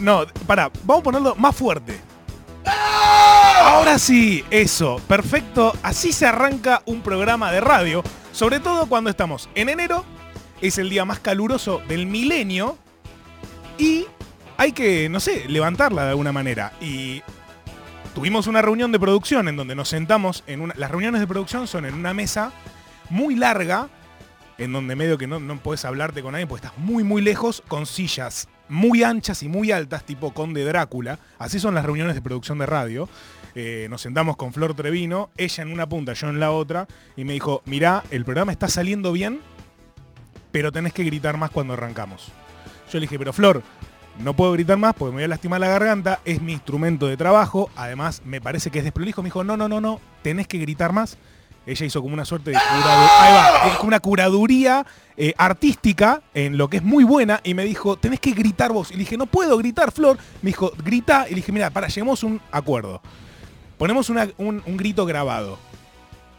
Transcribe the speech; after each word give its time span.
No, 0.00 0.26
pará, 0.46 0.70
vamos 0.84 1.00
a 1.00 1.04
ponerlo 1.04 1.34
más 1.36 1.54
fuerte. 1.54 2.00
Ahora 3.62 3.98
sí, 3.98 4.44
eso, 4.50 5.00
perfecto. 5.08 5.72
Así 5.82 6.12
se 6.12 6.26
arranca 6.26 6.82
un 6.86 7.00
programa 7.00 7.52
de 7.52 7.60
radio, 7.60 8.02
sobre 8.32 8.60
todo 8.60 8.86
cuando 8.86 9.10
estamos 9.10 9.48
en 9.54 9.68
enero, 9.68 10.04
es 10.60 10.78
el 10.78 10.90
día 10.90 11.04
más 11.04 11.20
caluroso 11.20 11.80
del 11.88 12.06
milenio 12.06 12.76
y 13.78 14.06
hay 14.56 14.72
que, 14.72 15.08
no 15.08 15.20
sé, 15.20 15.44
levantarla 15.48 16.04
de 16.04 16.10
alguna 16.10 16.32
manera. 16.32 16.72
Y 16.80 17.22
tuvimos 18.14 18.46
una 18.48 18.62
reunión 18.62 18.90
de 18.90 18.98
producción 18.98 19.48
en 19.48 19.56
donde 19.56 19.76
nos 19.76 19.88
sentamos 19.88 20.42
en 20.46 20.60
una... 20.60 20.74
Las 20.76 20.90
reuniones 20.90 21.20
de 21.20 21.26
producción 21.26 21.68
son 21.68 21.84
en 21.84 21.94
una 21.94 22.12
mesa 22.14 22.52
muy 23.10 23.36
larga, 23.36 23.88
en 24.58 24.72
donde 24.72 24.96
medio 24.96 25.18
que 25.18 25.28
no, 25.28 25.38
no 25.38 25.56
puedes 25.60 25.84
hablarte 25.84 26.22
con 26.22 26.32
nadie 26.32 26.46
porque 26.46 26.66
estás 26.66 26.78
muy 26.78 27.04
muy 27.04 27.22
lejos, 27.22 27.62
con 27.68 27.86
sillas 27.86 28.48
muy 28.68 29.02
anchas 29.02 29.42
y 29.42 29.48
muy 29.48 29.72
altas, 29.72 30.04
tipo 30.04 30.32
Conde 30.32 30.64
Drácula. 30.64 31.18
Así 31.38 31.58
son 31.60 31.74
las 31.74 31.84
reuniones 31.84 32.14
de 32.14 32.22
producción 32.22 32.58
de 32.58 32.66
radio. 32.66 33.08
Eh, 33.54 33.86
nos 33.90 34.02
sentamos 34.02 34.36
con 34.36 34.52
Flor 34.52 34.74
Trevino, 34.74 35.30
ella 35.36 35.62
en 35.62 35.72
una 35.72 35.88
punta, 35.88 36.12
yo 36.12 36.28
en 36.28 36.38
la 36.38 36.50
otra, 36.50 36.86
y 37.16 37.24
me 37.24 37.32
dijo, 37.32 37.62
mirá, 37.64 38.04
el 38.10 38.24
programa 38.24 38.52
está 38.52 38.68
saliendo 38.68 39.10
bien, 39.10 39.40
pero 40.52 40.70
tenés 40.70 40.92
que 40.92 41.04
gritar 41.04 41.36
más 41.36 41.50
cuando 41.50 41.74
arrancamos. 41.74 42.30
Yo 42.92 42.98
le 42.98 43.00
dije, 43.00 43.18
pero 43.18 43.32
Flor, 43.32 43.62
no 44.18 44.34
puedo 44.34 44.52
gritar 44.52 44.76
más 44.78 44.94
porque 44.94 45.10
me 45.10 45.16
voy 45.16 45.24
a 45.24 45.28
lastimar 45.28 45.60
la 45.60 45.68
garganta, 45.68 46.20
es 46.24 46.42
mi 46.42 46.52
instrumento 46.52 47.06
de 47.06 47.16
trabajo, 47.16 47.70
además 47.76 48.22
me 48.24 48.40
parece 48.40 48.70
que 48.70 48.78
es 48.78 48.84
desprolijo. 48.84 49.22
Me 49.22 49.28
dijo, 49.28 49.44
no, 49.44 49.56
no, 49.56 49.68
no, 49.68 49.80
no, 49.80 50.00
tenés 50.22 50.48
que 50.48 50.58
gritar 50.58 50.92
más. 50.92 51.18
Ella 51.68 51.86
hizo 51.86 52.00
como 52.00 52.14
una 52.14 52.24
suerte 52.24 52.50
de 52.50 52.56
curaduría, 52.56 53.66
es 53.66 53.76
como 53.76 53.88
una 53.88 54.00
curaduría 54.00 54.86
eh, 55.16 55.34
artística 55.36 56.22
en 56.32 56.56
lo 56.56 56.68
que 56.68 56.78
es 56.78 56.82
muy 56.82 57.04
buena 57.04 57.40
y 57.44 57.52
me 57.54 57.64
dijo, 57.64 57.96
tenés 57.96 58.20
que 58.20 58.32
gritar 58.32 58.72
vos. 58.72 58.90
Y 58.90 58.94
le 58.94 59.00
dije, 59.00 59.16
no 59.18 59.26
puedo 59.26 59.56
gritar, 59.58 59.92
Flor. 59.92 60.16
Me 60.42 60.48
dijo, 60.48 60.72
grita. 60.82 61.26
Y 61.26 61.30
le 61.30 61.36
dije, 61.36 61.52
mira, 61.52 61.70
para, 61.70 61.88
lleguemos 61.88 62.22
un 62.22 62.40
acuerdo. 62.50 63.02
Ponemos 63.76 64.08
un 64.10 64.76
grito 64.76 65.04
grabado. 65.06 65.58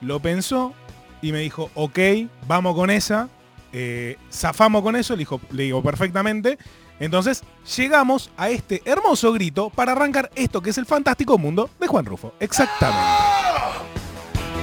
Lo 0.02 0.19
pensó 0.19 0.73
y 1.21 1.31
me 1.31 1.39
dijo, 1.39 1.69
ok, 1.75 1.99
vamos 2.47 2.75
con 2.75 2.89
esa. 2.89 3.30
eh, 3.71 4.17
zafamos 4.31 4.81
con 4.81 4.95
eso, 4.95 5.14
le, 5.14 5.19
dijo, 5.19 5.39
le 5.52 5.64
digo 5.64 5.83
perfectamente. 5.83 6.58
Entonces 6.99 7.43
llegamos 7.77 8.30
a 8.36 8.49
este 8.49 8.81
hermoso 8.83 9.31
grito 9.31 9.69
para 9.69 9.93
arrancar 9.93 10.31
esto 10.36 10.61
que 10.61 10.71
es 10.71 10.77
el 10.77 10.86
fantástico 10.86 11.38
mundo 11.38 11.69
de 11.80 11.88
Juan 11.88 12.05
Rufo. 12.05 12.33
Exactamente. 12.39 13.68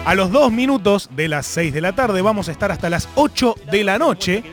A 0.07 0.15
los 0.15 0.31
dos 0.31 0.53
minutos 0.53 1.11
de 1.17 1.27
las 1.27 1.47
6 1.47 1.75
de 1.75 1.81
la 1.81 1.93
tarde 1.93 2.23
vamos 2.23 2.49
a 2.49 2.53
estar 2.53 2.71
hasta 2.71 2.89
las 2.89 3.09
8 3.17 3.57
de 3.73 3.83
la 3.83 3.99
noche 3.99 4.45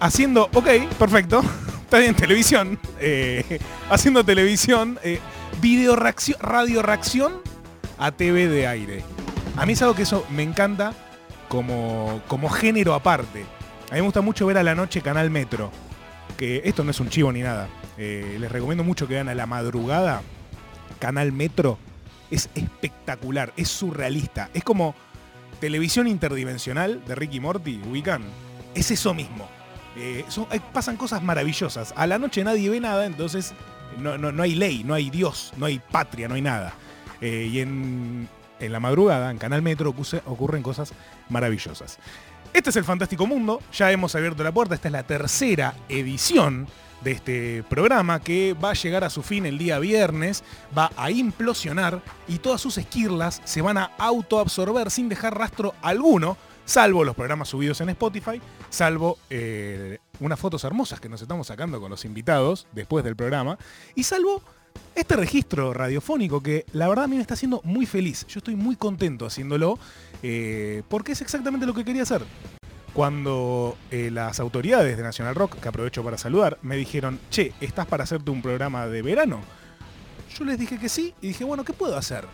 haciendo, 0.00 0.48
ok, 0.54 0.66
perfecto, 0.98 1.42
está 1.82 1.98
bien, 1.98 2.14
televisión, 2.14 2.78
eh, 2.98 3.60
haciendo 3.90 4.24
televisión, 4.24 4.98
eh, 5.04 5.20
video 5.60 5.94
radio 5.94 6.80
reacción 6.80 7.42
a 7.98 8.12
TV 8.12 8.48
de 8.48 8.66
aire. 8.66 9.04
A 9.58 9.66
mí 9.66 9.74
es 9.74 9.82
algo 9.82 9.94
que 9.94 10.04
eso 10.04 10.24
me 10.30 10.42
encanta 10.42 10.94
como, 11.50 12.22
como 12.26 12.48
género 12.48 12.94
aparte. 12.94 13.44
A 13.90 13.96
mí 13.96 14.00
me 14.00 14.06
gusta 14.06 14.22
mucho 14.22 14.46
ver 14.46 14.56
a 14.56 14.62
la 14.62 14.74
noche 14.74 15.02
Canal 15.02 15.28
Metro, 15.28 15.70
que 16.38 16.62
esto 16.64 16.82
no 16.82 16.92
es 16.92 17.00
un 17.00 17.10
chivo 17.10 17.30
ni 17.30 17.42
nada. 17.42 17.68
Eh, 17.98 18.38
les 18.40 18.50
recomiendo 18.50 18.84
mucho 18.84 19.06
que 19.06 19.12
vean 19.12 19.28
a 19.28 19.34
la 19.34 19.44
madrugada 19.44 20.22
Canal 20.98 21.30
Metro. 21.30 21.76
Es 22.32 22.48
espectacular, 22.56 23.52
es 23.56 23.68
surrealista. 23.68 24.48
Es 24.54 24.64
como 24.64 24.94
televisión 25.60 26.08
interdimensional 26.08 27.04
de 27.06 27.14
Ricky 27.14 27.38
Morty, 27.38 27.80
ubican. 27.88 28.22
Es 28.74 28.90
eso 28.90 29.14
mismo. 29.14 29.48
Eh, 29.96 30.24
hay- 30.50 30.60
pasan 30.72 30.96
cosas 30.96 31.22
maravillosas. 31.22 31.92
A 31.96 32.06
la 32.06 32.18
noche 32.18 32.42
nadie 32.42 32.68
ve 32.70 32.80
nada, 32.80 33.04
entonces 33.06 33.52
no, 33.98 34.16
no- 34.18 34.32
no 34.32 34.42
hay 34.42 34.54
ley, 34.54 34.82
no 34.82 34.94
hay 34.94 35.10
Dios, 35.10 35.52
no 35.58 35.66
hay 35.66 35.78
patria, 35.78 36.26
no 36.26 36.34
hay 36.34 36.42
nada. 36.42 36.72
Eh, 37.20 37.48
y 37.52 37.60
en, 37.60 38.28
en 38.58 38.72
la 38.72 38.80
madrugada, 38.80 39.30
en 39.30 39.38
Canal 39.38 39.60
Metro, 39.62 39.94
ocurren 40.24 40.62
cosas 40.62 40.92
maravillosas. 41.28 41.98
Este 42.54 42.70
es 42.70 42.76
el 42.76 42.84
Fantástico 42.84 43.26
Mundo, 43.26 43.60
ya 43.72 43.92
hemos 43.92 44.14
abierto 44.14 44.42
la 44.42 44.52
puerta, 44.52 44.74
esta 44.74 44.88
es 44.88 44.92
la 44.92 45.02
tercera 45.04 45.74
edición 45.88 46.66
de 47.02 47.12
este 47.12 47.64
programa 47.68 48.20
que 48.20 48.54
va 48.54 48.70
a 48.70 48.74
llegar 48.74 49.04
a 49.04 49.10
su 49.10 49.22
fin 49.22 49.46
el 49.46 49.58
día 49.58 49.78
viernes, 49.78 50.44
va 50.76 50.90
a 50.96 51.10
implosionar 51.10 52.02
y 52.28 52.38
todas 52.38 52.60
sus 52.60 52.78
esquirlas 52.78 53.40
se 53.44 53.62
van 53.62 53.78
a 53.78 53.90
autoabsorber 53.98 54.90
sin 54.90 55.08
dejar 55.08 55.36
rastro 55.36 55.74
alguno, 55.82 56.36
salvo 56.64 57.04
los 57.04 57.16
programas 57.16 57.48
subidos 57.48 57.80
en 57.80 57.90
Spotify, 57.90 58.40
salvo 58.70 59.18
eh, 59.30 59.98
unas 60.20 60.38
fotos 60.38 60.64
hermosas 60.64 61.00
que 61.00 61.08
nos 61.08 61.22
estamos 61.22 61.46
sacando 61.46 61.80
con 61.80 61.90
los 61.90 62.04
invitados 62.04 62.66
después 62.72 63.04
del 63.04 63.16
programa, 63.16 63.58
y 63.94 64.04
salvo 64.04 64.42
este 64.94 65.16
registro 65.16 65.72
radiofónico 65.72 66.42
que 66.42 66.64
la 66.72 66.88
verdad 66.88 67.04
a 67.04 67.08
mí 67.08 67.16
me 67.16 67.22
está 67.22 67.34
haciendo 67.34 67.60
muy 67.64 67.86
feliz. 67.86 68.26
Yo 68.26 68.38
estoy 68.38 68.56
muy 68.56 68.76
contento 68.76 69.26
haciéndolo 69.26 69.78
eh, 70.22 70.82
porque 70.88 71.12
es 71.12 71.20
exactamente 71.20 71.66
lo 71.66 71.74
que 71.74 71.84
quería 71.84 72.02
hacer. 72.02 72.22
Cuando 72.94 73.76
eh, 73.90 74.10
las 74.12 74.38
autoridades 74.38 74.96
de 74.96 75.02
National 75.02 75.34
Rock, 75.34 75.58
que 75.58 75.68
aprovecho 75.68 76.04
para 76.04 76.18
saludar, 76.18 76.58
me 76.62 76.76
dijeron, 76.76 77.18
che, 77.30 77.52
¿estás 77.60 77.86
para 77.86 78.04
hacerte 78.04 78.30
un 78.30 78.42
programa 78.42 78.86
de 78.86 79.00
verano? 79.00 79.40
Yo 80.36 80.44
les 80.44 80.58
dije 80.58 80.78
que 80.78 80.88
sí 80.88 81.14
y 81.20 81.28
dije, 81.28 81.44
bueno, 81.44 81.64
¿qué 81.64 81.72
puedo 81.72 81.96
hacer? 81.96 82.26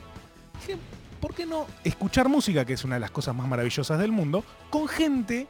Dije, 0.61 0.79
¿por 1.21 1.35
qué 1.35 1.47
no 1.47 1.67
escuchar 1.85 2.29
música, 2.29 2.65
que 2.65 2.73
es 2.73 2.85
una 2.85 2.97
de 2.97 3.01
las 3.01 3.11
cosas 3.11 3.35
más 3.35 3.47
maravillosas 3.47 3.99
del 3.99 4.11
mundo, 4.11 4.45
con 4.71 4.89
gente 4.89 5.47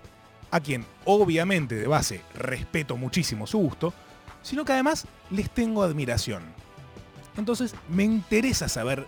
a 0.50 0.60
quien 0.60 0.84
obviamente 1.04 1.74
de 1.74 1.86
base 1.86 2.22
respeto 2.34 2.96
muchísimo 2.96 3.46
su 3.46 3.58
gusto, 3.58 3.94
sino 4.42 4.64
que 4.64 4.72
además 4.72 5.06
les 5.30 5.48
tengo 5.50 5.82
admiración? 5.82 6.42
Entonces 7.38 7.74
me 7.88 8.04
interesa 8.04 8.68
saber 8.68 9.06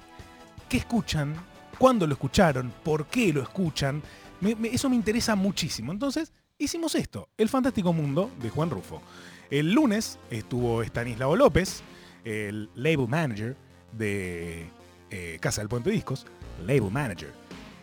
qué 0.68 0.78
escuchan, 0.78 1.34
cuándo 1.78 2.06
lo 2.06 2.12
escucharon, 2.12 2.72
por 2.84 3.06
qué 3.06 3.32
lo 3.32 3.42
escuchan. 3.42 4.02
Me- 4.40 4.56
eso 4.72 4.88
me 4.88 4.96
interesa 4.96 5.34
muchísimo. 5.36 5.92
Entonces 5.92 6.32
hicimos 6.58 6.94
esto, 6.94 7.28
El 7.36 7.48
Fantástico 7.48 7.92
Mundo 7.92 8.30
de 8.40 8.50
Juan 8.50 8.70
Rufo. 8.70 9.02
El 9.50 9.72
lunes 9.72 10.18
estuvo 10.30 10.82
Stanislao 10.82 11.34
López, 11.36 11.82
el 12.24 12.70
label 12.74 13.08
manager 13.08 13.56
de 13.92 14.66
eh, 15.10 15.38
Casa 15.40 15.60
del 15.60 15.68
Puente 15.68 15.90
Discos, 15.90 16.26
label 16.64 16.90
manager. 16.90 17.32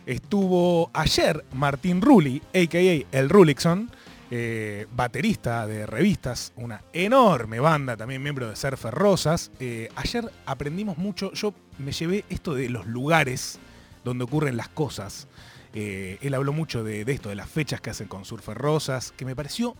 Estuvo 0.06 0.90
ayer 0.94 1.44
Martín 1.52 2.00
Rulli, 2.00 2.40
a.k.a. 2.54 3.18
el 3.18 3.28
Rulixon, 3.28 3.90
eh, 4.30 4.86
baterista 4.96 5.66
de 5.66 5.84
revistas, 5.86 6.52
una 6.56 6.82
enorme 6.94 7.60
banda, 7.60 7.94
también 7.96 8.22
miembro 8.22 8.48
de 8.48 8.56
Surfer 8.56 8.94
Rosas. 8.94 9.50
Eh, 9.60 9.90
ayer 9.96 10.30
aprendimos 10.46 10.96
mucho, 10.96 11.30
yo 11.34 11.52
me 11.78 11.92
llevé 11.92 12.24
esto 12.30 12.54
de 12.54 12.70
los 12.70 12.86
lugares 12.86 13.58
donde 14.02 14.24
ocurren 14.24 14.56
las 14.56 14.70
cosas. 14.70 15.28
Eh, 15.74 16.18
él 16.22 16.34
habló 16.34 16.52
mucho 16.52 16.82
de, 16.82 17.02
esto, 17.02 17.28
de 17.28 17.34
las 17.34 17.48
fechas 17.48 17.80
que 17.80 17.90
hacen 17.90 18.08
con 18.08 18.24
Surfer 18.24 18.56
Rosas, 18.56 19.12
que 19.16 19.24
me 19.24 19.36
pareció 19.36 19.76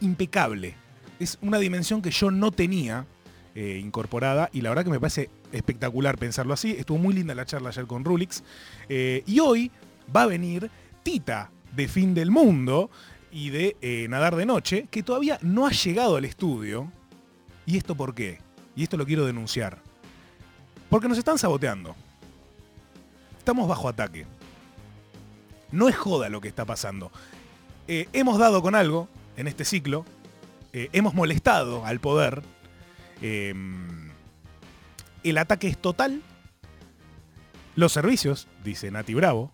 impecable. 0.00 0.74
Es 1.18 1.38
una 1.42 1.58
dimensión 1.58 2.02
que 2.02 2.10
yo 2.10 2.30
no 2.30 2.52
tenía 2.52 3.06
eh, 3.54 3.80
incorporada 3.82 4.48
y 4.52 4.60
la 4.60 4.70
verdad 4.70 4.84
que 4.84 4.90
me 4.90 5.00
parece 5.00 5.30
espectacular 5.52 6.18
pensarlo 6.18 6.54
así. 6.54 6.72
Estuvo 6.78 6.98
muy 6.98 7.14
linda 7.14 7.34
la 7.34 7.44
charla 7.44 7.70
ayer 7.70 7.86
con 7.86 8.04
Rulix. 8.04 8.44
Eh, 8.88 9.22
y 9.26 9.40
hoy 9.40 9.70
va 10.14 10.22
a 10.22 10.26
venir 10.26 10.70
Tita 11.02 11.50
de 11.74 11.88
Fin 11.88 12.14
del 12.14 12.30
Mundo 12.30 12.90
y 13.30 13.50
de 13.50 14.06
Nadar 14.08 14.36
de 14.36 14.46
Noche, 14.46 14.86
que 14.90 15.02
todavía 15.02 15.38
no 15.42 15.66
ha 15.66 15.70
llegado 15.70 16.16
al 16.16 16.24
estudio. 16.24 16.90
¿Y 17.66 17.76
esto 17.76 17.94
por 17.94 18.14
qué? 18.14 18.38
Y 18.74 18.84
esto 18.84 18.96
lo 18.96 19.04
quiero 19.04 19.26
denunciar. 19.26 19.78
Porque 20.88 21.08
nos 21.08 21.18
están 21.18 21.36
saboteando. 21.36 21.94
Estamos 23.38 23.68
bajo 23.68 23.88
ataque. 23.88 24.24
No 25.70 25.88
es 25.88 25.96
joda 25.96 26.28
lo 26.28 26.40
que 26.40 26.48
está 26.48 26.64
pasando. 26.64 27.10
Eh, 27.86 28.08
hemos 28.12 28.38
dado 28.38 28.62
con 28.62 28.74
algo 28.74 29.08
en 29.36 29.46
este 29.48 29.64
ciclo. 29.64 30.04
Eh, 30.72 30.88
hemos 30.92 31.14
molestado 31.14 31.84
al 31.84 32.00
poder. 32.00 32.42
Eh, 33.22 33.54
el 35.22 35.38
ataque 35.38 35.68
es 35.68 35.78
total. 35.78 36.22
Los 37.74 37.92
servicios, 37.92 38.48
dice 38.64 38.90
Nati 38.90 39.14
Bravo. 39.14 39.52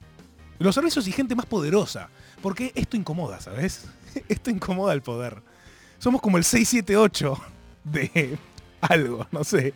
Los 0.58 0.74
servicios 0.74 1.06
y 1.08 1.12
gente 1.12 1.34
más 1.34 1.46
poderosa. 1.46 2.08
Porque 2.42 2.72
esto 2.74 2.96
incomoda, 2.96 3.40
¿sabes? 3.40 3.86
Esto 4.28 4.50
incomoda 4.50 4.92
al 4.92 5.02
poder. 5.02 5.42
Somos 5.98 6.20
como 6.20 6.36
el 6.38 6.44
678 6.44 7.38
de 7.84 8.38
algo, 8.80 9.26
no 9.32 9.44
sé. 9.44 9.74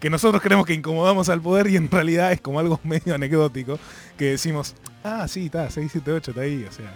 Que 0.00 0.10
nosotros 0.10 0.42
creemos 0.42 0.66
que 0.66 0.74
incomodamos 0.74 1.28
al 1.28 1.40
poder 1.40 1.66
y 1.68 1.76
en 1.76 1.90
realidad 1.90 2.32
es 2.32 2.40
como 2.40 2.60
algo 2.60 2.80
medio 2.84 3.14
anecdótico. 3.14 3.78
Que 4.16 4.26
decimos, 4.26 4.74
ah, 5.04 5.28
sí, 5.28 5.46
está, 5.46 5.70
678 5.70 6.30
está 6.32 6.40
ahí, 6.40 6.64
o 6.64 6.72
sea. 6.72 6.92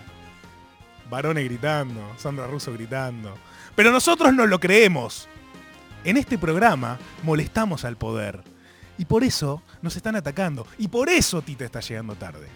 Varones 1.08 1.44
gritando, 1.44 2.00
Sandra 2.16 2.46
Russo 2.46 2.72
gritando. 2.72 3.34
Pero 3.74 3.92
nosotros 3.92 4.34
no 4.34 4.46
lo 4.46 4.58
creemos. 4.58 5.28
En 6.04 6.16
este 6.16 6.38
programa 6.38 6.98
molestamos 7.22 7.84
al 7.84 7.96
poder. 7.96 8.42
Y 8.98 9.04
por 9.04 9.22
eso 9.24 9.62
nos 9.80 9.96
están 9.96 10.16
atacando. 10.16 10.66
Y 10.76 10.88
por 10.88 11.08
eso 11.08 11.40
Tita 11.40 11.64
está 11.64 11.80
llegando 11.80 12.14
tarde. 12.14 12.48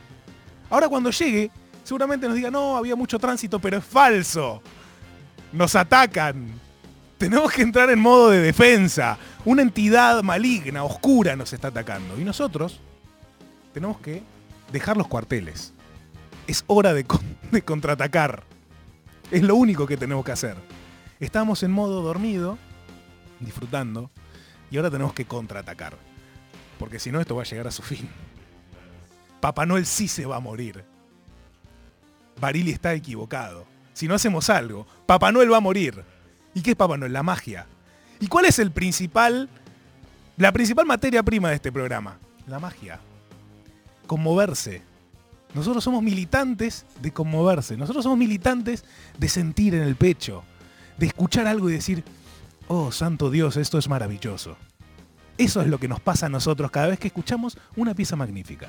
Ahora 0.69 0.89
cuando 0.89 1.11
llegue, 1.11 1.51
seguramente 1.85 2.27
nos 2.27 2.37
diga, 2.37 2.51
no, 2.51 2.77
había 2.77 2.97
mucho 2.97 3.19
tránsito, 3.19 3.59
pero 3.59 3.79
es 3.79 3.85
falso. 3.85 4.61
Nos 5.53 5.75
atacan. 5.77 6.61
Tenemos 7.17 7.53
que 7.53 7.63
entrar 7.63 7.89
en 7.91 8.01
modo 8.01 8.31
de 8.31 8.41
defensa. 8.41 9.17
Una 9.45 9.63
entidad 9.63 10.23
maligna, 10.23 10.83
oscura 10.83 11.37
nos 11.37 11.53
está 11.53 11.69
atacando. 11.69 12.21
Y 12.21 12.25
nosotros 12.25 12.81
tenemos 13.73 13.99
que 14.01 14.23
dejar 14.73 14.97
los 14.97 15.07
cuarteles. 15.07 15.73
Es 16.47 16.65
hora 16.67 16.93
de, 16.95 17.05
contraatacar. 17.65 18.45
Es 19.31 19.43
lo 19.43 19.55
único 19.55 19.87
que 19.87 19.97
tenemos 19.97 20.25
que 20.25 20.33
hacer. 20.33 20.57
Estamos 21.21 21.63
en 21.63 21.71
modo 21.71 22.03
dormido, 22.03 22.59
disfrutando, 23.39 24.11
y 24.71 24.77
ahora 24.77 24.91
tenemos 24.91 25.13
que 25.13 25.25
contraatacar. 25.25 25.97
Porque 26.79 26.99
si 26.99 27.13
no, 27.13 27.21
esto 27.21 27.37
va 27.37 27.43
a 27.43 27.47
llegar 27.47 27.69
a 27.69 27.71
su 27.71 27.83
fin. 27.83 28.09
Papá 29.41 29.67
Noel 29.67 29.87
sí 29.87 30.09
se 30.09 30.27
va 30.27 30.37
a 30.37 30.41
morir. 30.41 30.85
Barili 32.41 32.73
está 32.73 32.93
equivocado. 32.95 33.67
Si 33.93 34.09
no 34.09 34.15
hacemos 34.15 34.51
algo, 34.51 34.87
Papá 35.07 35.31
Noel 35.31 35.53
va 35.53 35.59
a 35.59 35.61
morir. 35.61 36.03
¿Y 36.55 36.63
qué 36.63 36.71
es 36.71 36.77
Papá 36.77 36.97
Noel? 36.97 37.13
La 37.13 37.23
magia. 37.23 37.67
¿Y 38.19 38.27
cuál 38.27 38.47
es 38.47 38.59
el 38.59 38.71
principal, 38.71 39.49
la 40.37 40.53
principal 40.53 40.87
materia 40.87 41.23
prima 41.23 41.51
de 41.51 41.57
este 41.57 41.71
programa? 41.71 42.19
La 42.47 42.59
magia. 42.59 43.01
Conmoverse. 44.13 44.83
Nosotros 45.55 45.83
somos 45.83 46.03
militantes 46.03 46.85
de 47.01 47.15
conmoverse. 47.15 47.79
Nosotros 47.79 48.03
somos 48.03 48.19
militantes 48.19 48.85
de 49.17 49.27
sentir 49.31 49.75
en 49.75 49.81
el 49.81 49.97
pecho. 49.97 50.45
De 50.99 51.07
escuchar 51.07 51.47
algo 51.47 51.71
y 51.71 51.73
decir, 51.73 52.05
oh, 52.69 52.93
santo 52.93 53.31
Dios, 53.31 53.57
esto 53.57 53.79
es 53.79 53.89
maravilloso. 53.89 54.59
Eso 55.39 55.63
es 55.63 55.69
lo 55.69 55.81
que 55.81 55.89
nos 55.89 55.99
pasa 55.99 56.27
a 56.27 56.29
nosotros 56.29 56.71
cada 56.71 56.89
vez 56.89 56.99
que 56.99 57.07
escuchamos 57.07 57.57
una 57.75 57.95
pieza 57.95 58.15
magnífica. 58.15 58.69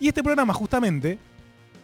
Y 0.00 0.08
este 0.08 0.22
programa 0.22 0.54
justamente 0.54 1.18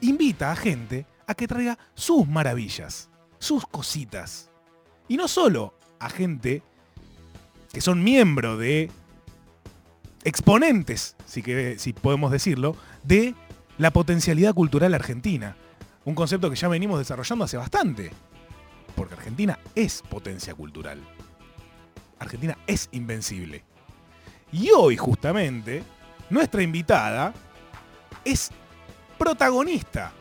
invita 0.01 0.51
a 0.51 0.57
gente 0.57 1.05
a 1.27 1.35
que 1.35 1.47
traiga 1.47 1.79
sus 1.95 2.27
maravillas, 2.27 3.11
sus 3.39 3.67
cositas. 3.67 4.49
Y 5.07 5.19
no 5.19 5.29
solo 5.29 5.75
a 6.01 6.09
gente 6.09 6.63
que 7.75 7.83
son 7.83 8.03
miembros 8.03 8.59
de 8.59 8.91
exponentes, 10.29 11.17
si, 11.25 11.43
si 11.79 11.93
podemos 11.93 12.31
decirlo, 12.31 12.77
de 13.03 13.35
la 13.79 13.93
potencialidad 13.93 14.55
cultural 14.55 14.95
argentina. 14.95 15.57
Un 16.05 16.15
concepto 16.15 16.51
que 16.51 16.57
ya 16.57 16.69
venimos 16.69 16.99
desarrollando 16.99 17.45
hace 17.45 17.57
bastante. 17.57 18.11
Porque 18.95 19.15
Argentina 19.15 19.59
es 19.75 20.03
potencia 20.03 20.55
cultural. 20.55 21.01
Argentina 22.19 22.59
es 22.67 22.89
invencible. 22.93 23.65
Y 24.53 24.71
hoy, 24.71 24.97
justamente, 24.97 25.83
nuestra 26.31 26.63
invitada 26.63 27.33
es 28.25 28.51
protagonista 29.19 30.13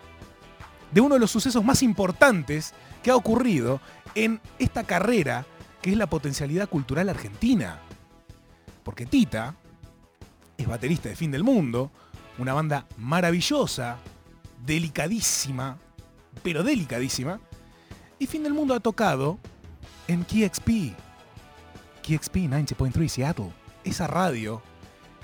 de 0.92 1.02
uno 1.02 1.16
de 1.16 1.20
los 1.20 1.32
sucesos 1.32 1.64
más 1.64 1.84
importantes 1.84 2.74
que 3.04 3.12
ha 3.12 3.16
ocurrido 3.16 3.82
en 4.16 4.40
esta 4.58 4.84
carrera 4.84 5.46
que 5.82 5.92
es 5.92 5.98
la 5.98 6.08
potencialidad 6.08 6.70
cultural 6.70 7.10
argentina. 7.10 7.80
Porque 8.84 9.06
Tita 9.06 9.56
es 10.58 10.68
baterista 10.68 11.10
de 11.10 11.16
Fin 11.16 11.32
del 11.32 11.44
Mundo, 11.44 11.92
una 12.38 12.54
banda 12.54 12.86
maravillosa, 12.98 13.98
delicadísima, 14.66 15.78
pero 16.44 16.64
delicadísima, 16.64 17.40
y 18.20 18.28
Fin 18.28 18.44
del 18.44 18.54
Mundo 18.54 18.74
ha 18.74 18.80
tocado 18.80 19.38
en 20.08 20.24
KXP, 20.24 20.96
KXP 22.02 22.36
90.3 22.36 23.08
Seattle, 23.08 23.52
esa 23.84 24.08
radio 24.08 24.62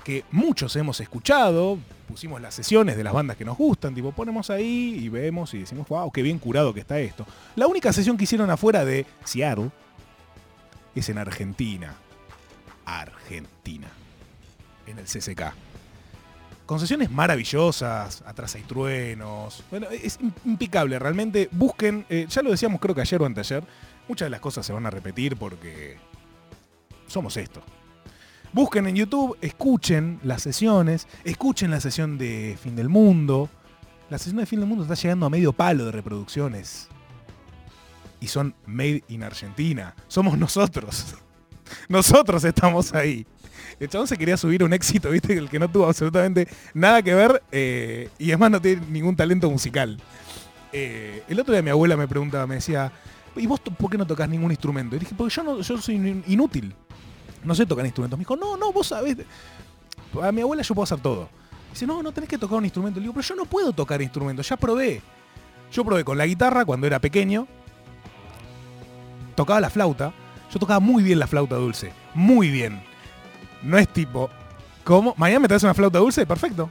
que 0.04 0.24
muchos 0.30 0.76
hemos 0.76 1.00
escuchado, 1.00 1.78
pusimos 2.06 2.40
las 2.40 2.54
sesiones 2.54 2.96
de 2.96 3.04
las 3.04 3.14
bandas 3.14 3.36
que 3.36 3.44
nos 3.44 3.56
gustan, 3.56 3.94
tipo 3.94 4.12
ponemos 4.12 4.50
ahí 4.50 4.98
y 5.02 5.08
vemos 5.08 5.54
y 5.54 5.60
decimos, 5.60 5.88
wow, 5.88 6.10
qué 6.12 6.22
bien 6.22 6.38
curado 6.38 6.74
que 6.74 6.80
está 6.80 7.00
esto. 7.00 7.26
La 7.56 7.66
única 7.66 7.92
sesión 7.92 8.16
que 8.16 8.24
hicieron 8.24 8.50
afuera 8.50 8.84
de 8.84 9.06
Seattle 9.24 9.70
es 10.94 11.08
en 11.08 11.18
Argentina. 11.18 11.94
Argentina. 12.84 13.88
En 14.86 14.98
el 14.98 15.04
CCK. 15.04 15.52
Concesiones 16.66 17.10
maravillosas, 17.10 18.22
atrás 18.26 18.54
hay 18.54 18.62
truenos. 18.62 19.62
Bueno, 19.70 19.86
es 19.90 20.18
impecable, 20.44 20.98
realmente. 20.98 21.48
Busquen, 21.52 22.06
eh, 22.08 22.26
ya 22.28 22.42
lo 22.42 22.50
decíamos 22.50 22.80
creo 22.80 22.94
que 22.94 23.02
ayer 23.02 23.20
o 23.20 23.26
anteayer, 23.26 23.62
muchas 24.08 24.26
de 24.26 24.30
las 24.30 24.40
cosas 24.40 24.64
se 24.64 24.72
van 24.72 24.86
a 24.86 24.90
repetir 24.90 25.36
porque 25.36 25.98
somos 27.06 27.36
esto. 27.36 27.62
Busquen 28.52 28.86
en 28.86 28.96
YouTube, 28.96 29.36
escuchen 29.40 30.20
las 30.22 30.42
sesiones, 30.42 31.06
escuchen 31.24 31.70
la 31.70 31.80
sesión 31.80 32.16
de 32.16 32.56
Fin 32.62 32.76
del 32.76 32.88
Mundo. 32.88 33.50
La 34.08 34.18
sesión 34.18 34.36
de 34.36 34.46
Fin 34.46 34.60
del 34.60 34.68
Mundo 34.68 34.84
está 34.84 34.94
llegando 34.94 35.26
a 35.26 35.30
medio 35.30 35.52
palo 35.52 35.84
de 35.86 35.92
reproducciones 35.92 36.88
y 38.20 38.28
son 38.28 38.54
made 38.64 39.04
in 39.08 39.22
Argentina. 39.22 39.94
Somos 40.08 40.38
nosotros. 40.38 41.16
Nosotros 41.88 42.44
estamos 42.44 42.94
ahí. 42.94 43.26
El 43.80 43.88
chabón 43.88 44.06
se 44.06 44.16
quería 44.16 44.36
subir 44.36 44.62
un 44.62 44.72
éxito, 44.72 45.10
viste, 45.10 45.36
el 45.36 45.48
que 45.48 45.58
no 45.58 45.68
tuvo 45.68 45.86
absolutamente 45.86 46.48
nada 46.74 47.02
que 47.02 47.14
ver 47.14 47.42
eh, 47.50 48.08
y 48.18 48.30
además 48.30 48.52
no 48.52 48.60
tiene 48.62 48.82
ningún 48.88 49.16
talento 49.16 49.50
musical. 49.50 49.98
Eh, 50.72 51.22
el 51.28 51.40
otro 51.40 51.52
día 51.52 51.62
mi 51.62 51.70
abuela 51.70 51.96
me 51.96 52.06
preguntaba, 52.06 52.46
me 52.46 52.56
decía, 52.56 52.92
¿y 53.36 53.46
vos 53.46 53.60
por 53.60 53.90
qué 53.90 53.98
no 53.98 54.06
tocas 54.06 54.28
ningún 54.28 54.50
instrumento? 54.50 54.96
Y 54.96 55.00
dije, 55.00 55.14
porque 55.16 55.34
yo, 55.34 55.42
no, 55.42 55.60
yo 55.60 55.78
soy 55.78 56.22
inútil. 56.26 56.74
No 57.42 57.54
sé 57.54 57.66
tocar 57.66 57.84
instrumentos. 57.84 58.18
Me 58.18 58.22
dijo, 58.22 58.36
no, 58.36 58.56
no, 58.56 58.72
vos 58.72 58.86
sabés. 58.86 59.18
A 60.22 60.32
mi 60.32 60.40
abuela 60.40 60.62
yo 60.62 60.74
puedo 60.74 60.84
hacer 60.84 61.00
todo. 61.00 61.28
Dice, 61.72 61.86
no, 61.86 62.02
no 62.02 62.12
tenés 62.12 62.28
que 62.28 62.38
tocar 62.38 62.58
un 62.58 62.64
instrumento. 62.64 63.00
Le 63.00 63.04
digo, 63.04 63.14
pero 63.14 63.26
yo 63.26 63.34
no 63.34 63.44
puedo 63.44 63.72
tocar 63.72 64.00
instrumentos, 64.00 64.48
ya 64.48 64.56
probé. 64.56 65.02
Yo 65.72 65.84
probé 65.84 66.04
con 66.04 66.16
la 66.16 66.26
guitarra 66.26 66.64
cuando 66.64 66.86
era 66.86 67.00
pequeño, 67.00 67.48
tocaba 69.34 69.60
la 69.60 69.70
flauta. 69.70 70.12
Yo 70.52 70.58
tocaba 70.58 70.80
muy 70.80 71.02
bien 71.02 71.18
la 71.18 71.26
flauta 71.26 71.56
dulce. 71.56 71.92
Muy 72.14 72.50
bien. 72.50 72.82
No 73.62 73.78
es 73.78 73.88
tipo, 73.88 74.30
¿cómo? 74.84 75.14
¿Mañana 75.16 75.40
me 75.40 75.48
traes 75.48 75.62
una 75.62 75.74
flauta 75.74 75.98
dulce? 75.98 76.26
Perfecto. 76.26 76.70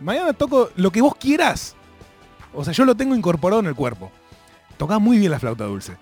Mañana 0.00 0.32
toco 0.32 0.70
lo 0.76 0.90
que 0.90 1.00
vos 1.00 1.14
quieras. 1.16 1.74
O 2.54 2.64
sea, 2.64 2.72
yo 2.72 2.84
lo 2.84 2.94
tengo 2.94 3.14
incorporado 3.14 3.60
en 3.60 3.66
el 3.66 3.74
cuerpo. 3.74 4.10
Tocaba 4.76 4.98
muy 4.98 5.18
bien 5.18 5.30
la 5.30 5.38
flauta 5.38 5.64
dulce. 5.64 5.96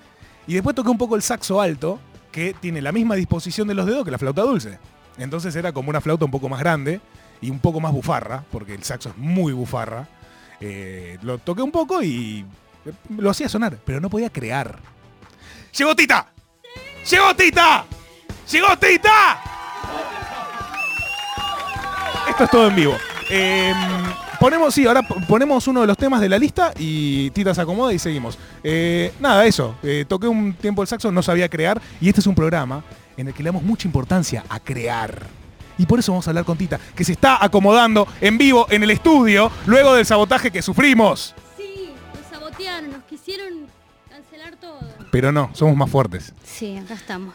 Y 0.47 0.55
después 0.55 0.77
toqué 0.77 0.91
un 0.91 0.99
poco 0.99 1.17
el 1.17 1.23
saxo 1.23 1.61
alto, 1.61 1.99
que 2.31 2.55
tiene 2.55 2.83
la 2.83 2.93
misma 2.93 3.15
disposición 3.15 3.69
de 3.69 3.75
los 3.75 3.87
dedos 3.87 4.05
que 4.05 4.11
la 4.11 4.19
flauta 4.19 4.43
dulce. 4.43 4.79
Entonces 5.19 5.55
era 5.57 5.73
como 5.73 5.91
una 5.91 6.01
flauta 6.01 6.25
un 6.25 6.31
poco 6.31 6.49
más 6.49 6.61
grande 6.61 7.01
y 7.41 7.51
un 7.51 7.61
poco 7.61 7.81
más 7.81 7.93
bufarra, 7.93 8.45
porque 8.51 8.75
el 8.75 8.83
saxo 8.83 9.11
es 9.11 9.17
muy 9.17 9.53
bufarra. 9.53 10.09
Eh, 10.61 11.19
lo 11.23 11.39
toqué 11.39 11.63
un 11.63 11.71
poco 11.71 12.03
y 12.03 12.45
lo 13.17 13.31
hacía 13.31 13.49
sonar, 13.49 13.79
pero 13.85 14.01
no 14.01 14.11
podía 14.11 14.31
crear. 14.31 14.79
¡Llegó 15.77 15.95
Tita! 15.95 16.34
¡Llegó 17.11 17.35
Tita! 17.37 17.85
¡Llegó 18.51 18.79
Tita! 18.79 19.43
Esto 22.29 22.45
es 22.45 22.51
todo 22.51 22.69
en 22.69 22.77
vivo. 22.77 22.97
Em, 23.29 23.77
ponemos, 24.41 24.75
sí, 24.75 24.87
ahora 24.87 25.03
ponemos 25.03 25.69
uno 25.69 25.83
de 25.83 25.87
los 25.87 25.99
temas 25.99 26.23
de 26.23 26.31
la 26.31 26.39
lista 26.39 26.73
y 26.79 27.31
Tita 27.31 27.55
se 27.55 27.61
acomoda 27.61 27.93
y 27.93 27.99
seguimos. 27.99 28.39
Eh, 28.63 29.13
nada, 29.21 29.45
eso. 29.45 29.77
Eh, 29.83 30.07
toqué 30.09 30.29
un 30.29 30.55
tiempo 30.55 30.81
el 30.81 30.89
saxo, 30.89 31.13
no 31.13 31.23
sabía 31.23 31.49
crear 31.51 31.81
y 32.01 32.09
este 32.09 32.21
es 32.21 32.27
un 32.27 32.35
programa 32.35 32.83
en 33.19 33.29
el 33.29 33.35
que 33.35 33.43
le 33.43 33.49
damos 33.49 33.63
mucha 33.63 33.87
importancia 33.87 34.43
a 34.49 34.59
crear. 34.59 35.27
Y 35.77 35.85
por 35.85 35.99
eso 35.99 36.13
vamos 36.13 36.27
a 36.27 36.31
hablar 36.31 36.47
con 36.47 36.57
Tita, 36.57 36.81
que 36.95 37.05
se 37.05 37.13
está 37.13 37.45
acomodando 37.45 38.09
en 38.23 38.39
vivo 38.39 38.67
en 38.71 38.83
el 38.83 38.91
estudio 38.91 39.51
luego 39.67 39.95
del 39.95 40.07
sabotaje 40.07 40.51
que 40.51 40.63
sufrimos. 40.63 41.35
Sí, 41.57 41.91
nos 42.15 42.31
sabotearon, 42.31 42.93
nos 42.93 43.03
quisieron 43.05 43.64
pero 45.15 45.31
no, 45.31 45.49
somos 45.53 45.77
más 45.77 45.89
fuertes. 45.89 46.33
Sí, 46.43 46.77
acá 46.77 46.95
estamos. 46.95 47.35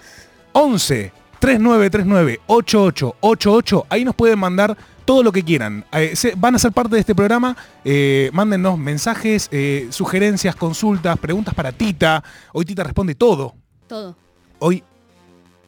11 0.51 1.13
3939 1.39 2.41
8888. 2.45 3.85
Ahí 3.87 4.03
nos 4.03 4.15
pueden 4.15 4.37
mandar 4.37 4.75
todo 5.05 5.23
lo 5.23 5.31
que 5.31 5.43
quieran. 5.43 5.85
Eh, 5.93 6.13
van 6.35 6.55
a 6.55 6.59
ser 6.59 6.73
parte 6.73 6.95
de 6.95 6.99
este 6.99 7.15
programa. 7.15 7.55
Eh, 7.85 8.31
mándennos 8.33 8.77
mensajes, 8.77 9.47
eh, 9.53 9.87
sugerencias, 9.91 10.57
consultas, 10.57 11.17
preguntas 11.19 11.53
para 11.53 11.71
Tita. 11.71 12.21
Hoy 12.51 12.65
Tita 12.65 12.83
responde 12.83 13.15
todo. 13.15 13.55
Todo. 13.87 14.13
Hoy 14.59 14.83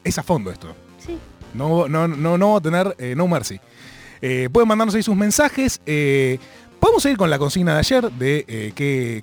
es 0.04 0.18
a 0.18 0.22
fondo 0.22 0.50
esto. 0.50 0.76
Sí. 0.98 1.16
No, 1.54 1.88
no, 1.88 2.08
no, 2.08 2.36
no 2.36 2.50
va 2.50 2.58
a 2.58 2.60
tener 2.60 3.16
no 3.16 3.26
mercy. 3.26 3.58
pueden 4.20 4.68
mandarnos 4.68 4.94
ahí 4.94 5.02
sus 5.02 5.16
mensajes. 5.16 5.80
Podemos 6.78 7.02
seguir 7.02 7.16
con 7.16 7.30
la 7.30 7.38
consigna 7.38 7.72
de 7.72 7.78
ayer 7.78 8.12
de 8.12 8.72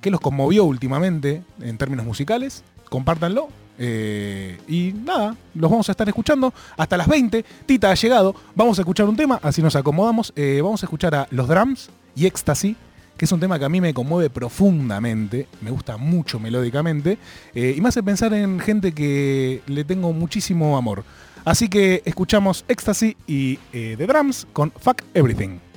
qué 0.02 0.10
los 0.10 0.20
conmovió 0.20 0.64
últimamente 0.64 1.44
en 1.60 1.78
términos 1.78 2.04
musicales 2.04 2.64
compártanlo. 2.90 3.48
Eh, 3.82 4.58
y 4.68 4.92
nada, 4.92 5.34
los 5.54 5.70
vamos 5.70 5.88
a 5.88 5.92
estar 5.92 6.06
escuchando 6.06 6.52
hasta 6.76 6.98
las 6.98 7.08
20. 7.08 7.42
Tita 7.64 7.90
ha 7.90 7.94
llegado. 7.94 8.34
Vamos 8.54 8.78
a 8.78 8.82
escuchar 8.82 9.08
un 9.08 9.16
tema, 9.16 9.40
así 9.42 9.62
nos 9.62 9.74
acomodamos. 9.74 10.34
Eh, 10.36 10.60
vamos 10.62 10.82
a 10.82 10.86
escuchar 10.86 11.14
a 11.14 11.26
Los 11.30 11.48
Drums 11.48 11.88
y 12.14 12.26
Ecstasy, 12.26 12.76
que 13.16 13.24
es 13.24 13.32
un 13.32 13.40
tema 13.40 13.58
que 13.58 13.64
a 13.64 13.70
mí 13.70 13.80
me 13.80 13.94
conmueve 13.94 14.28
profundamente. 14.28 15.46
Me 15.62 15.70
gusta 15.70 15.96
mucho 15.96 16.38
melódicamente. 16.38 17.16
Eh, 17.54 17.74
y 17.74 17.80
me 17.80 17.88
hace 17.88 18.02
pensar 18.02 18.34
en 18.34 18.60
gente 18.60 18.92
que 18.92 19.62
le 19.66 19.84
tengo 19.84 20.12
muchísimo 20.12 20.76
amor. 20.76 21.02
Así 21.42 21.70
que 21.70 22.02
escuchamos 22.04 22.66
Ecstasy 22.68 23.16
y 23.26 23.56
The 23.72 24.06
Drums 24.06 24.46
con 24.52 24.70
Fuck 24.72 25.04
Everything. 25.14 25.69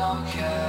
Don't 0.00 0.26
care. 0.28 0.59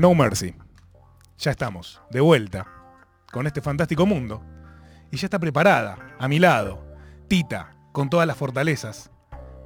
No 0.00 0.14
Mercy. 0.14 0.54
Ya 1.36 1.50
estamos, 1.50 2.00
de 2.10 2.22
vuelta, 2.22 2.66
con 3.30 3.46
este 3.46 3.60
fantástico 3.60 4.06
mundo. 4.06 4.42
Y 5.10 5.18
ya 5.18 5.26
está 5.26 5.38
preparada, 5.38 5.98
a 6.18 6.26
mi 6.26 6.38
lado, 6.38 6.82
Tita, 7.28 7.76
con 7.92 8.08
todas 8.08 8.26
las 8.26 8.38
fortalezas. 8.38 9.10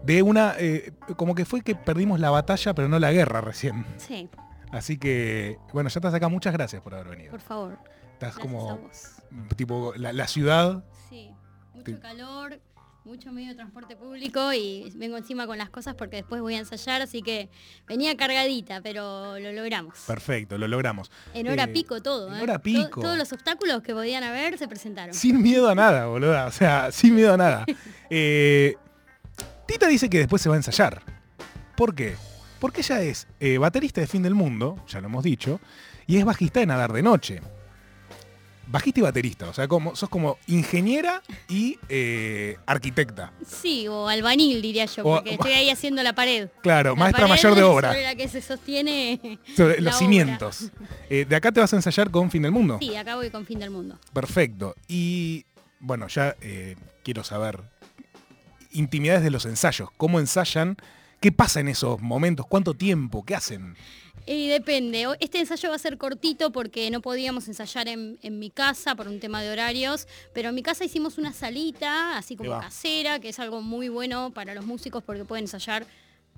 De 0.03 0.23
una, 0.23 0.55
eh, 0.59 0.93
como 1.17 1.37
que 1.37 1.45
fue 1.45 1.61
que 1.61 1.77
perdimos 1.77 2.19
la 2.19 2.31
batalla, 2.31 2.75
pero 2.75 2.89
no 2.89 2.99
la 2.99 3.13
guerra 3.13 3.43
recién. 3.43 3.87
Sí, 3.97 4.29
Así 4.73 4.99
que, 4.99 5.57
bueno, 5.73 5.89
ya 5.89 6.01
estás 6.01 6.13
acá. 6.15 6.29
Muchas 6.29 6.53
gracias 6.53 6.83
por 6.83 6.95
haber 6.97 7.11
venido. 7.11 7.31
por 7.31 7.41
favor. 7.41 7.79
Estás 8.15 8.35
Gracias 8.35 8.39
a 8.39 8.41
como, 8.41 8.77
vos. 8.79 9.23
tipo, 9.55 9.93
la, 9.95 10.13
la 10.13 10.27
ciudad. 10.27 10.83
Sí, 11.09 11.31
mucho 11.75 12.01
calor, 12.01 12.59
mucho 13.05 13.31
medio 13.33 13.49
de 13.51 13.55
transporte 13.55 13.97
público 13.97 14.53
y 14.55 14.91
vengo 14.97 15.17
encima 15.19 15.47
con 15.47 15.59
las 15.59 15.69
cosas 15.69 15.95
porque 15.95 16.17
después 16.17 16.41
voy 16.41 16.55
a 16.55 16.59
ensayar, 16.59 17.03
así 17.03 17.21
que 17.23 17.51
venía 17.87 18.17
cargadita, 18.17 18.81
pero 18.81 19.39
lo 19.39 19.53
logramos. 19.53 19.99
Perfecto, 20.07 20.57
lo 20.57 20.67
logramos. 20.69 21.11
En 21.35 21.49
hora 21.49 21.65
Eh, 21.65 21.69
pico 21.69 22.01
todo, 22.03 22.29
en 22.29 22.41
¿eh? 22.41 22.43
hora 22.43 22.59
pico. 22.61 23.01
todos 23.03 23.19
los 23.19 23.31
obstáculos 23.33 23.83
que 23.83 23.93
podían 23.93 24.25
haber 24.25 24.57
se 24.57 24.69
presentaron. 24.69 25.15
Sin 25.15 25.43
miedo 25.43 25.69
a 25.69 25.75
nada, 25.75 26.07
boluda. 26.07 26.47
O 26.47 26.51
sea, 26.53 26.91
sin 26.93 27.15
miedo 27.15 27.35
a 27.35 27.37
nada. 27.37 27.65
Eh, 28.11 28.77
Tita 29.67 29.89
dice 29.89 30.09
que 30.09 30.19
después 30.19 30.41
se 30.41 30.49
va 30.49 30.55
a 30.55 30.59
ensayar. 30.59 31.03
¿Por 31.77 31.95
qué? 31.95 32.15
Porque 32.61 32.81
ella 32.83 33.01
es 33.03 33.27
baterista 33.59 34.01
de 34.01 34.07
Fin 34.07 34.23
del 34.23 34.35
Mundo, 34.35 34.77
ya 34.87 35.01
lo 35.01 35.07
hemos 35.09 35.25
dicho, 35.25 35.59
y 36.07 36.19
es 36.19 36.25
bajista 36.25 36.61
de 36.61 36.67
Nadar 36.67 36.93
de 36.93 37.03
Noche. 37.03 37.41
Bajista 38.67 39.01
y 39.01 39.03
baterista, 39.03 39.49
o 39.49 39.53
sea, 39.53 39.69
como, 39.69 39.95
sos 39.95 40.09
como 40.09 40.39
ingeniera 40.47 41.23
y 41.49 41.79
eh, 41.89 42.57
arquitecta. 42.67 43.33
Sí, 43.47 43.87
o 43.89 44.09
albanil 44.09 44.61
diría 44.63 44.87
yo, 44.87 45.03
O- 45.05 45.17
porque 45.17 45.35
estoy 45.35 45.53
ahí 45.53 45.71
haciendo 45.71 46.03
la 46.03 46.15
pared. 46.15 46.49
Claro, 46.63 46.91
La 46.91 46.97
maestra 46.97 47.27
pared 47.29 47.31
mayor 47.43 47.55
de 47.55 47.63
obra, 47.65 47.89
Sobre 47.91 48.03
la 48.05 48.15
que 48.15 48.29
se 48.29 48.41
sostiene. 48.43 49.39
sobre 49.57 49.77
la 49.77 49.83
los 49.91 49.95
obra. 49.95 49.99
cimientos. 49.99 50.71
Eh, 51.11 51.25
de 51.29 51.37
acá 51.37 51.53
te 51.53 51.61
vas 51.61 51.73
a 51.73 51.77
ensayar 51.77 52.11
con 52.11 52.31
Fin 52.31 52.43
del 52.43 52.53
Mundo. 52.53 52.79
Sí, 52.81 52.97
acá 52.97 53.17
voy 53.17 53.31
con 53.31 53.45
fin 53.47 53.59
del 53.59 53.71
mundo. 53.71 53.99
Perfecto. 54.13 54.75
Y 54.89 55.45
bueno, 55.81 56.09
ya 56.09 56.35
eh, 56.41 56.77
quiero 57.03 57.23
saber 57.23 57.61
intimidades 58.73 59.23
de 59.23 59.31
los 59.31 59.45
ensayos. 59.47 59.89
¿Cómo 59.97 60.19
ensayan? 60.21 60.77
¿Qué 61.21 61.33
pasa 61.33 61.61
en 61.61 61.69
esos 61.69 62.01
momentos? 62.01 62.47
¿Cuánto 62.47 62.75
tiempo? 62.75 63.25
¿Qué 63.25 63.35
hacen? 63.35 63.77
Y 64.27 64.49
depende. 64.49 65.07
Este 65.21 65.39
ensayo 65.41 65.69
va 65.69 65.77
a 65.77 65.79
ser 65.79 65.99
cortito 65.99 66.51
porque 66.51 66.91
no 66.91 67.01
podíamos 67.03 67.47
ensayar 67.49 67.89
en, 67.89 68.19
en 68.23 68.39
mi 68.39 68.51
casa 68.51 68.95
por 68.95 69.07
un 69.09 69.21
tema 69.21 69.43
de 69.43 69.51
horarios, 69.51 70.09
pero 70.33 70.49
en 70.49 70.55
mi 70.55 70.63
casa 70.63 70.85
hicimos 70.85 71.19
una 71.19 71.33
salita, 71.33 72.17
así 72.17 72.35
como 72.37 72.51
casera, 72.61 73.21
que 73.21 73.29
es 73.29 73.39
algo 73.39 73.61
muy 73.61 73.89
bueno 73.91 74.31
para 74.33 74.55
los 74.55 74.65
músicos 74.65 75.03
porque 75.05 75.25
pueden 75.25 75.45
ensayar 75.45 75.87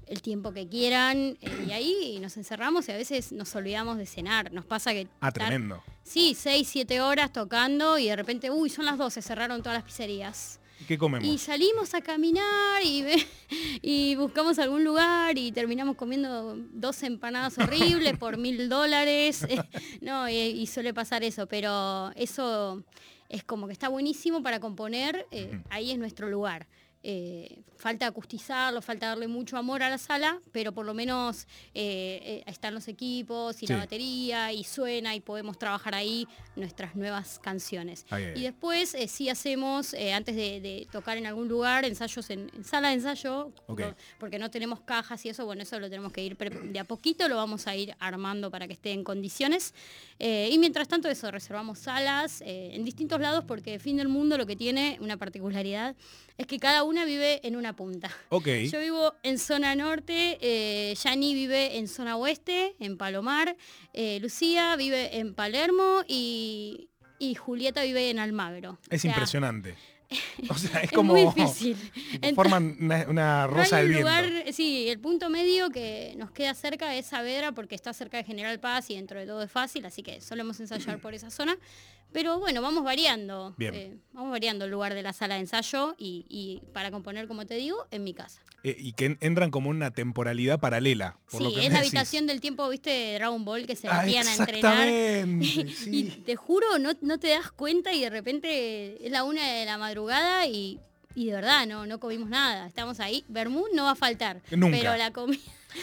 el 0.09 0.23
tiempo 0.23 0.53
que 0.53 0.69
quieran 0.69 1.37
eh, 1.41 1.65
y 1.69 1.73
ahí 1.73 2.19
nos 2.21 2.37
encerramos 2.37 2.89
y 2.89 2.93
a 2.93 2.97
veces 2.97 3.33
nos 3.33 3.55
olvidamos 3.55 3.99
de 3.99 4.07
cenar. 4.07 4.53
Nos 4.53 4.65
pasa 4.65 4.93
que... 4.93 5.09
Ah, 5.21 5.29
estar- 5.29 5.47
tremendo. 5.49 5.83
Sí, 6.05 6.35
seis, 6.39 6.69
siete 6.69 7.01
horas 7.01 7.33
tocando 7.33 7.99
y 7.99 8.07
de 8.07 8.15
repente, 8.17 8.51
uy, 8.51 8.71
son 8.71 8.85
las 8.85 8.99
12, 8.99 9.21
cerraron 9.23 9.63
todas 9.63 9.79
las 9.79 9.85
pizzerías. 9.85 10.61
¿Qué 10.87 10.99
comemos? 10.99 11.27
Y 11.27 11.39
salimos 11.39 11.95
a 11.95 12.01
caminar 12.01 12.83
y, 13.83 14.15
buscamos 14.17 14.59
algún 14.59 14.85
lugar 14.85 15.39
y 15.39 15.53
terminamos 15.53 15.97
comiendo 15.97 16.57
dos 16.73 17.03
empanadas 17.03 17.59
horribles 17.59 18.17
por 18.19 18.39
mil 18.39 18.69
dólares. 18.69 19.47
No, 20.01 20.29
y, 20.29 20.35
y 20.35 20.67
suele 20.67 20.95
pasar 20.95 21.25
eso, 21.25 21.47
pero 21.47 22.13
eso 22.15 22.85
es 23.29 23.45
como 23.45 23.67
que 23.67 23.73
está 23.73 23.89
buenísimo 23.89 24.43
para 24.43 24.61
componer, 24.61 25.27
eh, 25.31 25.61
ahí 25.71 25.91
es 25.91 25.99
nuestro 25.99 26.29
lugar. 26.29 26.67
Eh, 27.09 27.61
falta 27.77 28.05
acustizarlo, 28.09 28.83
falta 28.83 29.07
darle 29.07 29.29
mucho 29.29 29.57
amor 29.57 29.81
a 29.85 29.89
la 29.89 29.97
sala, 29.99 30.41
pero 30.51 30.73
por 30.73 30.85
lo 30.85 30.93
menos 30.93 31.45
eh, 31.73 32.19
eh, 32.25 32.43
están 32.47 32.75
los 32.75 32.89
equipos 32.89 33.63
y 33.63 33.67
Sí. 33.69 33.73
la 33.73 33.79
batería 33.81 34.53
y 34.53 34.65
suena 34.65 35.15
y 35.15 35.21
podemos 35.21 35.57
trabajar 35.57 35.95
ahí 35.95 36.27
nuestras 36.57 36.97
nuevas 36.97 37.39
canciones. 37.39 38.07
Ay, 38.11 38.25
ay, 38.25 38.33
ay. 38.35 38.41
Y 38.41 38.43
después 38.45 38.95
eh, 38.95 39.07
sí 39.07 39.29
hacemos, 39.29 39.95
antes 39.95 40.35
de, 40.35 40.61
de 40.61 40.89
tocar 40.91 41.17
en 41.17 41.27
algún 41.27 41.47
lugar, 41.47 41.85
ensayos 41.85 42.29
en, 42.31 42.51
en 42.57 42.65
sala 42.65 42.89
de 42.89 42.95
ensayo, 42.95 43.53
porque 44.19 44.41
no 44.41 44.51
tenemos 44.51 44.81
cajas 44.81 45.25
y 45.27 45.29
eso, 45.29 45.45
bueno, 45.47 45.63
eso 45.63 45.79
lo 45.79 45.89
tenemos 45.89 46.13
que 46.13 46.25
ir 46.25 46.37
de 46.37 46.79
a 46.81 46.85
poquito, 46.85 47.29
lo 47.29 47.37
vamos 47.37 47.69
a 47.69 47.77
ir 47.77 47.95
armando 48.01 48.51
para 48.51 48.67
que 48.67 48.73
esté 48.73 48.91
en 48.91 49.05
condiciones. 49.05 49.75
Y 50.19 50.59
mientras 50.59 50.89
tanto 50.89 51.09
eso, 51.09 51.31
reservamos 51.31 51.79
salas 51.79 52.43
en 52.45 52.85
distintos 52.85 53.21
lados 53.21 53.45
porque 53.47 53.79
Fin 53.79 53.97
del 53.99 54.09
Mundo 54.09 54.37
lo 54.39 54.47
que 54.47 54.57
tiene 54.57 54.99
una 55.01 55.17
particularidad 55.19 55.95
es 56.39 56.47
que 56.47 56.59
cada 56.59 56.83
una 56.97 57.05
vive 57.05 57.47
en 57.47 57.57
una 57.57 57.75
punta. 57.77 58.11
Ok. 58.31 58.49
Yo 58.73 58.81
vivo 58.81 59.15
en 59.23 59.39
zona 59.39 59.75
norte, 59.75 60.39
eh, 60.41 60.95
Yani 60.95 61.35
vive 61.35 61.77
en 61.77 61.89
zona 61.89 62.17
oeste, 62.17 62.75
en 62.81 62.97
Palomar, 62.97 63.55
eh, 63.93 64.19
Lucía 64.21 64.77
vive 64.77 65.19
en 65.19 65.35
Palermo 65.35 66.03
y, 66.09 66.89
y 67.19 67.35
Julieta 67.35 67.83
vive 67.83 68.09
en 68.09 68.19
Almagro. 68.19 68.79
Es 68.89 69.01
O 69.01 69.03
sea, 69.03 69.11
impresionante. 69.11 69.75
O 70.49 70.55
sea, 70.55 70.79
es 70.81 70.85
Es 70.85 70.93
como. 70.93 71.15
muy 71.15 71.25
difícil. 71.35 71.77
tipo, 72.23 72.35
forman 72.37 72.77
una, 73.09 73.47
rosa 73.49 73.79
del 73.79 73.89
viento. 73.89 74.09
lugar, 74.09 74.53
sí, 74.53 74.89
el 74.89 75.01
punto 75.01 75.29
medio 75.29 75.71
que 75.71 76.15
nos 76.17 76.31
queda 76.31 76.55
cerca 76.55 76.95
es 76.95 77.07
Saavedra 77.07 77.53
porque 77.53 77.75
está 77.75 77.93
cerca 77.93 78.17
de 78.17 78.25
General 78.25 78.59
Paz 78.61 78.89
y 78.91 78.95
dentro 78.95 79.19
de 79.19 79.27
todo 79.27 79.43
es 79.43 79.51
fácil, 79.51 79.85
así 79.85 80.05
que 80.05 80.21
solemos 80.21 80.61
ensayar 80.61 81.01
por 81.01 81.13
esa 81.15 81.31
zona. 81.31 81.59
Pero 82.13 82.39
bueno, 82.39 82.63
vamos 82.63 82.83
variando. 82.83 83.55
Eh, 83.59 83.95
vamos 84.13 84.31
variando 84.31 84.65
el 84.65 84.71
lugar 84.71 84.95
de 84.95 85.03
la 85.03 85.13
sala 85.13 85.35
de 85.35 85.41
ensayo 85.41 85.95
y, 85.99 86.25
y 86.29 86.63
para 86.73 86.91
componer, 86.91 87.29
como 87.29 87.45
te 87.47 87.55
digo, 87.57 87.87
en 87.91 88.05
mi 88.05 88.15
casa. 88.15 88.41
Eh, 88.65 88.75
y 88.79 88.93
que 88.93 89.05
en- 89.07 89.19
entran 89.21 89.51
como 89.51 89.69
una 89.71 89.91
temporalidad 89.91 90.59
paralela. 90.59 91.19
Por 91.31 91.43
lo 91.43 91.51
Sí, 91.51 91.57
que 91.57 91.67
es 91.67 91.73
la 91.73 91.79
decís. 91.81 91.93
habitación 91.93 92.27
del 92.27 92.41
tiempo, 92.41 92.69
viste, 92.71 92.89
de 92.91 93.15
Dragon 93.15 93.45
Ball 93.45 93.67
que 93.67 93.77
se 93.77 93.87
Ah, 93.89 94.03
metían 94.03 94.27
a 94.27 94.35
entrenar. 94.35 94.89
Y 95.87 96.05
te 96.25 96.37
juro, 96.37 96.79
no, 96.79 96.93
no 97.03 97.19
te 97.19 97.29
das 97.29 97.53
cuenta 97.53 97.93
y 97.93 98.01
de 98.01 98.11
repente 98.11 99.05
es 99.07 99.13
la 99.13 99.23
una 99.25 99.47
de 99.53 99.65
la 99.67 99.77
madrugada 99.79 100.47
y, 100.47 100.81
y 101.15 101.27
de 101.27 101.33
verdad 101.33 101.67
no, 101.67 101.87
no 101.87 102.01
comimos 102.01 102.29
nada. 102.31 102.67
Estamos 102.67 102.99
ahí. 103.01 103.25
Bermú 103.29 103.65
no 103.75 103.85
va 103.85 103.91
a 103.93 103.95
faltar. 103.97 104.41
Nunca. 104.51 104.79
Pero 104.79 104.97
la 104.97 105.13
comida. 105.13 105.41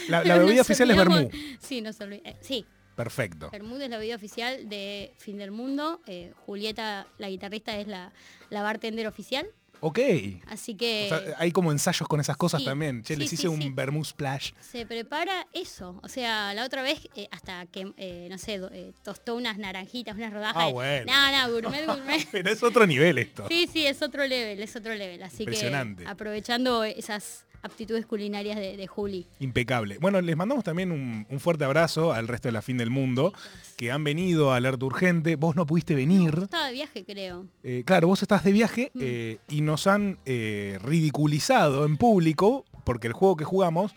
La, 0.08 0.24
la 0.24 0.36
bebida 0.38 0.62
oficial 0.62 0.90
es 0.90 0.96
olvidamos- 0.98 1.30
vermú. 1.30 1.56
Sí, 1.60 1.80
nos 1.80 2.00
olvi- 2.00 2.22
eh, 2.24 2.36
sí, 2.40 2.66
Perfecto. 2.94 3.50
Bermú 3.50 3.76
es 3.76 3.88
la 3.90 3.98
bebida 3.98 4.16
oficial 4.16 4.68
de 4.68 5.12
Fin 5.18 5.38
del 5.38 5.50
Mundo. 5.50 6.00
eh, 6.06 6.32
Julieta, 6.46 7.06
la 7.18 7.28
guitarrista, 7.28 7.76
es 7.78 7.86
la, 7.88 8.12
la 8.50 8.62
bartender 8.62 9.06
oficial. 9.06 9.46
Ok. 9.80 9.98
Así 10.46 10.76
que 10.76 11.10
O 11.12 11.18
sea, 11.18 11.34
hay 11.36 11.52
como 11.52 11.70
ensayos 11.70 12.08
con 12.08 12.18
esas 12.18 12.38
cosas 12.38 12.60
sí, 12.60 12.64
también. 12.64 13.02
Che, 13.02 13.14
sí, 13.14 13.20
les 13.20 13.28
sí, 13.28 13.34
hice 13.34 13.48
un 13.48 13.74
vermouth 13.74 14.06
splash. 14.06 14.52
se 14.60 14.86
prepara 14.86 15.46
eso. 15.52 16.00
O 16.02 16.08
sea, 16.08 16.54
la 16.54 16.64
otra 16.64 16.80
vez 16.80 17.06
eh, 17.16 17.28
hasta 17.30 17.66
que, 17.66 17.92
eh, 17.98 18.28
no 18.30 18.38
sé, 18.38 18.60
eh, 18.72 18.92
tostó 19.02 19.34
unas 19.34 19.58
naranjitas, 19.58 20.16
unas 20.16 20.32
rodajas. 20.32 20.56
Ah, 20.56 20.70
bueno. 20.70 21.12
No, 21.12 21.32
no, 21.48 21.52
gourmet, 21.52 21.84
gourmet. 21.86 22.26
Pero 22.32 22.50
es 22.50 22.62
otro 22.62 22.86
nivel 22.86 23.18
esto. 23.18 23.46
Sí, 23.48 23.68
sí, 23.70 23.86
es 23.86 24.00
otro 24.00 24.26
level, 24.26 24.62
es 24.62 24.74
otro 24.74 24.94
level. 24.94 25.22
Así 25.22 25.42
Impresionante. 25.42 26.04
que 26.04 26.08
aprovechando 26.08 26.82
esas 26.84 27.44
aptitudes 27.64 28.06
culinarias 28.06 28.56
de, 28.56 28.76
de 28.76 28.86
Juli. 28.86 29.26
Impecable. 29.40 29.98
Bueno, 29.98 30.20
les 30.20 30.36
mandamos 30.36 30.62
también 30.62 30.92
un, 30.92 31.26
un 31.28 31.40
fuerte 31.40 31.64
abrazo 31.64 32.12
al 32.12 32.28
resto 32.28 32.48
de 32.48 32.52
la 32.52 32.62
fin 32.62 32.76
del 32.76 32.90
mundo 32.90 33.32
que 33.76 33.90
han 33.90 34.04
venido 34.04 34.52
a 34.52 34.56
Alerta 34.56 34.84
Urgente. 34.84 35.36
Vos 35.36 35.56
no 35.56 35.66
pudiste 35.66 35.94
venir. 35.94 36.34
Yo 36.36 36.42
estaba 36.44 36.66
de 36.66 36.72
viaje, 36.74 37.04
creo. 37.04 37.46
Eh, 37.62 37.82
claro, 37.84 38.06
vos 38.08 38.22
estás 38.22 38.44
de 38.44 38.52
viaje 38.52 38.90
Mm. 38.94 38.98
eh, 39.02 39.38
y 39.48 39.62
nos 39.62 39.86
han 39.86 40.18
eh, 40.26 40.78
ridiculizado 40.82 41.84
en 41.86 41.96
público 41.96 42.64
porque 42.84 43.06
el 43.06 43.12
juego 43.14 43.36
que 43.36 43.44
jugamos 43.44 43.94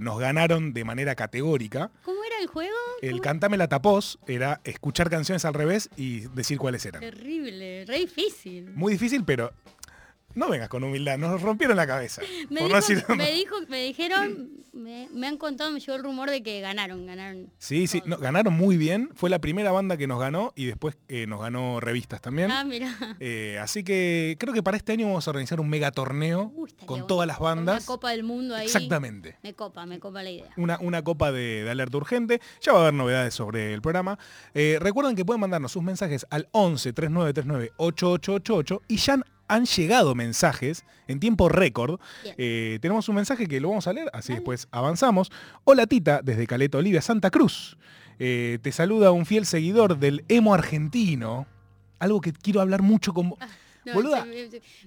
nos 0.00 0.20
ganaron 0.20 0.72
de 0.72 0.84
manera 0.84 1.16
categórica. 1.16 1.90
¿Cómo 2.04 2.22
era 2.22 2.38
el 2.40 2.46
juego? 2.46 2.70
El 3.02 3.10
¿Cómo? 3.12 3.22
Cantame 3.22 3.56
la 3.56 3.66
tapós 3.68 4.20
era 4.28 4.60
escuchar 4.62 5.10
canciones 5.10 5.44
al 5.44 5.52
revés 5.52 5.90
y 5.96 6.20
decir 6.28 6.58
cuáles 6.58 6.86
eran. 6.86 7.00
Terrible, 7.00 7.84
re 7.84 7.98
difícil. 7.98 8.70
Muy 8.76 8.92
difícil, 8.92 9.24
pero 9.24 9.52
no 10.34 10.48
vengas 10.48 10.68
con 10.68 10.82
humildad, 10.84 11.18
nos 11.18 11.40
rompieron 11.42 11.76
la 11.76 11.86
cabeza. 11.86 12.22
Me, 12.50 12.60
dijo- 12.62 13.04
no 13.08 13.16
me 13.16 13.32
dijo, 13.32 13.56
me 13.68 13.82
dijeron, 13.82 14.48
me, 14.72 15.08
me 15.12 15.26
han 15.28 15.36
contado, 15.38 15.70
me 15.70 15.78
llegó 15.80 15.94
el 15.96 16.02
rumor 16.02 16.30
de 16.30 16.42
que 16.42 16.60
ganaron, 16.60 17.06
ganaron. 17.06 17.50
Sí, 17.58 17.86
sí, 17.86 18.02
no, 18.06 18.16
ganaron 18.18 18.54
muy 18.54 18.76
bien. 18.76 19.10
Fue 19.14 19.30
la 19.30 19.38
primera 19.40 19.70
banda 19.72 19.96
que 19.96 20.06
nos 20.06 20.18
ganó 20.20 20.52
y 20.56 20.64
después 20.66 20.96
eh, 21.08 21.26
nos 21.26 21.40
ganó 21.40 21.78
revistas 21.80 22.20
también. 22.20 22.50
Ah, 22.50 22.64
mira. 22.64 22.92
Eh, 23.20 23.58
así 23.62 23.84
que 23.84 24.36
creo 24.38 24.52
que 24.52 24.62
para 24.62 24.76
este 24.76 24.92
año 24.92 25.06
vamos 25.06 25.26
a 25.26 25.30
organizar 25.30 25.60
un 25.60 25.68
mega 25.68 25.90
torneo 25.92 26.50
Uy, 26.54 26.68
estaría 26.68 26.86
con 26.86 26.94
bueno. 26.94 27.06
todas 27.06 27.26
las 27.28 27.38
Con 27.38 27.46
Una 27.52 27.54
bandas. 27.54 27.84
copa 27.84 28.10
del 28.10 28.24
mundo 28.24 28.54
ahí. 28.56 28.66
Exactamente. 28.66 29.36
Me 29.42 29.54
copa, 29.54 29.86
me 29.86 29.98
copa 30.00 30.22
la 30.22 30.30
idea. 30.30 30.50
Una, 30.56 30.78
una 30.80 31.02
copa 31.02 31.30
de, 31.32 31.62
de 31.64 31.70
alerta 31.70 31.96
urgente. 31.96 32.40
Ya 32.60 32.72
va 32.72 32.78
a 32.78 32.82
haber 32.82 32.94
novedades 32.94 33.34
sobre 33.34 33.72
el 33.72 33.80
programa. 33.82 34.18
Eh, 34.54 34.78
recuerden 34.80 35.14
que 35.14 35.24
pueden 35.24 35.40
mandarnos 35.40 35.70
sus 35.72 35.82
mensajes 35.82 36.26
al 36.30 36.48
11 36.52 36.92
3939 36.92 37.72
8888 37.76 38.82
y 38.88 38.96
ya 38.96 39.18
han, 39.48 39.66
llegado 39.66 40.14
mensajes 40.14 40.84
en 41.08 41.20
tiempo 41.20 41.48
récord. 41.48 42.00
Eh, 42.38 42.78
tenemos 42.80 43.08
un 43.08 43.16
mensaje 43.16 43.46
que 43.46 43.60
lo 43.60 43.68
vamos 43.68 43.86
a 43.86 43.92
leer, 43.92 44.10
así 44.12 44.28
Dale. 44.28 44.40
después 44.40 44.68
avanzamos. 44.70 45.30
Hola 45.64 45.86
Tita, 45.86 46.20
desde 46.22 46.46
Caleta 46.46 46.78
Olivia, 46.78 47.02
Santa 47.02 47.30
Cruz. 47.30 47.76
Eh, 48.18 48.58
te 48.62 48.72
saluda 48.72 49.10
un 49.10 49.26
fiel 49.26 49.46
seguidor 49.46 49.98
del 49.98 50.24
emo 50.28 50.54
argentino. 50.54 51.46
Algo 51.98 52.20
que 52.20 52.32
quiero 52.32 52.60
hablar 52.60 52.82
mucho 52.82 53.12
con 53.12 53.30
vos. 53.30 53.38
No, 53.84 53.94
Boluda. 53.94 54.26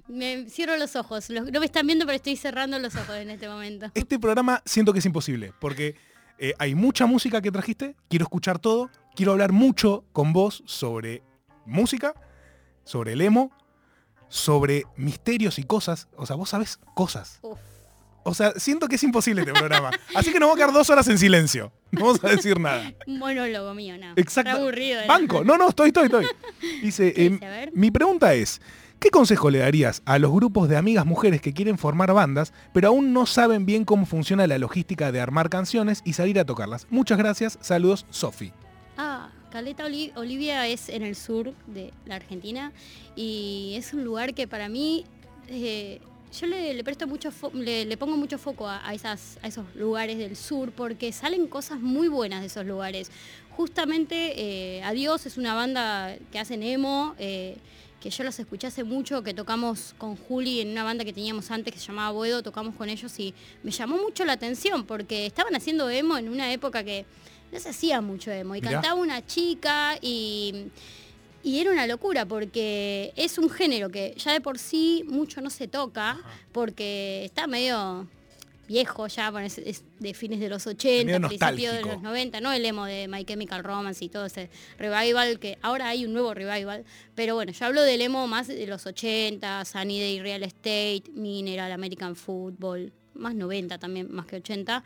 me, 0.08 0.50
cierro 0.50 0.76
los 0.78 0.96
ojos. 0.96 1.30
No 1.30 1.60
me 1.60 1.66
están 1.66 1.86
viendo, 1.86 2.06
pero 2.06 2.16
estoy 2.16 2.36
cerrando 2.36 2.80
los 2.80 2.96
ojos 2.96 3.16
en 3.16 3.30
este 3.30 3.48
momento. 3.48 3.92
Este 3.94 4.18
programa 4.18 4.62
siento 4.66 4.92
que 4.92 5.00
es 5.00 5.06
imposible, 5.06 5.54
porque 5.60 5.96
eh, 6.40 6.54
hay 6.58 6.76
mucha 6.76 7.06
música 7.06 7.42
que 7.42 7.52
trajiste, 7.52 7.96
quiero 8.10 8.24
escuchar 8.24 8.60
todo, 8.60 8.90
quiero 9.16 9.34
hablar 9.34 9.52
mucho 9.52 10.04
con 10.14 10.34
vos 10.34 10.64
sobre 10.66 11.22
música, 11.66 12.14
sobre 12.86 13.14
el 13.14 13.22
emo, 13.22 13.52
sobre 14.30 14.86
misterios 14.96 15.60
y 15.60 15.64
cosas. 15.64 16.08
O 16.16 16.26
sea, 16.26 16.36
vos 16.36 16.50
sabés 16.50 16.80
cosas. 16.94 17.40
Uf. 17.42 17.58
O 18.28 18.34
sea, 18.34 18.52
siento 18.58 18.90
que 18.90 18.96
es 18.96 19.04
imposible 19.04 19.40
este 19.42 19.54
programa. 19.54 19.90
Así 20.14 20.34
que 20.34 20.40
nos 20.40 20.50
vamos 20.50 20.58
a 20.58 20.66
quedar 20.66 20.74
dos 20.74 20.90
horas 20.90 21.08
en 21.08 21.18
silencio. 21.18 21.72
No 21.92 22.08
vamos 22.08 22.22
a 22.22 22.28
decir 22.28 22.60
nada. 22.60 22.92
Un 23.08 23.20
monólogo 23.20 23.74
mío, 23.74 23.98
no. 23.98 24.12
Exacto. 24.18 24.50
Está 24.50 24.62
aburrido. 24.62 25.00
¿eh? 25.00 25.08
Banco. 25.08 25.46
No, 25.46 25.58
no, 25.58 25.70
estoy, 25.70 25.88
estoy, 25.88 26.08
estoy. 26.08 26.26
Dice, 26.82 27.14
¿Qué 27.14 27.26
em, 27.26 27.40
mi 27.74 27.90
pregunta 27.90 28.34
es, 28.34 28.60
¿qué 29.00 29.12
consejo 29.12 29.50
le 29.50 29.60
darías 29.60 30.02
a 30.04 30.20
los 30.20 30.34
grupos 30.34 30.68
de 30.68 30.76
amigas 30.76 31.06
mujeres 31.06 31.40
que 31.40 31.54
quieren 31.54 31.78
formar 31.78 32.12
bandas, 32.12 32.52
pero 32.74 32.90
aún 32.90 33.14
no 33.14 33.26
saben 33.26 33.66
bien 33.66 33.86
cómo 33.86 34.06
funciona 34.06 34.46
la 34.46 34.58
logística 34.58 35.14
de 35.14 35.22
armar 35.22 35.50
canciones 35.50 36.02
y 36.04 36.12
salir 36.12 36.38
a 36.38 36.44
tocarlas? 36.44 36.86
Muchas 36.90 37.18
gracias. 37.18 37.58
Saludos, 37.62 38.06
Sofi. 38.10 38.52
Ah, 38.98 39.30
Caleta 39.58 39.86
Oli- 39.86 40.12
Olivia 40.16 40.68
es 40.68 40.88
en 40.88 41.02
el 41.02 41.16
sur 41.16 41.52
de 41.66 41.92
la 42.06 42.18
Argentina 42.18 42.72
y 43.16 43.74
es 43.76 43.92
un 43.92 44.04
lugar 44.04 44.36
que 44.36 44.48
para 44.48 44.70
mí 44.70 45.04
eh, 45.50 46.00
yo 46.40 46.46
le, 46.46 46.84
presto 46.84 47.08
mucho 47.08 47.32
le, 47.54 47.84
le 47.86 47.98
pongo 47.98 48.16
mucho 48.18 48.38
foco 48.38 48.68
a 48.68 48.94
esos 48.94 49.66
lugares 49.74 50.20
del 50.20 50.36
sur 50.36 50.72
porque 50.74 51.12
salen 51.12 51.48
cosas 51.48 51.80
muy 51.80 52.08
buenas 52.08 52.42
de 52.42 52.46
esos 52.48 52.68
lugares. 52.68 53.10
Justamente 53.50 54.34
eh, 54.78 54.84
Adiós 54.84 55.26
es 55.26 55.38
una 55.38 55.56
banda 55.56 56.16
que 56.32 56.38
hacen 56.38 56.62
emo. 56.62 57.16
eh, 57.18 57.58
que 58.00 58.12
yo 58.12 58.24
los 58.24 58.38
escuché 58.38 58.68
hace 58.68 58.84
mucho, 58.84 59.24
que 59.24 59.34
tocamos 59.34 59.96
con 59.98 60.16
Juli 60.18 60.62
en 60.62 60.70
una 60.70 60.84
banda 60.84 61.04
que 61.04 61.14
teníamos 61.14 61.50
antes 61.50 61.74
que 61.74 61.80
se 61.80 61.88
llamaba 61.88 62.12
Boedo, 62.12 62.44
tocamos 62.44 62.76
con 62.76 62.90
ellos 62.90 63.20
y 63.20 63.34
me 63.64 63.72
llamó 63.72 63.98
mucho 63.98 64.24
la 64.24 64.34
atención 64.34 64.86
porque 64.86 65.26
estaban 65.26 65.56
haciendo 65.56 65.90
emo 65.90 66.16
en 66.16 66.30
una 66.30 66.54
época 66.54 66.84
que 66.84 67.08
no 67.52 67.60
se 67.60 67.70
hacía 67.70 68.02
mucho 68.02 68.32
emo 68.32 68.56
y 68.56 68.62
Mirá. 68.62 68.74
cantaba 68.74 68.96
una 68.96 69.26
chica 69.26 69.98
y, 70.02 70.68
y 71.44 71.60
era 71.60 71.72
una 71.72 71.88
locura 71.88 72.26
porque 72.26 73.14
es 73.16 73.38
un 73.38 73.50
género 73.50 73.90
que 73.90 74.14
ya 74.18 74.34
de 74.34 74.42
por 74.42 74.60
sí 74.60 75.04
mucho 75.08 75.42
no 75.42 75.50
se 75.50 75.68
toca 75.68 76.20
porque 76.52 77.24
está 77.26 77.48
medio 77.48 78.08
viejo 78.68 79.08
ya, 79.08 79.32
bueno, 79.32 79.48
es, 79.48 79.58
es 79.60 79.84
de 80.00 80.14
fines 80.14 80.40
de 80.40 80.50
los 80.50 80.68
80, 80.68 81.06
Medio 81.06 81.28
principios 81.28 81.74
de 81.74 81.82
los 81.84 82.02
90, 82.02 82.42
no 82.42 82.52
el 82.52 82.66
emo 82.66 82.86
de 82.86 83.08
My 83.08 83.24
Chemical 83.24 83.64
Romance 83.64 84.04
y 84.04 84.10
todo 84.10 84.26
ese 84.26 84.50
revival, 84.78 85.40
que 85.40 85.58
ahora 85.62 85.88
hay 85.88 86.06
un 86.06 86.14
nuevo 86.14 86.34
revival, 86.34 86.84
pero 87.16 87.36
bueno, 87.36 87.54
yo 87.54 87.66
hablo 87.66 87.82
del 87.82 88.02
emo 88.02 88.28
más 88.28 88.48
de 88.48 88.68
los 88.68 88.86
80, 88.86 89.64
Sunny 89.66 90.00
Day 90.00 90.20
Real 90.20 90.44
Estate, 90.44 91.04
Mineral, 91.14 91.72
American 91.72 92.16
Football, 92.16 92.92
más 93.18 93.36
90 93.36 93.78
también, 93.78 94.12
más 94.12 94.26
que 94.26 94.38
80. 94.38 94.84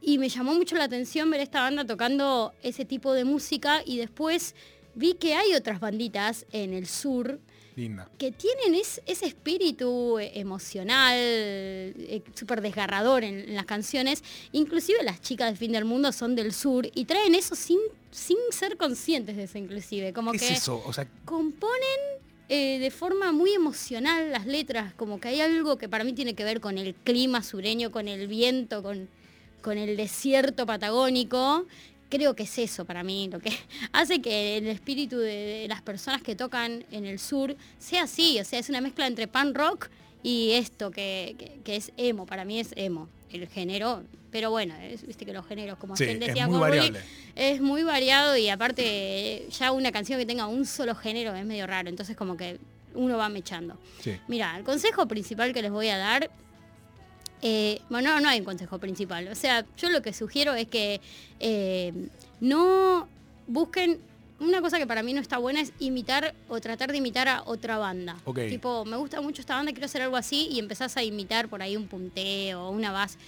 Y 0.00 0.18
me 0.18 0.28
llamó 0.28 0.54
mucho 0.54 0.76
la 0.76 0.84
atención 0.84 1.30
ver 1.30 1.40
esta 1.40 1.60
banda 1.60 1.84
tocando 1.84 2.52
ese 2.62 2.84
tipo 2.84 3.12
de 3.12 3.24
música 3.24 3.82
y 3.84 3.98
después 3.98 4.54
vi 4.94 5.14
que 5.14 5.34
hay 5.34 5.54
otras 5.54 5.80
banditas 5.80 6.44
en 6.52 6.72
el 6.74 6.86
sur 6.86 7.38
Linda. 7.76 8.10
que 8.18 8.32
tienen 8.32 8.74
es- 8.74 9.00
ese 9.06 9.26
espíritu 9.26 10.18
eh, 10.18 10.32
emocional, 10.34 11.14
eh, 11.16 12.22
súper 12.34 12.60
desgarrador 12.60 13.24
en, 13.24 13.38
en 13.48 13.54
las 13.54 13.64
canciones. 13.64 14.22
Inclusive 14.52 15.02
las 15.04 15.20
chicas 15.22 15.48
del 15.48 15.56
fin 15.56 15.72
del 15.72 15.84
mundo 15.86 16.12
son 16.12 16.34
del 16.34 16.52
sur 16.52 16.86
y 16.94 17.04
traen 17.06 17.34
eso 17.34 17.54
sin, 17.54 17.78
sin 18.10 18.36
ser 18.50 18.76
conscientes 18.76 19.36
de 19.36 19.44
eso 19.44 19.56
inclusive. 19.56 20.12
Como 20.12 20.32
¿Qué 20.32 20.38
que 20.38 20.44
es 20.46 20.58
eso? 20.58 20.82
O 20.84 20.92
sea, 20.92 21.06
componen 21.24 22.00
eh, 22.54 22.78
de 22.78 22.90
forma 22.90 23.32
muy 23.32 23.52
emocional 23.54 24.30
las 24.30 24.44
letras, 24.46 24.92
como 24.94 25.18
que 25.18 25.28
hay 25.28 25.40
algo 25.40 25.78
que 25.78 25.88
para 25.88 26.04
mí 26.04 26.12
tiene 26.12 26.34
que 26.34 26.44
ver 26.44 26.60
con 26.60 26.76
el 26.76 26.94
clima 26.94 27.42
sureño, 27.42 27.90
con 27.90 28.08
el 28.08 28.26
viento, 28.26 28.82
con, 28.82 29.08
con 29.62 29.78
el 29.78 29.96
desierto 29.96 30.66
patagónico. 30.66 31.64
Creo 32.10 32.36
que 32.36 32.42
es 32.42 32.58
eso 32.58 32.84
para 32.84 33.02
mí, 33.02 33.30
lo 33.32 33.38
que 33.40 33.50
hace 33.92 34.20
que 34.20 34.58
el 34.58 34.66
espíritu 34.66 35.16
de, 35.18 35.64
las 35.66 35.80
personas 35.80 36.20
que 36.20 36.36
tocan 36.36 36.84
en 36.90 37.06
el 37.06 37.18
sur 37.18 37.56
sea 37.78 38.02
así, 38.02 38.38
o 38.38 38.44
sea, 38.44 38.58
es 38.58 38.68
una 38.68 38.82
mezcla 38.82 39.06
entre 39.06 39.28
pan 39.28 39.54
rock 39.54 39.88
y 40.22 40.50
esto 40.52 40.90
que- 40.90 41.34
que 41.64 41.76
es 41.76 41.90
emo, 41.96 42.26
para 42.26 42.44
mí 42.44 42.60
es 42.60 42.74
emo, 42.76 43.08
el 43.34 43.48
género, 43.48 44.02
pero 44.30 44.50
bueno, 44.50 44.74
es- 44.76 45.06
viste 45.06 45.24
que 45.26 45.32
los 45.32 45.46
géneros, 45.46 45.78
como 45.78 45.96
sí, 45.96 46.04
él 46.04 46.20
es 46.22 46.28
decía 46.28 46.46
muy 46.46 46.58
variable. 46.58 47.00
es 47.34 47.60
muy 47.60 47.82
variado 47.82 48.36
y 48.36 48.48
aparte 48.48 48.82
eh, 48.84 49.48
ya 49.50 49.72
una 49.72 49.92
canción 49.92 50.18
que 50.18 50.26
tenga 50.26 50.46
un 50.46 50.66
solo 50.66 50.94
género 50.94 51.34
es 51.34 51.44
medio 51.44 51.66
raro, 51.66 51.88
entonces 51.88 52.16
como 52.16 52.36
que 52.36 52.58
uno 52.94 53.16
va 53.16 53.28
mechando. 53.28 53.78
Sí. 54.00 54.16
Mira, 54.28 54.56
el 54.58 54.64
consejo 54.64 55.06
principal 55.06 55.52
que 55.52 55.62
les 55.62 55.70
voy 55.70 55.88
a 55.88 55.96
dar, 55.98 56.30
eh, 57.42 57.80
bueno, 57.90 58.10
no, 58.14 58.20
no 58.20 58.28
hay 58.28 58.38
un 58.40 58.44
consejo 58.44 58.78
principal, 58.78 59.28
o 59.28 59.34
sea, 59.34 59.64
yo 59.76 59.88
lo 59.90 60.00
que 60.02 60.12
sugiero 60.12 60.54
es 60.54 60.68
que 60.68 61.00
eh, 61.40 61.92
no 62.40 63.08
busquen, 63.46 63.98
una 64.42 64.60
cosa 64.60 64.78
que 64.78 64.86
para 64.86 65.02
mí 65.02 65.14
no 65.14 65.20
está 65.20 65.38
buena 65.38 65.60
es 65.60 65.72
imitar 65.78 66.34
o 66.48 66.60
tratar 66.60 66.90
de 66.92 66.98
imitar 66.98 67.28
a 67.28 67.42
otra 67.44 67.78
banda. 67.78 68.16
Tipo, 68.48 68.84
me 68.84 68.96
gusta 68.96 69.20
mucho 69.20 69.40
esta 69.40 69.56
banda, 69.56 69.72
quiero 69.72 69.86
hacer 69.86 70.02
algo 70.02 70.16
así 70.16 70.48
y 70.50 70.58
empezás 70.58 70.96
a 70.96 71.02
imitar 71.02 71.48
por 71.48 71.62
ahí 71.62 71.76
un 71.76 71.86
punteo, 71.86 72.70
una 72.70 72.92
base 72.92 73.18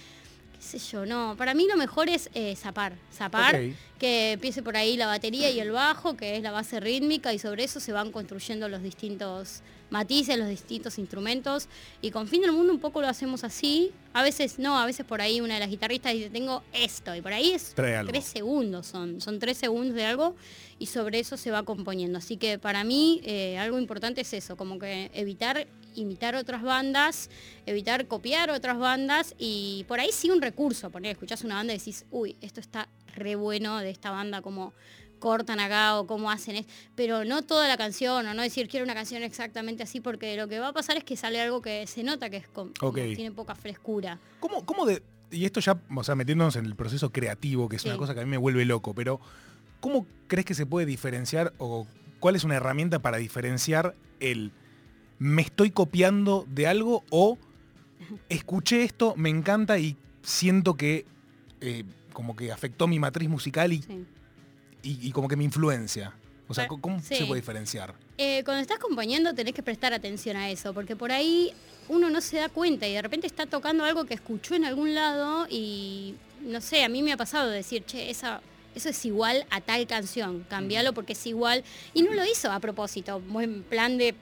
qué 0.55 0.79
sé 0.79 0.79
yo, 0.79 1.05
no. 1.05 1.35
Para 1.37 1.53
mí 1.53 1.67
lo 1.69 1.77
mejor 1.77 2.09
es 2.09 2.29
eh, 2.33 2.55
zapar, 2.55 2.93
zapar, 3.13 3.59
que 3.99 4.33
empiece 4.33 4.63
por 4.63 4.77
ahí 4.77 4.97
la 4.97 5.05
batería 5.05 5.49
y 5.49 5.59
el 5.59 5.71
bajo, 5.71 6.15
que 6.15 6.37
es 6.37 6.43
la 6.43 6.51
base 6.51 6.79
rítmica, 6.79 7.33
y 7.33 7.39
sobre 7.39 7.63
eso 7.63 7.79
se 7.79 7.91
van 7.91 8.11
construyendo 8.11 8.69
los 8.69 8.81
distintos 8.81 9.61
matices, 9.89 10.37
los 10.37 10.49
distintos 10.49 10.97
instrumentos. 10.99 11.67
Y 12.01 12.11
con 12.11 12.27
Fin 12.27 12.41
del 12.41 12.51
Mundo 12.51 12.73
un 12.73 12.79
poco 12.79 13.01
lo 13.01 13.07
hacemos 13.07 13.43
así. 13.43 13.91
A 14.13 14.23
veces 14.23 14.59
no, 14.59 14.79
a 14.79 14.85
veces 14.85 15.05
por 15.05 15.21
ahí 15.21 15.41
una 15.41 15.55
de 15.55 15.59
las 15.59 15.69
guitarristas 15.69 16.13
dice, 16.13 16.29
tengo 16.29 16.63
esto, 16.71 17.13
y 17.15 17.21
por 17.21 17.33
ahí 17.33 17.51
es 17.51 17.73
tres 17.75 18.23
segundos, 18.23 18.87
son, 18.87 19.19
son 19.19 19.39
tres 19.39 19.57
segundos 19.57 19.93
de 19.93 20.05
algo, 20.05 20.35
y 20.79 20.85
sobre 20.85 21.19
eso 21.19 21.35
se 21.35 21.51
va 21.51 21.63
componiendo. 21.63 22.17
Así 22.17 22.37
que 22.37 22.57
para 22.57 22.85
mí 22.85 23.19
eh, 23.25 23.57
algo 23.57 23.77
importante 23.77 24.21
es 24.21 24.33
eso, 24.33 24.55
como 24.55 24.79
que 24.79 25.11
evitar 25.13 25.67
imitar 25.95 26.35
otras 26.35 26.61
bandas, 26.61 27.29
evitar 27.65 28.07
copiar 28.07 28.49
otras 28.51 28.77
bandas 28.77 29.33
y 29.37 29.85
por 29.87 29.99
ahí 29.99 30.11
sí 30.11 30.29
un 30.29 30.41
recurso, 30.41 30.89
poner, 30.89 31.11
escuchás 31.11 31.43
una 31.43 31.55
banda 31.55 31.73
y 31.73 31.77
decís, 31.77 32.05
uy, 32.11 32.35
esto 32.41 32.59
está 32.59 32.89
re 33.15 33.35
bueno 33.35 33.79
de 33.79 33.89
esta 33.89 34.11
banda, 34.11 34.41
como, 34.41 34.73
cortan 35.19 35.59
acá 35.59 35.99
o 35.99 36.07
cómo 36.07 36.29
hacen 36.31 36.55
es, 36.57 36.65
pero 36.95 37.25
no 37.25 37.41
toda 37.41 37.67
la 37.67 37.77
canción 37.77 38.25
o 38.25 38.33
no 38.33 38.41
decir 38.41 38.67
quiero 38.67 38.83
una 38.83 38.93
canción 38.93 39.23
exactamente 39.23 39.83
así 39.83 39.99
porque 39.99 40.35
lo 40.37 40.47
que 40.47 40.59
va 40.59 40.69
a 40.69 40.73
pasar 40.73 40.97
es 40.97 41.03
que 41.03 41.17
sale 41.17 41.41
algo 41.41 41.61
que 41.61 41.87
se 41.87 42.03
nota 42.03 42.29
que 42.29 42.37
es 42.37 42.47
con, 42.47 42.73
como 42.73 42.91
Ok. 42.91 42.99
tiene 43.15 43.31
poca 43.31 43.55
frescura. 43.55 44.19
¿Cómo, 44.39 44.65
cómo 44.65 44.85
de.? 44.85 45.01
Y 45.31 45.45
esto 45.45 45.59
ya, 45.59 45.77
o 45.93 46.03
sea, 46.03 46.15
metiéndonos 46.15 46.55
en 46.55 46.65
el 46.65 46.75
proceso 46.75 47.11
creativo, 47.11 47.67
que 47.67 47.77
es 47.77 47.85
una 47.85 47.97
cosa 47.97 48.13
que 48.13 48.21
a 48.21 48.23
mí 48.23 48.29
me 48.29 48.37
vuelve 48.37 48.63
loco, 48.63 48.93
pero 48.93 49.19
¿cómo 49.79 50.05
crees 50.27 50.45
que 50.45 50.53
se 50.53 50.65
puede 50.65 50.85
diferenciar 50.85 51.51
o 51.57 51.87
cuál 52.19 52.35
es 52.35 52.43
una 52.43 52.55
herramienta 52.55 52.99
para 52.99 53.17
diferenciar 53.17 53.95
el 54.19 54.51
me 55.17 55.41
estoy 55.41 55.71
copiando 55.71 56.45
de 56.49 56.67
algo 56.67 57.03
o 57.09 57.37
escuché 58.29 58.83
esto, 58.83 59.13
me 59.17 59.29
encanta 59.29 59.77
y 59.79 59.97
siento 60.21 60.75
que 60.75 61.05
eh, 61.61 61.83
como 62.13 62.35
que 62.35 62.51
afectó 62.51 62.87
mi 62.87 62.99
matriz 62.99 63.29
musical 63.29 63.73
y, 63.73 63.81
Sí. 63.81 64.05
Y- 64.85 65.07
y 65.07 65.11
como 65.11 65.27
que 65.27 65.35
me 65.35 65.43
influencia? 65.43 66.13
O 66.47 66.53
sea, 66.53 66.67
Bueno, 66.67 66.81
¿cómo 66.81 66.99
sí. 67.01 67.15
se 67.15 67.25
puede 67.25 67.41
diferenciar? 67.41 67.93
Eh, 68.17 68.43
cuando 68.45 68.61
estás 68.61 68.77
componiendo 68.79 69.33
tenés 69.33 69.53
que 69.53 69.63
prestar 69.63 69.93
atención 69.93 70.37
a 70.37 70.49
eso, 70.51 70.73
porque 70.73 70.95
por 70.95 71.11
ahí 71.11 71.51
uno 71.89 72.09
no 72.09 72.21
se 72.21 72.37
da 72.37 72.49
cuenta 72.49 72.87
y 72.87 72.93
de 72.93 73.01
repente 73.01 73.25
está 73.27 73.45
tocando 73.47 73.83
algo 73.83 74.05
que 74.05 74.13
escuchó 74.13 74.53
en 74.55 74.65
algún 74.65 74.93
lado 74.93 75.47
y 75.49 76.15
no 76.41 76.61
sé, 76.61 76.83
a 76.83 76.89
mí 76.89 77.01
me 77.01 77.11
ha 77.13 77.17
pasado 77.17 77.49
decir, 77.49 77.83
che, 77.85 78.09
esa, 78.11 78.41
eso 78.75 78.89
es 78.89 79.05
igual 79.05 79.45
a 79.49 79.61
tal 79.61 79.87
canción, 79.87 80.45
cambialo 80.49 80.93
porque 80.93 81.13
es 81.13 81.25
igual. 81.25 81.63
Y 81.93 82.03
no 82.03 82.13
lo 82.13 82.23
hizo 82.25 82.51
a 82.51 82.59
propósito, 82.59 83.21
en 83.39 83.63
plan 83.63 83.97
de, 83.97 84.13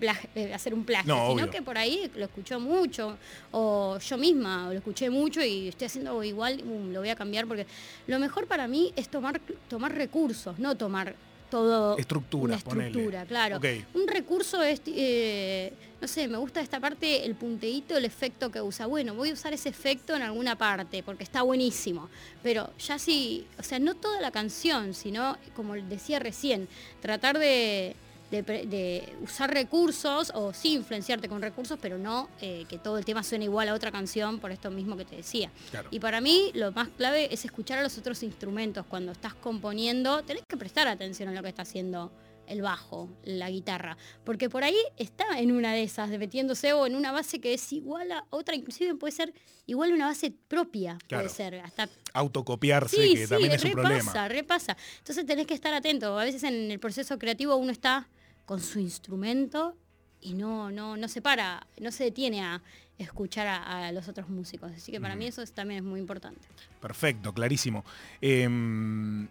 hacer 0.53 0.73
un 0.73 0.85
plagio, 0.85 1.13
No, 1.13 1.29
sino 1.29 1.43
obvio. 1.43 1.51
que 1.51 1.61
por 1.61 1.77
ahí 1.77 2.11
lo 2.15 2.25
escuchó 2.25 2.59
mucho, 2.59 3.17
o 3.51 3.97
yo 3.99 4.17
misma 4.17 4.67
lo 4.67 4.77
escuché 4.77 5.09
mucho 5.09 5.43
y 5.43 5.69
estoy 5.69 5.87
haciendo 5.87 6.23
igual, 6.23 6.61
um, 6.63 6.91
lo 6.91 6.99
voy 6.99 7.09
a 7.09 7.15
cambiar 7.15 7.47
porque 7.47 7.65
lo 8.07 8.19
mejor 8.19 8.47
para 8.47 8.67
mí 8.67 8.93
es 8.95 9.09
tomar, 9.09 9.41
tomar 9.67 9.93
recursos, 9.93 10.57
no 10.59 10.77
tomar 10.77 11.15
todo 11.53 11.95
una 11.95 12.57
ponele. 12.57 12.87
estructura, 12.87 13.25
claro. 13.25 13.59
Un 13.93 14.07
recurso 14.07 14.63
es, 14.63 14.81
eh, 14.87 15.71
no 16.01 16.07
sé, 16.07 16.27
me 16.27 16.37
gusta 16.37 16.61
esta 16.61 16.79
parte, 16.79 17.23
el 17.25 17.35
punteíto, 17.35 17.95
el 17.95 18.05
efecto 18.05 18.49
que 18.49 18.59
usa. 18.59 18.87
Bueno, 18.87 19.13
voy 19.13 19.29
a 19.29 19.33
usar 19.33 19.53
ese 19.53 19.69
efecto 19.69 20.15
en 20.15 20.23
alguna 20.23 20.57
parte 20.57 21.03
porque 21.03 21.23
está 21.23 21.43
buenísimo. 21.43 22.09
Pero 22.41 22.71
ya 22.79 22.97
sí, 22.97 23.45
o 23.59 23.63
sea, 23.63 23.77
no 23.77 23.93
toda 23.93 24.19
la 24.19 24.31
canción, 24.31 24.95
sino, 24.95 25.37
como 25.55 25.75
decía 25.75 26.17
recién, 26.17 26.67
tratar 27.01 27.37
de, 27.37 27.95
de 28.41 29.13
usar 29.21 29.53
recursos 29.53 30.31
o 30.33 30.53
sí 30.53 30.73
influenciarte 30.73 31.29
con 31.29 31.41
recursos, 31.41 31.77
pero 31.81 31.97
no 31.97 32.29
eh, 32.41 32.65
que 32.67 32.79
todo 32.79 32.97
el 32.97 33.05
tema 33.05 33.21
suene 33.23 33.45
igual 33.45 33.69
a 33.69 33.73
otra 33.73 33.91
canción 33.91 34.39
por 34.39 34.51
esto 34.51 34.71
mismo 34.71 34.97
que 34.97 35.05
te 35.05 35.15
decía. 35.17 35.51
Claro. 35.71 35.89
Y 35.91 35.99
para 35.99 36.19
mí 36.21 36.51
lo 36.55 36.71
más 36.71 36.87
clave 36.89 37.33
es 37.33 37.45
escuchar 37.45 37.79
a 37.79 37.83
los 37.83 37.97
otros 37.97 38.23
instrumentos. 38.23 38.85
Cuando 38.87 39.11
estás 39.11 39.33
componiendo, 39.35 40.23
tenés 40.23 40.43
que 40.47 40.57
prestar 40.57 40.87
atención 40.87 41.29
a 41.29 41.33
lo 41.33 41.43
que 41.43 41.49
está 41.49 41.61
haciendo 41.61 42.11
el 42.45 42.61
bajo, 42.61 43.07
la 43.23 43.49
guitarra. 43.49 43.95
Porque 44.25 44.49
por 44.49 44.65
ahí 44.65 44.75
está 44.97 45.39
en 45.39 45.53
una 45.53 45.71
de 45.73 45.83
esas, 45.83 46.09
metiéndose 46.09 46.73
o 46.73 46.85
en 46.85 46.95
una 46.95 47.13
base 47.13 47.39
que 47.39 47.53
es 47.53 47.71
igual 47.71 48.11
a 48.11 48.25
otra, 48.31 48.53
inclusive 48.53 48.95
puede 48.95 49.13
ser 49.13 49.33
igual 49.65 49.91
a 49.91 49.95
una 49.95 50.05
base 50.07 50.33
propia, 50.49 50.97
Claro. 51.07 51.23
puede 51.23 51.33
ser. 51.35 51.55
Hasta 51.61 51.87
Autocopiarse, 52.11 52.97
Sí, 53.01 53.13
que 53.15 53.23
sí, 53.23 53.29
también 53.29 53.53
es 53.53 53.63
un 53.63 53.69
repasa, 53.71 53.87
problema. 54.11 54.27
repasa. 54.27 54.77
Entonces 54.99 55.25
tenés 55.25 55.47
que 55.47 55.53
estar 55.53 55.73
atento. 55.73 56.19
A 56.19 56.25
veces 56.25 56.43
en 56.43 56.69
el 56.69 56.79
proceso 56.79 57.17
creativo 57.17 57.55
uno 57.55 57.71
está 57.71 58.09
con 58.45 58.59
su 58.59 58.79
instrumento 58.79 59.75
y 60.21 60.33
no, 60.33 60.71
no, 60.71 60.95
no 60.97 61.07
se 61.07 61.21
para, 61.21 61.65
no 61.81 61.91
se 61.91 62.05
detiene 62.05 62.41
a 62.43 62.61
escuchar 62.97 63.47
a, 63.47 63.87
a 63.87 63.91
los 63.91 64.07
otros 64.07 64.29
músicos. 64.29 64.71
Así 64.71 64.91
que 64.91 65.01
para 65.01 65.15
mí 65.15 65.25
eso 65.25 65.41
es- 65.41 65.51
también 65.53 65.79
es 65.79 65.83
muy 65.83 65.99
importante. 65.99 66.47
Perfecto, 66.79 67.33
clarísimo. 67.33 67.83
Em, 68.21 69.27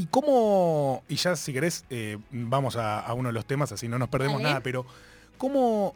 ¿Y 0.00 0.06
cómo, 0.06 1.02
y 1.08 1.16
ya 1.16 1.34
si 1.34 1.52
querés, 1.52 1.84
eh, 1.90 2.18
vamos 2.30 2.76
a, 2.76 3.00
a 3.00 3.14
uno 3.14 3.30
de 3.30 3.32
los 3.32 3.44
temas, 3.46 3.72
así 3.72 3.88
no 3.88 3.98
nos 3.98 4.08
perdemos 4.08 4.40
nada, 4.40 4.60
pero 4.62 4.86
¿cómo, 5.38 5.94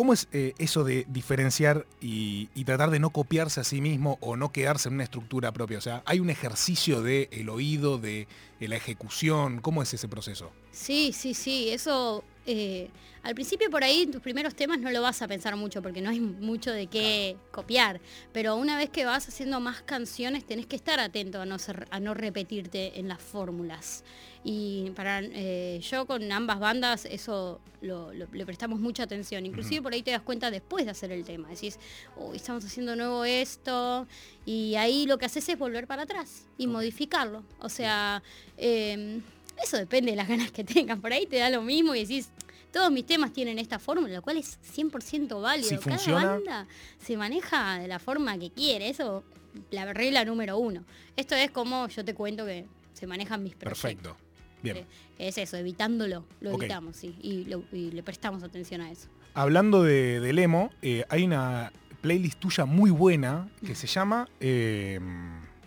cómo 0.00 0.14
es 0.14 0.28
eh, 0.32 0.54
eso 0.56 0.82
de 0.82 1.04
diferenciar 1.10 1.84
y, 2.00 2.46
tratar 2.64 2.88
de 2.88 2.98
no 2.98 3.10
copiarse 3.10 3.60
a 3.60 3.64
sí 3.64 3.82
mismo 3.82 4.16
o 4.22 4.34
no 4.34 4.50
quedarse 4.50 4.88
en 4.88 4.94
una 4.94 5.04
estructura 5.04 5.52
propia? 5.52 5.76
O 5.76 5.82
sea, 5.82 6.02
¿hay 6.06 6.20
un 6.20 6.30
ejercicio 6.30 7.02
del 7.02 7.28
el 7.32 7.50
oído, 7.50 7.98
de, 7.98 8.26
de 8.58 8.68
la 8.68 8.76
ejecución? 8.76 9.60
¿Cómo 9.60 9.82
es 9.82 9.92
ese 9.92 10.08
proceso? 10.08 10.52
Sí, 10.72 11.12
sí, 11.12 11.34
sí, 11.34 11.68
eso 11.68 12.24
eh, 12.46 12.88
al 13.22 13.34
principio 13.34 13.68
por 13.70 13.84
ahí 13.84 14.06
tus 14.06 14.22
primeros 14.22 14.54
temas 14.54 14.78
no 14.80 14.90
lo 14.90 15.02
vas 15.02 15.20
a 15.20 15.28
pensar 15.28 15.54
mucho 15.56 15.82
porque 15.82 16.00
no 16.00 16.08
hay 16.10 16.20
mucho 16.20 16.72
de 16.72 16.86
qué 16.86 17.36
copiar, 17.50 18.00
pero 18.32 18.56
una 18.56 18.78
vez 18.78 18.88
que 18.90 19.04
vas 19.04 19.28
haciendo 19.28 19.60
más 19.60 19.82
canciones 19.82 20.44
tenés 20.46 20.66
que 20.66 20.76
estar 20.76 20.98
atento 21.00 21.40
a 21.40 21.44
no, 21.46 21.58
ser- 21.58 21.86
a 21.90 22.00
no 22.00 22.14
repetirte 22.14 22.98
en 22.98 23.08
las 23.08 23.20
fórmulas. 23.20 24.04
Y 24.42 24.90
para 24.96 25.20
eh, 25.22 25.80
yo 25.82 26.06
con 26.06 26.32
ambas 26.32 26.58
bandas 26.60 27.04
eso 27.04 27.60
lo- 27.82 28.10
lo- 28.14 28.26
le 28.32 28.46
prestamos 28.46 28.80
mucha 28.80 29.02
atención, 29.02 29.44
inclusive 29.44 29.82
por 29.82 29.92
ahí 29.92 30.02
te 30.02 30.12
das 30.12 30.22
cuenta 30.22 30.50
después 30.50 30.86
de 30.86 30.92
hacer 30.92 31.12
el 31.12 31.24
tema, 31.24 31.48
decís, 31.48 31.78
uy, 32.16 32.36
estamos 32.36 32.64
haciendo 32.64 32.96
nuevo 32.96 33.22
esto, 33.26 34.06
y 34.46 34.76
ahí 34.76 35.04
lo 35.04 35.18
que 35.18 35.26
haces 35.26 35.46
es 35.46 35.58
volver 35.58 35.86
para 35.86 36.04
atrás 36.04 36.46
y 36.56 36.66
modificarlo. 36.66 37.42
O 37.58 37.68
sea, 37.68 38.22
eh, 38.56 39.20
eso 39.62 39.76
depende 39.76 40.10
de 40.12 40.16
las 40.16 40.28
ganas 40.28 40.50
que 40.52 40.64
tengas. 40.64 40.98
Por 40.98 41.12
ahí 41.12 41.26
te 41.26 41.36
da 41.38 41.50
lo 41.50 41.62
mismo 41.62 41.94
y 41.94 42.00
decís, 42.00 42.30
todos 42.72 42.90
mis 42.92 43.04
temas 43.06 43.32
tienen 43.32 43.58
esta 43.58 43.78
fórmula, 43.78 44.14
lo 44.14 44.22
cual 44.22 44.36
es 44.36 44.58
100% 44.76 45.40
válido. 45.42 45.68
Si 45.68 45.76
Cada 45.76 45.96
funciona. 45.96 46.26
banda 46.26 46.66
se 46.98 47.16
maneja 47.16 47.78
de 47.78 47.88
la 47.88 47.98
forma 47.98 48.38
que 48.38 48.50
quiere. 48.50 48.88
Eso, 48.88 49.24
la 49.70 49.92
regla 49.92 50.24
número 50.24 50.56
uno. 50.58 50.84
Esto 51.16 51.34
es 51.34 51.50
como 51.50 51.88
yo 51.88 52.04
te 52.04 52.14
cuento 52.14 52.46
que 52.46 52.66
se 52.92 53.06
manejan 53.06 53.42
mis 53.42 53.54
proyectos. 53.54 53.80
Perfecto. 53.82 54.16
Bien. 54.62 54.76
Eh, 54.78 54.86
Es 55.18 55.36
eso, 55.38 55.56
evitándolo. 55.56 56.24
Lo 56.40 56.54
Ok. 56.54 56.60
evitamos, 56.62 56.96
sí. 56.96 57.14
Y, 57.22 57.44
lo- 57.44 57.64
y 57.72 57.90
le 57.90 58.02
prestamos 58.02 58.42
atención 58.42 58.80
a 58.82 58.90
eso. 58.90 59.08
Hablando 59.34 59.82
de, 59.82 60.20
del 60.20 60.38
emo, 60.38 60.70
eh, 60.82 61.04
hay 61.08 61.24
una 61.24 61.72
playlist 62.00 62.38
tuya 62.40 62.64
muy 62.66 62.90
buena 62.90 63.48
que 63.66 63.74
se 63.74 63.86
llama, 63.86 64.28
eh, 64.40 64.98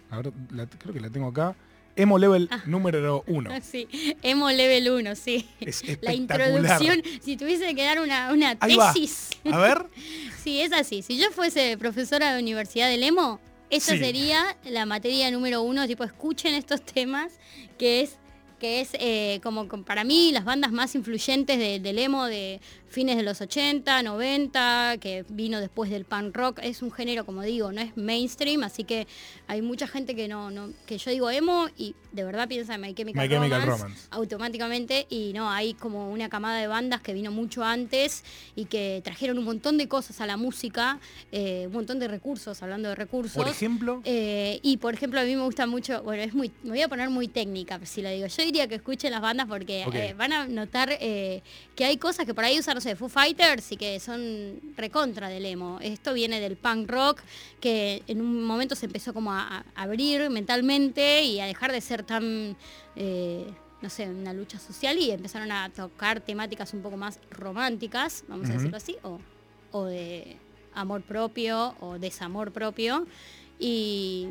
a 0.10 0.18
ver, 0.18 0.34
la- 0.52 0.68
creo 0.68 0.94
que 0.94 1.00
la 1.00 1.10
tengo 1.10 1.28
acá, 1.28 1.56
Emo 1.96 2.18
Level 2.18 2.48
Ah. 2.52 2.64
número 2.66 3.24
1. 3.28 3.50
Sí, 3.62 3.88
Emo 4.22 4.50
Level 4.50 4.90
1, 4.90 5.16
sí. 5.16 5.48
Es 5.60 5.84
La 6.02 6.14
introducción, 6.14 7.02
si 7.22 7.38
tuviese 7.38 7.74
que 7.76 7.84
dar 7.84 8.00
una, 8.00 8.32
una 8.34 8.56
tesis. 8.58 9.30
A 9.52 9.58
ver, 9.60 9.86
Sí, 10.44 10.60
es 10.62 10.74
así. 10.74 11.02
Si 11.04 11.18
yo 11.18 11.32
fuese 11.32 11.78
profesora 11.78 12.34
de 12.34 12.42
universidad 12.42 12.90
del 12.90 13.04
EMO, 13.04 13.40
esa 13.70 13.94
Sí. 13.94 14.00
sería 14.00 14.58
la 14.66 14.86
materia 14.86 15.32
número 15.32 15.62
uno, 15.62 15.88
tipo, 15.88 16.04
escuchen 16.04 16.54
estos 16.54 16.82
temas, 16.84 17.34
que 17.78 18.02
es 18.02 18.18
que 18.60 18.80
es 18.80 18.92
eh, 18.94 19.42
como 19.44 19.68
para 19.84 20.06
mí 20.06 20.32
las 20.32 20.46
bandas 20.46 20.72
más 20.72 20.96
influyentes 20.96 21.58
de- 21.60 21.80
del 21.82 22.00
emo 22.00 22.26
de 22.28 22.62
fines 22.94 23.18
de 23.18 23.24
los 23.24 23.42
80, 23.42 24.04
90, 24.04 24.98
que 25.00 25.26
vino 25.30 25.60
después 25.60 25.90
del 25.90 26.06
punk 26.06 26.36
rock. 26.38 26.60
Es 26.62 26.84
un 26.84 26.92
género, 26.92 27.26
como 27.26 27.42
digo, 27.42 27.72
no 27.72 27.82
es 27.82 27.98
mainstream, 27.98 28.64
así 28.64 28.84
que 28.84 29.08
hay 29.48 29.64
mucha 29.64 29.88
gente 29.88 30.16
que 30.16 30.28
no, 30.28 30.52
no 30.52 30.70
que 30.86 31.00
yo 31.00 31.10
digo 31.10 31.32
emo 31.32 31.70
y 31.76 31.96
de 32.12 32.24
verdad 32.24 32.48
piensa 32.48 32.76
en 32.76 32.82
My 32.82 32.94
Chemical, 32.94 33.24
My 33.24 33.28
Chemical 33.28 33.64
Romance, 33.64 34.08
automáticamente 34.12 35.08
y 35.10 35.34
no, 35.34 35.50
hay 35.50 35.74
como 35.74 36.12
una 36.12 36.30
camada 36.30 36.60
de 36.60 36.68
bandas 36.68 37.02
que 37.02 37.14
vino 37.14 37.32
mucho 37.32 37.64
antes 37.64 38.24
y 38.56 38.66
que 38.66 39.02
trajeron 39.04 39.40
un 39.40 39.46
montón 39.46 39.80
de 39.80 39.88
cosas 39.88 40.22
a 40.22 40.28
la 40.28 40.38
música, 40.38 41.00
eh, 41.32 41.64
un 41.66 41.74
montón 41.74 41.98
de 41.98 42.08
recursos, 42.08 42.62
hablando 42.62 42.90
de 42.90 42.96
recursos. 42.96 43.34
por 43.34 43.48
ejemplo, 43.48 44.02
Eh, 44.06 44.60
y 44.62 44.78
por 44.78 44.94
ejemplo, 44.94 45.20
a 45.20 45.24
mí 45.24 45.36
me 45.36 45.42
gusta 45.42 45.66
mucho, 45.66 46.04
bueno, 46.04 46.22
es 46.22 46.36
muy, 46.36 46.52
me 46.62 46.70
voy 46.70 46.82
a 46.82 46.88
poner 46.88 47.10
muy 47.10 47.28
técnica 47.28 47.80
si 47.86 48.04
lo 48.04 48.10
digo. 48.10 48.28
Yo 48.28 48.44
diría 48.44 48.68
que 48.68 48.76
escuchen 48.76 49.12
las 49.12 49.22
bandas 49.22 49.48
porque 49.48 49.82
eh, 49.92 50.14
van 50.14 50.32
a 50.32 50.48
notar 50.48 50.90
que 51.00 51.86
hay 51.86 51.98
cosas 51.98 52.28
que 52.28 52.36
por 52.36 52.44
ahí 52.44 52.60
usan, 52.60 52.76
no 52.76 52.82
sé, 52.84 52.96
Foo 52.96 53.10
Fighters 53.10 53.72
y 53.72 53.78
que 53.78 54.00
son 54.00 54.60
recontra 54.78 55.28
del 55.30 55.46
emo. 55.48 55.80
Esto 55.82 56.14
viene 56.14 56.40
del 56.40 56.56
punk 56.58 56.88
rock 56.90 57.22
que 57.60 58.04
en 58.08 58.22
un 58.22 58.44
momento 58.44 58.76
se 58.76 58.86
empezó 58.86 59.14
como 59.14 59.32
a, 59.34 59.64
a 59.76 59.82
abrir 59.82 60.30
mentalmente 60.30 61.24
y 61.24 61.40
a 61.40 61.46
dejar 61.46 61.72
de 61.72 61.82
ser 61.82 62.04
tan, 62.04 62.56
eh, 62.96 63.46
no 63.82 63.90
sé, 63.90 64.08
una 64.10 64.34
lucha 64.34 64.60
social 64.60 64.98
y 65.00 65.10
empezaron 65.12 65.52
a 65.52 65.70
tocar 65.70 66.22
temáticas 66.22 66.74
un 66.74 66.82
poco 66.84 66.98
más 66.98 67.20
románticas, 67.32 68.24
vamos 68.28 68.50
a 68.50 68.54
decirlo 68.54 68.78
así, 68.78 68.96
o, 69.02 69.20
o 69.72 69.86
de 69.86 70.38
amor 70.76 71.02
propio 71.02 71.76
o 71.80 71.98
desamor 71.98 72.52
propio. 72.52 73.08
Y, 73.60 74.28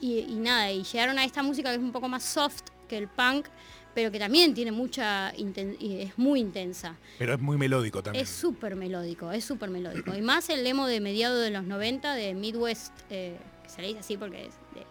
y- 0.00 0.20
y 0.28 0.34
nada, 0.36 0.70
y 0.72 0.82
llegaron 0.82 1.18
a 1.18 1.24
esta 1.24 1.42
música 1.42 1.68
que 1.70 1.76
es 1.76 1.80
un 1.82 1.92
poco 1.92 2.08
más 2.08 2.24
soft 2.24 2.62
que 2.88 2.98
el 2.98 3.08
punk, 3.08 3.46
pero 3.94 4.10
que 4.10 4.18
también 4.18 4.54
tiene 4.54 4.72
mucha, 4.72 5.30
es 5.30 6.18
muy 6.18 6.40
intensa. 6.40 6.96
pero 7.18 7.34
es 7.34 7.40
muy 7.40 7.56
melódico 7.58 8.02
también. 8.02 8.22
Es 8.24 8.30
súper 8.30 8.74
melódico, 8.76 9.30
es 9.32 9.44
súper 9.44 9.70
melódico. 9.70 10.14
Y 10.16 10.22
más 10.22 10.48
el 10.50 10.64
demo 10.64 10.86
de 10.86 11.00
mediados 11.00 11.40
de 11.42 11.50
los 11.50 11.64
90 11.64 12.14
de 12.14 12.34
Midwest, 12.34 12.92
eh, 13.10 13.36
que 13.62 13.68
se 13.70 13.80
le 13.82 13.88
dice 13.88 14.00
así 14.00 14.16
porque 14.16 14.46
es 14.46 14.54
de- 14.74 14.86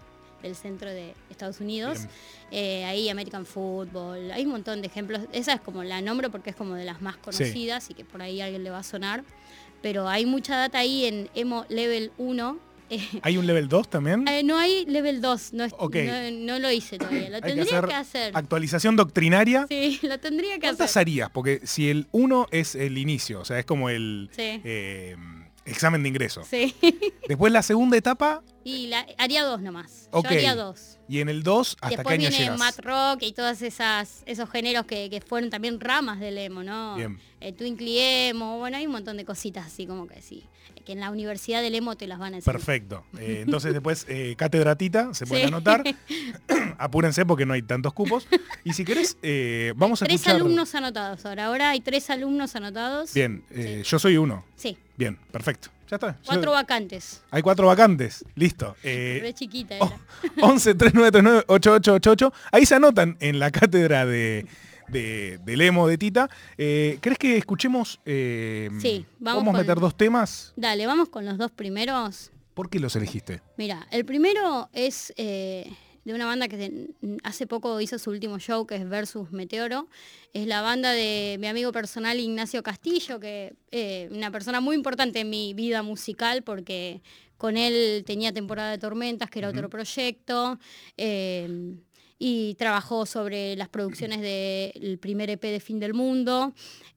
del 0.47 0.55
centro 0.55 0.89
de 0.89 1.13
Estados 1.29 1.59
Unidos. 1.59 1.99
Eh, 2.49 2.83
ahí 2.85 3.09
American 3.09 3.45
Football, 3.45 4.31
hay 4.31 4.43
un 4.45 4.51
montón 4.51 4.81
de 4.81 4.87
ejemplos. 4.87 5.21
Esa 5.33 5.53
es 5.53 5.61
como 5.61 5.83
la 5.83 6.01
nombro 6.01 6.31
porque 6.31 6.49
es 6.49 6.55
como 6.55 6.73
de 6.75 6.83
las 6.85 6.99
más 7.01 7.15
conocidas 7.17 7.89
y 7.91 7.93
que 7.93 8.03
por 8.05 8.21
ahí 8.23 8.41
a 8.41 8.45
alguien 8.45 8.63
le 8.63 8.71
va 8.71 8.79
a 8.79 8.83
sonar. 8.83 9.23
Pero 9.83 10.07
hay 10.07 10.25
mucha 10.25 10.57
data 10.57 10.79
ahí 10.79 11.05
en 11.05 11.29
Emo 11.35 11.65
Level 11.69 12.11
1. 12.17 12.57
¿Hay 13.21 13.38
un 13.38 13.47
level 13.47 13.67
2 13.69 13.89
también? 13.89 14.27
eh, 14.27 14.43
no 14.43 14.58
hay 14.58 14.86
level 14.86 15.21
2, 15.21 15.54
no, 15.54 15.63
es- 15.63 15.73
Ok. 15.77 15.95
no, 16.06 16.32
no 16.54 16.60
lo 16.60 16.71
hice 16.71 16.97
todavía. 16.97 17.30
Lo 17.30 17.36
Hay 17.38 17.41
que 17.41 17.47
tendría 17.49 17.77
hacer, 17.80 17.88
que 17.89 17.95
hacer. 17.95 18.32
actualización 18.38 18.95
doctrinaria. 18.95 19.65
Sí, 19.69 19.99
lo 20.04 20.19
tendría 20.19 20.56
que 20.56 20.62
¿Cuántas 20.62 20.89
hacer. 20.91 21.01
harías? 21.01 21.30
Porque 21.32 21.62
si 21.63 21.89
el 21.89 22.08
1 22.12 22.47
es 22.51 22.75
el 22.75 22.97
inicio, 22.97 23.39
o 23.41 23.45
sea, 23.45 23.60
es 23.60 23.65
como 23.65 23.89
el 23.89 24.30
Sí. 24.32 24.62
eh, 24.63 25.15
examen 25.65 26.04
de 26.04 26.10
ingreso. 26.10 26.43
Sí. 26.43 26.75
Después 27.27 27.54
la 27.54 27.62
segunda 27.62 27.95
etapa 27.97 28.43
y 28.63 28.88
la, 28.88 29.06
haría 29.17 29.43
dos 29.43 29.62
nomás. 29.62 30.08
Ok. 30.12 30.25
Yo 30.25 30.30
haría 30.38 30.56
dos. 30.56 30.97
y 31.08 31.19
en 31.19 31.30
el 31.30 31.43
2, 31.43 31.77
¿hasta 31.82 31.88
Después 31.89 32.08
qué 32.08 32.13
año 32.13 32.30
viene 32.30 32.43
llegas? 32.45 32.60
Matt 32.60 32.80
Rock 32.80 33.23
y 33.23 33.32
todos 33.34 33.62
esos 33.62 34.49
géneros 34.51 34.86
que, 34.86 35.10
que 35.10 35.21
fueron 35.21 35.49
también 35.49 35.80
ramas 35.80 36.19
del 36.19 36.38
emo, 36.38 36.63
¿no? 36.63 36.95
Bien. 36.95 37.19
Eh, 37.39 37.54
Twinkly 37.54 37.97
Emo, 37.99 38.60
bueno, 38.60 38.77
hay 38.77 38.86
un 38.86 38.91
montón 38.91 39.17
de 39.17 39.25
cositas 39.25 39.65
así 39.65 39.88
como 39.88 40.08
que 40.08 40.21
sí. 40.21 40.43
Que 40.83 40.93
en 40.93 40.99
la 40.99 41.09
universidad 41.11 41.61
del 41.61 41.75
emo 41.75 41.95
te 41.95 42.07
las 42.07 42.19
van 42.19 42.33
a 42.33 42.37
enseñar. 42.37 42.55
Perfecto. 42.57 43.03
Eh, 43.19 43.41
entonces 43.45 43.73
después, 43.73 44.05
eh, 44.09 44.35
catedratita, 44.37 45.13
se 45.13 45.25
pueden 45.25 45.45
Sí. 45.45 45.53
anotar. 45.53 45.83
Apúrense 46.77 47.25
porque 47.25 47.45
no 47.45 47.53
hay 47.53 47.61
tantos 47.61 47.93
cupos. 47.93 48.27
Y 48.63 48.73
si 48.73 48.83
querés, 48.85 49.17
eh, 49.21 49.73
vamos 49.75 50.01
a 50.01 50.05
Tres 50.05 50.15
escuchar... 50.21 50.35
alumnos 50.37 50.73
anotados 50.75 51.25
ahora. 51.25 51.45
Ahora 51.45 51.69
hay 51.71 51.81
tres 51.81 52.09
alumnos 52.09 52.55
anotados. 52.55 53.13
Bien, 53.13 53.43
eh, 53.51 53.83
yo 53.85 53.99
soy 53.99 54.17
uno. 54.17 54.43
Sí, 54.55 54.77
Bien, 54.97 55.17
perfecto. 55.31 55.69
Ya 55.89 55.95
está. 55.95 56.11
Yo- 56.13 56.19
cuatro 56.25 56.51
vacantes. 56.51 57.21
Hay 57.31 57.41
cuatro 57.41 57.67
vacantes. 57.67 58.23
Listo. 58.35 58.75
Eh, 58.83 59.19
Re 59.21 59.33
chiquita 59.33 59.75
oh, 59.79 59.85
era. 60.23 60.47
11 60.47 60.75
3939 60.75 61.43
8888. 61.47 62.33
Ahí 62.51 62.65
se 62.65 62.75
anotan 62.75 63.17
en 63.19 63.39
la 63.39 63.51
cátedra 63.51 64.05
de, 64.05 64.45
de, 64.91 65.39
del 65.45 65.62
emo 65.62 65.88
de 65.88 65.97
Tita. 65.97 66.30
Eh, 66.58 66.97
¿Crees 67.01 67.17
que 67.17 67.38
escuchemos? 67.38 67.99
eh, 68.06 68.69
Sí, 68.80 69.06
vamos 69.19 69.39
¿Podemos 69.43 69.54
con- 69.58 69.62
meter 69.67 69.80
dos 69.80 69.95
temas? 69.95 70.54
Dale, 70.56 70.86
vamos 70.86 71.10
con 71.10 71.25
los 71.25 71.38
dos 71.38 71.51
primeros. 71.51 72.32
¿Por 72.54 72.69
qué 72.69 72.80
los 72.80 72.95
elegiste? 72.95 73.41
Mira, 73.58 73.88
el 73.91 74.04
primero 74.06 74.69
es 74.73 75.13
eh, 75.15 75.71
de 76.04 76.13
una 76.13 76.25
banda 76.25 76.47
que 76.49 76.89
hace 77.23 77.47
poco 77.47 77.80
hizo 77.80 77.97
su 77.97 78.10
último 78.10 78.39
show, 78.39 78.65
que 78.67 78.75
es 78.75 78.88
Versus 78.89 79.32
Meteoro. 79.32 79.88
Es 80.34 80.47
la 80.47 80.62
banda 80.62 80.91
de 80.91 81.38
mi 81.39 81.47
amigo 81.47 81.71
personal 81.71 82.19
Ignacio 82.19 82.62
Castillo, 82.62 83.19
que 83.19 83.54
eh, 83.71 84.10
una 84.12 84.32
persona 84.32 84.60
muy 84.60 84.75
importante 84.75 85.21
en 85.21 85.30
mi 85.30 85.54
vida 85.54 85.82
musical, 85.82 86.43
porque 86.43 87.01
con 87.38 87.56
él 87.58 88.04
tenía 88.06 88.34
temporada 88.34 88.69
de 88.71 88.77
tormentas, 88.77 89.30
que 89.30 89.39
era 89.39 89.49
otro 89.49 89.69
proyecto. 89.69 90.60
eh, 90.97 91.75
y 92.23 92.53
trabajó 92.53 93.07
sobre 93.07 93.55
las 93.55 93.67
producciones 93.67 94.21
del 94.21 94.99
primer 94.99 95.31
EP 95.31 95.41
de 95.41 95.60
Fin 95.60 95.79
del 95.79 95.95
Mundo. 95.95 96.53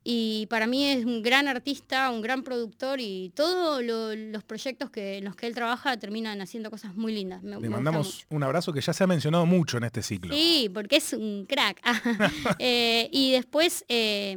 Y 0.07 0.47
para 0.51 0.67
mí 0.67 0.85
es 0.85 1.07
un 1.07 1.23
gran 1.23 1.49
artista, 1.49 2.11
un 2.11 2.21
gran 2.21 2.43
productor 2.43 3.01
y 3.01 3.33
todos 3.35 3.83
lo- 3.83 4.15
los 4.15 4.45
proyectos 4.45 4.91
que, 4.91 5.17
en 5.17 5.25
los 5.25 5.35
que 5.35 5.47
él 5.47 5.55
trabaja 5.55 5.97
terminan 5.97 6.43
haciendo 6.43 6.71
cosas 6.71 6.95
muy 6.95 7.15
lindas. 7.15 7.43
Me- 7.43 7.59
Le 7.59 7.71
mandamos 7.71 8.27
un 8.29 8.43
abrazo 8.43 8.71
que 8.75 8.83
ya 8.83 8.93
se 8.93 9.03
ha 9.03 9.07
mencionado 9.07 9.47
mucho 9.47 9.79
en 9.79 9.85
este 9.85 10.03
ciclo. 10.03 10.35
Sí, 10.35 10.71
porque 10.75 10.97
es 10.97 11.15
un 11.15 11.47
crack. 11.49 11.81
Eh, 12.59 13.09
y 13.11 13.33
después, 13.33 13.85
eh, 13.89 14.37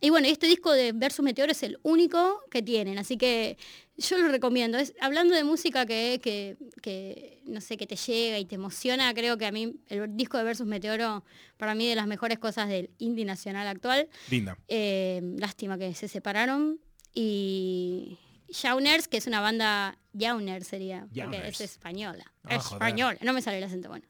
y 0.00 0.08
bueno, 0.10 0.26
este 0.28 0.46
disco 0.46 0.72
de 0.72 0.92
Versus 0.92 1.22
Meteoro 1.24 1.52
es 1.52 1.62
el 1.62 1.78
único 1.82 2.40
que 2.50 2.62
tienen, 2.62 2.98
así 2.98 3.16
que 3.18 3.56
yo 4.02 4.18
lo 4.18 4.28
recomiendo. 4.28 4.78
Es, 4.78 4.94
hablando 5.00 5.34
de 5.34 5.44
música 5.44 5.86
que, 5.86 6.20
que, 6.22 6.56
que, 6.80 7.42
no 7.46 7.60
sé, 7.60 7.76
que 7.76 7.86
te 7.86 7.96
llega 7.96 8.38
y 8.38 8.44
te 8.44 8.56
emociona, 8.56 9.12
creo 9.14 9.38
que 9.38 9.46
a 9.46 9.52
mí 9.52 9.76
el 9.88 10.16
disco 10.16 10.38
de 10.38 10.44
Versus 10.44 10.66
Meteoro, 10.66 11.24
para 11.56 11.74
mí 11.74 11.88
de 11.88 11.94
las 11.94 12.06
mejores 12.06 12.38
cosas 12.38 12.68
del 12.68 12.90
indie 12.98 13.24
nacional 13.24 13.66
actual. 13.66 14.08
Linda. 14.30 14.58
Eh, 14.68 15.20
lástima 15.38 15.78
que 15.78 15.94
se 15.94 16.08
separaron. 16.08 16.80
Y 17.14 18.18
Jauners, 18.52 19.08
que 19.08 19.18
es 19.18 19.26
una 19.26 19.40
banda, 19.40 19.98
Jauner 20.18 20.64
sería, 20.64 21.02
porque 21.02 21.20
Jauners. 21.20 21.60
es 21.60 21.72
española. 21.72 22.32
Ah, 22.44 22.56
española, 22.56 23.18
no 23.22 23.32
me 23.32 23.42
sale 23.42 23.58
el 23.58 23.64
acento 23.64 23.88
bueno. 23.88 24.04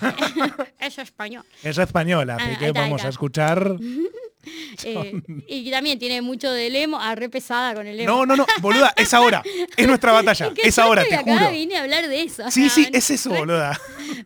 es 0.80 0.98
español. 0.98 1.44
Es 1.62 1.78
española, 1.78 2.36
Ah, 2.38 2.44
así 2.44 2.56
que 2.56 2.72
vamos 2.72 3.04
a 3.04 3.08
escuchar. 3.08 3.76
Eh, 4.84 5.20
y 5.48 5.70
también 5.72 5.98
tiene 5.98 6.22
mucho 6.22 6.52
del 6.52 6.76
emo, 6.76 7.00
a 7.00 7.16
re 7.16 7.28
pesada 7.28 7.74
con 7.74 7.84
el 7.86 7.98
emo. 7.98 8.12
No, 8.12 8.26
no, 8.26 8.36
no, 8.36 8.46
boluda, 8.60 8.92
es 8.96 9.12
ahora. 9.12 9.42
Es 9.76 9.88
nuestra 9.88 10.12
batalla. 10.12 10.52
Es 10.62 10.76
yo 10.76 10.82
ahora, 10.84 11.04
te 11.04 11.16
acá, 11.16 11.36
juro. 11.38 11.50
vine 11.50 11.76
a 11.76 11.82
hablar 11.82 12.06
de 12.06 12.22
eso. 12.22 12.48
Sí, 12.50 12.68
sí, 12.68 12.86
no, 12.92 12.96
es 12.96 13.10
eso, 13.10 13.30
boluda. 13.30 13.76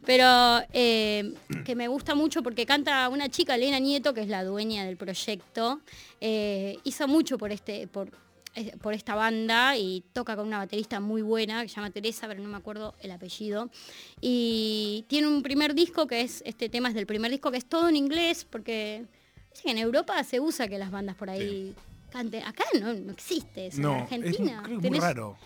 Pero 0.04 0.60
eh, 0.74 1.32
que 1.64 1.74
me 1.74 1.88
gusta 1.88 2.14
mucho 2.14 2.42
porque 2.42 2.66
canta 2.66 3.08
una 3.08 3.30
chica, 3.30 3.54
Elena 3.54 3.78
Nieto, 3.78 4.12
que 4.12 4.20
es 4.20 4.28
la 4.28 4.44
dueña 4.44 4.84
del 4.84 4.98
proyecto. 4.98 5.80
eh, 6.20 6.76
hizo 6.84 7.08
mucho 7.08 7.38
por 7.38 7.50
este, 7.50 7.86
por, 7.86 8.10
por 8.82 8.94
esta 8.94 9.14
banda 9.14 9.76
y 9.76 10.02
toca 10.12 10.34
con 10.36 10.46
una 10.46 10.58
baterista 10.58 10.98
muy 11.00 11.22
buena 11.22 11.62
que 11.62 11.68
se 11.68 11.76
llama 11.76 11.90
Teresa, 11.90 12.26
pero 12.28 12.42
no 12.42 12.48
me 12.48 12.56
acuerdo 12.56 12.94
el 13.00 13.10
apellido. 13.12 13.70
Y 14.20 15.04
tiene 15.08 15.28
un 15.28 15.42
primer 15.42 15.74
disco 15.74 16.06
que 16.06 16.22
es, 16.22 16.42
este 16.46 16.68
tema 16.68 16.88
es 16.88 16.94
del 16.94 17.06
primer 17.06 17.30
disco, 17.30 17.50
que 17.50 17.58
es 17.58 17.64
todo 17.66 17.88
en 17.88 17.96
inglés, 17.96 18.44
porque 18.48 19.06
que 19.62 19.70
en 19.70 19.78
Europa 19.78 20.22
se 20.24 20.40
usa 20.40 20.68
que 20.68 20.78
las 20.78 20.90
bandas 20.90 21.16
por 21.16 21.28
ahí 21.30 21.74
canten. 22.10 22.42
Acá 22.44 22.64
no, 22.80 22.92
no 22.94 23.12
existe 23.12 23.66
eso. 23.68 23.76
en 23.78 23.82
No, 23.82 23.96
es, 23.96 24.02
Argentina. 24.02 24.62
creo 24.64 24.80
que 24.80 24.86
es 24.86 24.90
muy 24.92 25.00
raro. 25.00 25.36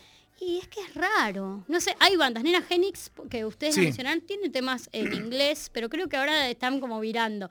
y 0.41 0.59
es 0.59 0.69
que 0.69 0.81
es 0.81 0.95
raro. 0.95 1.65
No 1.69 1.81
sé, 1.81 1.95
hay 2.01 2.17
bandas. 2.17 2.43
Nena 2.45 2.63
Genix, 2.63 3.11
que 3.31 3.45
ustedes 3.45 3.75
Sí. 3.75 3.81
mencionaron, 3.83 4.21
tienen 4.23 4.53
temas 4.53 4.89
en 4.93 5.13
inglés, 5.13 5.71
pero 5.73 5.89
creo 5.89 6.09
que 6.09 6.17
ahora 6.17 6.49
están 6.51 6.81
como 6.81 7.01
virando. 7.01 7.49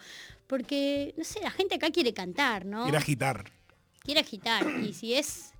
Porque, 0.48 1.13
no 1.18 1.24
sé, 1.24 1.42
la 1.42 1.52
gente 1.52 1.76
acá 1.76 1.89
quiere 1.89 2.13
cantar, 2.13 2.66
¿no? 2.66 2.84
Quiere 2.84 2.98
agitar. 2.98 3.52
Quiere 4.04 4.20
agitar. 4.20 4.70
Y 4.82 4.94
si 4.94 5.13
es. 5.13 5.54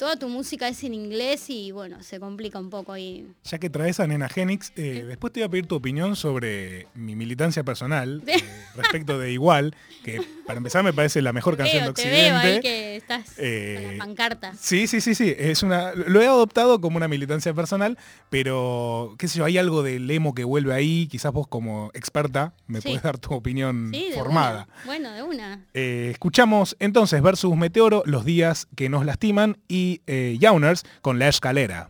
Toda 0.00 0.16
tu 0.16 0.30
música 0.30 0.66
es 0.66 0.82
en 0.82 0.94
inglés 0.94 1.50
y 1.50 1.72
bueno, 1.72 2.02
se 2.02 2.18
complica 2.18 2.58
un 2.58 2.70
poco 2.70 2.96
y. 2.96 3.26
Ya 3.44 3.58
que 3.58 3.68
traes 3.68 4.00
a 4.00 4.06
Nena 4.06 4.30
Genix, 4.30 4.72
eh, 4.76 5.04
después 5.06 5.30
te 5.30 5.40
voy 5.40 5.46
a 5.46 5.50
pedir 5.50 5.66
tu 5.66 5.74
opinión 5.74 6.16
sobre 6.16 6.86
mi 6.94 7.14
militancia 7.14 7.62
personal 7.64 8.22
eh, 8.26 8.42
respecto 8.76 9.18
de 9.18 9.30
Igual, 9.30 9.74
que 10.02 10.22
para 10.46 10.56
empezar 10.56 10.82
me 10.84 10.94
parece 10.94 11.20
la 11.20 11.34
mejor 11.34 11.58
canción 11.58 11.82
Veo, 11.84 11.92
de 11.92 12.02
te 12.02 12.08
veo 12.10 12.34
ahí 12.38 12.56
Occidente. 12.56 12.60
que 12.62 12.96
estás 12.96 13.24
con 13.26 13.44
Eh, 13.44 13.88
la 13.98 14.04
pancarta. 14.06 14.54
Sí, 14.58 14.86
sí, 14.86 15.02
sí, 15.02 15.14
sí. 15.14 15.34
Es 15.36 15.62
una, 15.62 15.92
lo 15.94 16.22
he 16.22 16.26
adoptado 16.26 16.80
como 16.80 16.96
una 16.96 17.06
militancia 17.06 17.52
personal, 17.52 17.98
pero 18.30 19.14
qué 19.18 19.28
sé 19.28 19.38
yo, 19.40 19.44
hay 19.44 19.58
algo 19.58 19.82
del 19.82 20.10
emo 20.10 20.34
que 20.34 20.44
vuelve 20.44 20.72
ahí. 20.72 21.08
Quizás 21.08 21.30
vos 21.30 21.46
como 21.46 21.90
experta 21.92 22.54
me 22.68 22.80
Sí. 22.80 22.88
puedes 22.88 23.02
dar 23.02 23.18
tu 23.18 23.34
opinión 23.34 23.90
Sí, 23.92 24.06
formada. 24.14 24.66
una. 24.66 24.84
Bueno, 24.86 25.12
de 25.12 25.22
una. 25.24 25.66
Eh, 25.74 26.08
escuchamos 26.12 26.74
entonces 26.78 27.20
versus 27.20 27.54
Meteoro, 27.54 28.02
los 28.06 28.24
días 28.24 28.66
que 28.76 28.88
nos 28.88 29.04
lastiman 29.04 29.58
y 29.68 29.89
eh, 30.06 30.36
Yauners 30.38 30.84
con 31.02 31.18
la 31.18 31.28
escalera. 31.28 31.88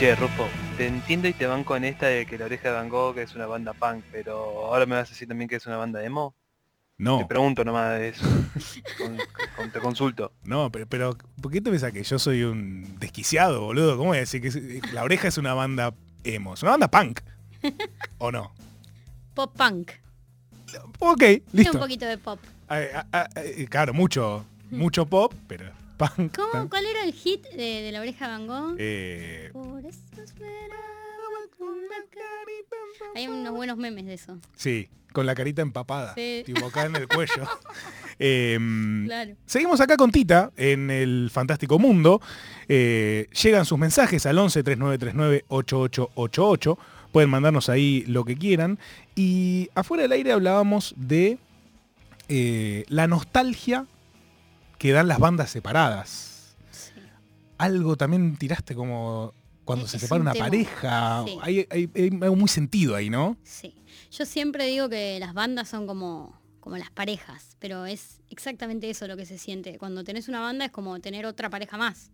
Che, 0.00 0.14
Rufo, 0.14 0.48
te 0.78 0.86
entiendo 0.86 1.28
y 1.28 1.34
te 1.34 1.46
van 1.46 1.62
con 1.62 1.84
esta 1.84 2.06
de 2.06 2.24
que 2.24 2.38
la 2.38 2.46
oreja 2.46 2.68
de 2.68 2.74
Van 2.74 2.88
Gogh 2.88 3.18
es 3.18 3.34
una 3.34 3.44
banda 3.46 3.74
punk, 3.74 4.02
pero 4.10 4.64
ahora 4.66 4.86
me 4.86 4.94
vas 4.96 5.08
a 5.08 5.10
decir 5.12 5.28
también 5.28 5.46
que 5.48 5.56
es 5.56 5.66
una 5.66 5.76
banda 5.76 6.02
emo. 6.02 6.34
Te 6.96 7.04
No, 7.04 7.28
pregunto 7.28 7.64
nomás 7.64 7.98
de 7.98 8.08
eso. 8.08 8.24
Con- 8.98 9.18
con- 9.56 9.70
te 9.70 9.78
consulto. 9.80 10.32
no, 10.44 10.72
pero, 10.72 10.86
pero 10.86 11.16
¿por 11.42 11.52
qué 11.52 11.60
te 11.60 11.70
pensás 11.70 11.92
que 11.92 12.02
yo 12.02 12.18
soy 12.18 12.42
un 12.44 12.98
desquiciado, 12.98 13.60
boludo? 13.60 13.96
¿Cómo 13.98 14.08
voy 14.08 14.16
a 14.18 14.20
decir 14.20 14.40
que 14.40 14.48
es- 14.48 14.92
La 14.94 15.04
Oreja 15.04 15.28
es 15.28 15.36
una 15.36 15.52
banda 15.52 15.92
emo? 16.24 16.54
Es 16.54 16.62
una 16.62 16.72
banda 16.72 16.88
punk. 16.90 17.20
¿O 18.18 18.32
no? 18.32 18.52
Pop 19.34 19.54
punk. 19.54 19.90
Ok, 20.98 21.18
Tiene 21.18 21.42
listo. 21.52 21.72
un 21.74 21.80
poquito 21.80 22.06
de 22.06 22.16
pop. 22.16 22.38
Ah, 22.68 22.80
ah, 22.94 23.06
ah, 23.12 23.28
eh, 23.36 23.66
claro, 23.68 23.92
mucho, 23.92 24.44
mucho 24.70 25.04
pop, 25.06 25.34
pero 25.46 25.70
punk. 26.16 26.34
¿Cómo? 26.36 26.48
tan- 26.52 26.68
¿Cuál 26.68 26.86
era 26.86 27.04
el 27.04 27.12
hit 27.12 27.42
de, 27.50 27.82
de 27.82 27.92
la 27.92 28.00
oreja 28.00 28.26
Van 28.28 28.46
Gogh? 28.46 28.76
eh, 28.78 29.50
Por 29.52 29.84
eso 29.84 29.98
esperaba 30.22 30.80
con 31.58 31.76
la 31.82 31.96
carita 32.10 32.76
empapada. 32.88 33.12
Hay 33.14 33.28
unos 33.28 33.52
buenos 33.54 33.76
memes 33.76 34.06
de 34.06 34.14
eso. 34.14 34.38
sí, 34.56 34.88
con 35.12 35.26
la 35.26 35.34
carita 35.34 35.60
empapada, 35.62 36.14
Sí. 36.14 36.42
tipo 36.46 36.66
acá 36.66 36.86
en 36.86 36.94
el 36.96 37.08
cuello. 37.14 37.44
Em, 38.18 39.06
Claro. 39.06 39.34
Seguimos 39.46 39.80
acá 39.80 39.96
con 39.96 40.12
Tita 40.12 40.52
en 40.56 40.90
el 40.90 41.30
Fantástico 41.32 41.78
Mundo. 41.78 42.20
Eh, 42.68 43.28
llegan 43.42 43.64
sus 43.64 43.78
mensajes 43.78 44.24
al 44.26 44.38
11 44.38 44.62
3939 44.62 45.44
8888. 45.48 46.78
Pueden 47.12 47.28
mandarnos 47.30 47.68
ahí 47.68 48.04
lo 48.06 48.24
que 48.24 48.36
quieran. 48.36 48.78
Y 49.16 49.68
afuera 49.74 50.02
del 50.02 50.12
aire 50.12 50.30
hablábamos 50.32 50.94
de 50.96 51.38
eh, 52.28 52.84
la 52.88 53.08
nostalgia 53.08 53.86
que 54.80 54.92
dan 54.92 55.08
las 55.08 55.18
bandas 55.18 55.50
separadas. 55.50 56.56
Sí. 56.70 56.92
Algo 57.58 57.96
también 57.96 58.36
tiraste 58.38 58.74
como 58.74 59.34
cuando 59.66 59.84
Es- 59.84 59.90
se 59.92 59.98
separa 59.98 60.16
un 60.20 60.22
una 60.22 60.32
tema. 60.32 60.46
pareja. 60.46 61.24
Sí. 61.26 61.38
Hay, 61.42 61.66
hay- 61.70 61.90
hay 61.94 62.10
algo 62.22 62.34
muy 62.36 62.48
sentido 62.48 62.96
ahí, 62.96 63.10
¿no? 63.10 63.36
Sí. 63.42 63.74
Yo 64.10 64.24
siempre 64.24 64.64
digo 64.66 64.88
que 64.88 65.18
las 65.20 65.34
bandas 65.34 65.68
son 65.68 65.86
como, 65.86 66.40
como 66.60 66.78
las 66.78 66.90
parejas, 66.90 67.56
pero 67.58 67.84
es 67.84 68.20
exactamente 68.30 68.88
eso 68.88 69.06
lo 69.06 69.18
que 69.18 69.26
se 69.26 69.36
siente. 69.36 69.76
Cuando 69.76 70.02
tenés 70.02 70.28
una 70.28 70.40
banda 70.40 70.64
es 70.64 70.70
como 70.72 70.98
tener 71.00 71.26
otra 71.26 71.50
pareja 71.50 71.76
más. 71.76 72.10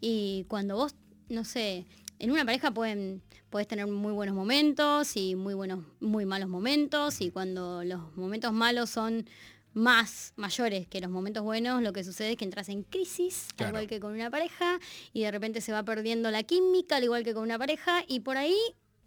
Y 0.00 0.44
cuando 0.48 0.76
vos, 0.76 0.94
no 1.30 1.44
sé, 1.46 1.86
en 2.18 2.30
una 2.30 2.44
pareja 2.44 2.70
pueden, 2.70 3.22
puedes 3.48 3.66
tener 3.66 3.86
muy 3.86 4.12
buenos 4.12 4.34
momentos 4.36 5.16
y 5.16 5.36
muy 5.36 5.54
buenos, 5.54 5.86
muy 6.00 6.26
malos 6.26 6.50
momentos. 6.50 7.22
Y 7.22 7.30
cuando 7.30 7.82
los 7.82 8.14
momentos 8.14 8.52
malos 8.52 8.90
son 8.90 9.24
más 9.72 10.32
mayores 10.36 10.86
que 10.88 11.00
los 11.00 11.10
momentos 11.10 11.42
buenos, 11.44 11.82
lo 11.82 11.92
que 11.92 12.02
sucede 12.04 12.32
es 12.32 12.36
que 12.36 12.44
entras 12.44 12.68
en 12.68 12.82
crisis, 12.82 13.48
Claro. 13.56 13.68
al 13.76 13.84
igual 13.84 13.88
que 13.88 14.00
con 14.00 14.12
una 14.12 14.30
pareja, 14.30 14.78
y 15.12 15.22
de 15.22 15.30
repente 15.30 15.60
se 15.60 15.72
va 15.72 15.82
perdiendo 15.84 16.30
la 16.30 16.42
química, 16.42 16.96
al 16.96 17.04
igual 17.04 17.22
que 17.24 17.34
con 17.34 17.42
una 17.44 17.58
pareja, 17.58 18.04
y 18.08 18.20
por 18.20 18.36
ahí 18.36 18.56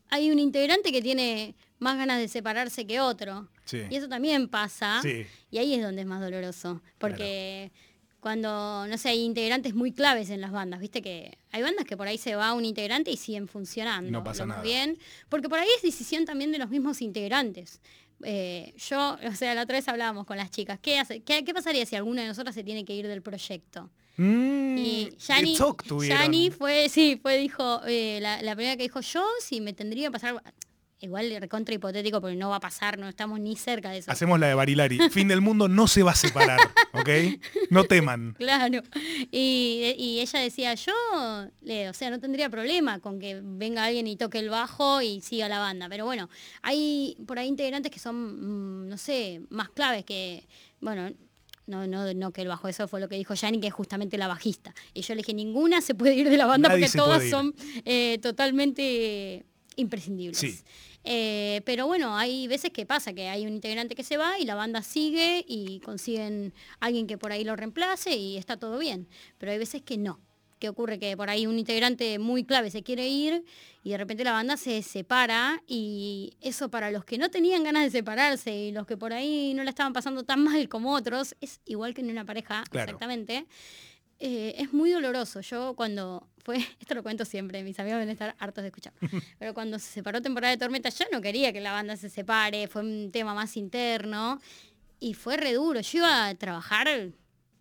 hay 0.09 0.31
un 0.31 0.39
integrante 0.39 0.91
que 0.91 1.01
tiene 1.01 1.55
más 1.79 1.97
ganas 1.97 2.19
de 2.19 2.27
separarse 2.27 2.85
que 2.87 2.99
otro. 2.99 3.49
Sí. 3.65 3.81
Y 3.89 3.95
eso 3.95 4.07
también 4.07 4.47
pasa. 4.47 4.99
Sí. 5.01 5.25
Y 5.51 5.57
ahí 5.57 5.73
es 5.73 5.81
donde 5.81 6.01
es 6.01 6.07
más 6.07 6.21
doloroso. 6.21 6.81
Porque 6.99 7.71
cuando, 8.19 8.85
no 8.87 8.97
sé, 8.97 9.09
hay 9.09 9.19
integrantes 9.21 9.73
muy 9.73 9.91
claves 9.91 10.29
en 10.29 10.39
las 10.39 10.51
bandas, 10.51 10.79
viste 10.79 11.01
que 11.01 11.37
hay 11.51 11.61
bandas 11.61 11.85
que 11.85 11.97
por 11.97 12.07
ahí 12.07 12.17
se 12.17 12.35
va 12.35 12.53
un 12.53 12.63
integrante 12.63 13.11
y 13.11 13.17
siguen 13.17 13.47
funcionando. 13.49 14.09
No 14.11 14.23
pasa 14.23 14.45
nada. 14.45 14.61
bien. 14.61 14.97
Porque 15.29 15.49
por 15.49 15.59
ahí 15.59 15.67
es 15.75 15.81
decisión 15.81 16.23
también 16.25 16.51
de 16.51 16.57
los 16.59 16.69
mismos 16.69 17.01
integrantes. 17.01 17.81
Eh, 18.25 18.73
yo, 18.77 19.17
o 19.27 19.35
sea, 19.35 19.55
la 19.55 19.63
otra 19.63 19.77
vez 19.77 19.87
hablábamos 19.87 20.25
con 20.25 20.37
las 20.37 20.51
chicas. 20.51 20.79
¿Qué, 20.81 20.99
hace, 20.99 21.21
qué, 21.21 21.43
qué 21.43 21.53
pasaría 21.53 21.85
si 21.85 21.95
alguna 21.95 22.21
de 22.21 22.27
nosotras 22.27 22.55
se 22.55 22.63
tiene 22.63 22.85
que 22.85 22.93
ir 22.93 23.07
del 23.07 23.21
proyecto? 23.21 23.89
Mm, 24.17 24.77
Y. 24.77 25.09
Yani 26.07 26.51
fue, 26.51 26.87
sí, 26.89 27.19
fue, 27.21 27.37
dijo, 27.37 27.81
eh, 27.87 28.19
la, 28.21 28.41
la 28.41 28.55
primera 28.55 28.77
que 28.77 28.83
dijo 28.83 29.01
yo, 29.01 29.23
si 29.39 29.59
me 29.59 29.73
tendría 29.73 30.07
que 30.07 30.11
pasar, 30.11 30.41
igual 31.03 31.35
recontra 31.39 31.75
hipotético 31.75 32.21
porque 32.21 32.35
no 32.35 32.49
va 32.49 32.55
a 32.55 32.59
pasar, 32.59 32.97
no 32.97 33.09
estamos 33.09 33.39
ni 33.39 33.55
cerca 33.55 33.91
de 33.91 33.99
eso. 33.99 34.11
Hacemos 34.11 34.39
la 34.39 34.47
de 34.47 34.53
Barilari. 34.53 34.97
fin 35.11 35.27
del 35.27 35.41
mundo 35.41 35.67
no 35.67 35.87
se 35.87 36.01
va 36.01 36.11
a 36.11 36.15
separar, 36.15 36.59
¿ok? 36.93 37.09
No 37.69 37.83
teman. 37.83 38.35
Claro. 38.43 38.81
Y, 39.31 39.95
y 39.97 40.19
ella 40.19 40.39
decía, 40.39 40.73
yo, 40.75 40.93
o 41.13 41.93
sea, 41.93 42.09
no 42.09 42.19
tendría 42.19 42.49
problema 42.49 42.99
con 42.99 43.19
que 43.19 43.39
venga 43.41 43.85
alguien 43.85 44.05
y 44.05 44.15
toque 44.15 44.39
el 44.39 44.49
bajo 44.49 45.01
y 45.01 45.21
siga 45.21 45.47
la 45.47 45.59
banda. 45.59 45.87
Pero 45.89 46.05
bueno, 46.05 46.29
hay 46.61 47.17
por 47.25 47.39
ahí 47.39 47.47
integrantes 47.47 47.91
que 47.91 47.99
son, 47.99 48.85
mm, 48.85 48.89
no 48.89 48.97
sé, 48.97 49.41
más 49.49 49.69
claves 49.69 50.03
que, 50.05 50.45
bueno, 50.81 51.09
no, 51.65 51.87
no, 51.87 52.13
no 52.13 52.31
que 52.31 52.41
el 52.41 52.47
bajo, 52.47 52.67
eso 52.67 52.87
fue 52.87 52.99
lo 52.99 53.07
que 53.07 53.15
dijo 53.15 53.33
Yani, 53.33 53.59
que 53.59 53.67
es 53.67 53.73
justamente 53.73 54.17
la 54.17 54.27
bajista. 54.27 54.73
Y 54.93 55.01
yo 55.01 55.15
le 55.15 55.19
dije, 55.19 55.33
ninguna 55.33 55.81
se 55.81 55.95
puede 55.95 56.15
ir 56.15 56.29
de 56.29 56.37
la 56.37 56.45
banda 56.45 56.69
Nadie 56.69 56.85
porque 56.85 56.97
todas 56.97 57.29
son 57.29 57.55
eh, 57.85 58.19
totalmente 58.21 59.45
imprescindibles. 59.75 60.37
Sí. 60.37 60.59
Eh, 61.03 61.61
pero 61.65 61.85
bueno, 61.87 62.15
hay 62.17 62.47
veces 62.47 62.71
que 62.71 62.85
pasa 62.85 63.13
que 63.13 63.27
hay 63.29 63.45
un 63.45 63.53
integrante 63.53 63.93
que 63.95 64.03
se 64.03 64.17
va 64.17 64.39
y 64.39 64.45
la 64.45 64.55
banda 64.55 64.81
sigue 64.81 65.43
y 65.47 65.79
consiguen 65.81 66.53
alguien 66.79 67.07
que 67.07 67.17
por 67.17 67.31
ahí 67.31 67.43
lo 67.43 67.55
reemplace 67.55 68.15
y 68.15 68.37
está 68.37 68.57
todo 68.57 68.79
bien. 68.79 69.07
Pero 69.37 69.51
hay 69.51 69.57
veces 69.57 69.81
que 69.81 69.97
no. 69.97 70.19
Que 70.59 70.69
ocurre 70.69 70.97
que 70.97 71.17
por 71.17 71.29
ahí 71.29 71.45
un 71.45 71.59
integrante 71.59 72.19
muy 72.19 72.45
clave 72.45 72.71
se 72.71 72.83
quiere 72.83 73.05
ir 73.09 73.43
y 73.83 73.89
de 73.89 73.97
repente 73.97 74.23
la 74.23 74.31
banda 74.31 74.55
se 74.55 74.81
separa 74.81 75.61
y 75.67 76.31
eso 76.39 76.69
para 76.69 76.89
los 76.89 77.03
que 77.03 77.17
no 77.17 77.29
tenían 77.29 77.65
ganas 77.65 77.83
de 77.83 77.91
separarse 77.91 78.55
y 78.55 78.71
los 78.71 78.87
que 78.87 78.95
por 78.95 79.11
ahí 79.11 79.53
no 79.55 79.65
la 79.65 79.71
estaban 79.71 79.91
pasando 79.91 80.23
tan 80.23 80.41
mal 80.41 80.69
como 80.69 80.93
otros, 80.93 81.35
es 81.41 81.59
igual 81.65 81.93
que 81.93 81.99
en 81.99 82.11
una 82.11 82.23
pareja, 82.23 82.63
Claro. 82.71 82.85
exactamente. 82.91 83.45
Eh, 84.19 84.55
es 84.57 84.71
muy 84.71 84.89
doloroso. 84.91 85.41
Yo 85.41 85.73
cuando 85.75 86.29
fue, 86.43 86.57
esto 86.79 86.93
lo 86.95 87.03
cuento 87.03 87.25
siempre, 87.25 87.63
mis 87.63 87.79
amigos 87.79 87.99
deben 87.99 88.11
estar 88.11 88.35
hartos 88.39 88.61
de 88.61 88.67
escuchar, 88.67 88.93
pero 89.39 89.53
cuando 89.53 89.79
se 89.79 89.87
separó 89.91 90.21
temporada 90.21 90.51
de 90.51 90.57
tormenta, 90.57 90.89
yo 90.89 91.05
no 91.11 91.21
quería 91.21 91.51
que 91.53 91.61
la 91.61 91.71
banda 91.71 91.95
se 91.97 92.09
separe, 92.09 92.67
fue 92.67 92.81
un 92.81 93.11
tema 93.11 93.33
más 93.33 93.57
interno 93.57 94.39
y 94.99 95.13
fue 95.15 95.37
re 95.37 95.53
duro. 95.53 95.81
Yo 95.81 95.97
iba 95.99 96.27
a 96.27 96.35
trabajar 96.35 96.87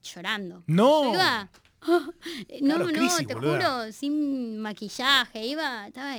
llorando. 0.02 0.62
No. 0.66 1.04
Yo 1.04 1.14
iba, 1.14 1.50
no, 1.88 2.12
Claro, 2.60 2.84
no, 2.84 2.92
crisis, 2.92 3.26
te 3.26 3.34
boluda. 3.34 3.80
juro, 3.80 3.92
sin 3.92 4.58
maquillaje, 4.60 5.46
iba, 5.46 5.88
estaba 5.88 6.16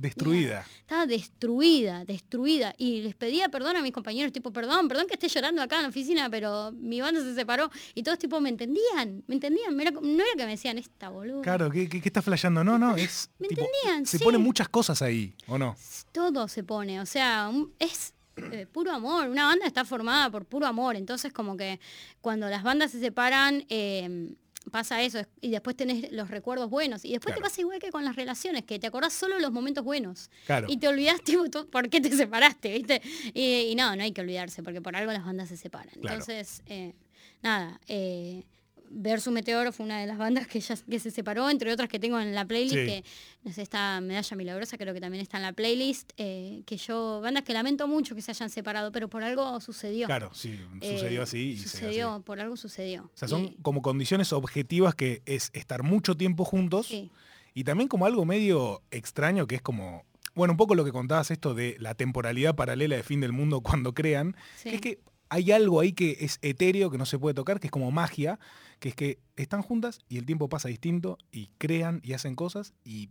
Destruida. 0.00 0.64
estaba 0.80 1.06
destruida, 1.06 2.04
destruida. 2.04 2.74
Y 2.78 3.02
les 3.02 3.14
pedía 3.14 3.48
perdón 3.48 3.76
a 3.76 3.82
mis 3.82 3.92
compañeros, 3.92 4.32
tipo, 4.32 4.52
perdón, 4.52 4.88
perdón 4.88 5.06
que 5.06 5.14
esté 5.14 5.28
llorando 5.28 5.60
acá 5.62 5.76
en 5.76 5.82
la 5.82 5.88
oficina, 5.88 6.28
pero 6.30 6.72
mi 6.72 7.00
banda 7.00 7.20
se 7.20 7.34
separó. 7.34 7.70
Y 7.94 8.02
todos, 8.02 8.18
tipo, 8.18 8.40
me 8.40 8.48
entendían, 8.48 9.22
me 9.26 9.34
entendían. 9.34 9.78
Era- 9.80 9.90
no 9.90 10.00
era 10.22 10.32
que 10.36 10.44
me 10.44 10.52
decían, 10.52 10.78
esta 10.78 11.10
boluda. 11.10 11.42
Claro, 11.42 11.70
¿qué, 11.70 11.88
qué, 11.88 12.00
qué 12.00 12.08
está 12.08 12.22
flasheando? 12.22 12.64
No, 12.64 12.78
no, 12.78 12.96
es. 12.96 13.30
¿Me 13.38 13.48
tipo, 13.48 13.60
entendían? 13.62 14.06
Se 14.06 14.18
Sí. 14.18 14.24
ponen 14.24 14.40
muchas 14.40 14.68
cosas 14.68 15.02
ahí, 15.02 15.34
¿o 15.46 15.58
no? 15.58 15.76
Todo 16.12 16.48
se 16.48 16.64
pone, 16.64 17.00
o 17.00 17.06
sea, 17.06 17.50
es 17.78 18.14
eh, 18.36 18.66
puro 18.72 18.90
amor. 18.92 19.28
Una 19.28 19.44
banda 19.46 19.66
está 19.66 19.84
formada 19.84 20.30
por 20.30 20.46
puro 20.46 20.66
amor. 20.66 20.96
Entonces, 20.96 21.30
como 21.32 21.56
que 21.58 21.78
cuando 22.22 22.48
las 22.48 22.62
bandas 22.62 22.90
se 22.90 22.98
separan, 23.00 23.66
eh, 23.68 24.32
pasa 24.70 25.02
eso. 25.02 25.18
es- 25.18 25.28
Y 25.40 25.50
después 25.50 25.76
tenés 25.76 26.12
los 26.12 26.28
recuerdos 26.30 26.68
buenos. 26.70 27.04
Y 27.04 27.12
después 27.12 27.34
Claro. 27.34 27.40
te 27.42 27.42
pasa 27.50 27.60
igual 27.60 27.78
que 27.78 27.90
con 27.90 28.04
las 28.04 28.16
relaciones, 28.16 28.64
que 28.64 28.78
te 28.78 28.86
acordás 28.86 29.12
solo 29.12 29.38
los 29.38 29.52
momentos 29.52 29.84
buenos. 29.84 30.30
Claro. 30.46 30.66
Y 30.70 30.76
te 30.78 30.88
olvidás, 30.88 31.20
tipo, 31.24 31.44
por 31.70 31.88
qué 31.88 32.00
te 32.00 32.10
separaste, 32.14 32.72
¿viste? 32.74 33.00
Y, 33.34 33.70
y 33.70 33.74
no, 33.74 33.94
no 33.96 34.02
hay 34.02 34.12
que 34.12 34.20
olvidarse, 34.20 34.62
porque 34.62 34.80
por 34.82 34.94
algo 34.96 35.12
las 35.12 35.24
bandas 35.24 35.48
se 35.48 35.56
separan. 35.56 35.94
Claro. 36.00 36.18
Entonces, 36.18 36.62
eh, 36.66 36.94
nada, 37.42 37.80
eh, 37.88 38.44
Versus 38.92 39.32
Meteoro 39.32 39.70
fue 39.72 39.86
una 39.86 40.00
de 40.00 40.06
las 40.08 40.18
bandas 40.18 40.48
que 40.48 40.58
ya 40.60 40.74
que 40.76 40.98
se 40.98 41.12
separó, 41.12 41.48
entre 41.48 41.72
otras 41.72 41.88
que 41.88 42.00
tengo 42.00 42.18
en 42.18 42.34
la 42.34 42.44
playlist, 42.44 42.74
Sí. 42.74 42.86
que 42.86 43.04
no 43.44 43.52
sé, 43.52 43.62
esta 43.62 44.00
Medalla 44.00 44.36
Milagrosa 44.36 44.76
creo 44.76 44.92
que 44.92 45.00
también 45.00 45.22
está 45.22 45.36
en 45.36 45.44
la 45.44 45.52
playlist, 45.52 46.10
eh, 46.16 46.62
que 46.66 46.76
yo, 46.76 47.20
bandas 47.20 47.44
que 47.44 47.52
lamento 47.52 47.86
mucho 47.86 48.16
que 48.16 48.20
se 48.22 48.32
hayan 48.32 48.50
separado, 48.50 48.90
pero 48.90 49.08
por 49.08 49.22
algo 49.22 49.60
sucedió. 49.60 50.06
Claro, 50.08 50.30
sí, 50.34 50.58
Eh, 50.80 50.94
sucedió 50.94 51.22
así. 51.22 51.38
y 51.52 51.58
Sucedió, 51.58 52.14
así. 52.14 52.22
por 52.24 52.40
algo 52.40 52.56
sucedió. 52.56 53.04
O 53.04 53.10
sea, 53.16 53.28
son 53.28 53.44
Y- 53.44 53.56
como 53.62 53.80
condiciones 53.80 54.32
objetivas 54.32 54.96
que 54.96 55.22
es 55.24 55.50
estar 55.52 55.84
mucho 55.84 56.16
tiempo 56.16 56.44
juntos 56.44 56.86
sí, 56.88 57.12
y 57.54 57.62
también 57.62 57.86
como 57.88 58.06
algo 58.06 58.24
medio 58.24 58.82
extraño 58.90 59.46
que 59.46 59.54
es 59.54 59.62
como, 59.62 60.04
bueno, 60.34 60.54
un 60.54 60.56
poco 60.56 60.74
lo 60.74 60.84
que 60.84 60.90
contabas 60.90 61.30
esto 61.30 61.54
de 61.54 61.76
la 61.78 61.94
temporalidad 61.94 62.56
paralela 62.56 62.96
de 62.96 63.04
fin 63.04 63.20
del 63.20 63.30
mundo 63.32 63.60
cuando 63.84 63.94
crean, 63.94 64.34
sí. 64.56 64.70
que 64.70 64.74
es 64.74 64.80
que 64.80 64.98
hay 65.32 65.52
algo 65.52 65.78
ahí 65.78 65.92
que 65.92 66.16
es 66.22 66.40
etéreo, 66.42 66.90
que 66.90 66.98
no 66.98 67.06
se 67.06 67.16
puede 67.16 67.34
tocar, 67.34 67.60
que 67.60 67.68
es 67.68 67.70
como 67.70 67.92
magia, 67.92 68.40
que 68.80 68.88
es 68.90 68.94
que 68.96 69.20
están 69.36 69.62
juntas 69.62 70.00
y 70.08 70.18
el 70.18 70.26
tiempo 70.26 70.48
pasa 70.48 70.68
distinto 70.68 71.18
y 71.30 71.46
crean 71.58 72.00
y 72.02 72.14
hacen 72.14 72.34
cosas 72.34 72.74
y, 72.84 73.10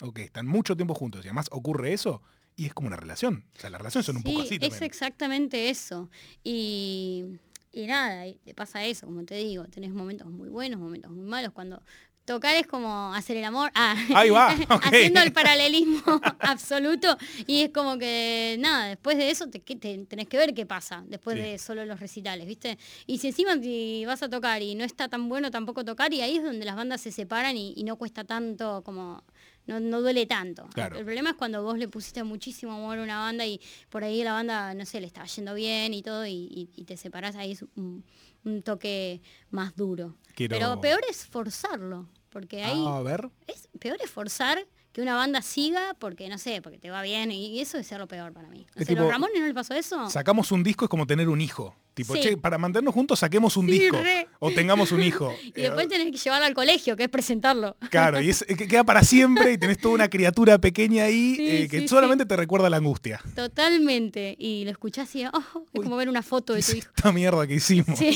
ok, 0.00 0.20
están 0.20 0.46
mucho 0.46 0.76
tiempo 0.76 0.94
juntos 0.94 1.24
y 1.24 1.28
además 1.28 1.46
ocurre 1.50 1.92
eso 1.92 2.22
y 2.54 2.66
es 2.66 2.72
como 2.74 2.86
una 2.88 2.96
relación. 2.96 3.44
O 3.56 3.58
sea, 3.60 3.70
las 3.70 3.80
relaciones 3.80 4.06
son 4.06 4.16
un 4.18 4.22
poco 4.22 4.40
Sí, 4.42 4.46
así 4.46 4.54
es 4.54 4.60
también. 4.60 4.82
exactamente 4.84 5.68
eso. 5.70 6.08
Y, 6.44 7.24
y 7.72 7.86
nada, 7.86 8.26
y 8.26 8.34
te 8.36 8.54
pasa 8.54 8.84
eso, 8.84 9.06
como 9.06 9.24
te 9.24 9.34
digo, 9.34 9.64
tenés 9.64 9.90
momentos 9.92 10.28
muy 10.30 10.48
buenos, 10.48 10.78
momentos 10.80 11.10
muy 11.10 11.24
malos. 11.26 11.52
Cuando 11.52 11.82
tocar 12.26 12.54
es 12.56 12.66
como 12.66 13.14
hacer 13.14 13.38
el 13.38 13.44
amor. 13.44 13.70
Ah, 13.74 13.96
Ahí 14.14 14.28
va, 14.28 14.54
ok. 14.70 14.84
haciendo 14.84 15.20
el 15.22 15.32
paralelismo 15.32 16.02
absoluto. 16.40 17.16
Y 17.46 17.62
es 17.62 17.70
como 17.70 17.96
que, 17.96 18.56
nada, 18.58 18.88
después 18.88 19.16
de 19.16 19.30
eso 19.30 19.48
te, 19.48 19.60
te- 19.60 19.98
tenés 20.06 20.28
que 20.28 20.36
ver 20.36 20.52
qué 20.52 20.66
pasa, 20.66 21.02
después 21.06 21.36
Sí. 21.36 21.42
de 21.42 21.58
solo 21.58 21.84
los 21.86 21.98
recitales, 22.00 22.46
¿viste? 22.46 22.76
Y 23.06 23.18
si 23.18 23.28
encima 23.28 23.58
te 23.58 24.04
vas 24.06 24.22
a 24.22 24.28
tocar 24.28 24.60
y 24.60 24.74
no 24.74 24.84
está 24.84 25.08
tan 25.08 25.28
bueno 25.30 25.50
tampoco 25.50 25.84
tocar, 25.84 26.12
y 26.12 26.20
ahí 26.20 26.36
es 26.36 26.42
donde 26.44 26.64
las 26.66 26.76
bandas 26.76 27.00
se 27.00 27.12
separan 27.12 27.56
y, 27.56 27.72
y 27.76 27.84
no 27.84 27.96
cuesta 27.96 28.24
tanto 28.24 28.82
como... 28.84 29.22
No, 29.68 29.80
no 29.80 30.00
duele 30.00 30.26
tanto. 30.26 30.62
El- 30.62 30.70
Claro. 30.74 30.96
El, 30.98 31.04
problema 31.04 31.30
es 31.30 31.36
cuando 31.36 31.60
vos 31.64 31.76
le 31.76 31.88
pusiste 31.88 32.22
muchísimo 32.22 32.72
amor 32.74 32.98
a 32.98 33.02
una 33.02 33.18
banda 33.18 33.44
y 33.46 33.60
por 33.90 34.04
ahí 34.04 34.22
la 34.22 34.32
banda, 34.32 34.72
no 34.74 34.86
sé, 34.86 35.00
le 35.00 35.08
estaba 35.08 35.26
yendo 35.26 35.54
bien 35.54 35.92
y 35.92 36.02
todo, 36.02 36.24
y, 36.24 36.30
y- 36.34 36.68
y 36.76 36.84
te 36.84 36.96
separás 36.96 37.34
ahí 37.34 37.50
es 37.52 37.64
un, 37.74 38.04
un 38.44 38.62
toque 38.62 39.20
más 39.50 39.74
duro. 39.74 40.14
Quiero- 40.36 40.56
Pero 40.56 40.80
peor 40.80 41.00
es 41.10 41.26
forzarlo, 41.26 42.06
porque 42.36 42.62
ahí 42.62 42.84
Ah, 42.86 42.98
a 42.98 43.02
ver. 43.02 43.30
es 43.46 43.66
peor 43.80 43.96
es 44.04 44.10
forzar 44.10 44.58
que 44.92 45.00
una 45.00 45.14
banda 45.14 45.40
siga 45.40 45.94
porque, 45.98 46.28
no 46.28 46.36
sé, 46.36 46.60
porque 46.60 46.76
te 46.76 46.90
va 46.90 47.00
bien, 47.00 47.30
y 47.32 47.60
eso 47.62 47.78
es 47.78 47.86
ser 47.86 47.98
lo 47.98 48.06
peor 48.06 48.34
para 48.34 48.48
mí. 48.50 48.66
No 48.74 48.84
sé, 48.84 48.92
¿Los 48.94 48.98
tipo- 49.04 49.10
Ramones 49.10 49.40
no 49.40 49.46
le 49.46 49.54
pasó 49.54 49.72
eso? 49.72 50.10
Sacamos 50.10 50.52
un 50.52 50.62
disco 50.62 50.84
es 50.84 50.90
como 50.90 51.06
tener 51.06 51.30
un 51.30 51.40
hijo. 51.40 51.74
Tipo, 51.96 52.12
Sí. 52.14 52.20
che, 52.20 52.36
para 52.36 52.58
mantenernos 52.58 52.92
juntos 52.92 53.18
saquemos 53.20 53.56
un 53.56 53.64
Sí, 53.70 53.78
disco. 53.78 53.96
re. 53.96 54.28
O 54.38 54.50
tengamos 54.50 54.92
un 54.92 55.02
hijo. 55.02 55.32
Y 55.56 55.62
después 55.62 55.86
Eh, 55.86 55.88
tenés 55.88 56.12
que 56.12 56.18
llevarlo 56.18 56.44
al 56.44 56.52
colegio, 56.52 56.94
que 56.94 57.04
es 57.04 57.08
presentarlo. 57.08 57.74
Claro, 57.90 58.20
y 58.20 58.28
es, 58.28 58.44
que 58.44 58.68
queda 58.68 58.84
para 58.84 59.02
siempre 59.02 59.52
y 59.54 59.56
tenés 59.58 59.78
toda 59.78 59.94
una 59.94 60.08
criatura 60.10 60.58
pequeña 60.58 61.04
ahí 61.04 61.36
Sí, 61.36 61.48
eh, 61.48 61.68
que 61.70 61.88
solamente 61.88 62.26
te 62.26 62.36
recuerda 62.36 62.68
la 62.68 62.76
angustia. 62.76 63.18
Totalmente. 63.34 64.36
Y 64.38 64.64
lo 64.66 64.72
escuchás 64.72 65.14
y 65.16 65.24
oh, 65.24 65.32
es 65.72 65.80
como 65.82 65.96
ver 65.96 66.10
una 66.10 66.22
foto 66.22 66.52
de 66.52 66.62
tu 66.62 66.72
hijo. 66.76 66.88
Esta 66.94 67.12
mierda 67.12 67.46
que 67.46 67.54
hicimos. 67.54 67.98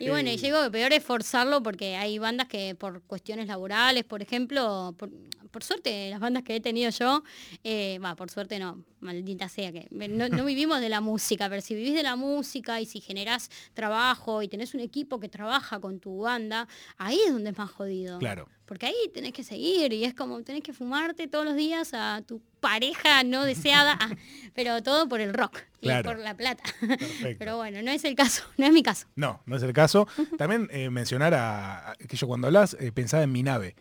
Y 0.00 0.08
bueno, 0.10 0.28
Eh. 0.30 0.34
y 0.34 0.36
llego 0.36 0.62
que 0.62 0.70
peor 0.70 0.92
es 0.92 1.02
forzarlo 1.02 1.60
porque 1.62 1.96
hay 1.96 2.18
bandas 2.20 2.46
que 2.46 2.76
por 2.76 3.02
cuestiones 3.02 3.48
laborales, 3.48 4.04
por 4.04 4.22
ejemplo, 4.22 4.94
por, 4.96 5.10
por 5.50 5.64
suerte, 5.64 6.10
las 6.10 6.20
bandas 6.20 6.44
que 6.44 6.54
he 6.54 6.60
tenido 6.60 6.90
yo, 6.90 7.24
eh, 7.64 7.98
va, 8.04 8.14
por 8.14 8.30
suerte 8.30 8.60
no, 8.60 8.84
maldita 9.00 9.48
sea 9.48 9.70
que 9.72 9.86
no, 9.90 10.28
no 10.28 10.44
vivimos 10.44 10.80
de 10.80 10.88
la 10.88 11.00
música, 11.00 11.48
pero 11.48 11.62
si 11.62 11.74
vivís 11.74 11.94
de 11.94 12.02
la 12.02 12.16
música 12.16 12.80
y 12.80 12.86
si 12.86 13.00
generás 13.00 13.50
trabajo 13.74 14.42
y 14.42 14.48
tenés 14.48 14.74
un 14.74 14.80
equipo 14.80 15.20
que 15.20 15.28
trabaja 15.28 15.80
con 15.80 16.00
tu 16.00 16.18
banda, 16.20 16.66
ahí 16.96 17.18
es 17.26 17.32
donde 17.32 17.50
es 17.50 17.58
más 17.58 17.70
jodido. 17.70 18.18
Claro. 18.18 18.48
Porque 18.66 18.84
ahí 18.86 18.94
tenés 19.14 19.32
que 19.32 19.44
seguir 19.44 19.92
y 19.94 20.04
es 20.04 20.12
como 20.14 20.42
tenés 20.42 20.62
que 20.62 20.72
fumarte 20.74 21.26
todos 21.26 21.44
los 21.46 21.56
días 21.56 21.94
a 21.94 22.20
tu 22.26 22.42
pareja 22.60 23.22
no 23.24 23.44
deseada, 23.44 23.96
ah, 24.00 24.10
pero 24.54 24.82
todo 24.82 25.08
por 25.08 25.20
el 25.20 25.32
rock 25.32 25.60
y 25.80 25.88
por 26.02 26.18
la 26.18 26.36
plata. 26.36 26.64
Perfecto. 26.80 27.36
Pero 27.38 27.56
bueno, 27.56 27.80
no 27.82 27.90
es 27.90 28.04
el 28.04 28.14
caso, 28.14 28.42
no 28.58 28.66
es 28.66 28.72
mi 28.72 28.82
caso. 28.82 29.06
No, 29.16 29.40
no 29.46 29.56
es 29.56 29.62
el 29.62 29.72
caso. 29.72 30.06
También 30.36 30.68
eh, 30.70 30.90
mencionar 30.90 31.32
a, 31.34 31.92
a- 31.92 31.94
que 31.96 32.16
yo 32.16 32.26
cuando 32.26 32.48
hablas 32.48 32.76
eh, 32.78 32.92
pensaba 32.92 33.22
en 33.22 33.32
mi 33.32 33.42
nave. 33.42 33.74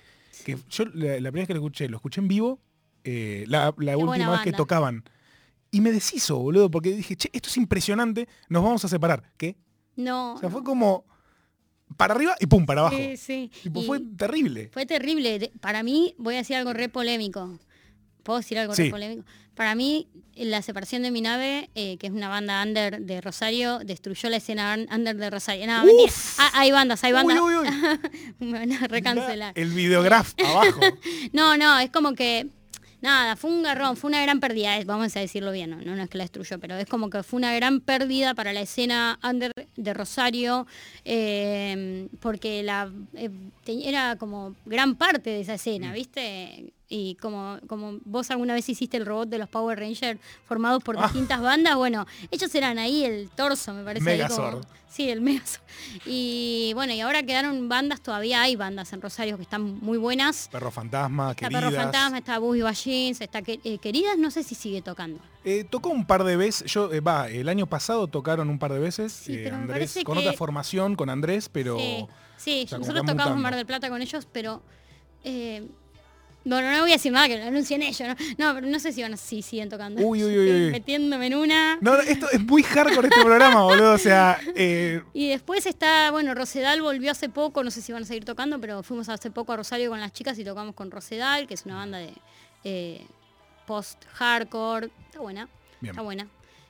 Que 0.46 0.56
yo 0.70 0.86
la, 0.94 1.20
la 1.20 1.32
primera 1.32 1.42
vez 1.42 1.48
que 1.48 1.54
lo 1.56 1.60
escuché, 1.60 1.90
lo 1.90 1.98
escuché 1.98 2.22
en 2.22 2.28
vivo, 2.28 2.60
eh, 3.10 3.46
la, 3.48 3.70
última 3.98 4.32
vez 4.32 4.42
que 4.42 4.52
tocaban. 4.52 5.04
Y 5.72 5.80
me 5.82 5.92
deshizo, 5.92 6.38
boludo, 6.40 6.70
porque 6.70 6.92
dije, 6.92 7.16
che, 7.16 7.30
esto 7.32 7.50
es 7.50 7.56
impresionante, 7.58 8.28
nos 8.50 8.64
vamos 8.64 8.84
a 8.84 8.88
separar. 8.88 9.24
¿Qué? 9.38 9.56
No. 9.96 10.34
O 10.36 10.38
sea, 10.40 10.50
fue 10.50 10.64
como 10.64 11.06
para 11.96 12.14
arriba 12.14 12.36
y 12.40 12.46
pum, 12.48 12.66
para 12.66 12.82
abajo. 12.82 12.98
Sí, 12.98 13.16
sí. 13.18 13.52
Tipo, 13.64 13.82
Y 13.82 13.86
fue 13.86 14.00
terrible. 14.18 14.70
fue 14.74 14.86
terrible. 14.86 15.52
Para 15.62 15.84
mí, 15.84 16.16
voy 16.18 16.36
a 16.36 16.40
decir 16.40 16.56
algo 16.58 16.74
re 16.74 16.90
polémico. 16.90 17.58
¿Puedo 18.24 18.40
decir 18.40 18.60
algo 18.60 18.76
Sí. 18.76 18.84
re 18.84 18.90
polémico? 18.92 19.24
Para 19.56 19.74
mí, 19.74 20.08
la 20.36 20.62
separación 20.62 21.02
de 21.02 21.10
mi 21.12 21.22
nave, 21.22 21.70
eh, 21.76 21.98
que 21.98 22.08
es 22.08 22.14
una 22.14 22.30
banda 22.30 22.62
under 22.64 23.02
de 23.02 23.22
Rosario, 23.22 23.80
destruyó 23.80 24.30
la 24.30 24.38
escena 24.38 24.76
un- 24.78 24.94
under 24.94 25.16
de 25.18 25.30
Rosario. 25.30 25.66
No. 25.66 25.84
Ah, 26.38 26.52
hay 26.54 26.72
bandas, 26.72 27.04
hay 27.04 27.12
Uy, 27.14 27.16
bandas. 27.16 27.40
uy, 27.42 27.56
uy. 27.56 27.68
Me 28.40 28.60
van 28.60 28.72
a 28.74 28.88
recancelar. 28.88 29.54
El 29.56 29.70
videograf 29.72 30.34
abajo. 30.46 30.80
No, 31.34 31.58
no, 31.58 31.80
es 31.80 31.90
como 31.90 32.14
que. 32.14 32.50
Nada, 33.00 33.36
fue 33.36 33.52
un 33.52 33.62
garrón, 33.62 33.96
fue 33.96 34.10
una 34.10 34.22
gran 34.24 34.40
pérdida, 34.40 34.76
vamos 34.86 35.16
a 35.16 35.20
decirlo 35.20 35.52
bien, 35.52 35.70
no, 35.70 35.78
no 35.78 36.02
es 36.02 36.10
que 36.10 36.18
la 36.18 36.24
destruyó, 36.24 36.60
pero 36.60 36.76
es 36.78 36.88
como 36.88 37.10
que 37.12 37.22
fue 37.22 37.38
una 37.38 37.54
gran 37.54 37.80
pérdida 37.80 38.34
para 38.34 38.54
la 38.54 38.62
escena 38.62 39.20
under 39.24 39.52
de 39.76 39.94
Rosario, 39.94 40.66
eh, 41.06 42.08
porque 42.20 42.64
la 42.64 42.92
eh, 43.14 43.30
era 43.68 44.16
como 44.18 44.56
gran 44.66 44.96
parte 44.96 45.30
de 45.30 45.42
esa 45.42 45.54
Mm. 45.54 45.56
escena, 45.56 45.94
¿viste? 45.94 46.74
Y 46.90 47.16
como, 47.16 47.58
como 47.68 48.00
vos 48.06 48.32
alguna 48.32 48.54
vez 48.54 48.70
hiciste 48.70 48.96
el 48.96 49.06
robot 49.06 49.28
de 49.28 49.38
los 49.40 49.50
Power 49.50 49.78
Rangers 49.78 50.22
formados 50.46 50.82
por 50.82 50.98
Ah. 50.98 51.04
distintas 51.04 51.42
bandas, 51.42 51.76
bueno, 51.76 52.06
ellos 52.32 52.54
eran 52.56 52.80
ahí 52.80 53.04
el 53.04 53.30
torso, 53.30 53.74
me 53.74 53.84
parece. 53.84 54.10
ahí 54.10 54.20
como- 54.30 54.38
Megazord. 54.42 54.66
Sí, 54.90 55.10
el 55.10 55.20
Megazord. 55.20 55.62
Y 56.06 56.72
bueno, 56.76 56.94
y 56.94 57.02
ahora 57.02 57.22
quedaron 57.24 57.68
bandas, 57.68 58.00
todavía 58.02 58.42
hay 58.42 58.56
bandas 58.56 58.94
en 58.94 59.02
Rosario 59.02 59.36
que 59.36 59.44
están 59.44 59.64
muy 59.82 59.98
buenas. 59.98 60.48
Perro 60.50 60.72
fantasma, 60.72 61.32
Está 61.32 61.50
queridas. 61.50 61.64
Perro 61.72 61.76
Fantasma, 61.84 62.18
está 62.20 62.40
Boogie 62.40 62.64
Jeans, 62.74 63.20
está 63.20 63.40
eh, 63.46 63.78
Queridas, 63.80 64.18
no 64.18 64.32
sé 64.32 64.44
si 64.44 64.56
sigue 64.56 64.82
tocando. 64.82 65.20
Eh, 65.44 65.66
tocó 65.66 65.90
un 65.90 66.06
par 66.06 66.24
de 66.24 66.38
veces, 66.38 66.72
yo, 66.72 66.92
eh, 66.94 67.02
va, 67.02 67.28
el 67.28 67.50
año 67.50 67.68
pasado 67.68 68.08
tocaron 68.08 68.50
un 68.50 68.60
par 68.60 68.72
de 68.72 68.80
veces, 68.80 69.12
Sí, 69.12 69.38
pero 69.44 69.58
Andrés, 69.58 70.00
con 70.06 70.16
que- 70.18 70.22
otra 70.22 70.34
formación, 70.38 70.96
con 70.96 71.10
Andrés, 71.10 71.50
pero... 71.50 71.78
Sí, 71.78 72.08
sí, 72.38 72.64
o 72.64 72.68
sea, 72.70 72.78
como 72.80 72.88
nosotros 72.94 73.06
tocamos 73.14 73.36
en. 73.36 73.42
Mar 73.42 73.56
del 73.58 73.66
Plata 73.66 73.90
con 73.90 74.02
ellos, 74.02 74.26
pero... 74.32 74.64
bueno, 76.56 76.72
no 76.72 76.82
voy 76.82 76.92
a 76.92 76.94
decir 76.94 77.12
nada 77.12 77.28
que 77.28 77.38
lo 77.38 77.46
anuncien 77.46 77.82
ellos, 77.82 78.08
¿no? 78.08 78.16
No, 78.38 78.54
pero 78.56 78.68
no 78.68 78.80
sé 78.80 78.92
si 78.94 79.02
van 79.02 79.14
a, 79.14 79.18
si 79.18 79.42
siguen 79.42 79.70
tocando. 79.70 80.02
Uy, 80.02 80.24
uy, 80.24 80.38
uy. 80.38 80.72
Metiéndome 80.72 81.28
en 81.28 81.36
una. 81.36 81.78
No, 81.82 81.94
no, 81.94 82.00
esto 82.02 82.28
es 82.32 82.40
muy 82.42 82.64
hardcore 82.64 83.08
este 83.10 83.22
programa, 83.22 83.64
boludo, 83.64 83.94
o 83.94 83.98
sea... 83.98 84.40
eh, 84.56 85.02
Y 85.14 85.30
después 85.30 85.66
está, 85.66 86.10
bueno, 86.12 86.34
Rosedal 86.34 86.82
volvió 86.82 87.12
hace 87.12 87.30
poco, 87.30 87.64
no 87.64 87.72
sé 87.72 87.82
si 87.82 87.92
van 87.92 88.04
a 88.04 88.06
seguir 88.06 88.26
tocando, 88.26 88.60
pero 88.60 88.84
fuimos 88.84 89.10
hace 89.10 89.30
poco 89.32 89.54
a 89.54 89.58
Rosario 89.58 89.90
con 89.90 90.00
las 90.00 90.14
chicas 90.14 90.38
y 90.40 90.44
tocamos 90.46 90.74
con 90.76 90.90
Rosedal, 90.92 91.48
que 91.48 91.54
es 91.54 91.66
una 91.66 91.76
banda 91.76 91.98
de 91.98 92.14
eh, 92.64 93.06
post-hardcore. 93.66 94.90
Está 95.08 95.20
buena, 95.20 95.48
Bien. 95.82 95.92
está 95.92 96.02
buena. 96.02 96.28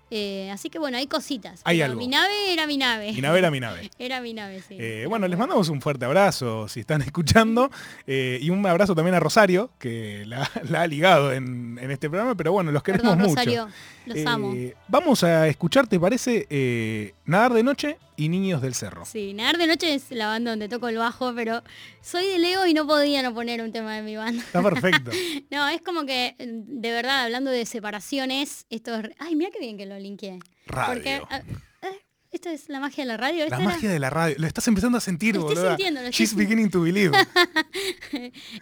Eh, 0.09 0.49
así 0.51 0.69
que 0.69 0.79
bueno, 0.79 0.97
hay 0.97 1.07
cositas. 1.07 1.61
Hay 1.65 1.81
algo. 1.81 1.97
Mi 1.97 2.07
nave 2.07 2.53
era 2.53 2.65
mi 2.65 2.77
nave. 2.77 3.11
mi 3.11 3.21
nave 3.21 3.39
era 3.39 3.51
mi 3.51 3.59
nave. 3.59 3.91
Era 3.99 4.21
mi 4.21 4.33
nave, 4.33 4.61
sí. 4.67 4.77
Eh, 4.79 5.05
bueno, 5.07 5.27
les 5.27 5.37
mandamos 5.37 5.69
un 5.69 5.81
fuerte 5.81 6.05
abrazo 6.05 6.67
si 6.67 6.79
están 6.81 7.01
escuchando 7.03 7.69
eh, 8.05 8.39
y 8.41 8.49
un 8.49 8.65
abrazo 8.65 8.95
también 8.95 9.15
a 9.15 9.19
Rosario, 9.19 9.69
que 9.79 10.23
la, 10.25 10.49
la 10.69 10.83
ha 10.83 10.87
ligado 10.87 11.33
en, 11.33 11.77
en 11.81 11.91
este 11.91 12.09
programa, 12.09 12.35
pero 12.35 12.51
bueno, 12.51 12.71
los 12.71 12.83
queremos 12.83 13.03
Perdón, 13.03 13.19
mucho. 13.19 13.35
Rosario, 13.35 13.67
los 14.05 14.25
amo. 14.25 14.55
Vamos 14.87 15.23
a 15.23 15.47
escuchar, 15.47 15.87
¿te 15.87 15.99
parece? 15.99 17.13
Nadar 17.25 17.53
de 17.53 17.63
Noche 17.63 17.97
y 18.17 18.29
Niños 18.29 18.61
del 18.61 18.73
Cerro. 18.73 19.05
Sí, 19.05 19.33
Nadar 19.33 19.57
de 19.57 19.67
Noche 19.67 19.93
es 19.93 20.09
la 20.09 20.27
banda 20.27 20.51
donde 20.51 20.67
toco 20.67 20.89
el 20.89 20.97
bajo, 20.97 21.33
pero 21.35 21.63
soy 22.01 22.25
de 22.27 22.39
Leo 22.39 22.65
y 22.65 22.73
no 22.73 22.85
podía 22.85 23.21
no 23.21 23.33
poner 23.33 23.61
un 23.61 23.71
tema 23.71 23.95
de 23.95 24.01
mi 24.01 24.17
banda. 24.17 24.43
Está 24.43 24.61
perfecto. 24.61 25.11
No, 25.51 25.67
es 25.69 25.81
como 25.81 26.05
que, 26.05 26.35
de 26.39 26.91
verdad, 26.91 27.23
hablando 27.23 27.51
de 27.51 27.65
separaciones, 27.65 28.65
esto 28.69 28.95
es... 28.95 29.11
Ay, 29.19 29.35
mira 29.35 29.51
qué 29.51 29.59
bien 29.59 29.77
que 29.77 29.85
lo 29.85 29.97
linkeé. 29.97 30.39
Radio. 30.65 30.93
Porque, 30.93 31.21
ah, 31.29 31.41
eh, 31.83 32.01
esto 32.31 32.49
es 32.49 32.69
la 32.69 32.79
magia 32.79 33.03
de 33.03 33.07
la 33.07 33.17
radio. 33.17 33.47
La 33.47 33.59
magia 33.59 33.89
de 33.89 33.99
la 33.99 34.09
radio. 34.09 34.35
Lo 34.39 34.47
estás 34.47 34.67
empezando 34.67 34.97
a 34.97 35.01
sentir, 35.01 35.35
Lo 35.35 35.47
estoy 35.47 35.67
sintiendo, 35.67 36.01
lo 36.01 36.07
estoy 36.07 36.25
She's 36.25 36.35
beginning 36.35 36.69
to 36.69 36.81
believe. 36.81 37.11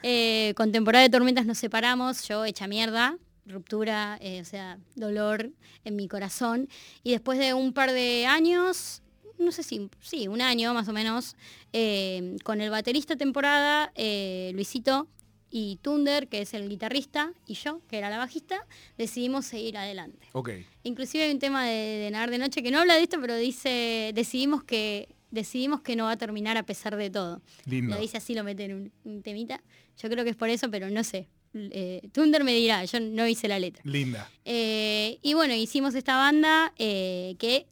Eh, 0.03 0.53
con 0.55 0.71
temporada 0.71 1.03
de 1.03 1.09
tormentas 1.09 1.45
nos 1.45 1.57
separamos, 1.57 2.27
yo 2.27 2.45
hecha 2.45 2.67
mierda, 2.67 3.17
ruptura, 3.45 4.17
eh, 4.21 4.41
o 4.41 4.45
sea, 4.45 4.77
dolor 4.95 5.51
en 5.83 5.95
mi 5.95 6.07
corazón. 6.07 6.67
Y 7.03 7.11
después 7.11 7.39
de 7.39 7.53
un 7.53 7.73
par 7.73 7.91
de 7.91 8.25
años, 8.25 9.01
no 9.37 9.51
sé 9.51 9.63
si, 9.63 9.89
sí, 10.01 10.27
un 10.27 10.41
año 10.41 10.73
más 10.73 10.87
o 10.87 10.93
menos, 10.93 11.35
eh, 11.73 12.35
con 12.43 12.61
el 12.61 12.69
baterista 12.69 13.15
temporada, 13.15 13.91
eh, 13.95 14.51
Luisito 14.53 15.07
y 15.49 15.77
Tunder, 15.81 16.27
que 16.27 16.41
es 16.41 16.53
el 16.53 16.67
guitarrista, 16.67 17.33
y 17.45 17.53
yo, 17.53 17.81
que 17.87 17.97
era 17.97 18.09
la 18.09 18.17
bajista, 18.17 18.65
decidimos 18.97 19.45
seguir 19.45 19.77
adelante. 19.77 20.27
ok. 20.33 20.49
Inclusive 20.83 21.23
hay 21.23 21.31
un 21.31 21.39
tema 21.39 21.65
de, 21.65 21.73
de 21.73 22.11
Nadar 22.11 22.29
de 22.29 22.37
Noche 22.37 22.61
que 22.61 22.71
no 22.71 22.79
habla 22.79 22.95
de 22.95 23.03
esto, 23.03 23.19
pero 23.21 23.35
dice, 23.35 24.11
decidimos 24.13 24.63
que, 24.63 25.07
decidimos 25.31 25.81
que 25.81 25.95
no 25.95 26.05
va 26.05 26.11
a 26.11 26.17
terminar 26.17 26.57
a 26.57 26.63
pesar 26.63 26.95
de 26.95 27.09
todo. 27.09 27.41
Lindo. 27.65 27.95
Lo 27.95 28.01
dice 28.01 28.17
así, 28.17 28.33
lo 28.33 28.43
mete 28.43 28.65
en 28.65 28.73
un, 28.73 28.91
un 29.03 29.21
temita. 29.21 29.61
Yo 30.01 30.09
creo 30.09 30.23
que 30.23 30.31
es 30.31 30.35
por 30.35 30.49
eso, 30.49 30.69
pero 30.69 30.89
no 30.89 31.03
sé. 31.03 31.27
Eh, 31.55 32.09
Thunder 32.11 32.43
me 32.43 32.53
dirá, 32.53 32.83
yo 32.83 32.99
no 32.99 33.27
hice 33.27 33.47
la 33.47 33.59
letra. 33.59 33.81
Linda. 33.85 34.29
Eh, 34.43 35.19
y 35.21 35.33
bueno, 35.33 35.53
hicimos 35.53 35.95
esta 35.95 36.17
banda 36.17 36.73
eh, 36.77 37.35
que 37.39 37.67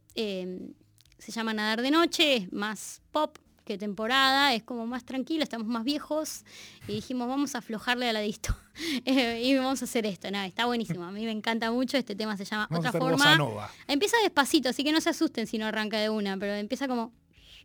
se 1.23 1.31
llama 1.31 1.53
Nadar 1.53 1.81
de 1.81 1.91
Noche, 1.91 2.35
es 2.37 2.53
más 2.53 3.01
pop 3.11 3.37
que 3.65 3.77
temporada, 3.77 4.53
es 4.53 4.63
como 4.63 4.85
más 4.85 5.05
tranquilo, 5.05 5.41
estamos 5.43 5.67
más 5.67 5.85
viejos 5.85 6.43
y 6.87 6.95
dijimos 6.95 7.29
vamos 7.29 7.55
a 7.55 7.59
aflojarle 7.59 8.09
a 8.09 8.13
la 8.13 8.19
disto 8.19 8.55
Eh, 9.05 9.41
y 9.43 9.55
vamos 9.55 9.81
a 9.81 9.85
hacer 9.85 10.05
esto. 10.05 10.29
Nada, 10.31 10.47
está 10.47 10.65
buenísimo, 10.65 11.03
a 11.03 11.11
mí 11.11 11.23
me 11.25 11.31
encanta 11.31 11.71
mucho, 11.71 11.95
este 11.97 12.15
tema 12.15 12.35
se 12.35 12.43
llama 12.45 12.67
Vamos 12.69 12.87
Otra 12.87 12.99
Forma. 12.99 13.69
Empieza 13.87 14.17
despacito, 14.23 14.69
así 14.69 14.83
que 14.83 14.91
no 14.91 14.99
se 14.99 15.09
asusten 15.11 15.47
si 15.47 15.57
no 15.57 15.65
arranca 15.67 15.97
de 15.99 16.09
una, 16.09 16.37
pero 16.37 16.53
empieza 16.55 16.87
como 16.87 17.13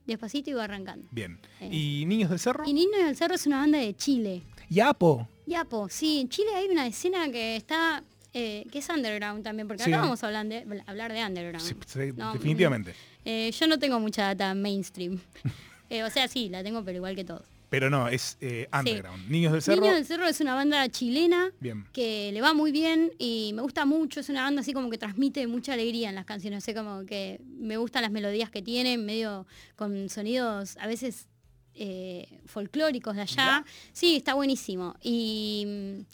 despacito 0.06 0.50
y 0.50 0.52
va 0.52 0.64
arrancando. 0.64 1.09
Bien. 1.11 1.40
Eh. 1.61 1.68
¿Y 1.72 2.04
Niños 2.06 2.30
del 2.30 2.38
Cerro? 2.38 2.64
Y 2.66 2.72
Niños 2.72 2.98
del 3.04 3.16
Cerro 3.16 3.34
es 3.34 3.46
una 3.46 3.59
banda 3.59 3.78
de 3.78 3.94
Chile. 3.96 4.42
Y 4.70 4.80
Apo. 4.80 5.28
Yapo, 5.46 5.88
sí, 5.88 6.20
en 6.20 6.28
Chile 6.28 6.50
hay 6.54 6.68
una 6.68 6.86
escena 6.86 7.30
que 7.30 7.56
está, 7.56 8.02
eh, 8.34 8.66
que 8.70 8.80
es 8.80 8.88
underground 8.90 9.42
también, 9.42 9.66
porque 9.66 9.82
Sí. 9.82 9.90
acá 9.92 10.02
vamos 10.02 10.22
a 10.22 10.26
hablar 10.26 10.46
de, 10.46 10.82
hablar 10.86 11.12
de 11.12 11.24
underground. 11.24 11.66
Sí, 11.66 11.74
sí, 11.86 12.12
No, 12.14 12.34
definitivamente. 12.34 12.94
Eh, 13.30 13.50
yo 13.50 13.66
no 13.66 13.78
tengo 13.78 14.00
mucha 14.00 14.22
data 14.22 14.54
mainstream. 14.54 15.20
Eh, 15.90 16.02
o 16.04 16.10
sea, 16.10 16.28
sí, 16.28 16.50
la 16.50 16.62
tengo, 16.62 16.84
pero 16.84 16.96
igual 16.96 17.16
que 17.16 17.24
todos. 17.24 17.46
Pero 17.70 17.88
no, 17.88 18.08
es 18.08 18.36
eh, 18.42 18.68
underground. 18.78 19.26
Niños 19.30 19.54
del 19.54 19.62
Cerro. 19.62 19.80
Niños 19.80 19.96
del 19.96 20.04
Cerro 20.04 20.26
es 20.26 20.38
una 20.42 20.54
banda 20.54 20.86
chilena 20.90 21.50
Bien. 21.60 21.86
que 21.94 22.30
le 22.30 22.42
va 22.42 22.52
muy 22.52 22.72
bien 22.72 23.10
y 23.18 23.52
me 23.54 23.62
gusta 23.62 23.86
mucho. 23.86 24.20
Es 24.20 24.28
una 24.28 24.42
banda 24.42 24.60
así 24.60 24.74
como 24.74 24.90
que 24.90 24.98
transmite 24.98 25.46
mucha 25.46 25.72
alegría 25.72 26.10
en 26.10 26.14
las 26.14 26.26
canciones. 26.26 26.62
O 26.62 26.64
sea, 26.66 26.74
como 26.74 27.06
que 27.06 27.40
me 27.58 27.78
gustan 27.78 28.02
las 28.02 28.10
melodías 28.10 28.50
que 28.50 28.60
tienen, 28.60 29.06
medio 29.06 29.46
con 29.76 30.10
sonidos 30.10 30.76
a 30.76 30.86
veces 30.86 31.26
eh, 31.72 32.40
folclóricos 32.44 33.16
de 33.16 33.22
allá. 33.22 33.64
Sí, 33.94 34.16
está 34.16 34.34
buenísimo. 34.34 34.94
Y, 35.02 36.04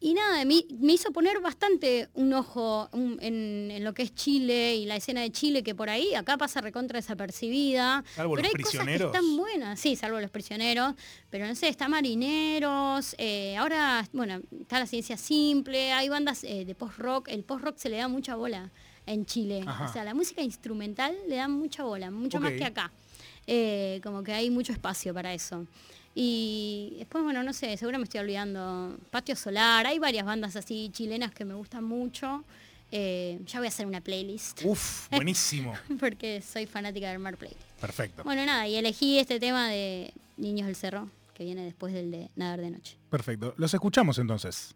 y 0.00 0.14
nada, 0.14 0.44
me, 0.44 0.64
me 0.78 0.92
hizo 0.92 1.10
poner 1.10 1.40
bastante 1.40 2.08
un 2.14 2.32
ojo 2.32 2.88
en, 2.92 3.70
en 3.70 3.82
lo 3.84 3.94
que 3.94 4.02
es 4.02 4.14
Chile 4.14 4.76
y 4.76 4.86
la 4.86 4.96
escena 4.96 5.22
de 5.22 5.30
Chile, 5.32 5.62
que 5.62 5.74
por 5.74 5.90
ahí 5.90 6.14
acá 6.14 6.36
pasa 6.36 6.60
recontra 6.60 6.98
desapercibida. 6.98 8.04
Salvo 8.14 8.34
pero 8.34 8.48
los 8.48 8.54
hay 8.54 8.62
cosas 8.62 8.86
que 8.86 8.94
están 8.94 9.36
buenas, 9.36 9.80
sí, 9.80 9.96
salvo 9.96 10.20
los 10.20 10.30
prisioneros. 10.30 10.94
Pero 11.30 11.46
no 11.46 11.54
sé, 11.54 11.68
está 11.68 11.88
Marineros, 11.88 13.16
eh, 13.18 13.56
ahora, 13.56 14.06
bueno, 14.12 14.40
está 14.60 14.78
la 14.78 14.86
ciencia 14.86 15.16
simple, 15.16 15.92
hay 15.92 16.08
bandas 16.08 16.44
eh, 16.44 16.64
de 16.64 16.74
post-rock, 16.74 17.28
el 17.28 17.42
post-rock 17.42 17.76
se 17.78 17.88
le 17.88 17.96
da 17.96 18.08
mucha 18.08 18.36
bola 18.36 18.70
en 19.06 19.26
Chile. 19.26 19.64
Ajá. 19.66 19.86
O 19.86 19.92
sea, 19.92 20.04
la 20.04 20.14
música 20.14 20.42
instrumental 20.42 21.16
le 21.28 21.36
dan 21.36 21.50
mucha 21.50 21.82
bola, 21.82 22.10
mucho 22.10 22.38
más 22.38 22.52
que 22.52 22.64
acá. 22.64 22.92
Eh, 23.46 24.00
como 24.02 24.22
que 24.22 24.32
hay 24.32 24.50
mucho 24.50 24.72
espacio 24.72 25.14
para 25.14 25.32
eso. 25.32 25.66
Y 26.20 26.96
después, 26.98 27.22
bueno, 27.22 27.44
no 27.44 27.52
sé, 27.52 27.76
seguro 27.76 27.96
me 27.98 28.02
estoy 28.02 28.18
olvidando. 28.18 28.98
Patio 29.12 29.36
Solar, 29.36 29.86
hay 29.86 30.00
varias 30.00 30.26
bandas 30.26 30.56
así 30.56 30.90
chilenas 30.92 31.32
que 31.32 31.44
me 31.44 31.54
gustan 31.54 31.84
mucho. 31.84 32.42
Eh, 32.90 33.38
ya 33.46 33.60
voy 33.60 33.66
a 33.66 33.68
hacer 33.68 33.86
una 33.86 34.00
playlist, 34.00 34.62
Uf, 34.64 35.08
buenísimo. 35.12 35.74
porque 36.00 36.42
soy 36.42 36.66
fanática 36.66 37.06
de 37.06 37.12
armar 37.12 37.36
playlist. 37.36 37.62
Perfecto. 37.80 38.24
Bueno, 38.24 38.44
nada, 38.44 38.66
y 38.66 38.74
elegí 38.74 39.20
este 39.20 39.38
tema 39.38 39.68
de 39.68 40.12
Niños 40.38 40.66
del 40.66 40.74
Cerro, 40.74 41.08
que 41.34 41.44
viene 41.44 41.62
después 41.64 41.94
del 41.94 42.10
de 42.10 42.30
Nadar 42.34 42.62
de 42.62 42.70
Noche. 42.72 42.96
Perfecto. 43.10 43.54
Los 43.56 43.72
escuchamos 43.72 44.18
entonces. 44.18 44.74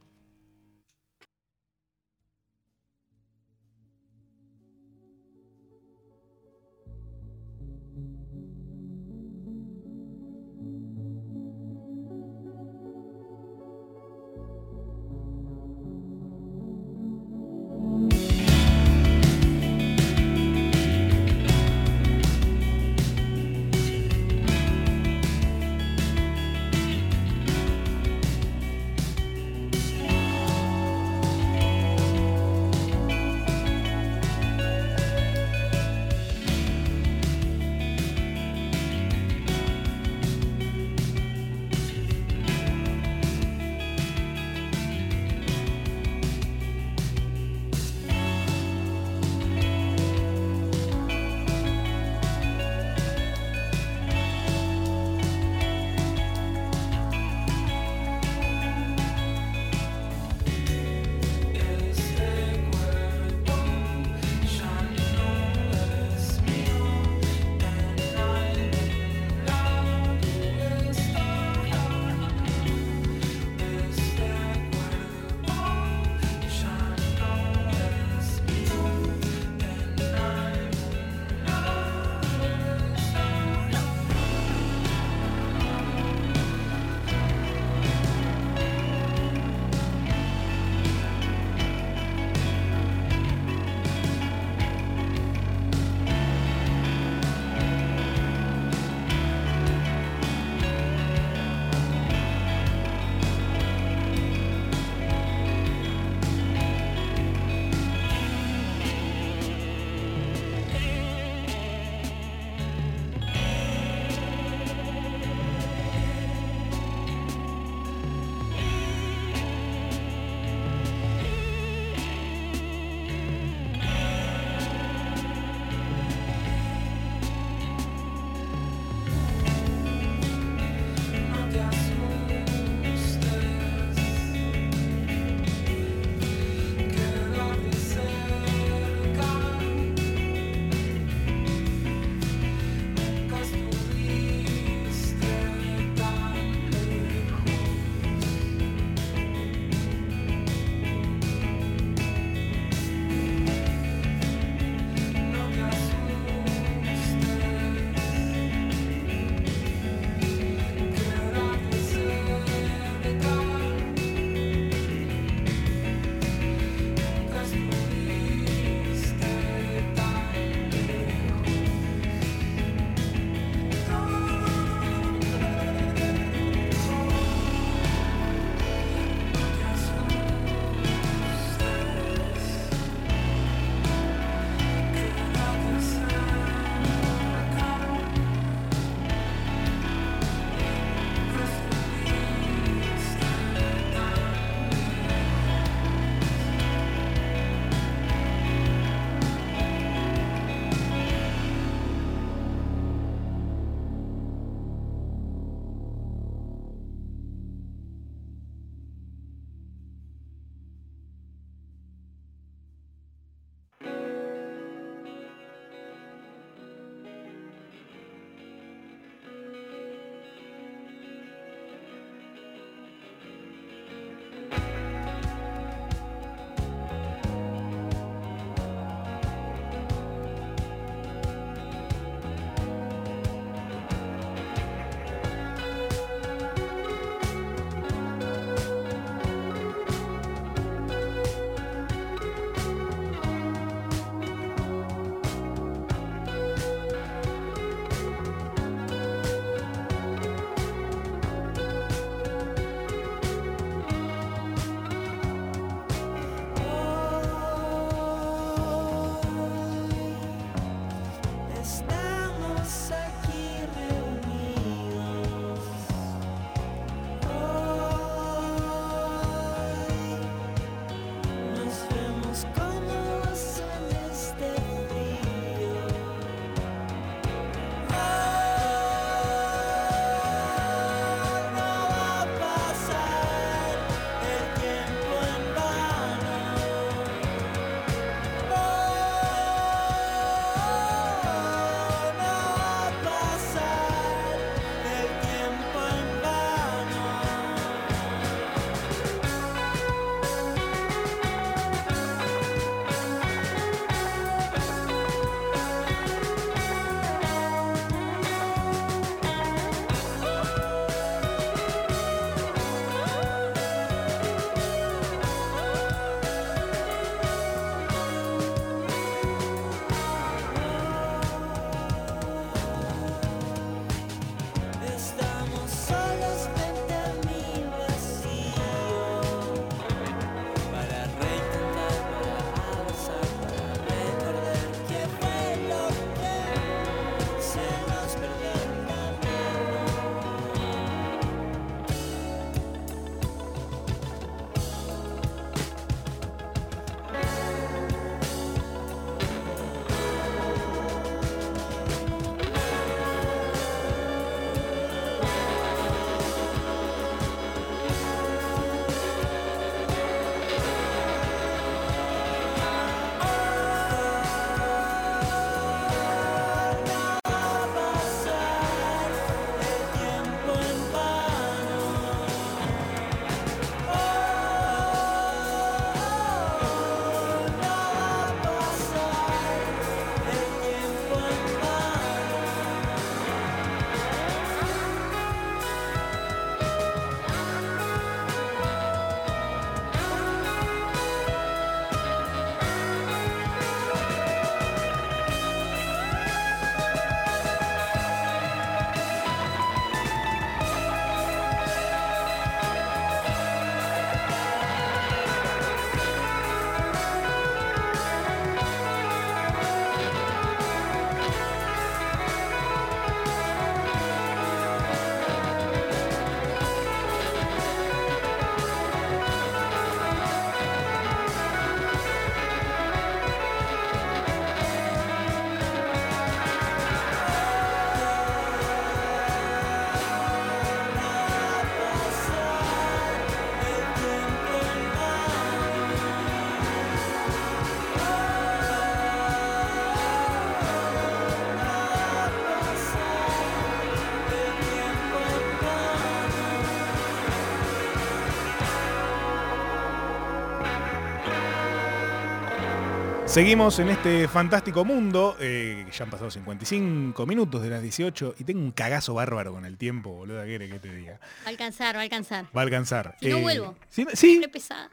Seguimos 453.32 453.78
en 453.78 453.88
este 453.88 454.28
fantástico 454.28 454.84
mundo, 454.84 455.38
eh, 455.40 455.86
ya 455.90 456.04
han 456.04 456.10
pasado 456.10 456.30
55 456.30 457.24
minutos 457.24 457.62
de 457.62 457.70
las 457.70 457.80
18 457.80 458.34
y 458.38 458.44
tengo 458.44 458.60
un 458.60 458.72
cagazo 458.72 459.14
bárbaro 459.14 459.54
con 459.54 459.64
el 459.64 459.78
tiempo, 459.78 460.10
boludo, 460.10 460.44
¿qué 460.44 460.58
que 460.58 460.78
te 460.78 460.94
diga? 460.94 461.18
Va 461.42 461.46
a 461.46 461.48
alcanzar, 461.48 461.96
va 461.96 462.00
a 462.00 462.02
alcanzar. 462.02 462.44
Va 462.54 462.60
a 462.60 462.64
alcanzar. 462.64 463.14
Eh, 463.22 463.24
Si 463.24 463.28
no 463.30 463.38
vuelvo. 463.40 463.74
Sí, 463.88 464.06
sí. 464.12 464.42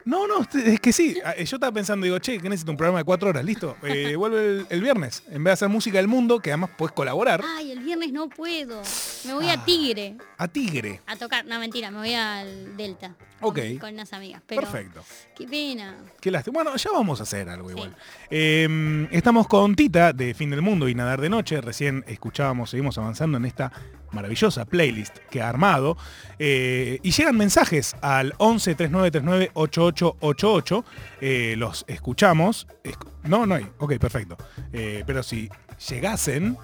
No, 0.06 0.26
no, 0.26 0.46
es 0.54 0.80
que 0.80 0.90
sí. 0.90 1.18
Ah, 1.22 1.34
Yo 1.36 1.56
estaba 1.56 1.70
pensando, 1.70 2.04
digo, 2.04 2.18
che, 2.18 2.38
que 2.38 2.48
necesito 2.48 2.70
un 2.70 2.78
programa 2.78 3.00
de 3.00 3.04
cuatro 3.04 3.28
horas, 3.28 3.44
listo. 3.44 3.76
Eh, 3.82 4.14
vuelve 4.16 4.38
el, 4.60 4.66
el 4.70 4.80
viernes. 4.80 5.22
En 5.28 5.44
vez 5.44 5.50
de 5.50 5.52
hacer 5.52 5.68
música 5.68 5.98
del 5.98 6.08
mundo, 6.08 6.40
que 6.40 6.48
además 6.50 6.70
puedes 6.78 6.94
colaborar, 6.94 7.42
Ay, 7.58 7.72
el 7.72 7.80
viernes 7.80 8.10
no 8.10 8.30
puedo. 8.30 8.80
Me 9.26 9.34
voy 9.34 9.48
Ah. 9.50 9.52
a 9.60 9.64
Tigre 9.66 10.16
a 10.38 10.48
Tigre. 10.48 11.02
a 11.06 11.16
tocar. 11.16 11.44
No, 11.44 11.58
mentira, 11.58 11.90
me 11.90 11.98
voy 11.98 12.14
al 12.14 12.74
Delta. 12.74 13.14
Ok. 13.40 13.58
Con, 13.80 13.94
unas 13.94 14.12
amigas. 14.12 14.42
Pero, 14.46 14.62
Perfecto. 14.62 15.02
Qué 15.36 15.46
pena. 15.46 15.96
Qué 16.20 16.30
lástima. 16.30 16.54
Bueno, 16.62 16.76
ya 16.76 16.90
vamos 16.92 17.20
a 17.20 17.22
hacer 17.22 17.48
algo 17.48 17.68
Sí. 17.68 17.74
igual. 17.74 17.96
Eh, 18.30 19.08
estamos 19.12 19.46
con 19.48 19.74
Tita 19.74 20.12
de 20.12 20.34
Fin 20.34 20.50
del 20.50 20.62
Mundo 20.62 20.88
y 20.88 20.94
Nadar 20.94 21.20
de 21.20 21.28
Noche. 21.30 21.60
Recién 21.60 22.04
escuchábamos, 22.06 22.70
seguimos 22.70 22.98
avanzando 22.98 23.38
en 23.38 23.44
esta 23.46 23.72
maravillosa 24.12 24.64
playlist 24.64 25.16
que 25.30 25.40
ha 25.40 25.48
armado. 25.48 25.96
Eh, 26.38 26.98
y 27.02 27.10
llegan 27.12 27.36
mensajes 27.36 27.94
al 28.02 28.34
11 28.38 28.74
3939 28.74 29.50
8888. 29.54 30.84
Eh, 31.20 31.54
los 31.56 31.84
escuchamos. 31.88 32.66
Escu- 32.84 33.08
no, 33.24 33.46
no 33.46 33.54
hay. 33.54 33.66
Ok, 33.78 33.96
perfecto. 33.98 34.36
Eh, 34.72 35.04
pero 35.06 35.22
si 35.22 35.48
llegasen, 35.88 36.56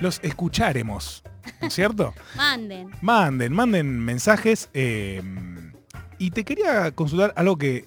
los 0.00 0.20
escucharemos. 0.22 1.22
¿No 1.60 1.68
es 1.68 1.74
cierto? 1.74 2.14
Manden. 2.36 2.90
Manden, 3.00 3.52
manden 3.52 3.98
mensajes. 3.98 4.68
Y 6.20 6.32
te 6.32 6.44
quería 6.44 6.92
consultar 6.92 7.32
algo 7.34 7.56
que 7.56 7.86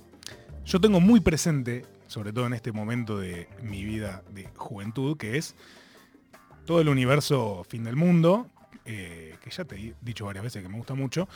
yo 0.65 0.81
tengo 0.81 0.99
muy 0.99 1.19
presente, 1.19 1.85
sobre 2.07 2.33
todo 2.33 2.47
en 2.47 2.53
este 2.53 2.71
momento 2.71 3.19
de 3.19 3.47
mi 3.61 3.83
vida 3.85 4.23
de 4.33 4.49
juventud, 4.55 5.17
que 5.17 5.37
es 5.37 5.55
todo 6.65 6.81
el 6.81 6.89
universo 6.89 7.63
fin 7.69 7.83
del 7.83 7.95
mundo, 7.95 8.47
eh, 8.85 9.35
que 9.39 9.51
ya 9.51 9.65
te 9.65 9.75
he 9.75 9.93
dicho 10.01 10.25
varias 10.25 10.43
veces 10.43 10.63
que 10.63 10.67
me 10.67 10.77
gusta 10.77 10.95
mucho. 10.95 11.29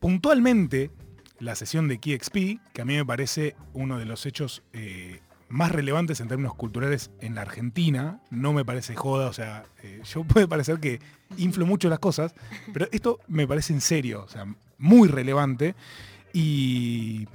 Puntualmente, 0.00 0.90
la 1.38 1.54
sesión 1.54 1.86
de 1.86 1.98
KeyXP, 1.98 2.60
que 2.72 2.82
a 2.82 2.84
mí 2.84 2.96
me 2.96 3.06
parece 3.06 3.54
uno 3.72 3.96
de 3.96 4.04
los 4.04 4.26
hechos 4.26 4.64
eh, 4.72 5.20
más 5.48 5.70
relevantes 5.70 6.18
en 6.20 6.26
términos 6.26 6.56
culturales 6.56 7.12
en 7.20 7.36
la 7.36 7.42
Argentina, 7.42 8.20
no 8.30 8.52
me 8.52 8.64
parece 8.64 8.96
joda, 8.96 9.28
o 9.28 9.32
sea, 9.32 9.64
eh, 9.84 10.00
yo 10.02 10.24
puede 10.24 10.48
parecer 10.48 10.80
que 10.80 10.98
inflo 11.36 11.66
mucho 11.66 11.88
las 11.88 12.00
cosas, 12.00 12.34
pero 12.72 12.88
esto 12.90 13.20
me 13.28 13.46
parece 13.46 13.72
en 13.72 13.80
serio, 13.80 14.24
o 14.24 14.28
sea, 14.28 14.44
muy 14.78 15.06
relevante. 15.06 15.76
Y 16.32 17.26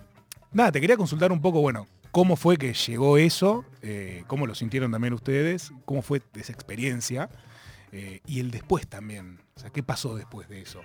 nada, 0.52 0.72
te 0.72 0.82
quería 0.82 0.98
consultar 0.98 1.32
un 1.32 1.42
poco, 1.42 1.62
bueno, 1.62 1.88
cómo 2.12 2.36
fue 2.36 2.58
que 2.58 2.74
llegó 2.74 3.18
eso, 3.18 3.66
eh, 3.82 4.24
cómo 4.28 4.46
lo 4.48 4.56
sintieron 4.56 4.92
también 4.92 5.14
ustedes, 5.14 5.72
cómo 5.86 6.02
fue 6.02 6.22
esa 6.36 6.52
experiencia 6.52 7.30
eh, 7.92 8.20
y 8.28 8.40
el 8.40 8.52
después 8.52 8.88
también, 8.88 9.40
o 9.56 9.60
sea, 9.60 9.70
qué 9.70 9.82
pasó 9.84 10.16
después 10.16 10.48
de 10.50 10.62
eso. 10.62 10.82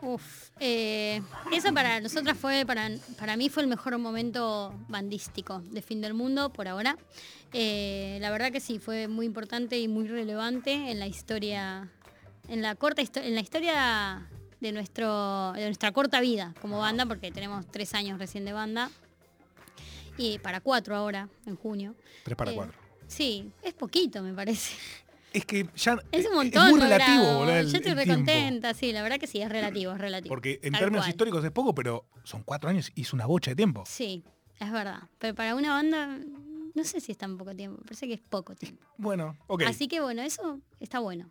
Uf, 0.00 0.50
eh, 0.60 1.20
eso 1.52 1.72
para 1.74 2.00
nosotras 2.00 2.36
fue, 2.38 2.64
para, 2.64 2.88
para 3.18 3.36
mí 3.36 3.48
fue 3.48 3.64
el 3.64 3.68
mejor 3.68 3.98
momento 3.98 4.72
bandístico 4.88 5.60
de 5.72 5.82
Fin 5.82 6.00
del 6.00 6.14
Mundo 6.14 6.52
por 6.52 6.68
ahora. 6.68 6.96
Eh, 7.52 8.18
la 8.20 8.30
verdad 8.30 8.52
que 8.52 8.60
sí, 8.60 8.78
fue 8.78 9.08
muy 9.08 9.26
importante 9.26 9.78
y 9.78 9.88
muy 9.88 10.06
relevante 10.06 10.72
en 10.92 11.00
la 11.00 11.08
historia, 11.08 11.90
en 12.48 12.62
la 12.62 12.76
corta 12.76 13.02
histo- 13.02 13.22
en 13.22 13.34
la 13.34 13.40
historia 13.40 14.28
de 14.60 14.72
nuestro, 14.72 15.52
de 15.52 15.64
nuestra 15.66 15.92
corta 15.92 16.20
vida 16.20 16.54
como 16.60 16.78
banda, 16.78 17.06
porque 17.06 17.30
tenemos 17.30 17.66
tres 17.70 17.94
años 17.94 18.18
recién 18.18 18.44
de 18.44 18.52
banda. 18.52 18.90
Y 20.16 20.38
para 20.40 20.60
cuatro 20.60 20.96
ahora, 20.96 21.28
en 21.46 21.56
junio. 21.56 21.94
3 22.24 22.36
para 22.36 22.50
Eh, 22.50 22.54
4. 22.54 22.74
Sí, 23.06 23.50
es 23.62 23.72
poquito 23.74 24.22
me 24.22 24.32
parece. 24.34 24.74
Es 25.32 25.44
que 25.44 25.68
ya 25.76 25.98
Es 26.10 26.26
un 26.26 26.34
montón. 26.34 26.70
muy 26.70 26.80
no 26.80 26.86
relativo, 26.86 27.22
grabo. 27.22 27.38
boludo, 27.40 27.54
el- 27.56 27.70
Yo 27.70 27.76
estoy 27.76 27.92
recontenta, 27.94 28.74
sí, 28.74 28.92
la 28.92 29.02
verdad 29.02 29.18
que 29.18 29.26
sí, 29.26 29.40
es 29.40 29.48
relativo, 29.48 29.92
es 29.92 29.98
relativo. 29.98 30.28
Porque 30.30 30.58
en 30.62 30.72
Tal 30.72 30.80
términos 30.80 31.04
cual. 31.04 31.10
históricos 31.10 31.44
es 31.44 31.50
poco, 31.52 31.74
pero 31.74 32.06
son 32.24 32.42
cuatro 32.42 32.68
años 32.70 32.90
y 32.94 33.02
es 33.02 33.12
una 33.12 33.26
bocha 33.26 33.50
de 33.52 33.56
tiempo. 33.56 33.84
Sí, 33.86 34.24
es 34.58 34.72
verdad. 34.72 35.02
Pero 35.18 35.34
para 35.34 35.54
una 35.54 35.74
banda, 35.74 36.18
no 36.78 36.84
sé 36.84 37.00
si 37.00 37.12
es 37.12 37.18
tan 37.18 37.36
poco 37.36 37.54
tiempo, 37.54 37.82
parece 37.82 38.06
que 38.06 38.14
es 38.14 38.20
poco 38.20 38.54
tiempo. 38.54 38.86
Bueno, 38.96 39.36
ok. 39.48 39.62
Así 39.66 39.88
que 39.88 40.00
bueno, 40.00 40.22
eso 40.22 40.60
está 40.80 41.00
bueno. 41.00 41.28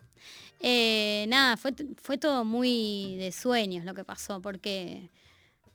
Eh, 0.59 1.25
nada, 1.29 1.57
fue, 1.57 1.73
fue 2.01 2.17
todo 2.17 2.43
muy 2.43 3.15
de 3.17 3.31
sueños 3.31 3.85
lo 3.85 3.93
que 3.93 4.03
pasó, 4.03 4.41
porque 4.41 5.09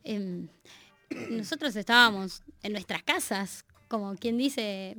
em, 0.05 0.49
nosotros 1.31 1.75
estábamos 1.77 2.43
en 2.63 2.73
nuestras 2.73 3.03
casas, 3.03 3.65
como 3.89 4.15
quien 4.17 4.37
dice, 4.39 4.97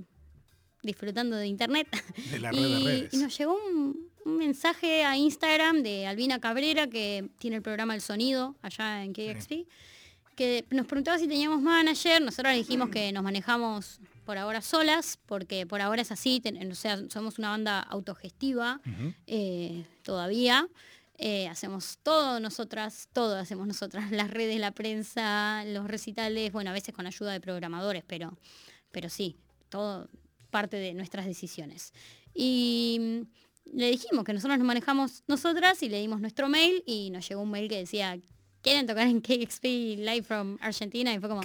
disfrutando 0.81 1.35
de 1.35 1.47
internet. 1.47 1.87
de 2.31 2.39
la 2.39 2.51
red 2.51 2.57
de 2.61 2.67
Y, 2.69 2.85
redes. 2.85 3.13
y 3.13 3.17
nos 3.17 3.37
llegó 3.37 3.55
un, 3.55 4.09
un 4.25 4.37
mensaje 4.37 5.03
a 5.03 5.15
Instagram 5.17 5.83
de 5.83 6.07
Albina 6.07 6.39
Cabrera, 6.39 6.87
que 6.87 7.29
tiene 7.39 7.57
el 7.57 7.61
programa 7.61 7.93
El 7.95 8.01
Sonido 8.01 8.55
allá 8.61 9.03
en 9.03 9.13
KXP, 9.13 9.67
que 10.35 10.65
nos 10.71 10.87
preguntaba 10.87 11.19
si 11.19 11.27
teníamos 11.27 11.61
manager. 11.61 12.21
Nosotros 12.21 12.53
le 12.53 12.57
dijimos 12.59 12.89
que 12.89 13.11
nos 13.11 13.23
manejamos 13.23 13.99
por 14.25 14.37
ahora 14.37 14.61
solas, 14.61 15.19
porque 15.25 15.65
por 15.65 15.81
ahora 15.81 16.01
es 16.01 16.11
así, 16.11 16.39
ten- 16.39 16.71
o 16.71 16.75
sea, 16.75 16.97
somos 17.09 17.37
una 17.39 17.49
banda 17.49 17.79
autogestiva 17.79 18.79
eh, 19.27 19.85
todavía. 20.03 20.67
Eh, 21.17 21.47
hacemos 21.47 21.99
todo 22.01 22.39
nosotras, 22.39 23.07
todo 23.13 23.37
hacemos 23.37 23.67
nosotras, 23.67 24.11
las 24.11 24.31
redes, 24.31 24.59
la 24.59 24.71
prensa, 24.71 25.63
los 25.65 25.87
recitales, 25.87 26.51
bueno, 26.51 26.71
a 26.71 26.73
veces 26.73 26.93
con 26.93 27.05
ayuda 27.05 27.31
de 27.31 27.39
programadores, 27.39 28.03
pero, 28.07 28.37
pero 28.91 29.09
sí, 29.09 29.37
todo 29.69 30.07
parte 30.49 30.77
de 30.77 30.93
nuestras 30.93 31.25
decisiones. 31.25 31.93
Y 32.33 32.97
mm, 32.99 33.77
le 33.77 33.91
dijimos 33.91 34.23
que 34.25 34.33
nosotros 34.33 34.57
nos 34.57 34.67
manejamos 34.67 35.23
nosotras 35.27 35.81
y 35.83 35.89
le 35.89 35.99
dimos 36.01 36.19
nuestro 36.19 36.49
mail 36.49 36.83
y 36.85 37.09
nos 37.11 37.27
llegó 37.29 37.41
un 37.41 37.51
mail 37.51 37.69
que 37.69 37.77
decía, 37.77 38.17
¿quieren 38.61 38.87
tocar 38.87 39.07
en 39.07 39.21
KXP 39.21 39.63
Live 39.99 40.23
from 40.23 40.57
Argentina? 40.61 41.13
Y 41.13 41.19
fue 41.19 41.29
como, 41.29 41.41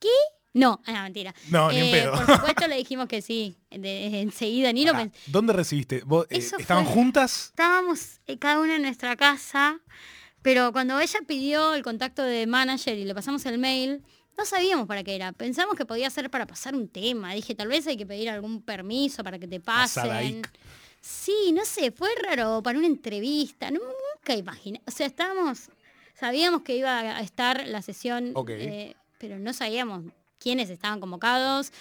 ¿Qué? 0.00 0.10
No, 0.54 0.80
ah, 0.86 1.02
mentira. 1.02 1.34
No, 1.50 1.70
ni 1.70 1.78
en 1.78 1.90
pedo. 1.90 2.12
Por 2.12 2.26
supuesto 2.36 2.66
le 2.68 2.76
dijimos 2.76 3.06
que 3.08 3.20
sí, 3.22 3.56
de- 3.70 4.20
enseguida, 4.22 4.72
ni 4.72 4.84
lo 4.84 4.92
Pará, 4.92 5.04
pensé. 5.04 5.18
¿Dónde 5.30 5.52
recibiste? 5.52 6.02
¿Vos, 6.06 6.26
eh, 6.30 6.38
Eso 6.38 6.56
¿Estaban 6.58 6.84
fue- 6.86 6.94
juntas? 6.94 7.46
estábamos 7.50 8.20
eh, 8.26 8.38
cada 8.38 8.60
una 8.60 8.76
en 8.76 8.82
nuestra 8.82 9.14
casa, 9.16 9.80
pero 10.42 10.72
cuando 10.72 10.98
ella 11.00 11.18
pidió 11.26 11.74
el 11.74 11.82
contacto 11.82 12.22
de 12.22 12.46
manager 12.46 12.96
y 12.98 13.04
le 13.04 13.14
pasamos 13.14 13.44
el 13.46 13.58
mail, 13.58 14.02
no 14.36 14.44
sabíamos 14.44 14.86
para 14.88 15.04
qué 15.04 15.14
era. 15.14 15.32
Pensamos 15.32 15.76
que 15.76 15.84
podía 15.84 16.10
ser 16.10 16.28
para 16.30 16.46
pasar 16.46 16.74
un 16.74 16.88
tema. 16.88 17.32
Dije, 17.34 17.54
tal 17.54 17.68
vez 17.68 17.86
hay 17.86 17.96
que 17.96 18.04
pedir 18.06 18.28
algún 18.30 18.62
permiso 18.62 19.22
para 19.22 19.38
que 19.38 19.46
te 19.46 19.60
pasen. 19.60 20.42
Sí, 21.00 21.52
no 21.52 21.64
sé, 21.64 21.92
fue 21.92 22.08
raro 22.22 22.62
para 22.62 22.78
una 22.78 22.86
entrevista. 22.88 23.70
nu- 23.70 23.78
Nunca 23.80 24.34
imaginé. 24.34 24.80
O 24.86 24.90
sea, 24.90 25.06
estábamos, 25.06 25.68
sabíamos 26.18 26.62
que 26.62 26.76
iba 26.76 26.98
a 27.00 27.20
estar 27.20 27.66
la 27.66 27.82
sesión, 27.82 28.30
Ok. 28.34 28.50
eh, 28.50 28.96
pero 29.18 29.38
no 29.38 29.52
sabíamos 29.52 30.04
quiénes 30.44 30.68
estaban 30.70 31.00
convocados. 31.00 31.72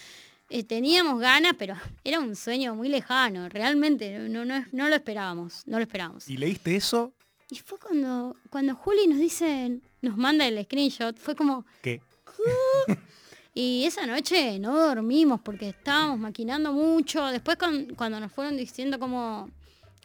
Eh, 0.49 0.64
teníamos 0.64 1.20
ganas, 1.20 1.53
pero 1.59 1.76
era 2.03 2.20
un 2.20 2.36
sueño 2.36 2.74
muy 2.76 2.88
lejano. 2.89 3.49
Realmente 3.49 4.18
no, 4.30 4.45
no, 4.45 4.66
no 4.72 4.89
lo 4.89 4.95
esperábamos. 4.95 5.64
No 5.68 5.78
lo 5.78 5.84
esperábamos. 5.84 6.30
¿Y 6.30 6.38
leíste 6.38 6.76
eso? 6.76 7.11
Y 7.49 7.57
fue 7.59 7.78
cuando, 7.78 8.36
cuando 8.49 8.74
Juli 8.74 9.05
nos 9.07 9.20
dice, 9.20 9.80
nos 10.01 10.18
manda 10.18 10.47
el 10.47 10.64
screenshot, 10.64 11.16
fue 11.20 11.36
como, 11.36 11.66
¿Qué? 11.84 12.01
y 13.53 13.84
esa 13.86 14.07
noche 14.07 14.57
no 14.59 14.80
dormimos 14.80 15.41
porque 15.41 15.70
estábamos 15.70 16.18
maquinando 16.20 16.72
mucho. 16.74 17.26
Después 17.28 17.57
con- 17.57 17.93
cuando 17.95 18.20
nos 18.20 18.32
fueron 18.32 18.57
diciendo 18.57 18.97
cómo, 18.97 19.49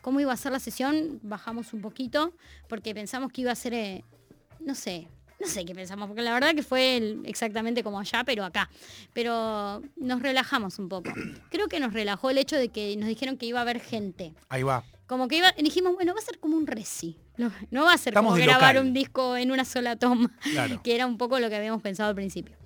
cómo 0.02 0.20
iba 0.20 0.32
a 0.32 0.36
ser 0.36 0.52
la 0.52 0.60
sesión, 0.60 1.20
bajamos 1.22 1.72
un 1.72 1.80
poquito 1.80 2.32
porque 2.68 2.92
pensamos 2.94 3.32
que 3.32 3.42
iba 3.42 3.52
a 3.52 3.56
ser, 3.56 3.72
eh, 3.74 4.04
no 4.60 4.74
sé, 4.74 5.08
no 5.40 5.46
sé 5.46 5.64
qué 5.64 5.74
pensamos, 5.74 6.08
porque 6.08 6.22
la 6.22 6.32
verdad 6.32 6.54
que 6.54 6.62
fue 6.62 7.16
exactamente 7.24 7.82
como 7.84 8.00
allá, 8.00 8.24
pero 8.24 8.44
acá. 8.44 8.68
Pero 9.12 9.82
nos 9.96 10.20
relajamos 10.22 10.78
un 10.78 10.88
poco. 10.88 11.10
Creo 11.50 11.68
que 11.68 11.78
nos 11.80 11.92
relajó 11.92 12.30
el 12.30 12.38
hecho 12.38 12.56
de 12.56 12.68
que 12.70 12.96
nos 12.96 13.08
dijeron 13.08 13.36
que 13.36 13.46
iba 13.46 13.58
a 13.60 13.62
haber 13.62 13.80
gente. 13.80 14.34
Ahí 14.48 14.62
va. 14.62 14.84
Como 15.06 15.28
que 15.28 15.36
iba, 15.36 15.52
dijimos, 15.52 15.94
bueno, 15.94 16.12
va 16.12 16.18
a 16.20 16.22
ser 16.22 16.38
como 16.38 16.56
un 16.56 16.66
reci. 16.66 17.16
No, 17.36 17.52
no 17.70 17.84
va 17.84 17.94
a 17.94 17.98
ser 17.98 18.12
Estamos 18.12 18.32
como 18.34 18.44
grabar 18.44 18.74
local. 18.74 18.86
un 18.88 18.92
disco 18.92 19.36
en 19.36 19.50
una 19.52 19.64
sola 19.64 19.96
toma, 19.96 20.30
Claro. 20.42 20.80
que 20.84 20.94
era 20.94 21.06
un 21.06 21.16
poco 21.16 21.38
lo 21.38 21.48
que 21.48 21.56
habíamos 21.56 21.80
pensado 21.82 22.08
al 22.10 22.14
principio. 22.16 22.56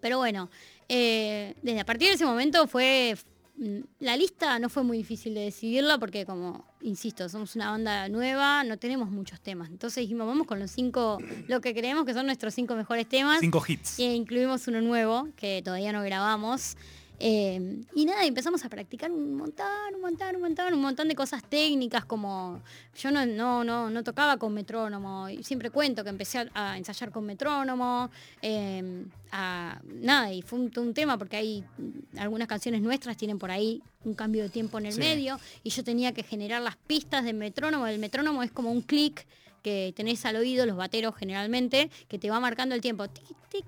Pero 0.00 0.18
bueno, 0.18 0.50
eh, 0.88 1.54
desde 1.62 1.80
a 1.80 1.84
partir 1.84 2.08
de 2.08 2.14
ese 2.14 2.24
momento 2.26 2.66
fue... 2.68 3.16
mm, 3.58 3.78
La 4.00 4.16
lista 4.16 4.58
no 4.58 4.68
fue 4.68 4.82
muy 4.82 4.98
difícil 4.98 5.34
de 5.34 5.40
decidirla 5.40 5.98
porque 5.98 6.24
como, 6.24 6.64
insisto, 6.80 7.28
somos 7.28 7.56
una 7.56 7.70
banda 7.70 8.08
nueva, 8.08 8.64
no 8.64 8.78
tenemos 8.78 9.10
muchos 9.10 9.40
temas. 9.40 9.68
Entonces 9.70 10.02
dijimos, 10.02 10.26
vamos 10.26 10.46
con 10.46 10.58
los 10.58 10.70
cinco, 10.70 11.18
lo 11.46 11.60
que 11.60 11.74
creemos 11.74 12.04
que 12.04 12.14
son 12.14 12.26
nuestros 12.26 12.54
cinco 12.54 12.74
mejores 12.74 13.08
temas. 13.08 13.40
Cinco 13.40 13.62
hits. 13.66 13.98
E 13.98 14.14
incluimos 14.14 14.66
uno 14.68 14.80
nuevo 14.80 15.28
que 15.36 15.60
todavía 15.64 15.92
no 15.92 16.02
grabamos. 16.02 16.76
Eh, 17.20 17.80
y 17.96 18.04
nada, 18.04 18.24
empezamos 18.24 18.64
a 18.64 18.68
practicar 18.68 19.10
un 19.10 19.36
montón, 19.36 19.66
un 19.94 20.00
montón, 20.00 20.36
un 20.36 20.42
montón, 20.42 20.72
un 20.74 20.80
montón 20.80 21.08
de 21.08 21.14
cosas 21.16 21.42
técnicas 21.42 22.04
como 22.04 22.60
yo 22.96 23.10
no, 23.10 23.26
no, 23.26 23.64
no, 23.64 23.90
no 23.90 24.04
tocaba 24.04 24.36
con 24.36 24.54
metrónomo, 24.54 25.28
y 25.28 25.42
siempre 25.42 25.70
cuento 25.70 26.04
que 26.04 26.10
empecé 26.10 26.38
a, 26.38 26.48
a 26.54 26.78
ensayar 26.78 27.10
con 27.10 27.24
metrónomo, 27.26 28.10
eh, 28.40 29.04
a- 29.32 29.80
nada, 29.84 30.32
y 30.32 30.42
fue 30.42 30.60
un, 30.60 30.70
un 30.76 30.94
tema 30.94 31.18
porque 31.18 31.36
hay 31.36 31.64
mm, 31.78 32.18
algunas 32.18 32.46
canciones 32.46 32.82
nuestras 32.82 33.16
tienen 33.16 33.38
por 33.38 33.50
ahí 33.50 33.82
un 34.04 34.14
cambio 34.14 34.44
de 34.44 34.48
tiempo 34.48 34.78
en 34.78 34.86
el 34.86 34.92
Sí. 34.92 35.00
medio, 35.00 35.40
y 35.64 35.70
yo 35.70 35.82
tenía 35.82 36.12
que 36.12 36.22
generar 36.22 36.62
las 36.62 36.76
pistas 36.76 37.24
del 37.24 37.34
metrónomo, 37.36 37.86
el 37.88 37.98
metrónomo 37.98 38.42
es 38.44 38.52
como 38.52 38.70
un 38.70 38.80
clic 38.82 39.26
que 39.62 39.92
tenés 39.96 40.24
al 40.24 40.36
oído, 40.36 40.66
los 40.66 40.76
bateros 40.76 41.16
generalmente, 41.16 41.90
que 42.06 42.16
te 42.20 42.30
va 42.30 42.38
marcando 42.38 42.76
el 42.76 42.80
tiempo, 42.80 43.08
tic, 43.08 43.24
tic, 43.50 43.64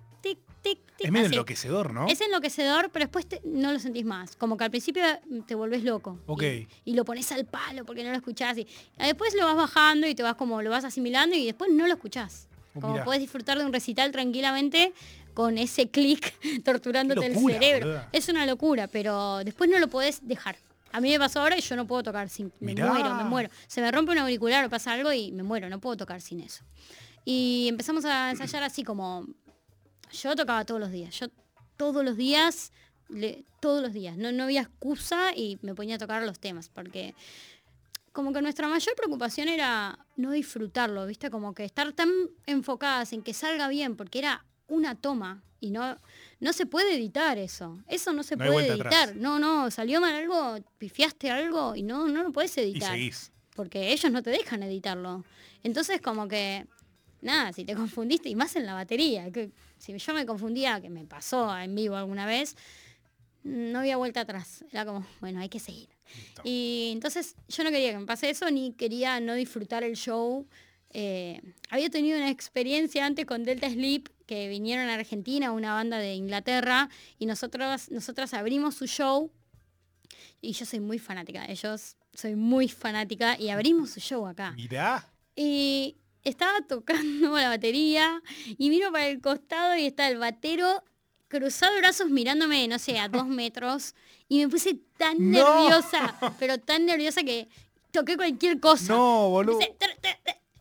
tic, 0.62 0.78
tic, 0.96 1.06
Es 1.06 1.10
medio 1.12 1.26
así. 1.26 1.34
enloquecedor, 1.34 1.92
¿no? 1.92 2.06
Es 2.08 2.20
enloquecedor, 2.20 2.90
pero 2.92 3.04
después 3.06 3.26
te- 3.26 3.40
no 3.44 3.72
lo 3.72 3.78
sentís 3.78 4.04
más. 4.04 4.36
Como 4.36 4.56
que 4.56 4.64
al 4.64 4.70
principio 4.70 5.02
te 5.46 5.54
volvés 5.54 5.82
loco. 5.84 6.18
Ok. 6.26 6.42
Y, 6.42 6.68
y 6.84 6.94
lo 6.94 7.04
pones 7.04 7.30
al 7.32 7.44
palo 7.46 7.84
porque 7.84 8.02
no 8.04 8.10
lo 8.10 8.16
escuchás. 8.16 8.58
Y 8.58 8.66
después 8.98 9.34
lo 9.34 9.44
vas 9.46 9.56
bajando 9.56 10.06
y 10.06 10.14
te 10.14 10.22
vas 10.22 10.34
como 10.34 10.62
lo 10.62 10.70
vas 10.70 10.84
asimilando 10.84 11.36
y 11.36 11.46
después 11.46 11.70
no 11.72 11.86
lo 11.86 11.94
escuchás. 11.94 12.48
Oh, 12.74 12.80
Como 12.80 12.92
mirá. 12.94 13.04
podés 13.04 13.20
disfrutar 13.20 13.58
de 13.58 13.64
un 13.64 13.72
recital 13.72 14.12
tranquilamente 14.12 14.92
con 15.34 15.58
ese 15.58 15.88
clic 15.90 16.34
torturándote 16.64 17.26
el 17.26 17.34
cerebro. 17.38 17.86
boluda. 17.86 18.08
Es 18.12 18.28
una 18.28 18.46
locura, 18.46 18.86
pero 18.88 19.38
después 19.44 19.68
no 19.70 19.78
lo 19.78 19.88
podés 19.88 20.26
dejar. 20.26 20.56
A 20.92 21.00
mí 21.00 21.08
me 21.10 21.18
pasó 21.20 21.40
ahora 21.40 21.56
y 21.56 21.60
yo 21.60 21.76
no 21.76 21.86
puedo 21.86 22.02
tocar 22.02 22.28
sin... 22.28 22.52
Me 22.60 22.74
muero, 22.74 23.14
me 23.14 23.24
muero. 23.24 23.48
Se 23.68 23.80
me 23.80 23.90
rompe 23.92 24.10
un 24.12 24.18
auricular 24.18 24.64
o 24.64 24.70
pasa 24.70 24.92
algo 24.92 25.12
y 25.12 25.30
me 25.30 25.44
muero, 25.44 25.68
no 25.68 25.80
puedo 25.80 25.96
tocar 25.96 26.20
sin 26.20 26.40
eso. 26.40 26.64
Y 27.24 27.66
empezamos 27.68 28.04
a 28.06 28.30
ensayar 28.30 28.62
así 28.64 28.82
como 28.82 29.26
yo 30.12 30.34
tocaba 30.36 30.64
todos 30.64 30.80
los 30.80 30.90
días. 30.90 31.18
Yo 31.18 31.26
todos 31.76 32.04
los 32.04 32.16
días, 32.16 32.72
le- 33.08 33.44
todos 33.60 33.82
los 33.82 33.92
días. 33.92 34.16
No, 34.16 34.32
no 34.32 34.44
había 34.44 34.62
excusa 34.62 35.32
y 35.34 35.58
me 35.62 35.74
ponía 35.74 35.96
a 35.96 35.98
tocar 35.98 36.22
los 36.24 36.38
temas. 36.38 36.68
Porque 36.68 37.14
como 38.12 38.32
que 38.32 38.42
nuestra 38.42 38.68
mayor 38.68 38.94
preocupación 38.96 39.48
era 39.48 39.98
no 40.16 40.32
disfrutarlo, 40.32 41.06
¿viste? 41.06 41.30
Como 41.30 41.54
que 41.54 41.64
estar 41.64 41.92
tan 41.92 42.10
enfocadas 42.46 43.12
en 43.12 43.22
que 43.22 43.32
salga 43.34 43.68
bien, 43.68 43.96
porque 43.96 44.18
era 44.18 44.44
una 44.68 44.94
toma 44.94 45.42
y 45.60 45.70
no, 45.70 45.98
no 46.40 46.52
se 46.52 46.66
puede 46.66 46.94
editar 46.96 47.38
eso. 47.38 47.78
Eso 47.86 48.12
no 48.12 48.22
se 48.22 48.36
No 48.36 48.46
puede 48.46 48.72
atrás. 48.72 48.94
editar. 49.10 49.16
No, 49.16 49.38
no, 49.38 49.70
salió 49.70 50.00
mal 50.00 50.14
algo, 50.14 50.58
pifiaste 50.78 51.30
algo 51.30 51.76
y 51.76 51.82
no, 51.82 52.08
no 52.08 52.22
lo 52.22 52.32
puedes 52.32 52.56
Y 52.56 52.60
editar 52.60 52.92
seguís. 52.92 53.30
porque 53.54 53.92
ellos 53.92 54.10
no 54.10 54.22
te 54.22 54.30
dejan 54.30 54.62
editarlo. 54.62 55.24
Entonces 55.62 56.00
como 56.00 56.26
que, 56.28 56.66
nada, 57.20 57.52
si 57.52 57.64
te 57.64 57.74
confundiste, 57.76 58.28
y 58.28 58.34
más 58.34 58.56
en 58.56 58.66
la 58.66 58.74
batería, 58.74 59.30
que 59.30 59.52
si 59.80 59.96
yo 59.96 60.14
me 60.14 60.26
confundía, 60.26 60.80
que 60.80 60.90
me 60.90 61.04
pasó 61.04 61.56
en 61.58 61.74
vivo 61.74 61.96
alguna 61.96 62.26
vez, 62.26 62.56
no 63.42 63.80
había 63.80 63.96
vuelta 63.96 64.20
atrás. 64.20 64.64
Era 64.70 64.84
como, 64.84 65.04
bueno, 65.20 65.40
hay 65.40 65.48
que 65.48 65.58
seguir. 65.58 65.88
Y 66.44 66.90
entonces 66.92 67.34
yo 67.48 67.64
no 67.64 67.70
quería 67.70 67.92
que 67.92 67.98
me 67.98 68.06
pase 68.06 68.30
eso, 68.30 68.50
ni 68.50 68.72
quería 68.72 69.18
no 69.20 69.34
disfrutar 69.34 69.82
el 69.82 69.96
show. 69.96 70.46
Eh, 70.92 71.40
había 71.70 71.88
tenido 71.88 72.18
una 72.18 72.30
experiencia 72.30 73.06
antes 73.06 73.24
con 73.24 73.44
Delta 73.44 73.70
Sleep, 73.70 74.08
que 74.26 74.48
vinieron 74.48 74.88
a 74.88 74.94
Argentina, 74.94 75.50
una 75.50 75.72
banda 75.72 75.98
de 75.98 76.14
Inglaterra, 76.14 76.88
y 77.18 77.26
nosotros, 77.26 77.90
nosotras 77.90 78.34
abrimos 78.34 78.74
su 78.74 78.86
show 78.86 79.30
y 80.40 80.52
yo 80.52 80.66
soy 80.66 80.80
muy 80.80 80.98
fanática 80.98 81.46
de 81.46 81.52
ellos, 81.52 81.96
soy 82.14 82.34
muy 82.34 82.68
fanática 82.68 83.38
y 83.38 83.50
abrimos 83.50 83.90
su 83.90 84.00
show 84.00 84.26
acá. 84.26 84.52
Mirá. 84.52 85.08
Y 85.34 85.96
estaba 86.24 86.60
tocando 86.62 87.30
la 87.36 87.48
batería 87.48 88.22
y 88.58 88.70
miro 88.70 88.90
para 88.92 89.08
el 89.08 89.20
costado 89.20 89.76
y 89.76 89.86
está 89.86 90.08
el 90.08 90.18
batero 90.18 90.82
cruzado 91.28 91.72
de 91.74 91.80
brazos 91.80 92.10
mirándome, 92.10 92.66
no 92.68 92.78
sé, 92.78 92.98
a 92.98 93.08
dos 93.08 93.26
metros 93.26 93.94
y 94.28 94.38
me 94.40 94.48
puse 94.48 94.78
tan 94.98 95.16
No. 95.30 95.62
nerviosa, 95.62 96.18
pero 96.38 96.58
tan 96.58 96.86
nerviosa 96.86 97.22
que 97.22 97.48
toqué 97.92 98.16
cualquier 98.16 98.58
cosa. 98.60 98.92
No, 98.92 99.28
boludo. 99.30 99.58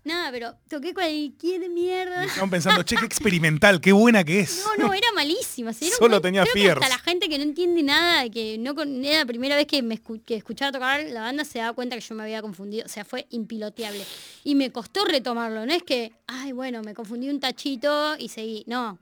Nada, 0.04 0.32
pero 0.32 0.56
toqué 0.70 0.93
cualquier 0.93 1.70
mierda. 1.70 2.24
Estaban 2.24 2.50
pensando, 2.50 2.84
che, 2.84 2.95
qué 2.95 3.06
experimental, 3.06 3.82
qué 3.82 3.91
buena 3.91 4.24
que 4.24 4.39
es. 4.39 4.64
No, 4.78 4.88
no, 4.88 4.93
era 4.93 5.08
malísima. 5.14 5.74
se 5.74 5.86
Solo 5.89 6.00
cuenta- 6.00 6.22
tenía 6.22 6.43
creo 6.43 6.54
que 6.54 6.72
hasta 6.72 6.89
la 6.89 7.00
gente 7.00 7.28
que 7.30 7.38
no 7.38 7.43
entiende 7.43 7.84
nada, 7.84 8.30
que 8.30 8.58
no 8.58 8.76
con- 8.76 9.04
era 9.04 9.20
la 9.20 9.26
primera 9.26 9.56
vez 9.58 9.68
que 9.68 9.82
me 9.84 9.95
escu- 10.02 10.24
que 10.26 10.36
escuchaba 10.36 10.72
tocar 10.72 11.04
la 11.04 11.22
banda, 11.22 11.43
se 11.43 11.60
daba 11.60 11.74
cuenta 11.74 11.95
que 11.95 12.02
yo 12.02 12.16
me 12.16 12.24
había 12.24 12.41
confundido. 12.41 12.86
O 12.86 12.89
sea, 12.89 13.04
fue 13.06 13.28
impiloteable. 13.30 14.04
Y 14.43 14.56
me 14.56 14.72
costó 14.72 15.04
retomarlo. 15.06 15.66
No 15.66 15.74
es 15.74 15.84
que, 15.84 16.14
ay, 16.28 16.54
bueno, 16.54 16.82
me 16.82 16.93
confundí 16.93 17.30
un 17.30 17.39
tachito 17.39 18.16
y 18.18 18.30
seguí. 18.30 18.64
No, 18.68 18.97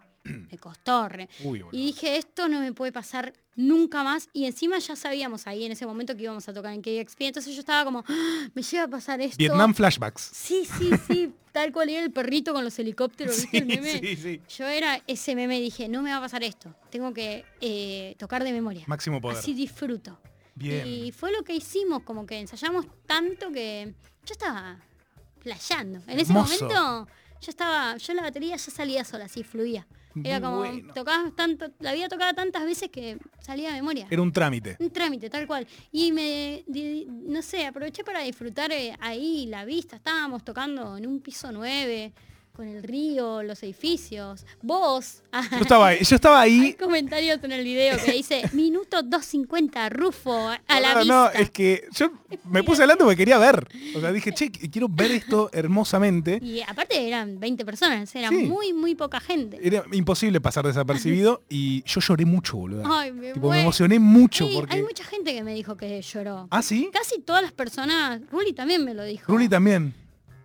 me 0.52 0.58
costó. 0.58 1.08
re- 1.10 1.30
Uy, 1.44 1.62
boludo. 1.62 1.78
y 1.78 1.88
dije, 1.88 2.18
esto 2.18 2.48
no 2.48 2.60
me 2.60 2.74
puede 2.74 2.92
pasar 2.92 3.34
nunca 3.56 4.04
más. 4.04 4.30
Y 4.34 4.46
encima 4.46 4.78
ya 4.80 4.96
sabíamos 4.96 5.48
ahí 5.48 5.66
en 5.66 5.72
ese 5.72 5.86
momento 5.86 6.16
que 6.16 6.24
íbamos 6.24 6.48
a 6.48 6.54
tocar 6.54 6.74
en 6.74 6.82
KXP. 6.82 7.22
Entonces 7.22 7.54
yo 7.54 7.60
estaba 7.62 7.84
como, 7.86 8.04
"Ah, 8.08 8.48
me 8.54 8.62
llega 8.62 8.84
a 8.84 8.88
pasar 8.88 9.20
esto. 9.22 9.38
Vietnam 9.38 9.74
flashbacks. 9.74 10.22
Sí, 10.34 10.66
sí, 10.66 10.92
sí. 11.08 11.34
Tal 11.52 11.72
cual 11.72 11.90
era 11.90 12.04
el 12.04 12.12
perrito 12.12 12.54
con 12.54 12.64
los 12.64 12.78
helicópteros, 12.78 13.36
¿viste 13.36 13.50
Sí, 13.52 13.58
el 13.58 13.66
meme? 13.66 14.00
sí, 14.00 14.16
sí. 14.16 14.42
Yo 14.58 14.68
era 14.68 15.02
ese 15.08 15.34
meme 15.36 15.58
y 15.58 15.62
dije, 15.64 15.90
no 15.90 16.04
me 16.04 16.12
va 16.12 16.18
a 16.18 16.22
pasar 16.22 16.44
esto. 16.44 16.76
Tengo 16.92 17.14
que 17.14 17.46
eh, 17.62 18.16
tocar 18.20 18.44
de 18.44 18.52
memoria. 18.54 18.84
Máximo 18.86 19.20
poder. 19.20 19.38
Así 19.40 19.56
disfruto. 19.56 20.20
Bien. 20.54 20.86
Y 20.86 21.12
fue 21.12 21.32
lo 21.32 21.44
que 21.44 21.56
hicimos, 21.56 22.04
como 22.04 22.26
que 22.28 22.40
ensayamos 22.40 22.86
tanto 23.08 23.52
que 23.52 23.94
yo 24.26 24.34
estaba 24.34 24.80
flasheando. 25.40 26.00
En 26.08 26.20
ese 26.20 26.32
Hermoso. 26.32 26.66
momento 26.66 27.08
yo 27.42 27.50
estaba, 27.50 27.98
yo 27.98 28.14
la 28.14 28.22
batería 28.24 28.56
ya 28.56 28.72
salía 28.72 29.04
sola, 29.04 29.26
así 29.26 29.44
fluía. 29.44 29.88
Era 30.26 30.42
como, 30.42 30.58
bueno. 30.58 30.94
tocaba 30.94 31.32
tanto, 31.36 31.72
la 31.80 31.92
había 31.92 32.08
tocado 32.10 32.34
tantas 32.34 32.64
veces 32.66 32.90
que 32.90 33.18
salía 33.42 33.70
de 33.70 33.76
memoria. 33.76 34.08
Era 34.10 34.22
un 34.22 34.32
trámite. 34.32 34.78
Un 34.80 34.90
trámite, 34.90 35.30
tal 35.30 35.46
cual. 35.48 35.68
Y 35.92 36.12
me, 36.12 36.64
di- 36.68 37.06
no 37.10 37.42
sé, 37.42 37.66
aproveché 37.66 38.04
para 38.04 38.22
disfrutar 38.22 38.72
eh, 38.72 38.96
ahí 39.00 39.46
la 39.48 39.66
vista. 39.66 39.96
Estábamos 39.98 40.44
tocando 40.44 40.98
en 40.98 41.08
un 41.08 41.20
piso 41.22 41.52
9, 41.52 42.14
con 42.58 42.68
el 42.68 42.82
río, 42.84 43.44
los 43.44 43.62
edificios. 43.64 44.46
Vos, 44.64 45.22
Yo 45.52 45.58
estaba 45.62 45.88
ahí. 45.90 46.00
Yo 46.04 46.16
estaba 46.16 46.42
hay 46.42 46.60
ahí. 46.60 46.74
comentarios 46.74 47.40
en 47.44 47.52
el 47.52 47.64
video 47.64 47.98
que 48.04 48.12
dice, 48.12 48.42
minuto 48.54 48.98
2.50, 49.04 49.90
Rufo, 49.92 50.50
a 50.50 50.80
la 50.80 50.94
no, 50.96 51.00
vista. 51.00 51.14
no, 51.14 51.30
es 51.40 51.52
que 51.52 51.84
yo 51.94 52.12
me 52.46 52.64
puse 52.64 52.82
adelante 52.82 53.04
porque 53.04 53.18
quería 53.18 53.38
ver. 53.38 53.68
O 53.96 54.02
sea, 54.02 54.12
dije, 54.12 54.32
che, 54.34 54.52
quiero 54.52 54.88
ver 54.90 55.12
esto 55.12 55.50
hermosamente. 55.54 56.40
Y 56.42 56.62
aparte 56.62 57.08
eran 57.08 57.40
20 57.40 57.64
personas, 57.64 58.14
era 58.16 58.30
Sí. 58.30 58.36
muy, 58.46 58.74
muy 58.74 58.96
poca 58.96 59.20
gente. 59.20 59.60
Era 59.62 59.86
imposible 59.94 60.42
pasar 60.42 60.66
desapercibido 60.66 61.44
y 61.50 61.84
yo 61.86 62.02
lloré 62.02 62.26
mucho, 62.26 62.58
boludo. 62.58 62.84
Ay, 62.92 63.12
me 63.12 63.34
Tipo, 63.34 63.52
me 63.52 63.62
emocioné 63.62 64.00
mucho 64.00 64.48
Sí, 64.48 64.54
porque... 64.56 64.76
hay 64.78 64.82
mucha 64.82 65.04
gente 65.04 65.32
que 65.34 65.44
me 65.44 65.54
dijo 65.54 65.78
que 65.78 66.02
lloró. 66.02 66.48
¿Ah, 66.50 66.64
sí? 66.64 66.90
Casi 66.92 67.22
todas 67.22 67.44
las 67.44 67.52
personas, 67.52 68.20
Ruli 68.32 68.54
también 68.54 68.84
me 68.84 68.94
lo 68.96 69.04
dijo. 69.04 69.32
Ruli 69.32 69.48
también. 69.48 69.94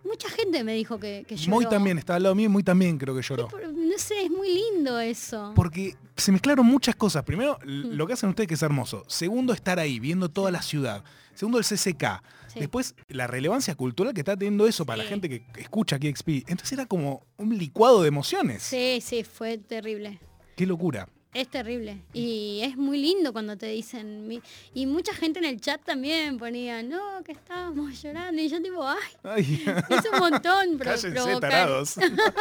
Mucha 0.03 0.29
gente 0.29 0.63
me 0.63 0.73
dijo 0.73 0.99
que, 0.99 1.25
que 1.27 1.35
lloró. 1.37 1.55
Muy 1.55 1.65
también, 1.65 1.97
estaba 1.97 2.17
al 2.17 2.23
lado 2.23 2.35
mío 2.35 2.45
y 2.45 2.49
muy 2.49 2.63
también 2.63 2.97
creo 2.97 3.15
que 3.15 3.21
lloró. 3.21 3.47
No 3.73 3.97
sé, 3.97 4.23
es 4.25 4.29
muy 4.31 4.53
lindo 4.53 4.99
eso. 4.99 5.53
Porque 5.55 5.95
se 6.17 6.31
mezclaron 6.31 6.65
muchas 6.65 6.95
cosas. 6.95 7.23
Primero, 7.23 7.57
Mm. 7.65 7.93
lo 7.95 8.05
que 8.07 8.13
hacen 8.13 8.29
ustedes 8.29 8.47
que 8.47 8.53
es 8.55 8.61
hermoso. 8.63 9.03
Segundo, 9.07 9.53
estar 9.53 9.79
ahí, 9.79 9.99
viendo 9.99 10.29
toda 10.29 10.51
la 10.51 10.61
ciudad. 10.61 11.03
Segundo, 11.33 11.57
el 11.57 11.63
CCK. 11.65 12.21
Sí. 12.47 12.59
Después, 12.59 12.95
la 13.07 13.25
relevancia 13.27 13.73
cultural 13.75 14.13
que 14.13 14.21
está 14.21 14.35
teniendo 14.37 14.67
eso 14.67 14.85
para 14.85 14.97
la 14.97 15.09
gente 15.09 15.27
que 15.29 15.43
escucha 15.57 15.97
KXP. 15.97 16.43
Entonces 16.47 16.71
era 16.73 16.85
como 16.85 17.25
un 17.37 17.57
licuado 17.57 18.01
de 18.03 18.07
emociones. 18.09 18.61
Sí, 18.61 18.99
sí, 19.01 19.23
fue 19.23 19.57
terrible. 19.57 20.19
Qué 20.55 20.67
locura. 20.67 21.07
Es 21.33 21.47
terrible. 21.47 21.97
Y 22.13 22.59
es 22.63 22.77
muy 22.77 22.99
lindo 23.01 23.33
cuando 23.33 23.57
te 23.57 23.65
dicen. 23.67 24.41
Y 24.73 24.85
mucha 24.85 25.13
gente 25.15 25.39
en 25.39 25.45
el 25.45 25.59
chat 25.59 25.81
también 25.83 26.37
ponía, 26.37 26.83
no, 26.83 27.23
que 27.23 27.31
estábamos 27.31 28.01
llorando. 28.03 28.39
Y 28.41 28.49
yo 28.49 28.61
tipo, 28.61 28.87
ay, 28.87 28.97
Ay, 29.23 29.63
es 29.89 30.03
un 30.13 30.19
montón 30.19 30.77
pro- 30.77 30.85
cállense, 30.85 31.11
provocar. 31.11 31.39
tarados. 31.39 31.95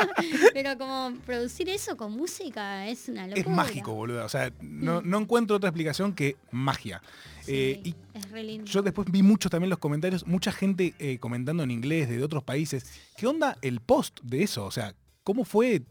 Pero 0.53 0.76
como 0.78 1.14
producir 1.24 1.68
eso 1.68 1.97
con 1.97 2.12
música 2.12 2.86
es 2.88 3.09
una 3.09 3.26
locura. 3.26 3.40
Es 3.40 3.49
mágico, 3.49 3.95
boludo. 3.95 4.24
O 4.24 4.28
sea, 4.28 4.53
no, 4.61 5.01
no 5.03 5.18
encuentro 5.20 5.57
otra 5.57 5.68
explicación 5.70 6.14
que 6.14 6.36
magia. 6.51 7.03
Sí, 7.43 7.53
Eh, 7.55 7.80
y 7.84 7.95
es 8.14 8.30
re 8.30 8.45
lindo. 8.45 8.64
Yo 8.70 8.82
después 8.82 9.09
vi 9.11 9.22
muchos 9.22 9.51
también 9.51 9.70
los 9.70 9.78
comentarios, 9.78 10.26
mucha 10.26 10.53
gente 10.53 10.95
eh, 10.99 11.18
comentando 11.18 11.62
en 11.62 11.70
inglés 11.70 12.09
de 12.09 12.22
otros 12.22 12.45
países. 12.45 12.84
¿Qué 13.16 13.26
onda 13.26 13.57
el 13.62 13.80
post 13.80 14.20
de 14.22 14.43
eso? 14.45 14.64
O 14.64 14.70
sea, 14.70 14.95
¿cómo 15.24 15.45
fue? 15.45 15.82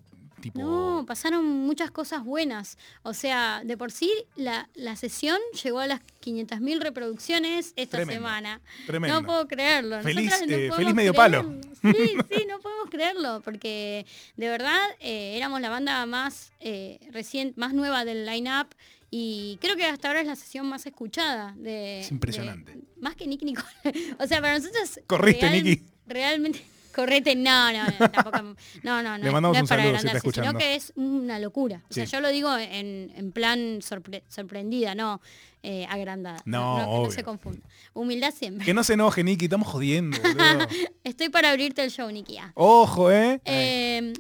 Tipo, 0.42 0.60
No, 0.60 1.06
pasaron 1.08 1.46
muchas 1.46 1.92
cosas 1.92 2.24
buenas. 2.24 2.78
O 3.04 3.14
sea, 3.14 3.62
de 3.64 3.78
por 3.78 3.92
sí 3.92 4.12
la, 4.36 4.70
la 4.74 4.96
sesión 4.96 5.40
llegó 5.64 5.80
a 5.80 5.88
las 5.88 6.02
500.000 6.24 6.80
reproducciones 6.82 7.74
esta 7.76 7.98
Tremendo, 7.98 8.14
semana. 8.28 8.62
tremendo. 8.88 9.22
No 9.22 9.26
puedo 9.28 9.48
creerlo. 9.48 10.02
Feliz, 10.02 10.32
no 10.48 10.56
eh, 10.56 10.72
feliz 10.76 10.94
medio 10.94 11.14
palo. 11.14 11.56
Sí, 11.82 12.16
sí, 12.32 12.46
no 12.48 12.60
podemos 12.60 12.90
creerlo, 12.90 13.42
porque 13.44 14.06
de 14.36 14.50
verdad 14.50 14.80
eh, 15.00 15.38
éramos 15.38 15.62
la 15.62 15.70
banda 15.70 16.06
más 16.06 16.52
eh, 16.60 17.00
reciente, 17.12 17.60
más 17.60 17.74
nueva 17.74 18.04
del 18.06 18.26
line-up 18.26 18.68
y 19.10 19.58
creo 19.62 19.76
que 19.76 19.86
hasta 19.86 20.08
ahora 20.08 20.22
es 20.22 20.28
la 20.28 20.36
sesión 20.38 20.68
más 20.70 20.86
escuchada 20.86 21.54
de... 21.58 22.00
Es 22.00 22.12
impresionante. 22.12 22.74
de- 22.74 22.82
más 23.00 23.16
que 23.16 23.28
Nicky 23.28 23.44
Nicole. 23.46 23.68
o 24.20 24.26
sea, 24.28 24.40
para 24.42 24.58
nosotros... 24.58 25.02
Corriste, 25.08 25.50
Nicky. 25.50 25.84
Realmente... 26.08 26.64
correte, 26.92 27.36
no, 27.36 27.72
no, 27.72 27.84
no, 28.00 28.12
tampoco, 28.12 28.38
no, 28.84 29.02
no, 29.04 29.18
no, 29.18 29.24
Le 29.24 29.32
mandamos 29.32 29.42
no 29.58 29.60
un 29.62 29.66
es 29.66 29.70
para 29.70 29.84
saludo 29.84 30.00
si 30.00 30.08
está 30.08 30.10
agrandarse, 30.10 30.20
sino 30.32 30.44
escuchando. 30.52 30.60
que 30.60 30.76
es 30.76 30.94
una 30.96 31.40
locura. 31.40 31.84
O 31.90 31.94
sea, 31.94 32.06
Sí. 32.06 32.12
yo 32.12 32.22
lo 32.22 32.30
digo 32.30 32.56
en, 32.58 33.12
en 33.16 33.32
plan 33.32 33.80
sorpre- 33.82 34.24
sorprendida, 34.30 34.94
no 34.96 35.22
eh, 35.64 35.86
agrandada. 35.90 36.42
No, 36.46 36.78
que 36.78 36.82
no 36.84 36.90
obvio. 36.92 37.12
se 37.12 37.24
confunda. 37.24 37.68
Humildad 37.94 38.34
siempre. 38.34 38.66
Que 38.66 38.74
no 38.74 38.84
se 38.84 38.94
enoje, 38.94 39.24
Nicky, 39.24 39.46
estamos 39.46 39.68
jodiendo. 39.68 40.18
Estoy 41.04 41.30
para 41.30 41.52
abrirte 41.52 41.84
el 41.84 41.92
show, 41.92 42.10
Nikia. 42.12 42.52
Ojo, 42.56 43.12
¿eh? 43.12 43.40
Eh, 43.46 44.14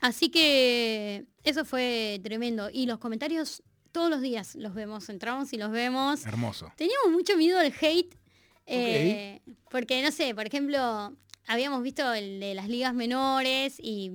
así 0.00 0.28
que 0.30 1.24
eso 1.42 1.64
fue 1.64 2.20
tremendo. 2.22 2.68
Y 2.72 2.86
los 2.86 2.98
comentarios 2.98 3.62
todos 3.92 4.10
los 4.10 4.20
días 4.20 4.54
los 4.56 4.74
vemos, 4.74 5.08
entramos 5.08 5.52
y 5.52 5.56
los 5.56 5.70
vemos. 5.70 6.24
Hermoso. 6.26 6.72
Teníamos 6.76 7.10
mucho 7.12 7.36
miedo 7.36 7.58
al 7.58 7.72
hate. 7.80 8.14
eh, 8.66 9.40
Porque, 9.70 10.02
no 10.02 10.10
sé, 10.12 10.34
por 10.34 10.46
ejemplo, 10.46 11.12
habíamos 11.46 11.82
visto 11.82 12.12
el 12.14 12.40
de 12.40 12.54
las 12.54 12.68
ligas 12.68 12.94
menores 12.94 13.76
y 13.80 14.10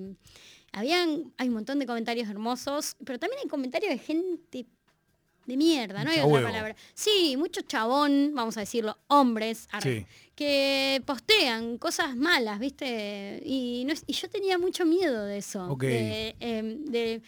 habían, 0.71 1.33
hay 1.37 1.47
un 1.47 1.53
montón 1.55 1.79
de 1.79 1.85
comentarios 1.85 2.29
hermosos, 2.29 2.95
pero 3.05 3.19
también 3.19 3.39
hay 3.43 3.49
comentarios 3.49 3.91
de 3.91 3.97
gente 3.97 4.65
de 5.45 5.57
mierda, 5.57 6.03
no 6.03 6.11
hay 6.11 6.19
otra 6.19 6.43
palabra. 6.43 6.75
Sí, 6.93 7.35
mucho 7.35 7.61
chabón, 7.61 8.33
vamos 8.35 8.55
a 8.57 8.59
decirlo, 8.59 8.99
hombres, 9.07 9.67
arre, 9.71 10.01
Sí. 10.01 10.05
que 10.35 11.01
postean 11.07 11.79
cosas 11.79 12.15
malas, 12.15 12.59
¿viste? 12.59 13.41
Y, 13.43 13.83
no 13.87 13.93
es- 13.93 14.03
y 14.05 14.13
yo 14.13 14.29
tenía 14.29 14.59
mucho 14.59 14.85
miedo 14.85 15.25
de 15.25 15.39
eso. 15.39 15.65
Ok. 15.71 15.81
De, 15.81 16.35
em, 16.39 16.85
de 16.85 17.23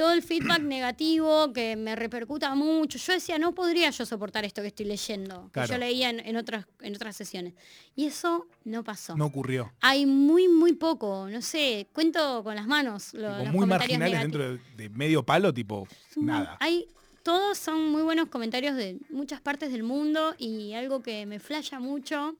todo 0.00 0.12
el 0.14 0.22
feedback 0.22 0.60
negativo 0.60 1.52
que 1.52 1.76
me 1.76 1.94
repercuta 1.94 2.54
mucho. 2.54 2.96
Yo 2.98 3.12
decía, 3.12 3.38
no 3.38 3.54
podría 3.54 3.90
yo 3.90 4.06
soportar 4.06 4.46
esto 4.46 4.62
que 4.62 4.68
estoy 4.68 4.86
leyendo, 4.86 5.50
que 5.52 5.66
yo 5.66 5.76
leía 5.76 6.08
en, 6.08 6.20
en 6.20 6.36
otras, 6.36 6.64
en 6.80 6.94
otras 6.94 7.14
sesiones. 7.16 7.52
Y 7.94 8.06
eso 8.06 8.46
no 8.64 8.82
pasó. 8.82 9.14
No 9.14 9.26
ocurrió. 9.26 9.70
Hay 9.82 10.06
muy, 10.06 10.48
muy 10.48 10.72
poco, 10.72 11.28
no 11.30 11.42
sé, 11.42 11.86
cuento 11.92 12.42
con 12.42 12.54
las 12.54 12.66
manos. 12.66 13.12
lo- 13.12 13.28
los 13.28 13.48
muy 13.52 13.60
comentarios 13.60 13.98
marginales 13.98 14.12
negativos. 14.12 14.48
dentro 14.48 14.74
de, 14.76 14.82
de 14.84 14.88
medio 14.88 15.22
palo, 15.22 15.52
tipo, 15.52 15.86
nada. 16.16 16.56
Hay, 16.60 16.88
todos 17.22 17.58
son 17.58 17.90
muy 17.90 18.00
buenos 18.02 18.28
comentarios 18.28 18.76
de 18.76 18.98
muchas 19.10 19.42
partes 19.42 19.70
del 19.70 19.82
mundo 19.82 20.34
y 20.38 20.72
algo 20.72 21.02
que 21.02 21.26
me 21.26 21.40
flasha 21.40 21.78
mucho, 21.78 22.36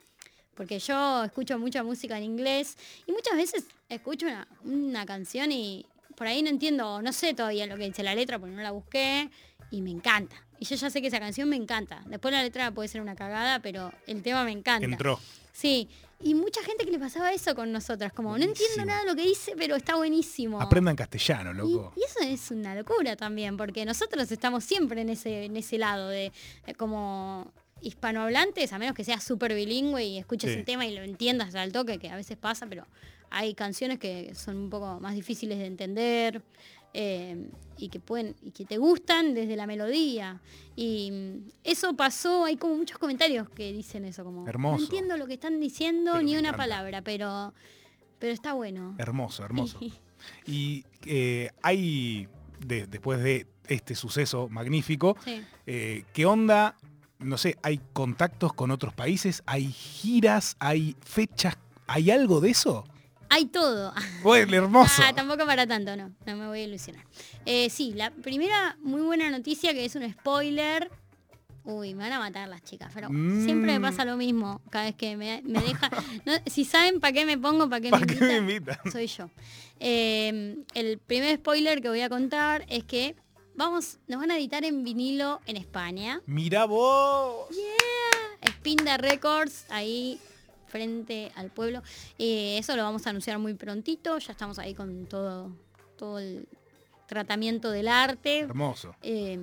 porque 0.54 0.78
yo 0.78 1.24
escucho 1.24 1.58
mucha 1.58 1.82
música 1.82 2.16
en 2.16 2.24
inglés 2.24 2.78
y 3.06 3.12
muchas 3.12 3.36
veces 3.36 3.66
escucho 3.90 4.26
una, 4.26 4.48
una 4.64 5.04
canción 5.04 5.52
y 5.52 5.84
por 6.20 6.26
ahí 6.26 6.42
no 6.42 6.50
entiendo, 6.50 7.00
no 7.00 7.14
sé 7.14 7.32
todavía 7.32 7.64
lo 7.66 7.78
que 7.78 7.84
dice 7.84 8.02
la 8.02 8.14
letra 8.14 8.38
porque 8.38 8.54
no 8.54 8.60
la 8.60 8.72
busqué 8.72 9.30
y 9.70 9.80
me 9.80 9.90
encanta. 9.90 10.36
Y 10.58 10.66
yo 10.66 10.76
ya 10.76 10.90
sé 10.90 11.00
que 11.00 11.06
esa 11.08 11.18
canción 11.18 11.48
me 11.48 11.56
encanta. 11.56 12.02
Después 12.08 12.30
la 12.34 12.42
letra 12.42 12.70
puede 12.72 12.90
ser 12.90 13.00
una 13.00 13.14
cagada, 13.16 13.60
pero 13.60 13.90
el 14.06 14.22
tema 14.22 14.44
me 14.44 14.50
encanta. 14.52 14.84
Entró. 14.84 15.18
Sí, 15.50 15.88
y 16.22 16.34
mucha 16.34 16.62
gente 16.62 16.84
que 16.84 16.90
le 16.90 16.98
pasaba 16.98 17.32
eso 17.32 17.54
con 17.54 17.72
nosotras, 17.72 18.12
como 18.12 18.36
no 18.36 18.44
entiendo 18.44 18.84
nada 18.84 19.00
de 19.00 19.06
lo 19.06 19.16
que 19.16 19.22
dice, 19.22 19.54
pero 19.56 19.76
está 19.76 19.94
buenísimo. 19.96 20.60
Aprendan 20.60 20.94
castellano, 20.94 21.54
loco. 21.54 21.94
y 21.96 22.04
eso 22.04 22.18
es 22.20 22.50
una 22.50 22.74
locura 22.74 23.16
también, 23.16 23.56
porque 23.56 23.86
nosotros 23.86 24.30
estamos 24.30 24.62
siempre 24.62 25.00
en 25.00 25.08
ese, 25.08 25.46
en 25.46 25.56
ese 25.56 25.78
lado 25.78 26.08
de 26.10 26.32
eh, 26.66 26.74
como 26.74 27.50
hispanohablantes, 27.80 28.74
a 28.74 28.78
menos 28.78 28.94
que 28.94 29.04
seas 29.04 29.24
súper 29.24 29.54
bilingüe 29.54 30.04
y 30.04 30.18
escuches 30.18 30.52
Sí. 30.52 30.58
el 30.58 30.64
tema 30.66 30.84
y 30.86 30.94
lo 30.94 31.02
entiendas 31.02 31.54
al 31.54 31.72
toque, 31.72 31.98
que 31.98 32.10
a 32.10 32.16
veces 32.16 32.36
pasa, 32.36 32.66
pero 32.66 32.86
hay 33.30 33.54
canciones 33.54 33.98
que 33.98 34.34
son 34.34 34.56
un 34.56 34.70
poco 34.70 34.98
más 35.00 35.14
difíciles 35.14 35.58
de 35.58 35.66
entender 35.66 36.42
eh, 36.92 37.48
y 37.78 37.88
que 37.88 38.00
pueden 38.00 38.34
y 38.42 38.50
que 38.50 38.64
te 38.64 38.76
gustan 38.78 39.32
desde 39.34 39.54
la 39.56 39.66
melodía. 39.66 40.40
Y 40.76 41.10
mm, 41.12 41.48
eso 41.64 41.94
pasó, 41.94 42.44
hay 42.44 42.56
como 42.56 42.74
muchos 42.74 42.98
comentarios 42.98 43.48
que 43.50 43.72
dicen 43.72 44.04
eso, 44.04 44.24
como 44.24 44.46
Hermoso. 44.48 44.78
no 44.78 44.84
entiendo 44.84 45.16
lo 45.16 45.26
que 45.26 45.34
están 45.34 45.60
diciendo 45.60 46.12
Pero 46.12 46.24
ni 46.24 46.32
una 46.32 46.40
encanta. 46.48 46.56
palabra, 46.58 47.02
pero 47.02 47.54
pero 48.18 48.32
está 48.32 48.52
bueno. 48.52 48.94
Hermoso, 48.98 49.44
hermoso. 49.44 49.78
Y 50.46 50.84
eh, 51.06 51.48
hay, 51.62 52.28
de- 52.66 52.86
después 52.86 53.22
de 53.22 53.46
este 53.68 53.94
suceso 53.94 54.48
magnífico, 54.50 55.16
Sí. 55.24 55.40
eh, 55.66 56.04
¿qué 56.12 56.26
onda? 56.26 56.76
No 57.20 57.38
sé, 57.38 57.56
¿hay 57.62 57.80
contactos 57.94 58.52
con 58.52 58.70
otros 58.70 58.92
países? 58.92 59.42
¿Hay 59.46 59.66
giras? 59.72 60.56
¿Hay 60.58 60.94
fechas? 61.00 61.56
¿Hay 61.86 62.10
algo 62.10 62.40
de 62.42 62.50
eso? 62.50 62.84
Hay 63.30 63.46
todo. 63.46 63.92
Bueno, 64.22 64.54
hermoso. 64.56 65.02
Ah, 65.04 65.12
tampoco 65.14 65.46
para 65.46 65.66
tanto, 65.66 65.96
no. 65.96 66.12
No 66.26 66.36
me 66.36 66.46
voy 66.48 66.60
a 66.60 66.64
ilusionar. 66.64 67.04
Eh, 67.46 67.70
sí, 67.70 67.92
la 67.94 68.10
primera 68.10 68.76
muy 68.82 69.00
buena 69.00 69.30
noticia 69.30 69.72
que 69.72 69.84
es 69.86 69.94
un 69.94 70.10
spoiler. 70.12 70.90
Uy, 71.64 71.94
me 71.94 72.04
van 72.04 72.12
a 72.14 72.18
matar 72.18 72.48
las 72.48 72.62
chicas, 72.62 72.90
pero 72.94 73.08
Mm. 73.10 73.44
siempre 73.44 73.72
me 73.78 73.80
pasa 73.80 74.04
lo 74.04 74.16
mismo 74.16 74.60
cada 74.70 74.86
vez 74.86 74.94
que 74.96 75.16
me, 75.16 75.40
me 75.44 75.60
deja. 75.60 75.88
no, 76.26 76.32
si 76.46 76.64
saben 76.64 77.00
para 77.00 77.12
qué 77.12 77.24
me 77.24 77.38
pongo, 77.38 77.68
para 77.68 77.80
qué 77.80 77.90
me 77.90 77.98
¿Para 78.00 78.06
qué 78.06 78.20
me 78.24 78.36
invitan, 78.38 78.78
soy 78.92 79.06
yo. 79.06 79.30
Eh, 79.78 80.56
el 80.74 80.98
primer 80.98 81.36
spoiler 81.36 81.80
que 81.80 81.88
voy 81.88 82.00
a 82.00 82.08
contar 82.08 82.64
es 82.68 82.84
que 82.84 83.14
vamos, 83.54 83.98
nos 84.08 84.20
van 84.20 84.30
a 84.30 84.36
editar 84.38 84.64
en 84.64 84.84
vinilo 84.84 85.40
en 85.46 85.56
España. 85.56 86.20
Mira 86.26 86.64
vos. 86.64 87.46
Spinda 88.46 88.96
Records, 88.96 89.66
ahí 89.70 90.18
frente 90.70 91.30
al 91.34 91.50
pueblo. 91.50 91.82
Eh, 92.18 92.56
eso 92.58 92.76
lo 92.76 92.82
vamos 92.82 93.06
a 93.06 93.10
anunciar 93.10 93.38
muy 93.38 93.54
prontito. 93.54 94.16
Ya 94.18 94.32
estamos 94.32 94.58
ahí 94.58 94.74
con 94.74 95.06
todo, 95.06 95.50
todo 95.98 96.18
el 96.18 96.46
tratamiento 97.06 97.70
del 97.70 97.88
arte. 97.88 98.40
Hermoso. 98.40 98.94
Eh, 99.02 99.38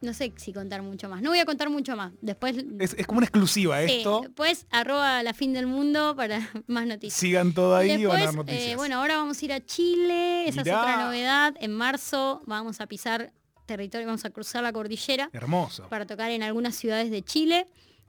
no 0.00 0.14
sé 0.14 0.32
si 0.36 0.52
contar 0.52 0.80
mucho 0.82 1.08
más. 1.08 1.22
No 1.22 1.30
voy 1.30 1.40
a 1.40 1.44
contar 1.44 1.70
mucho 1.70 1.96
más. 1.96 2.12
Después, 2.20 2.56
Es, 2.78 2.94
es 2.94 3.06
como 3.06 3.18
una 3.18 3.26
exclusiva 3.26 3.84
sí, 3.84 3.96
esto. 3.98 4.20
después 4.22 4.66
arroba 4.70 5.22
la 5.24 5.34
fin 5.34 5.52
del 5.52 5.66
mundo 5.66 6.14
para 6.16 6.38
más 6.68 6.86
noticias. 6.86 7.18
Sigan 7.18 7.52
todo 7.52 7.74
ahí 7.74 7.90
y 7.92 8.04
van 8.06 8.16
a 8.16 8.20
Después, 8.20 8.24
dar 8.26 8.34
noticias. 8.34 8.68
eh, 8.72 8.76
bueno, 8.76 8.98
ahora 9.00 9.16
vamos 9.16 9.40
a 9.42 9.44
ir 9.44 9.52
a 9.52 9.64
Chile, 9.64 10.48
esa 10.48 10.62
Mirá. 10.62 10.76
es 10.76 10.80
otra 10.82 11.04
novedad. 11.04 11.54
En 11.60 11.72
marzo 11.74 12.42
vamos 12.46 12.80
a 12.80 12.86
pisar 12.86 13.32
territorio, 13.66 14.06
vamos 14.06 14.24
a 14.24 14.30
cruzar 14.30 14.62
la 14.62 14.72
cordillera 14.72 15.28
Hermoso. 15.32 15.88
para 15.88 16.06
tocar 16.06 16.30
en 16.30 16.42
algunas 16.44 16.74
ciudades 16.76 17.10
de 17.10 17.22
Chile, 17.22 17.66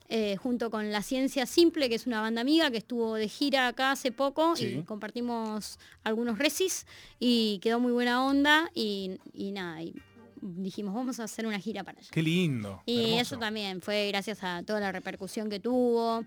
eh, 0.10 0.36
junto 0.38 0.70
con 0.72 0.92
La 0.92 1.02
Ciencia 1.04 1.46
Simple, 1.46 1.88
que 1.88 1.96
es 1.96 2.08
una 2.08 2.20
banda 2.22 2.42
amiga 2.42 2.72
que 2.72 2.78
estuvo 2.78 3.16
de 3.16 3.28
gira 3.28 3.68
acá 3.68 3.92
hace 3.92 4.12
poco 4.12 4.56
Sí. 4.56 4.80
y 4.80 4.84
compartimos 4.84 5.78
algunos 6.04 6.40
recis 6.40 6.86
y 7.20 7.60
quedó 7.62 7.80
muy 7.80 7.92
buena 7.92 8.26
onda 8.26 8.70
y, 8.74 9.20
y 9.34 9.52
nada, 9.52 9.82
y 9.84 9.94
dijimos 10.42 10.96
vamos 10.96 11.20
a 11.20 11.26
hacer 11.26 11.46
una 11.46 11.60
gira 11.60 11.84
para 11.84 12.00
allá. 12.00 12.10
Qué 12.12 12.24
lindo. 12.24 12.82
Y 12.86 12.98
hermoso. 13.12 13.22
eso 13.22 13.38
también 13.38 13.82
fue 13.82 14.08
gracias 14.08 14.44
a 14.44 14.64
toda 14.64 14.80
la 14.80 14.92
repercusión 14.92 15.50
que 15.50 15.60
tuvo. 15.60 16.24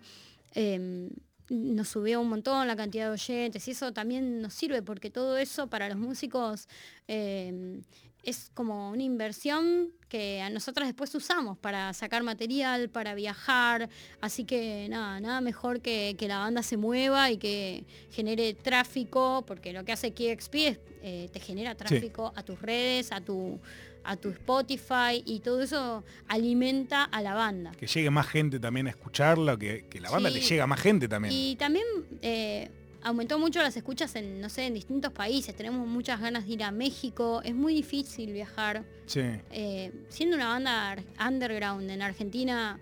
eh, 0.54 1.10
nos 1.50 1.88
subió 1.88 2.20
un 2.20 2.28
montón 2.30 2.66
la 2.66 2.76
cantidad 2.76 3.06
de 3.06 3.10
oyentes 3.12 3.66
y 3.68 3.72
eso 3.72 3.92
también 3.92 4.40
nos 4.40 4.54
sirve 4.54 4.80
porque 4.80 5.10
todo 5.10 5.36
eso 5.36 5.66
para 5.66 5.86
los 5.88 5.98
músicos 5.98 6.66
eh, 7.08 7.82
es 8.22 8.50
como 8.54 8.90
una 8.90 9.02
inversión 9.02 9.88
que 10.08 10.40
a 10.42 10.50
nosotras 10.50 10.86
después 10.88 11.14
usamos 11.14 11.56
para 11.58 11.92
sacar 11.94 12.22
material, 12.22 12.88
para 12.90 13.14
viajar. 13.14 13.88
Así 14.20 14.44
que 14.44 14.86
nada, 14.90 15.18
nada 15.20 15.40
mejor 15.40 15.80
que, 15.80 16.14
que 16.18 16.28
la 16.28 16.38
banda 16.38 16.62
se 16.62 16.76
mueva 16.76 17.30
y 17.30 17.38
que 17.38 17.84
genere 18.10 18.54
tráfico, 18.54 19.44
porque 19.46 19.72
lo 19.72 19.84
que 19.84 19.92
hace 19.92 20.12
KXP 20.12 20.54
es 20.54 20.78
eh, 21.04 21.28
te 21.32 21.40
genera 21.40 21.74
tráfico 21.74 22.32
a 22.36 22.42
tus 22.44 22.60
redes, 22.62 23.10
a 23.10 23.20
tu, 23.20 23.58
a 24.04 24.16
tu 24.16 24.28
Spotify 24.30 25.22
y 25.24 25.40
todo 25.40 25.62
eso 25.62 26.04
alimenta 26.28 27.02
a 27.04 27.20
la 27.22 27.34
banda. 27.34 27.72
Que 27.72 27.86
llegue 27.88 28.10
más 28.10 28.28
gente 28.28 28.60
también 28.60 28.86
a 28.86 28.90
escucharla, 28.90 29.56
que, 29.56 29.86
que 29.88 30.00
la 30.00 30.10
banda 30.10 30.28
Sí. 30.30 30.36
le 30.36 30.40
llega 30.42 30.64
a 30.64 30.66
más 30.68 30.80
gente 30.80 31.08
también. 31.08 31.34
Y 31.34 31.56
también 31.56 31.84
eh, 32.20 32.70
aumentó 33.05 33.38
mucho 33.38 33.61
las 33.62 33.76
escuchas 33.76 34.14
en, 34.16 34.40
no 34.40 34.48
sé, 34.48 34.66
en 34.66 34.74
distintos 34.74 35.12
países. 35.12 35.55
Tenemos 35.57 35.86
muchas 35.86 36.20
ganas 36.20 36.46
de 36.46 36.53
ir 36.55 36.62
a 36.62 36.70
México. 36.70 37.40
Es 37.44 37.55
muy 37.55 37.74
difícil 37.74 38.32
viajar. 38.32 38.84
Sí. 39.07 39.20
Eh, 39.50 39.92
siendo 40.09 40.36
una 40.36 40.48
banda 40.48 40.96
underground 41.26 41.90
en 41.90 42.03
Argentina, 42.03 42.78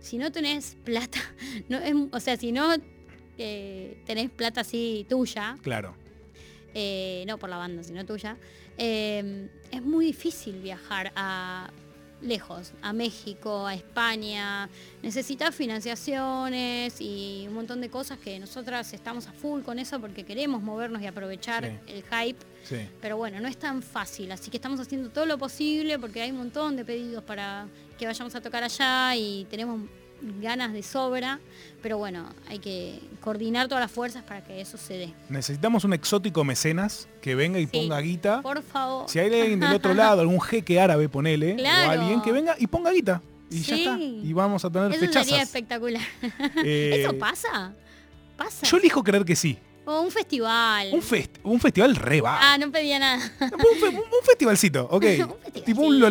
si 0.00 0.18
no 0.18 0.32
tenés 0.32 0.76
plata, 0.84 1.18
no 1.68 1.78
es- 1.78 1.94
o 2.10 2.20
sea, 2.20 2.36
si 2.36 2.52
no 2.52 2.74
eh, 3.38 4.02
tenés 4.06 4.30
plata 4.30 4.60
así 4.62 5.06
tuya, 5.08 5.56
Claro. 5.62 5.94
eh, 6.74 7.24
no 7.26 7.38
por 7.38 7.48
la 7.50 7.56
banda, 7.56 7.82
sino 7.82 8.04
tuya, 8.04 8.36
eh, 8.78 9.48
es 9.70 9.82
muy 9.82 10.06
difícil 10.06 10.60
viajar 10.60 11.12
a 11.16 11.70
lejos, 12.22 12.72
a 12.82 12.92
México, 12.92 13.66
a 13.66 13.74
España. 13.74 14.68
Necesitas 15.02 15.54
financiaciones 15.54 17.00
y 17.00 17.44
un 17.48 17.54
montón 17.54 17.80
de 17.80 17.88
cosas 17.90 18.18
que 18.18 18.38
nosotras 18.38 18.92
estamos 18.92 19.26
a 19.26 19.32
full 19.32 19.62
con 19.62 19.78
eso 19.78 20.00
porque 20.00 20.24
queremos 20.24 20.62
movernos 20.62 21.02
y 21.02 21.06
aprovechar 21.06 21.64
Sí. 21.64 21.92
el 21.92 22.02
hype. 22.04 22.38
Sí. 22.64 22.88
Pero 23.00 23.16
bueno, 23.16 23.40
no 23.40 23.48
es 23.48 23.56
tan 23.58 23.82
fácil, 23.82 24.30
así 24.32 24.50
que 24.50 24.56
estamos 24.56 24.78
haciendo 24.80 25.10
todo 25.10 25.26
lo 25.26 25.36
posible 25.38 25.98
porque 25.98 26.22
hay 26.22 26.30
un 26.30 26.38
montón 26.38 26.76
de 26.76 26.84
pedidos 26.84 27.24
para 27.24 27.66
que 27.98 28.06
vayamos 28.06 28.34
a 28.34 28.40
tocar 28.40 28.62
allá 28.62 29.14
y 29.16 29.44
tenemos 29.50 29.80
ganas 30.40 30.72
de 30.72 30.82
sobra, 30.82 31.40
pero 31.82 31.98
bueno, 31.98 32.28
hay 32.48 32.58
que 32.58 33.00
coordinar 33.20 33.68
todas 33.68 33.82
las 33.82 33.90
fuerzas 33.90 34.22
para 34.22 34.42
que 34.42 34.60
eso 34.60 34.76
se 34.78 34.94
dé. 34.94 35.14
Necesitamos 35.28 35.84
un 35.84 35.92
exótico 35.92 36.44
mecenas 36.44 37.08
que 37.20 37.34
venga 37.34 37.58
y 37.58 37.66
Sí. 37.66 37.70
ponga 37.72 38.00
guita. 38.00 38.42
Por 38.42 38.62
favor. 38.62 39.08
Si 39.08 39.18
hay 39.18 39.32
alguien 39.40 39.60
del 39.60 39.72
otro 39.74 39.94
lado, 39.94 40.20
algún 40.20 40.40
jeque 40.40 40.80
árabe, 40.80 41.08
ponele, 41.08 41.56
Claro. 41.56 41.88
o 41.88 41.92
alguien 41.92 42.20
que 42.22 42.32
venga 42.32 42.54
y 42.58 42.66
ponga 42.66 42.90
guita. 42.92 43.20
Y 43.50 43.60
ya 43.62 43.76
está. 43.76 43.98
Y 43.98 44.32
vamos 44.32 44.64
a 44.64 44.70
tener 44.70 44.92
Eso 44.92 45.12
sería 45.12 45.42
espectacular. 45.42 46.02
Eh, 46.64 47.02
¿Eso 47.04 47.18
pasa? 47.18 47.72
¿Pasa? 48.36 48.66
Yo 48.66 48.76
elijo 48.78 49.02
creer 49.04 49.24
que 49.24 49.36
sí. 49.36 49.58
O 49.84 50.00
un 50.02 50.10
festival. 50.12 50.90
Un, 50.92 51.02
fest- 51.02 51.38
un 51.42 51.58
festival 51.58 51.96
re 51.96 52.20
va. 52.20 52.38
Ah, 52.52 52.56
no 52.58 52.70
pedía 52.70 52.98
nada. 53.00 53.18
Un, 53.40 53.78
fe- 53.80 53.88
un- 53.88 54.24
festivalcito, 54.24 54.84
ok. 54.90 54.92
Un 54.92 55.00
festivalcito, 55.02 55.62
tipo 55.64 55.80
un 55.82 55.98
no 55.98 56.08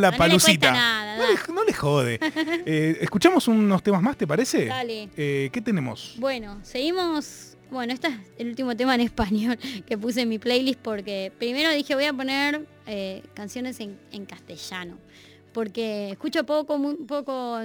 nada, 0.73 1.17
no, 1.17 1.27
le, 1.27 1.53
no 1.53 1.63
le 1.63 1.73
jode. 1.73 2.19
Eh, 2.65 2.97
¿Escuchamos 3.01 3.47
unos 3.47 3.81
temas 3.81 4.01
más, 4.01 4.17
te 4.17 4.27
parece? 4.27 4.65
Dale. 4.65 5.09
Eh, 5.15 5.49
¿Qué 5.53 5.61
tenemos? 5.61 6.15
Bueno, 6.17 6.59
seguimos. 6.63 7.55
Bueno, 7.69 7.93
este 7.93 8.09
es 8.09 8.15
el 8.37 8.49
último 8.49 8.75
tema 8.75 8.95
en 8.95 9.01
español 9.01 9.57
que 9.87 9.97
puse 9.97 10.21
en 10.23 10.29
mi 10.29 10.37
playlist 10.39 10.79
porque 10.81 11.31
primero 11.39 11.71
dije 11.71 11.95
voy 11.95 12.03
a 12.03 12.11
poner 12.13 12.65
eh, 12.87 13.23
canciones 13.33 13.79
en, 13.79 13.97
en 14.11 14.25
castellano. 14.25 14.97
Porque 15.53 16.11
escucho 16.11 16.45
poco, 16.45 16.77
mu- 16.77 17.05
poco, 17.05 17.59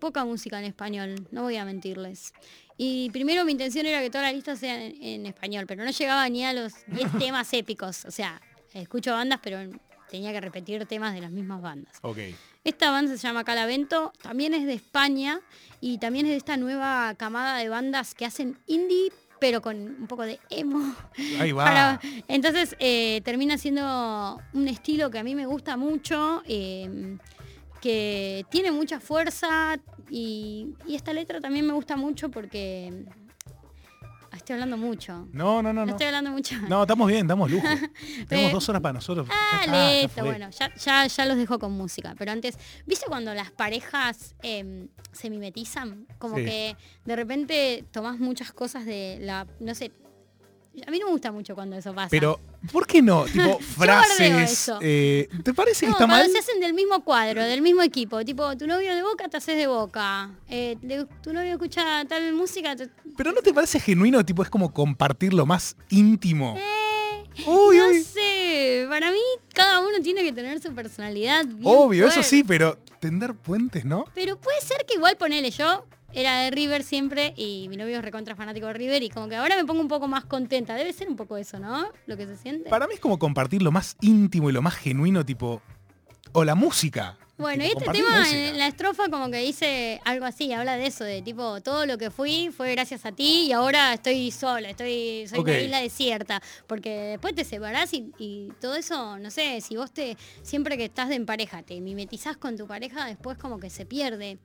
poca 0.00 0.24
música 0.24 0.58
en 0.58 0.64
español, 0.66 1.26
no 1.30 1.42
voy 1.42 1.56
a 1.56 1.64
mentirles. 1.64 2.32
Y 2.78 3.10
primero 3.10 3.44
mi 3.44 3.52
intención 3.52 3.86
era 3.86 4.00
que 4.00 4.10
toda 4.10 4.24
la 4.24 4.32
lista 4.32 4.54
sea 4.56 4.82
en, 4.84 5.02
en 5.02 5.26
español, 5.26 5.64
pero 5.66 5.84
no 5.84 5.90
llegaba 5.90 6.28
ni 6.28 6.44
a 6.44 6.52
los 6.52 6.72
10 6.88 7.12
temas 7.18 7.52
épicos. 7.54 8.04
O 8.04 8.10
sea, 8.10 8.40
escucho 8.74 9.12
bandas, 9.12 9.40
pero 9.42 9.58
tenía 10.10 10.32
que 10.32 10.40
repetir 10.40 10.84
temas 10.86 11.14
de 11.14 11.20
las 11.20 11.30
mismas 11.30 11.62
bandas. 11.62 11.94
Ok. 12.02 12.18
Esta 12.64 12.90
banda 12.90 13.12
se 13.12 13.18
llama 13.18 13.44
Calavento, 13.44 14.12
también 14.20 14.52
es 14.52 14.66
de 14.66 14.74
España 14.74 15.40
y 15.80 15.98
también 15.98 16.26
es 16.26 16.32
de 16.32 16.36
esta 16.38 16.56
nueva 16.56 17.14
camada 17.16 17.58
de 17.58 17.68
bandas 17.68 18.12
que 18.14 18.26
hacen 18.26 18.58
indie, 18.66 19.12
pero 19.40 19.62
con 19.62 19.76
un 19.76 20.06
poco 20.08 20.22
de 20.24 20.40
emo. 20.50 20.94
Ahí 21.38 21.52
va. 21.52 21.64
Para- 22.00 22.00
entonces 22.26 22.74
eh, 22.80 23.20
termina 23.24 23.56
siendo 23.56 24.40
un 24.52 24.66
estilo 24.68 25.10
que 25.12 25.18
a 25.18 25.22
mí 25.24 25.34
me 25.36 25.46
gusta 25.46 25.76
mucho, 25.76 26.42
eh, 26.46 27.16
que 27.80 28.44
tiene 28.50 28.70
mucha 28.72 29.00
fuerza 29.00 29.76
y, 30.10 30.68
y 30.86 30.94
esta 30.94 31.12
letra 31.12 31.40
también 31.40 31.66
me 31.66 31.72
gusta 31.72 31.96
mucho 31.96 32.30
porque... 32.30 33.04
Ah, 34.32 34.36
Estoy 34.38 34.54
hablando 34.54 34.76
mucho. 34.76 35.28
No, 35.32 35.62
no, 35.62 35.72
no, 35.72 35.86
No 35.86 35.92
estoy 35.92 36.06
hablando 36.06 36.30
mucho. 36.30 36.56
No, 36.68 36.82
estamos 36.82 37.08
bien, 37.08 37.26
damos 37.26 37.50
lujo. 37.50 37.66
Tenemos 38.28 38.50
Eh, 38.50 38.54
dos 38.54 38.68
horas 38.68 38.82
para 38.82 38.92
nosotros. 38.94 39.26
Ah, 39.30 40.00
listo, 40.02 40.24
bueno, 40.24 40.50
ya, 40.50 40.74
ya, 40.74 41.06
ya 41.06 41.24
los 41.26 41.36
dejo 41.36 41.58
con 41.58 41.72
música. 41.72 42.14
Pero 42.18 42.32
antes, 42.32 42.58
¿viste 42.86 43.06
cuando 43.06 43.32
las 43.34 43.50
parejas 43.50 44.34
em, 44.42 44.88
se 45.12 45.30
mimetizan? 45.30 46.06
Como 46.18 46.36
Sí. 46.36 46.44
que 46.44 46.76
de 47.04 47.16
repente 47.16 47.84
tomás 47.92 48.18
muchas 48.18 48.52
cosas 48.52 48.84
de 48.84 49.18
la, 49.22 49.46
no 49.60 49.74
sé, 49.74 49.90
a 50.86 50.90
mí 50.90 50.98
no 50.98 51.06
me 51.06 51.12
gusta 51.12 51.30
mucho 51.32 51.54
cuando 51.54 51.76
eso 51.76 51.94
pasa. 51.94 52.08
Pero, 52.10 52.40
¿por 52.72 52.86
qué 52.86 53.02
no? 53.02 53.24
Tipo, 53.32 53.58
frases. 53.60 54.70
eh, 54.80 55.28
¿Te 55.44 55.54
parece 55.54 55.86
No, 55.86 55.92
que 55.92 56.04
está 56.04 56.06
mal? 56.06 56.30
se 56.30 56.38
hacen 56.38 56.60
del 56.60 56.74
mismo 56.74 57.02
cuadro, 57.04 57.42
del 57.44 57.62
mismo 57.62 57.82
equipo. 57.82 58.24
Tipo, 58.24 58.56
tu 58.56 58.66
novio 58.66 58.94
de 58.94 59.02
boca 59.02 59.28
te 59.28 59.36
haces 59.36 59.56
de 59.56 59.66
boca. 59.66 60.30
Eh, 60.48 60.76
de- 60.82 61.06
tu 61.22 61.32
novio 61.32 61.52
escucha 61.52 62.04
tal 62.06 62.32
música. 62.34 62.74
te- 62.76 62.90
Pero 63.16 63.32
¿no 63.32 63.40
te 63.42 63.52
parece 63.54 63.80
genuino? 63.80 64.24
Tipo, 64.24 64.42
es 64.42 64.50
como 64.50 64.72
compartir 64.72 65.32
lo 65.34 65.46
más 65.46 65.76
íntimo. 65.90 66.56
Eh, 66.58 67.42
Uy, 67.46 67.76
no 67.76 67.88
uy. 67.88 68.02
sé, 68.02 68.86
para 68.88 69.10
mí 69.10 69.18
cada 69.52 69.80
uno 69.80 70.00
tiene 70.02 70.22
que 70.22 70.32
tener 70.32 70.60
su 70.62 70.72
personalidad. 70.74 71.44
bien 71.44 71.60
Obvio, 71.64 72.08
eso 72.08 72.22
sí, 72.22 72.42
pero 72.42 72.78
tender 72.98 73.34
puentes, 73.34 73.84
¿no? 73.84 74.06
Pero 74.14 74.40
puede 74.40 74.60
ser 74.62 74.86
que 74.86 74.94
igual 74.94 75.16
ponele 75.18 75.50
yo. 75.50 75.84
Era 76.16 76.40
de 76.40 76.50
River 76.50 76.82
siempre 76.82 77.34
y 77.36 77.68
mi 77.68 77.76
novio 77.76 77.98
es 77.98 78.02
recontra 78.02 78.34
fanático 78.34 78.66
de 78.68 78.72
River 78.72 79.02
y 79.02 79.10
como 79.10 79.28
que 79.28 79.36
ahora 79.36 79.54
me 79.54 79.66
pongo 79.66 79.82
un 79.82 79.88
poco 79.88 80.08
más 80.08 80.24
contenta. 80.24 80.74
Debe 80.74 80.92
ser 80.94 81.10
un 81.10 81.16
poco 81.16 81.36
eso, 81.36 81.58
¿no? 81.58 81.88
Lo 82.06 82.16
que 82.16 82.26
se 82.26 82.38
siente. 82.38 82.70
Para 82.70 82.86
mí 82.86 82.94
es 82.94 83.00
como 83.00 83.18
compartir 83.18 83.60
lo 83.60 83.70
más 83.70 83.98
íntimo 84.00 84.48
y 84.48 84.52
lo 84.54 84.62
más 84.62 84.74
genuino, 84.76 85.26
tipo. 85.26 85.60
O 86.32 86.42
la 86.42 86.54
música. 86.54 87.18
Bueno, 87.36 87.64
y 87.64 87.66
este 87.66 87.84
tema 87.90 88.20
música. 88.20 88.48
en 88.48 88.56
la 88.56 88.66
estrofa 88.66 89.10
como 89.10 89.30
que 89.30 89.36
dice 89.40 90.00
algo 90.06 90.24
así, 90.24 90.54
habla 90.54 90.78
de 90.78 90.86
eso, 90.86 91.04
de 91.04 91.20
tipo, 91.20 91.60
todo 91.60 91.84
lo 91.84 91.98
que 91.98 92.10
fui 92.10 92.48
fue 92.48 92.72
gracias 92.72 93.04
a 93.04 93.12
ti 93.12 93.48
y 93.48 93.52
ahora 93.52 93.92
estoy 93.92 94.30
sola, 94.30 94.70
estoy, 94.70 95.26
soy 95.28 95.40
Ok. 95.40 95.48
una 95.48 95.60
isla 95.60 95.80
desierta. 95.82 96.42
Porque 96.66 96.90
después 96.90 97.34
te 97.34 97.44
separás 97.44 97.92
y, 97.92 98.10
y 98.18 98.52
todo 98.58 98.74
eso, 98.74 99.18
no 99.18 99.30
sé, 99.30 99.60
si 99.60 99.76
vos 99.76 99.92
te, 99.92 100.16
siempre 100.40 100.78
que 100.78 100.86
estás 100.86 101.10
en 101.10 101.26
pareja, 101.26 101.62
te 101.62 101.78
mimetizás 101.82 102.38
con 102.38 102.56
tu 102.56 102.66
pareja, 102.66 103.04
después 103.04 103.36
como 103.36 103.60
que 103.60 103.68
se 103.68 103.84
pierde. 103.84 104.38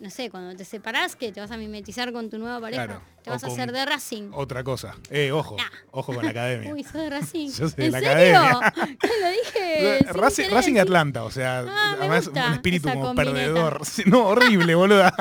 No 0.00 0.10
sé, 0.10 0.28
cuando 0.28 0.56
te 0.56 0.64
separás, 0.64 1.14
que 1.14 1.30
te 1.30 1.40
vas 1.40 1.50
a 1.52 1.56
mimetizar 1.56 2.12
con 2.12 2.28
tu 2.28 2.36
nueva 2.36 2.60
pareja, 2.60 2.84
Claro, 2.86 3.02
te 3.22 3.30
vas 3.30 3.44
a 3.44 3.46
hacer 3.46 3.70
de 3.70 3.84
Racing. 3.86 4.30
Otra 4.32 4.64
cosa. 4.64 4.96
Eh, 5.08 5.30
ojo. 5.30 5.56
Nah. 5.56 5.64
Ojo 5.92 6.12
con 6.12 6.24
la 6.24 6.30
academia. 6.32 6.72
Uy, 6.74 6.82
sos 6.82 6.94
de 6.94 7.10
Racing. 7.10 7.46
Yo 7.50 7.68
soy 7.68 7.74
de 7.76 7.86
¿En 7.86 7.92
la 7.92 8.00
serio? 8.00 8.38
academia. 8.38 8.98
Lo 9.20 9.30
dije. 9.30 9.98
Racing, 10.50 10.78
Atlanta, 10.78 11.22
o 11.22 11.30
sea, 11.30 11.60
Ah, 11.60 11.96
además 12.00 12.26
un 12.26 12.36
espíritu 12.38 12.88
como 12.88 13.04
combineta. 13.06 13.34
perdedor. 13.34 13.80
No, 14.06 14.26
horrible, 14.26 14.74
boluda. 14.74 15.14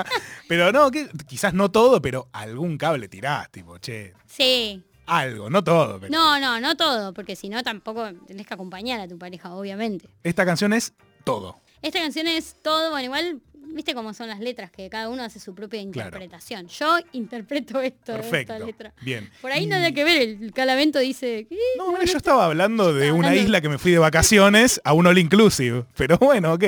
Pero 0.47 0.71
no, 0.71 0.89
que 0.89 1.07
quizás 1.27 1.53
no 1.53 1.69
todo, 1.69 2.01
pero 2.01 2.27
algún 2.33 2.77
cable 2.79 3.07
tirás, 3.07 3.51
tipo, 3.51 3.77
che, 3.77 4.13
Sí. 4.25 4.83
algo, 5.05 5.51
no 5.51 5.63
todo. 5.63 5.99
Pero 5.99 6.11
No, 6.11 6.39
no, 6.39 6.59
no 6.59 6.75
todo, 6.75 7.13
porque 7.13 7.35
si 7.35 7.47
no 7.47 7.61
tampoco 7.61 8.11
tenés 8.25 8.47
que 8.47 8.53
acompañar 8.55 8.99
a 8.99 9.07
tu 9.07 9.19
pareja, 9.19 9.53
obviamente. 9.53 10.09
Esta 10.23 10.45
canción 10.45 10.73
es 10.73 10.93
todo. 11.23 11.59
Esta 11.83 11.99
canción 11.99 12.27
es 12.27 12.55
todo, 12.63 12.91
bueno, 12.91 13.05
igual, 13.05 13.41
viste 13.73 13.93
cómo 13.93 14.13
son 14.13 14.27
las 14.29 14.39
letras, 14.39 14.71
que 14.71 14.89
cada 14.89 15.09
uno 15.09 15.23
hace 15.23 15.39
su 15.39 15.53
propia 15.53 15.81
interpretación. 15.81 16.67
Yo 16.67 16.97
interpreto 17.13 17.81
esto 17.81 18.13
de 18.13 18.19
esta 18.19 18.29
Perfecto. 18.29 18.65
letra. 18.65 18.93
Bien. 19.01 19.29
Por 19.41 19.51
ahí 19.51 19.63
Y- 19.63 19.67
nada 19.67 19.91
que 19.91 20.03
ver, 20.03 20.21
el 20.21 20.53
calavento 20.53 20.99
dice... 20.99 21.45
"¿Qué? 21.49 21.57
No, 21.77 22.01
yo 22.03 22.17
estaba 22.17 22.45
hablando 22.45 22.93
de 22.93 23.01
estaba 23.05 23.17
una 23.19 23.27
hablando- 23.29 23.45
isla 23.47 23.61
que 23.61 23.69
me 23.69 23.77
fui 23.77 23.91
de 23.91 23.99
vacaciones 23.99 24.79
a 24.83 24.93
un 24.93 25.07
all 25.07 25.17
inclusive. 25.17 25.85
Pero 25.97 26.17
bueno, 26.17 26.53
ok. 26.53 26.63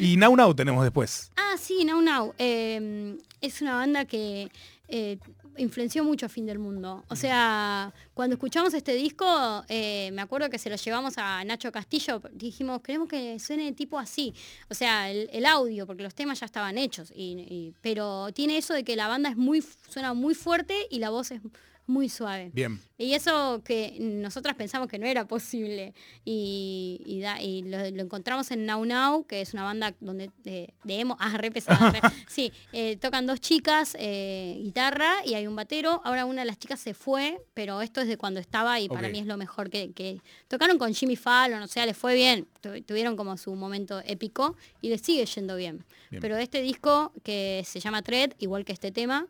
Y 0.00 0.16
Now 0.16 0.34
Now 0.36 0.54
tenemos 0.54 0.82
después. 0.84 1.30
Ah, 1.36 1.56
sí, 1.60 1.84
Now 1.84 2.00
Now. 2.00 2.34
eh, 2.38 3.16
es 3.40 3.60
una 3.60 3.74
banda 3.74 4.04
que 4.04 4.48
eh, 4.88 5.18
influenció 5.56 6.04
mucho 6.04 6.26
a 6.26 6.28
Fin 6.28 6.46
del 6.46 6.58
Mundo. 6.58 7.04
O 7.08 7.16
sea, 7.16 7.92
cuando 8.14 8.34
escuchamos 8.34 8.74
este 8.74 8.94
disco, 8.94 9.64
eh, 9.68 10.10
me 10.12 10.22
acuerdo 10.22 10.50
que 10.50 10.58
se 10.58 10.70
lo 10.70 10.76
llevamos 10.76 11.14
a 11.18 11.42
Nacho 11.44 11.70
Castillo, 11.72 12.20
dijimos, 12.32 12.80
queremos 12.82 13.08
que 13.08 13.38
suene 13.38 13.72
tipo 13.72 13.98
así. 13.98 14.34
O 14.70 14.74
sea, 14.74 15.10
el, 15.10 15.28
el 15.32 15.46
audio, 15.46 15.86
porque 15.86 16.02
los 16.02 16.14
temas 16.14 16.40
ya 16.40 16.46
estaban 16.46 16.78
hechos. 16.78 17.12
y- 17.14 17.46
y- 17.48 17.74
pero 17.80 18.32
tiene 18.32 18.56
eso 18.58 18.74
de 18.74 18.84
que 18.84 18.96
la 18.96 19.08
banda 19.08 19.30
es 19.30 19.36
muy, 19.36 19.62
suena 19.88 20.14
muy 20.14 20.34
fuerte 20.34 20.86
y 20.90 20.98
la 20.98 21.10
voz 21.10 21.30
es 21.30 21.40
muy 21.86 22.08
suave. 22.08 22.50
Bien. 22.54 22.80
Y 22.96 23.12
eso 23.14 23.62
que 23.64 23.96
nosotras 24.00 24.54
pensamos 24.56 24.88
que 24.88 24.98
no 24.98 25.06
era 25.06 25.26
posible. 25.26 25.92
Y, 26.24 27.02
y 27.04 27.20
da- 27.20 27.42
y 27.42 27.62
lo, 27.62 27.78
lo 27.90 28.02
encontramos 28.02 28.50
en 28.50 28.64
Now 28.66 28.84
Now, 28.84 29.26
que 29.26 29.40
es 29.40 29.52
una 29.52 29.62
banda 29.64 29.94
donde 30.00 30.30
de, 30.42 30.72
de 30.84 31.00
emo, 31.00 31.16
ah, 31.20 31.36
re 31.36 31.50
pesada, 31.50 31.90
re- 31.90 32.00
sí, 32.28 32.52
eh, 32.72 32.96
tocan 32.96 33.26
dos 33.26 33.40
chicas, 33.40 33.96
eh, 33.98 34.58
guitarra 34.62 35.12
y 35.26 35.34
hay 35.34 35.46
un 35.46 35.54
batero. 35.56 36.00
Ahora 36.04 36.24
una 36.24 36.42
de 36.42 36.46
las 36.46 36.58
chicas 36.58 36.80
se 36.80 36.94
fue, 36.94 37.40
pero 37.52 37.82
esto 37.82 38.00
es 38.00 38.08
de 38.08 38.16
cuando 38.16 38.40
estaba 38.40 38.80
y 38.80 38.88
para 38.88 39.08
mí 39.12 39.18
es 39.18 39.26
lo 39.26 39.36
mejor 39.36 39.68
que, 39.70 39.92
que- 39.92 40.20
tocaron 40.48 40.78
con 40.78 40.94
Jimmy 40.94 41.16
Fallon, 41.16 41.62
o 41.62 41.66
sea, 41.68 41.84
les 41.86 41.96
fue 41.96 42.14
bien, 42.14 42.46
tu- 42.60 42.80
tuvieron 42.82 43.16
como 43.16 43.36
su 43.36 43.54
momento 43.54 44.00
épico 44.06 44.56
y 44.80 44.88
les 44.88 45.00
sigue 45.02 45.26
yendo 45.26 45.56
bien. 45.56 45.84
Bien. 46.10 46.20
Pero 46.22 46.36
este 46.38 46.62
disco 46.62 47.12
que 47.22 47.62
se 47.66 47.80
llama 47.80 48.02
Thread, 48.02 48.32
igual 48.38 48.64
que 48.64 48.72
este 48.72 48.90
tema, 48.92 49.26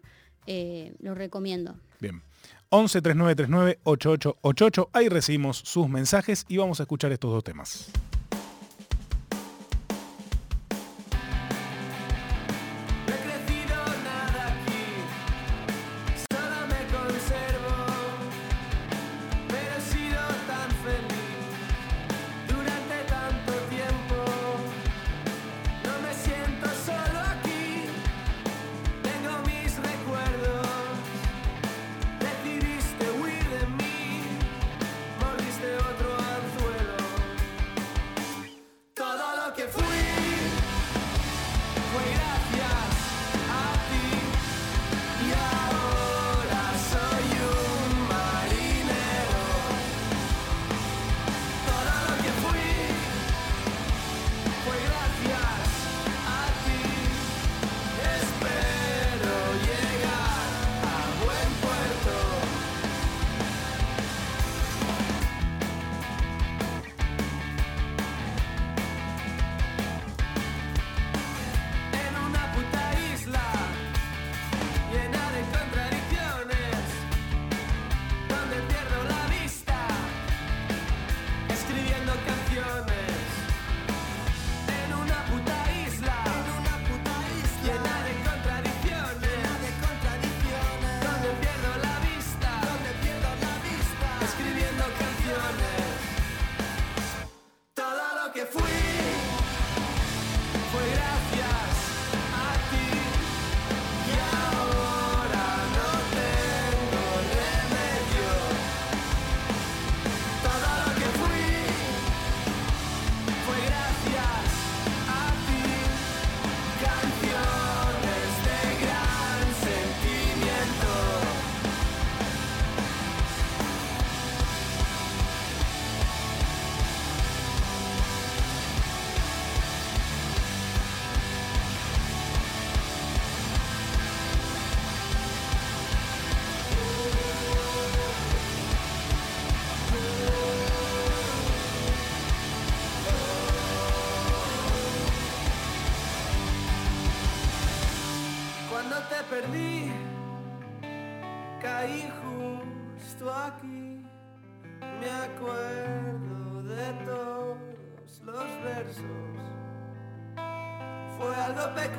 eh, 0.46 0.92
lo 1.00 1.14
recomiendo. 1.14 1.74
Bien. 2.00 2.22
11 2.74 3.02
3939 3.02 3.78
8888. 3.84 4.90
Ahí 4.92 5.08
recibimos 5.08 5.58
sus 5.58 5.88
mensajes 5.88 6.44
y 6.48 6.56
vamos 6.56 6.80
a 6.80 6.82
escuchar 6.82 7.12
estos 7.12 7.30
dos 7.30 7.44
temas. 7.44 7.90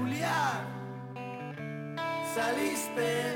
Peculiar. 0.06 0.66
Saliste 2.34 3.35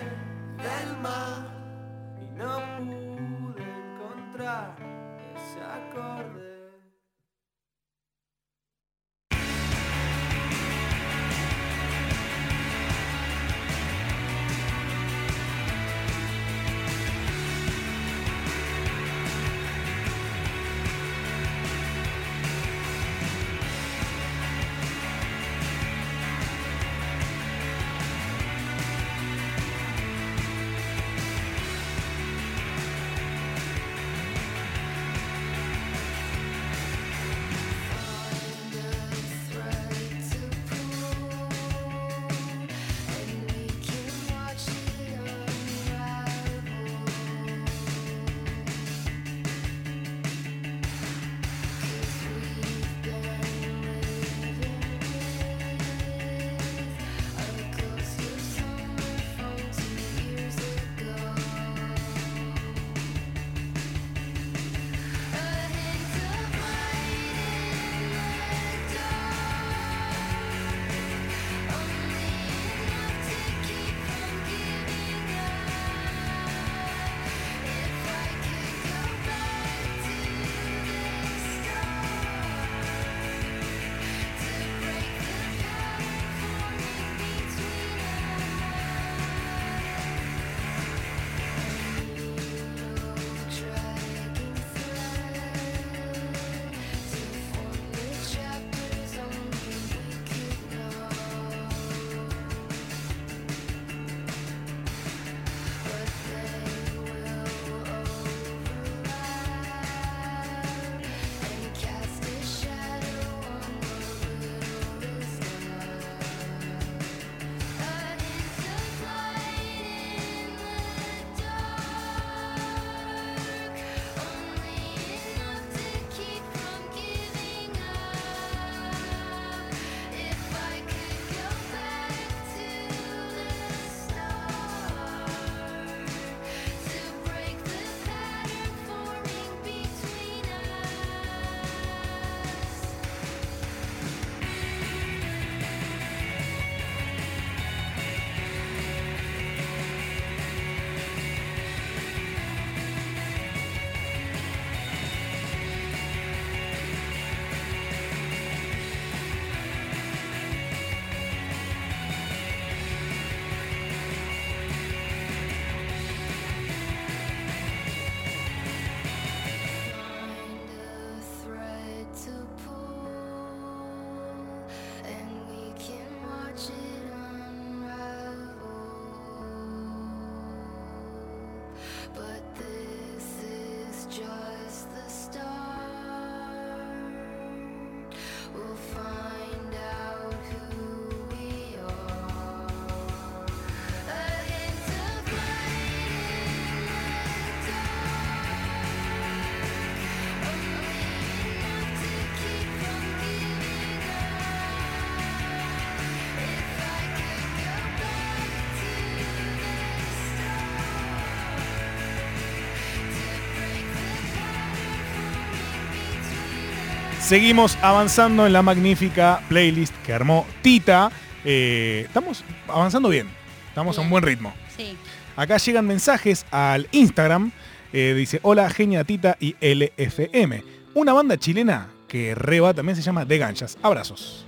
Seguimos 217.30 217.78
avanzando 217.84 218.48
en 218.48 218.54
la 218.54 218.64
magnífica 218.64 219.44
playlist 219.50 219.94
que 220.04 220.14
armó 220.14 220.48
Tita. 220.64 221.12
Eh, 221.46 222.06
estamos 222.08 222.44
avanzando 222.68 223.08
bien. 223.08 223.30
Estamos 223.68 224.00
a 224.00 224.02
un 224.02 224.10
buen 224.10 224.24
ritmo. 224.24 224.52
Sí. 224.76 224.98
Acá 225.36 225.58
llegan 225.58 225.86
mensajes 225.86 226.48
al 226.50 226.88
Instagram. 226.92 227.52
eh, 227.94 228.16
dice, 228.18 228.40
hola 228.42 228.68
Genia 228.72 229.04
Tita 229.04 229.38
y 229.40 229.56
LFM. 229.62 230.64
Una 230.96 231.14
banda 231.14 231.38
chilena 231.38 231.90
que 232.08 232.34
reba 232.34 232.74
también 232.74 232.96
se 232.96 233.04
llama 233.04 233.26
De 233.26 233.38
Ganchas. 233.38 233.78
Abrazos. 233.84 234.44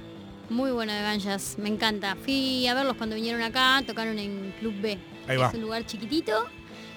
Muy 0.49 0.71
buena 0.71 0.95
de 0.95 1.03
Ganjas, 1.03 1.57
me 1.59 1.69
encanta. 1.69 2.17
Fui 2.25 2.65
a 2.65 2.73
verlos 2.73 2.95
cuando 2.95 3.15
vinieron 3.15 3.43
acá, 3.43 3.83
tocaron 3.85 4.17
en 4.17 4.55
Club 4.59 4.73
B. 4.81 4.97
Ahí 5.27 5.37
va. 5.37 5.49
Es 5.49 5.53
un 5.53 5.61
lugar 5.61 5.85
chiquitito 5.85 6.47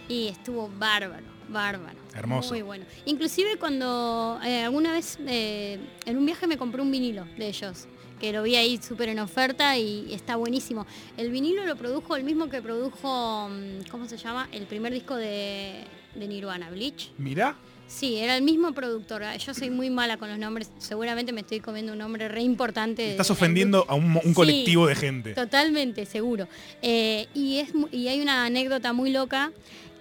y 0.09 0.29
estuvo 0.29 0.71
bárbaro, 0.79 1.27
bárbaro. 1.51 2.04
Hermoso. 2.15 2.51
Muy 2.51 2.63
bueno. 2.63 2.85
Inclusive 3.07 3.57
cuando 3.59 4.39
eh, 4.45 4.63
alguna 4.63 4.93
vez 4.93 5.19
eh, 5.27 5.79
en 6.07 6.17
un 6.19 6.27
viaje 6.27 6.47
me 6.47 6.57
compré 6.57 6.81
un 6.83 6.91
vinilo 6.91 7.27
de 7.37 7.49
ellos, 7.49 7.87
que 8.21 8.33
lo 8.33 8.43
vi 8.43 8.57
ahí 8.57 8.79
súper 8.83 9.09
en 9.09 9.19
oferta 9.19 9.77
y 9.77 10.13
está 10.15 10.37
buenísimo. 10.37 10.87
El 11.17 11.31
vinilo 11.31 11.65
lo 11.67 11.77
produjo 11.77 12.17
el 12.17 12.25
mismo 12.25 12.49
que 12.49 12.63
produjo, 12.63 13.49
mm, 13.51 13.89
¿cómo 13.91 14.07
se 14.09 14.17
llama? 14.17 14.49
El 14.53 14.67
primer 14.67 14.93
disco 14.93 15.17
de, 15.17 15.85
de 16.15 16.29
Nirvana, 16.29 16.71
Bleach. 16.71 17.11
Mirá. 17.19 17.57
Sí, 17.87 18.17
era 18.17 18.35
el 18.35 18.43
mismo 18.43 18.73
productor. 18.73 19.23
Ah, 19.25 19.37
Yo 19.37 19.53
soy 19.53 19.69
muy 19.69 19.91
mala 19.91 20.17
con 20.17 20.31
los 20.31 20.39
nombres. 20.39 20.71
Seguramente 20.79 21.33
me 21.33 21.43
estoy 21.43 21.61
comiendo 21.61 21.93
un 21.93 21.99
nombre 21.99 22.29
re 22.29 22.41
importante. 22.41 23.11
Estás 23.11 23.31
ofendiendo 23.31 23.85
a 23.89 23.95
un, 23.95 24.07
un 24.17 24.23
Sí. 24.23 24.33
colectivo 24.33 24.87
de 24.87 24.95
gente. 24.95 25.35
Totalmente, 25.35 26.07
seguro. 26.07 26.49
Eh, 26.81 27.27
y, 27.35 27.59
es, 27.59 27.73
y 27.93 28.09
hay 28.09 28.23
una 28.23 28.47
anécdota 28.47 28.95
muy 28.95 29.11
loca 29.11 29.53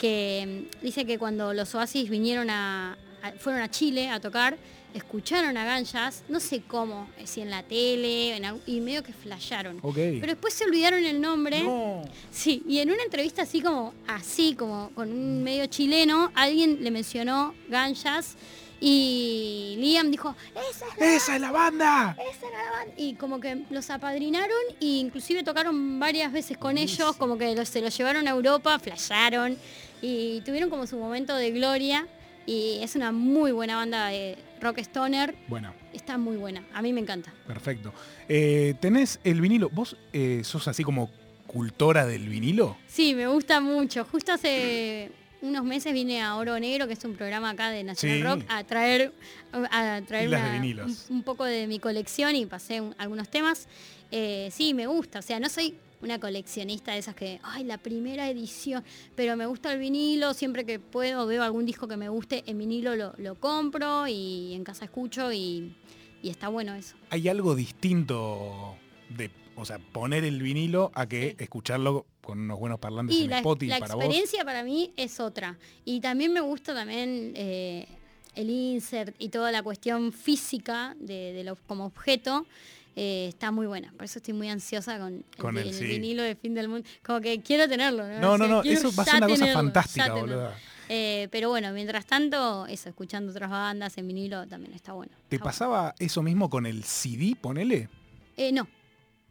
que 0.07 0.67
mm, 0.81 0.83
dice 0.83 1.05
que 1.05 1.17
cuando 1.17 1.53
los 1.53 1.73
Oasis 1.75 2.09
vinieron 2.09 2.49
a, 2.49 2.97
a- 3.21 3.31
fueron 3.39 3.61
a 3.61 3.71
Chile 3.71 4.09
a 4.09 4.19
tocar, 4.19 4.57
escucharon 4.93 5.55
a 5.55 5.63
Ganjas, 5.63 6.23
no 6.27 6.41
sé 6.41 6.61
cómo, 6.67 7.07
eh, 7.17 7.25
si 7.25 7.39
en 7.39 7.49
la 7.49 7.63
tele, 7.63 8.35
en 8.35 8.43
y 8.67 8.81
medio 8.81 9.01
que 9.01 9.13
flasharon. 9.13 9.79
Ok. 9.81 9.95
Pero 9.95 10.27
después 10.27 10.53
se 10.53 10.65
olvidaron 10.65 11.05
el 11.05 11.21
nombre. 11.21 11.63
No. 11.63 12.03
Sí, 12.29 12.63
y 12.67 12.79
en 12.79 12.91
una 12.91 13.01
entrevista 13.01 13.43
así 13.43 13.61
como, 13.61 13.93
así 14.05 14.55
como 14.55 14.89
con 14.93 15.09
un 15.09 15.41
medio 15.41 15.67
chileno, 15.67 16.31
alguien 16.35 16.79
le 16.83 16.91
mencionó 16.91 17.55
Ganjas 17.69 18.35
y 18.81 19.75
Liam 19.79 20.11
dijo, 20.11 20.35
esa 20.69 20.85
es 20.85 20.99
la 20.99 21.15
¡Esa 21.15 21.35
es 21.35 21.41
la 21.41 21.51
banda! 21.53 22.17
esa 22.29 22.47
era 22.49 22.63
la 22.65 22.71
banda". 22.71 22.93
Y 22.97 23.13
como 23.15 23.39
que 23.39 23.63
los 23.69 23.89
apadrinaron 23.89 24.57
e 24.81 24.85
inclusive 24.85 25.41
tocaron 25.43 25.97
varias 26.01 26.29
veces 26.33 26.57
con 26.57 26.77
ellos, 26.77 27.15
como 27.15 27.37
que 27.37 27.55
los- 27.55 27.69
se 27.69 27.79
los 27.81 27.97
llevaron 27.97 28.27
a 28.27 28.31
Europa, 28.31 28.77
flasharon 28.79 29.57
y 30.03 30.41
tuvieron 30.41 30.69
como 30.69 30.85
su 30.85 30.97
momento 30.97 31.35
de 31.35 31.49
gloria. 31.51 32.05
Y 32.45 32.79
es 32.81 32.95
una 32.97 33.13
muy 33.13 33.53
buena 33.53 33.77
banda 33.77 34.07
de 34.07 34.37
rock 34.59 34.79
stoner. 34.79 35.33
Bueno, 35.47 35.73
Está 35.93 36.17
muy 36.17 36.35
buena. 36.35 36.61
A 36.73 36.81
mí 36.81 36.91
me 36.91 36.99
encanta. 36.99 37.33
perfecto. 37.47 37.93
Eh, 38.27 38.73
¿Tenés 38.81 39.19
el 39.23 39.39
vinilo? 39.39 39.69
¿Vos 39.69 39.95
eh, 40.11 40.41
sos 40.43 40.67
así 40.67 40.83
como 40.83 41.09
cultora 41.47 42.05
del 42.05 42.27
vinilo? 42.27 42.75
Sí, 42.87 43.13
me 43.15 43.27
gusta 43.27 43.61
mucho. 43.61 44.03
Justo 44.03 44.33
hace 44.33 45.11
unos 45.41 45.63
meses 45.63 45.93
vine 45.93 46.21
a 46.21 46.35
Oro 46.35 46.59
Negro, 46.59 46.87
que 46.87 46.93
es 46.93 47.05
un 47.05 47.15
programa 47.15 47.51
acá 47.51 47.69
de 47.69 47.83
National 47.83 48.17
Sí. 48.17 48.23
Rock, 48.23 48.41
a 48.49 48.63
traer, 48.65 49.13
a 49.53 50.01
traer 50.07 50.27
una- 50.29 50.83
un, 50.85 50.97
un 51.09 51.23
poco 51.23 51.45
de 51.45 51.67
mi 51.67 51.79
colección 51.79 52.35
y 52.35 52.45
pasé 52.45 52.81
un- 52.81 52.95
algunos 52.97 53.29
temas. 53.29 53.67
Eh, 54.11 54.49
sí, 54.51 54.73
me 54.73 54.87
gusta. 54.87 55.19
O 55.19 55.21
sea, 55.21 55.39
no 55.39 55.47
soy 55.49 55.75
una 56.03 56.19
coleccionista 56.19 56.91
de 56.91 56.99
esas 56.99 57.15
que, 57.15 57.39
ay, 57.43 57.63
la 57.63 57.77
primera 57.77 58.29
edición, 58.29 58.83
pero 59.15 59.35
me 59.35 59.45
gusta 59.45 59.71
el 59.73 59.79
vinilo, 59.79 60.33
siempre 60.33 60.65
que 60.65 60.77
puedo 60.79 61.25
veo 61.25 61.41
algún 61.41 61.65
disco 61.65 61.87
que 61.87 61.97
me 61.97 62.09
guste, 62.09 62.43
en 62.45 62.57
vinilo 62.57 62.95
lo, 62.95 63.13
lo 63.17 63.35
compro 63.35 64.07
y 64.07 64.53
en 64.53 64.63
casa 64.63 64.85
escucho 64.85 65.31
y, 65.31 65.75
y 66.21 66.29
está 66.29 66.49
bueno 66.49 66.75
eso. 66.75 66.95
¿Hay 67.09 67.27
algo 67.29 67.55
distinto 67.55 68.75
de, 69.09 69.31
o 69.55 69.65
sea, 69.65 69.79
poner 69.79 70.23
el 70.25 70.41
vinilo 70.41 70.91
a 70.93 71.07
que 71.07 71.35
escucharlo 71.39 72.05
con 72.21 72.39
unos 72.39 72.59
buenos 72.59 72.79
parlantes 72.79 73.15
Y 73.15 73.23
en 73.23 73.29
la, 73.31 73.37
Spotify 73.37 73.69
la 73.71 73.79
para 73.79 73.95
vos? 73.95 74.03
experiencia 74.03 74.45
para 74.45 74.63
mí 74.63 74.91
es 74.97 75.19
otra. 75.19 75.57
Y 75.85 75.99
también 76.01 76.33
me 76.33 76.41
gusta 76.41 76.73
también 76.73 77.33
eh, 77.35 77.87
el 78.35 78.49
insert 78.49 79.15
y 79.19 79.29
toda 79.29 79.51
la 79.51 79.63
cuestión 79.63 80.11
física 80.11 80.95
de, 80.99 81.33
de 81.33 81.43
lo, 81.43 81.55
como 81.67 81.85
objeto. 81.85 82.45
Eh, 82.95 83.27
está 83.29 83.51
muy 83.51 83.65
buena, 83.67 83.91
por 83.93 84.05
eso 84.05 84.19
estoy 84.19 84.33
muy 84.33 84.49
ansiosa 84.49 84.99
con, 84.99 85.13
el 85.15 85.25
Con 85.37 85.55
vi- 85.55 85.61
el 85.61 85.67
el, 85.69 85.73
sí. 85.73 85.85
vinilo 85.85 86.23
de 86.23 86.35
fin 86.35 86.53
del 86.53 86.67
mundo. 86.69 86.87
Como 87.03 87.21
que 87.21 87.41
quiero 87.41 87.67
tenerlo. 87.67 88.07
No, 88.19 88.37
No, 88.37 88.47
no, 88.47 88.63
eso 88.63 88.91
va 88.95 89.03
a 89.03 89.05
ser 89.05 89.15
una 89.17 89.27
cosa 89.27 89.39
tenerlo, 89.39 89.53
fantástica, 89.53 90.07
ya 90.07 90.13
tenerlo. 90.13 90.35
boluda. 90.35 90.57
Eh, 90.89 91.27
pero 91.31 91.49
bueno, 91.49 91.71
mientras 91.71 92.05
tanto, 92.05 92.67
eso, 92.67 92.89
escuchando 92.89 93.31
otras 93.31 93.49
bandas 93.49 93.97
en 93.97 94.07
vinilo 94.07 94.45
también 94.47 94.73
está 94.73 94.91
bueno. 94.93 95.13
¿Te 95.29 95.37
Está 95.37 95.43
bueno. 95.43 95.43
pasaba 95.45 95.95
eso 95.97 96.21
mismo 96.21 96.49
con 96.49 96.65
el 96.65 96.83
CD, 96.83 97.35
ponele? 97.39 97.89
Eh, 98.37 98.51
no. 98.51 98.67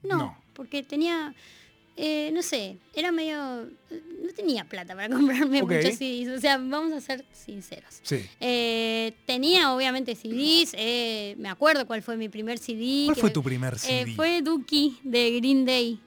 no. 0.03 0.17
No. 0.17 0.39
porque 0.55 0.83
tenía, 0.83 1.35
eh, 1.97 2.31
no 2.33 2.43
sé, 2.43 2.79
era 2.95 3.13
medio, 3.13 3.37
no 3.37 4.33
tenía 4.35 4.65
plata 4.65 4.95
para 4.95 5.09
comprarme 5.15 5.63
muchos 5.63 5.95
CDs, 5.97 6.29
o 6.37 6.41
sea, 6.41 6.57
vamos 6.59 6.93
a 6.93 7.01
ser 7.01 7.25
sinceros. 7.33 8.01
Sí. 8.03 8.25
Eh, 8.41 9.13
tenía 9.27 9.73
obviamente 9.75 10.15
CDs, 10.15 10.75
eh, 10.79 11.35
me 11.39 11.49
acuerdo 11.49 11.87
cuál 11.87 12.03
fue 12.03 12.17
mi 12.17 12.29
primer 12.29 12.59
CD. 12.59 13.05
¿Cuál 13.07 13.15
que 13.17 13.21
fue 13.21 13.31
me- 13.31 13.35
tu 13.35 13.43
primer 13.43 13.79
CD? 13.79 14.15
fue 14.15 14.43
Dookie 14.43 14.99
de 15.03 15.39
Green 15.39 15.65
Day. 15.65 15.99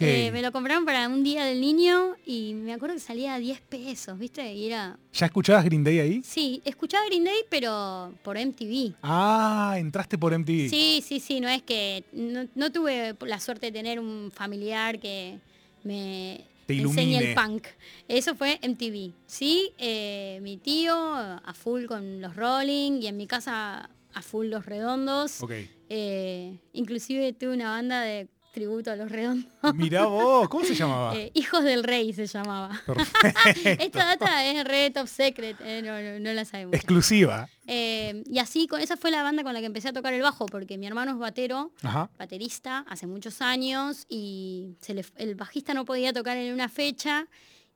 Eh, 0.00 0.30
me 0.32 0.42
lo 0.42 0.52
compraron 0.52 0.84
para 0.84 1.08
un 1.08 1.22
día 1.22 1.44
del 1.44 1.60
niño 1.60 2.16
y 2.24 2.54
me 2.54 2.72
acuerdo 2.72 2.94
que 2.94 3.00
salía 3.00 3.34
a 3.34 3.38
10 3.38 3.60
pesos, 3.62 4.18
¿viste? 4.18 4.52
Y 4.52 4.66
era... 4.66 4.98
¿Ya 5.12 5.26
escuchabas 5.26 5.64
Green 5.64 5.84
Day 5.84 5.98
ahí? 6.00 6.22
Sí, 6.24 6.60
escuchaba 6.64 7.06
Green 7.06 7.24
Day, 7.24 7.44
pero 7.48 8.12
por 8.22 8.36
MTV. 8.38 8.94
Ah, 9.02 9.76
entraste 9.78 10.18
por 10.18 10.36
MTV. 10.36 10.68
Sí, 10.68 11.02
sí, 11.06 11.20
sí, 11.20 11.40
no 11.40 11.48
es 11.48 11.62
que 11.62 12.04
no, 12.12 12.46
no 12.54 12.72
tuve 12.72 13.14
la 13.20 13.40
suerte 13.40 13.66
de 13.66 13.72
tener 13.72 14.00
un 14.00 14.30
familiar 14.32 14.98
que 14.98 15.38
me 15.84 16.44
Te 16.66 16.74
enseñe 16.74 17.18
el 17.18 17.34
punk. 17.34 17.66
Eso 18.08 18.34
fue 18.34 18.58
MTV. 18.62 19.12
Sí, 19.26 19.72
eh, 19.78 20.38
mi 20.42 20.56
tío 20.56 20.94
a 20.94 21.54
full 21.54 21.86
con 21.86 22.20
los 22.20 22.36
Rolling 22.36 23.00
y 23.02 23.06
en 23.06 23.16
mi 23.16 23.26
casa 23.26 23.90
a 24.14 24.22
full 24.22 24.46
los 24.48 24.66
redondos. 24.66 25.42
Ok. 25.42 25.52
Eh, 25.90 26.58
inclusive 26.72 27.32
tuve 27.32 27.54
una 27.54 27.70
banda 27.70 28.02
de 28.02 28.28
tributo 28.58 28.90
a 28.90 28.96
los 28.96 29.10
redondos. 29.10 29.50
Mirá 29.74 30.06
vos, 30.06 30.48
¿cómo 30.48 30.64
se 30.64 30.74
llamaba? 30.74 31.14
Eh, 31.18 31.30
Hijos 31.34 31.62
del 31.64 31.84
Rey 31.84 32.12
se 32.12 32.26
llamaba. 32.26 32.80
Esta 33.64 34.04
data 34.04 34.44
es 34.44 34.64
re 34.64 34.90
top 34.90 35.06
secret, 35.06 35.56
eh, 35.62 35.80
no, 35.82 36.00
no- 36.00 36.18
no 36.20 36.32
la 36.34 36.44
sabemos. 36.44 36.74
Exclusiva. 36.74 37.48
Eh, 37.66 38.22
y 38.26 38.38
así, 38.38 38.66
con 38.66 38.80
esa 38.80 38.96
fue 38.96 39.10
la 39.10 39.22
banda 39.22 39.42
con 39.42 39.52
la 39.54 39.60
que 39.60 39.66
empecé 39.66 39.88
a 39.88 39.92
tocar 39.92 40.12
el 40.14 40.22
bajo, 40.22 40.46
porque 40.46 40.76
mi 40.78 40.86
hermano 40.86 41.12
es 41.12 41.18
batero, 41.18 41.72
Ajá. 41.82 42.10
baterista 42.18 42.84
hace 42.88 43.06
muchos 43.06 43.40
años 43.42 44.04
y 44.08 44.74
se 44.80 44.94
le- 44.94 45.04
el 45.16 45.34
bajista 45.34 45.74
no 45.74 45.84
podía 45.84 46.12
tocar 46.12 46.36
en 46.36 46.52
una 46.52 46.68
fecha 46.68 47.26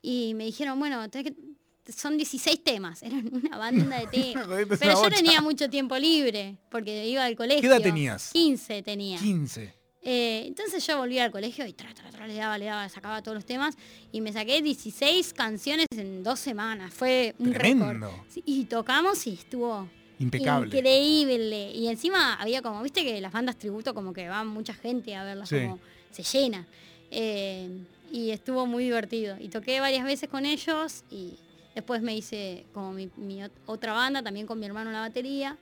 y 0.00 0.34
me 0.34 0.44
dijeron, 0.44 0.78
bueno, 0.78 1.08
tenés 1.10 1.32
que- 1.32 1.92
son 1.92 2.16
16 2.16 2.62
temas, 2.62 3.02
eran 3.02 3.28
una 3.32 3.58
banda 3.58 3.98
de 3.98 4.06
temas. 4.06 4.46
Pero 4.78 4.92
yo 4.92 4.98
bocha. 5.02 5.16
tenía 5.16 5.40
mucho 5.40 5.68
tiempo 5.68 5.98
libre 5.98 6.56
porque 6.70 7.06
iba 7.08 7.24
al 7.24 7.36
colegio. 7.36 7.68
edad 7.68 7.80
tenías? 7.82 8.30
15 8.32 8.82
tenía. 8.82 9.18
15. 9.18 9.74
Eh, 10.04 10.44
entonces 10.48 10.84
yo 10.86 10.98
volví 10.98 11.18
al 11.20 11.30
colegio 11.30 11.64
y 11.66 11.72
tra, 11.72 11.92
tra, 11.94 12.10
tra, 12.10 12.26
le 12.26 12.34
daba, 12.34 12.58
le 12.58 12.64
daba, 12.64 12.88
sacaba 12.88 13.22
todos 13.22 13.36
los 13.36 13.44
temas 13.44 13.76
y 14.10 14.20
me 14.20 14.32
saqué 14.32 14.60
16 14.60 15.32
canciones 15.32 15.86
en 15.96 16.24
dos 16.24 16.40
semanas. 16.40 16.92
Fue 16.92 17.34
un 17.38 17.54
récord. 17.54 18.02
Sí, 18.28 18.42
y 18.44 18.64
tocamos 18.64 19.26
y 19.26 19.34
estuvo 19.34 19.88
Impecable. 20.18 20.76
Increíble. 20.76 21.72
Y 21.72 21.88
encima 21.88 22.34
había 22.34 22.62
como, 22.62 22.82
viste 22.82 23.02
que 23.04 23.20
las 23.20 23.32
bandas 23.32 23.56
tributo 23.58 23.94
como 23.94 24.12
que 24.12 24.28
va 24.28 24.44
mucha 24.44 24.74
gente 24.74 25.14
a 25.14 25.24
verlas, 25.24 25.48
Sí. 25.48 25.60
como 25.62 25.78
se 26.10 26.22
llena. 26.22 26.66
Eh, 27.10 27.68
y 28.12 28.30
estuvo 28.30 28.66
muy 28.66 28.84
divertido. 28.84 29.36
Y 29.40 29.48
toqué 29.48 29.80
varias 29.80 30.04
veces 30.04 30.28
con 30.28 30.46
ellos 30.46 31.04
y 31.10 31.34
después 31.74 32.02
me 32.02 32.14
hice 32.16 32.66
como 32.74 32.92
mi, 32.92 33.08
mi 33.16 33.40
ot- 33.40 33.50
otra 33.66 33.92
banda, 33.94 34.22
también 34.22 34.46
con 34.46 34.58
mi 34.60 34.66
hermano 34.66 34.90
en 34.90 34.94
la 34.94 35.00
batería. 35.00 35.56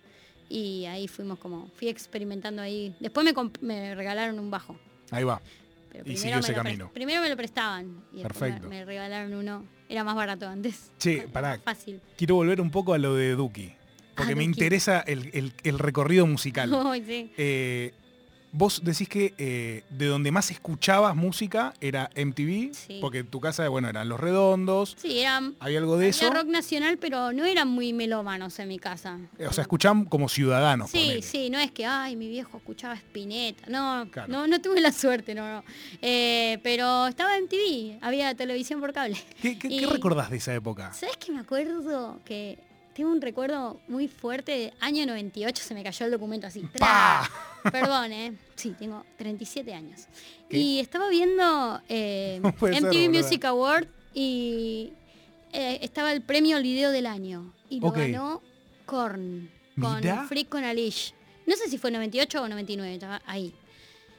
Y 0.50 0.84
ahí 0.86 1.06
fuimos 1.08 1.38
como, 1.38 1.70
fui 1.76 1.88
experimentando 1.88 2.60
ahí. 2.60 2.92
Después 3.00 3.24
me, 3.62 3.94
regalaron 3.94 4.38
un 4.40 4.50
bajo. 4.50 4.76
Ahí 5.12 5.22
va. 5.24 5.40
Pero 5.92 6.10
Y 6.10 6.16
siguió 6.16 6.38
ese 6.40 6.52
camino. 6.52 6.90
Primero 6.92 7.20
me 7.22 7.28
lo 7.28 7.36
prestaban 7.36 8.02
y 8.12 8.16
me- 8.16 8.22
Perfecto. 8.22 8.68
Me, 8.68 8.84
regalaron 8.84 9.32
uno. 9.34 9.64
Era 9.88 10.04
más 10.04 10.14
barato 10.16 10.48
antes. 10.48 10.90
Che, 10.98 11.22
pará. 11.32 11.58
Fácil. 11.64 12.00
Quiero 12.18 12.34
volver 12.34 12.60
un 12.60 12.70
poco 12.70 12.92
a 12.94 12.98
lo 12.98 13.14
de 13.14 13.34
Duki. 13.36 13.72
Porque 14.16 14.32
Ah, 14.32 14.36
me 14.36 14.42
Duki. 14.42 14.44
interesa 14.44 15.00
el, 15.00 15.30
el- 15.32 15.52
el 15.62 15.78
recorrido 15.78 16.26
musical. 16.26 16.68
Sí. 17.06 17.32
Eh, 17.36 17.94
vos 18.52 18.80
decís 18.84 19.08
que 19.08 19.34
eh, 19.38 19.84
de 19.90 20.06
donde 20.06 20.30
más 20.32 20.50
escuchabas 20.50 21.14
música 21.14 21.72
era 21.80 22.10
MTV, 22.16 22.74
Sí. 22.74 22.98
porque 23.00 23.18
en 23.18 23.26
tu 23.28 23.40
casa, 23.40 23.68
bueno, 23.68 23.88
eran 23.88 24.08
Los 24.08 24.18
Redondos, 24.20 24.96
Sí, 25.00 25.20
era, 25.20 25.40
hay 25.60 25.76
algo 25.76 25.96
de 25.96 26.06
había 26.06 26.10
eso. 26.10 26.30
rock 26.30 26.46
nacional, 26.46 26.98
pero 26.98 27.32
no 27.32 27.44
eran 27.44 27.68
muy 27.68 27.92
melómanos 27.92 28.58
en 28.58 28.68
mi 28.68 28.78
casa. 28.78 29.18
Eh, 29.38 29.46
O 29.46 29.52
sea, 29.52 29.62
escuchaban 29.62 30.04
como 30.04 30.28
ciudadanos. 30.28 30.90
Sí, 30.90 31.20
sí, 31.22 31.50
no 31.50 31.58
es 31.58 31.70
que, 31.70 31.86
ay, 31.86 32.16
mi 32.16 32.28
viejo 32.28 32.56
escuchaba 32.58 32.94
Spinetta. 32.94 33.66
No, 33.68 34.08
Claro. 34.10 34.32
no, 34.32 34.46
no 34.46 34.60
tuve 34.60 34.80
la 34.80 34.92
suerte, 34.92 35.34
no, 35.34 35.46
no. 35.48 35.64
Eh, 36.02 36.58
pero 36.62 37.06
estaba 37.06 37.36
en 37.36 37.48
TV, 37.48 37.98
había 38.00 38.34
televisión 38.34 38.80
por 38.80 38.92
cable. 38.92 39.16
¿Qué, 39.40 39.58
qué- 39.58 39.68
qué 39.68 39.86
recordás 39.86 40.30
de 40.30 40.38
esa 40.38 40.54
época? 40.54 40.92
¿Sabes 40.92 41.16
que 41.16 41.32
me 41.32 41.40
acuerdo 41.40 42.20
que 42.24 42.58
tengo 43.00 43.12
un 43.12 43.22
recuerdo 43.22 43.80
muy 43.88 44.08
fuerte 44.08 44.52
de 44.52 44.74
año 44.78 45.06
98, 45.06 45.62
se 45.64 45.72
me 45.72 45.82
cayó 45.82 46.04
el 46.04 46.12
documento 46.12 46.46
así. 46.46 46.68
Perdón, 47.72 48.12
¿eh? 48.12 48.34
Sí, 48.56 48.74
tengo 48.78 49.06
37 49.16 49.72
años. 49.72 50.06
¿Qué? 50.50 50.58
Y 50.58 50.80
estaba 50.80 51.08
viendo 51.08 51.80
eh, 51.88 52.40
No 52.42 52.54
puede 52.54 52.78
ser, 52.78 52.90
MTV. 52.90 53.08
Music 53.08 53.42
Award 53.46 53.88
y 54.12 54.92
eh, 55.54 55.78
estaba 55.80 56.12
el 56.12 56.20
premio 56.20 56.58
al 56.58 56.62
video 56.62 56.90
del 56.90 57.06
año. 57.06 57.54
Y 57.70 57.80
lo 57.80 57.90
ganó 57.90 58.42
Korn 58.84 59.50
con 59.80 60.00
Mirá. 60.00 60.24
Freak 60.24 60.54
on 60.54 60.64
a 60.64 60.74
Leash. 60.74 61.12
No 61.46 61.56
sé 61.56 61.70
si 61.70 61.78
fue 61.78 61.90
98 61.90 62.42
o 62.42 62.48
99, 62.50 62.92
estaba 62.92 63.22
ahí. 63.24 63.54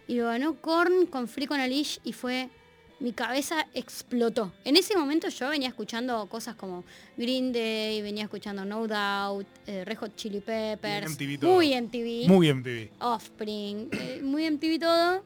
Y 0.07 0.15
lo 0.15 0.25
ganó 0.25 0.59
Korn 0.59 1.05
con 1.05 1.27
Freak 1.27 1.51
on 1.51 1.59
a 1.59 1.67
Leash 1.67 1.99
y 2.03 2.13
fue... 2.13 2.49
Mi 3.01 3.13
cabeza 3.13 3.65
explotó. 3.73 4.53
En 4.63 4.77
ese 4.77 4.95
momento 4.95 5.27
yo 5.29 5.49
venía 5.49 5.67
escuchando 5.69 6.27
cosas 6.29 6.53
como 6.55 6.83
Green 7.17 7.51
Day, 7.51 7.99
venía 8.03 8.23
escuchando 8.25 8.63
No 8.63 8.87
Doubt, 8.87 9.47
eh, 9.65 9.83
Red 9.83 9.97
Hot 9.97 10.15
Chili 10.15 10.39
Peppers, 10.39 11.11
MTV 11.11 11.39
todo. 11.39 11.51
muy 11.55 11.73
MTV. 11.73 12.27
Muy 12.27 12.53
MTV. 12.53 12.89
Offspring, 12.99 13.89
eh, 13.91 14.19
muy 14.23 14.45
MTV 14.49 14.79
todo. 14.79 15.23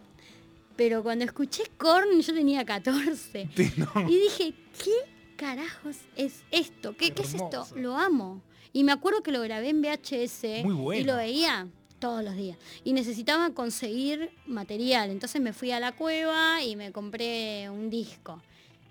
Pero 0.77 1.03
cuando 1.03 1.25
escuché 1.25 1.63
Korn 1.77 2.21
yo 2.21 2.33
tenía 2.33 2.65
14. 2.65 3.49
Sí, 3.55 3.71
no. 3.77 4.09
Y 4.09 4.19
dije, 4.19 4.53
¿qué 4.81 5.35
carajos 5.35 5.97
es 6.15 6.43
esto? 6.51 6.95
¿Qué, 6.95 7.11
qué 7.11 7.23
es 7.23 7.33
esto? 7.33 7.67
Lo 7.75 7.97
amo. 7.97 8.41
Y 8.71 8.83
me 8.85 8.93
acuerdo 8.93 9.21
que 9.21 9.31
lo 9.31 9.41
grabé 9.41 9.69
en 9.69 9.81
VHS 9.81 10.63
Muy 10.63 10.73
bueno. 10.75 11.01
y 11.01 11.03
lo 11.03 11.15
veía 11.17 11.67
todos 12.05 12.23
los 12.23 12.35
días. 12.35 12.57
Y 12.83 12.93
necesitaba 12.93 13.49
conseguir 13.49 14.29
material. 14.45 15.09
Entonces 15.09 15.41
me 15.41 15.53
fui 15.53 15.71
a 15.71 15.79
la 15.79 15.91
cueva 15.93 16.61
y 16.63 16.75
me 16.75 16.91
compré 16.91 17.67
un 17.71 17.89
disco. 17.89 18.41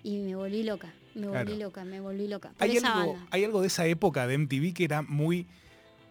Y 0.03 0.17
me 0.17 0.35
volví 0.35 0.63
loca. 0.63 0.93
Me 1.15 1.27
volví 1.27 1.45
Claro. 1.53 1.55
loca, 1.57 1.85
me 1.85 2.01
volví 2.01 2.27
loca. 2.27 2.49
Por 2.57 2.67
Hay 2.67 2.75
esa 2.75 2.93
algo, 2.99 3.13
banda. 3.13 3.27
hay 3.31 3.45
algo 3.45 3.61
de 3.61 3.67
esa 3.67 3.85
época 3.87 4.27
de 4.27 4.37
MTV 4.37 4.73
que 4.73 4.83
era 4.83 5.01
muy 5.01 5.47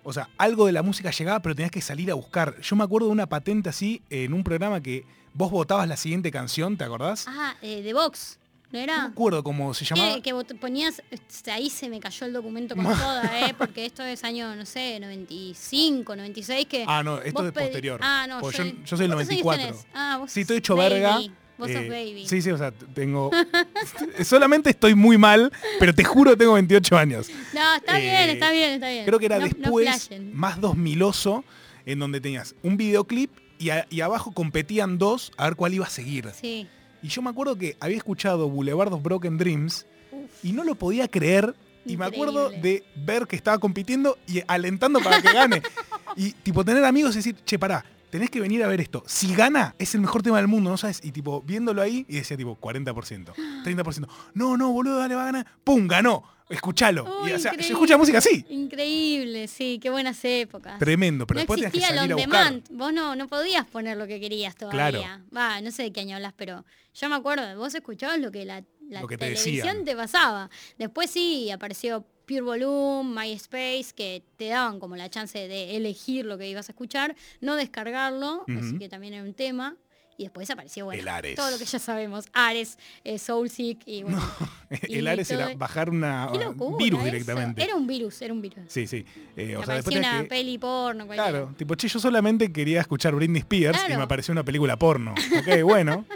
O 0.07 0.13
sea, 0.13 0.29
algo 0.37 0.67
de 0.67 0.73
la 0.73 0.83
música 0.83 1.11
llegaba, 1.11 1.41
pero 1.41 1.55
tenías 1.55 1.71
que 1.71 1.81
salir 1.81 2.11
a 2.11 2.15
buscar. 2.15 2.61
Yo 2.61 2.77
me 2.77 2.85
acuerdo 2.85 3.07
de 3.09 3.13
una 3.13 3.27
patente 3.27 3.69
así 3.71 4.03
en 4.11 4.35
un 4.35 4.45
programa 4.45 4.83
que 4.83 5.05
vos 5.33 5.51
votabas 5.51 5.89
la 5.89 5.97
siguiente 5.97 6.31
canción, 6.31 6.77
¿te 6.77 6.85
acordás? 6.85 7.25
Ah, 7.27 7.55
eh, 7.63 7.81
de 7.83 7.93
Vox, 7.95 8.39
¿no 8.75 8.79
No 8.81 8.85
era? 8.85 9.03
me 9.03 9.09
acuerdo 9.13 9.43
cómo 9.45 9.73
se 9.73 9.85
llamaba. 9.85 10.17
Que, 10.17 10.23
que 10.23 10.55
ponías, 10.57 11.03
este, 11.11 11.51
ahí 11.53 11.71
se 11.71 11.89
me 11.89 12.01
cayó 12.01 12.27
el 12.27 12.33
documento 12.33 12.75
con 12.75 12.85
toda, 12.99 13.41
¿eh? 13.49 13.55
porque 13.57 13.87
esto 13.87 14.03
es 14.03 14.23
año, 14.25 14.55
no 14.57 14.67
sé, 14.67 14.99
95, 15.01 16.17
96, 16.17 16.67
que... 16.67 16.85
Ah, 16.87 17.03
no, 17.03 17.21
esto 17.21 17.47
es 17.47 17.53
posterior. 17.53 18.01
Ah, 18.03 18.27
no, 18.29 18.41
yo, 18.51 18.65
yo 18.85 18.97
soy 18.97 19.07
el 19.07 19.13
¿cuántos 19.13 19.31
años 19.31 19.45
94. 19.45 19.67
tenés? 19.67 19.87
Ah, 19.95 20.17
vos 20.21 20.31
Sí, 20.33 20.41
estoy 20.43 20.57
hecho 20.59 20.77
baby. 20.77 20.91
verga. 20.95 21.19
Vos 21.57 21.71
sos 21.71 21.83
Eh, 21.83 21.89
baby. 21.89 22.27
Sí, 22.27 22.43
sí, 22.43 22.51
o 22.51 22.59
sea, 22.59 22.73
tengo... 22.73 23.31
Solamente 24.25 24.71
estoy 24.71 24.95
muy 24.97 25.17
mal, 25.19 25.53
pero 25.79 25.95
te 25.95 26.03
juro 26.05 26.37
tengo 26.37 26.55
28 26.55 26.97
años. 26.99 27.29
No, 27.53 27.75
está 27.77 27.99
Eh, 27.99 28.03
bien, 28.03 28.31
está 28.31 28.51
bien, 28.51 28.71
está 28.73 28.89
bien. 28.89 29.05
Creo 29.05 29.19
que 29.21 29.27
era 29.27 29.39
No- 29.39 29.47
no 29.47 29.53
después, 29.57 29.89
flashen. 29.89 30.35
más 30.35 30.59
2000oso, 30.61 31.45
en 31.87 31.99
donde 32.01 32.21
tenías 32.21 32.55
un 32.63 32.77
videoclip 32.77 33.31
y, 33.59 33.71
a- 33.71 33.87
y 33.89 34.01
abajo 34.01 34.33
competían 34.33 34.99
dos 34.99 35.31
a 35.37 35.45
ver 35.45 35.55
cuál 35.57 35.75
iba 35.75 35.87
a 35.87 35.91
seguir. 35.91 36.29
Sí. 36.41 36.67
Y 37.05 37.09
yo 37.09 37.21
me 37.21 37.29
acuerdo 37.29 37.55
que 37.59 37.77
había 37.81 37.99
escuchado 37.99 38.49
Boulevard 38.49 38.91
of 38.91 39.03
Broken 39.03 39.37
Dreams 39.37 39.85
Uf. 40.11 40.43
y 40.43 40.53
no 40.53 40.65
lo 40.65 40.75
podía 40.75 41.07
creer. 41.07 41.55
Y 41.85 41.99
me 41.99 42.07
acuerdo 42.07 42.49
de 42.49 42.83
ver 42.97 43.27
que 43.27 43.37
estaba 43.37 43.59
compitiendo 43.59 44.17
y 44.27 44.41
alentando 44.47 45.01
para 45.01 45.21
que 45.21 45.31
gane. 45.31 45.61
y 46.17 46.33
tipo 46.33 46.65
tener 46.65 46.83
amigos 46.83 47.13
y 47.13 47.19
decir, 47.19 47.37
che, 47.45 47.59
pará, 47.59 47.85
tenés 48.09 48.31
que 48.31 48.41
venir 48.41 48.65
a 48.65 48.69
ver 48.69 48.81
esto. 48.81 49.05
Si 49.07 49.35
gana, 49.35 49.75
es 49.79 49.95
el 49.95 50.01
mejor 50.01 50.23
tema 50.23 50.39
del 50.39 50.49
mundo, 50.49 50.71
¿no 50.71 50.79
sabes? 50.79 51.05
Y 51.05 51.13
tipo, 51.13 51.43
viéndolo 51.43 51.83
ahí 51.83 52.07
y 52.09 52.15
decía 52.15 52.39
tipo 52.39 52.59
40%, 52.59 53.35
30%. 53.35 54.09
No, 54.33 54.57
no, 54.57 54.73
boludo, 54.73 54.97
dale, 54.97 55.15
va 55.15 55.25
a 55.25 55.27
ganar. 55.27 55.47
¡Pum! 55.63 55.87
Ganó. 55.87 56.25
Escuchalo. 56.49 57.23
Uy, 57.23 57.31
y, 57.31 57.33
o 57.35 57.39
sea, 57.39 57.53
se 57.55 57.73
escucha 57.73 57.97
música 57.97 58.19
así. 58.19 58.45
Increíble, 58.51 59.49
sí, 59.49 59.79
qué 59.81 59.89
buenas 59.91 60.23
épocas. 60.25 60.79
Tremendo, 60.79 61.27
pero 61.27 61.39
no 61.39 61.41
después 61.41 61.61
que 61.61 61.67
existía 61.67 61.89
el 61.91 62.11
on 62.11 62.17
buscar. 62.17 62.45
demand. 62.53 62.69
Vos 62.71 62.93
no, 62.93 63.17
no 63.17 63.29
podías 63.29 63.67
poner 63.67 63.97
lo 63.97 64.07
que 64.07 64.21
querías 64.21 64.55
todavía. 64.55 64.91
Claro. 64.91 65.25
Va, 65.35 65.61
no 65.61 65.71
sé 65.71 65.85
de 65.85 65.93
qué 65.93 66.01
año 66.01 66.17
hablas, 66.17 66.35
pero 66.37 66.65
yo 66.95 67.09
me 67.09 67.15
acuerdo, 67.17 67.57
vos 67.57 67.75
escuchabas 67.75 68.19
lo 68.19 68.31
que 68.31 68.45
la, 68.45 68.63
la 68.89 69.01
Lo 69.01 69.09
que 69.09 69.17
te 69.17 69.25
televisión 69.27 69.57
decían. 69.79 69.85
te 69.85 69.97
pasaba. 69.97 70.51
Después 70.79 71.11
sí, 71.11 71.51
apareció 71.51 72.05
Pure 72.27 72.41
Volume, 72.43 73.21
MySpace, 73.21 73.89
que 73.95 74.23
te 74.37 74.49
daban 74.49 74.81
como 74.81 74.97
la 74.97 75.09
chance 75.11 75.49
de 75.49 75.77
elegir 75.77 76.25
lo 76.25 76.39
que 76.39 76.49
ibas 76.49 76.69
a 76.69 76.73
escuchar, 76.73 77.17
no 77.41 77.57
descargarlo, 77.57 78.45
así 78.59 78.79
que 78.79 78.89
también 78.89 79.15
era 79.15 79.23
un 79.25 79.35
tema. 79.35 79.77
Y 80.17 80.25
después 80.25 80.49
apareció, 80.51 80.85
bueno, 80.85 81.03
El 81.03 81.09
Ares. 81.09 81.35
todo 81.35 81.51
lo 81.51 81.59
que 81.59 81.65
ya 81.65 81.79
sabemos, 81.81 82.27
Ares, 82.33 82.79
eh, 83.03 83.19
Soulseek 83.19 83.81
y 83.87 84.03
bueno. 84.05 84.21
El 84.83 85.07
Ares 85.09 85.27
todo- 85.29 85.41
era 85.41 85.57
bajar 85.57 85.91
una 85.91 86.27
locura 86.27 86.77
virus 86.79 87.01
eso. 87.01 87.05
directamente. 87.11 87.63
Era 87.65 87.75
un 87.75 87.87
virus, 87.87 88.23
era 88.23 88.33
un 88.33 88.41
virus. 88.41 88.65
Sí, 88.69 88.87
sí. 88.87 89.05
Eh, 89.37 89.57
o 89.57 89.61
Me 89.61 89.67
sea, 89.67 89.99
una 89.99 90.23
que- 90.23 90.29
peli 90.29 90.57
porno, 90.59 91.07
cualquiera. 91.07 91.31
Claro, 91.31 91.55
tipo, 91.57 91.75
che, 91.75 91.89
yo 91.89 91.99
solamente 91.99 92.53
quería 92.53 92.81
escuchar 92.81 93.15
Britney 93.15 93.41
Spears 93.41 93.81
y 93.89 93.97
me 93.97 94.03
apareció 94.03 94.31
una 94.33 94.45
película 94.45 94.77
porno. 94.79 95.13
Ok, 95.13 95.63
bueno. 95.65 96.05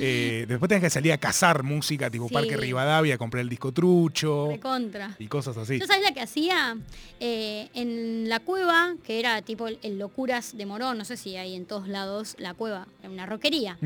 Eh, 0.00 0.46
después 0.48 0.68
tenías 0.68 0.82
que 0.84 0.90
salir 0.90 1.12
a 1.12 1.18
cazar 1.18 1.62
música, 1.62 2.10
tipo 2.10 2.28
Sí. 2.28 2.34
Parque 2.34 2.56
Rivadavia, 2.56 3.18
comprar 3.18 3.40
el 3.42 3.48
disco 3.48 3.72
trucho 3.72 4.48
Recontra. 4.50 5.14
y 5.18 5.26
cosas 5.26 5.56
así. 5.56 5.78
¿Yo 5.78 5.86
sabés 5.86 6.02
la 6.02 6.12
que 6.12 6.20
hacía? 6.20 6.76
Eh, 7.20 7.68
en 7.74 8.28
la 8.28 8.40
cueva, 8.40 8.94
que 9.04 9.18
era 9.20 9.42
tipo 9.42 9.66
el, 9.68 9.98
Locuras 9.98 10.56
de 10.56 10.66
Morón, 10.66 10.98
no 10.98 11.04
sé 11.04 11.16
si 11.16 11.36
hay 11.36 11.54
en 11.54 11.66
todos 11.66 11.88
lados 11.88 12.36
la 12.38 12.54
cueva, 12.54 12.86
era 13.00 13.10
una 13.10 13.26
roquería. 13.26 13.76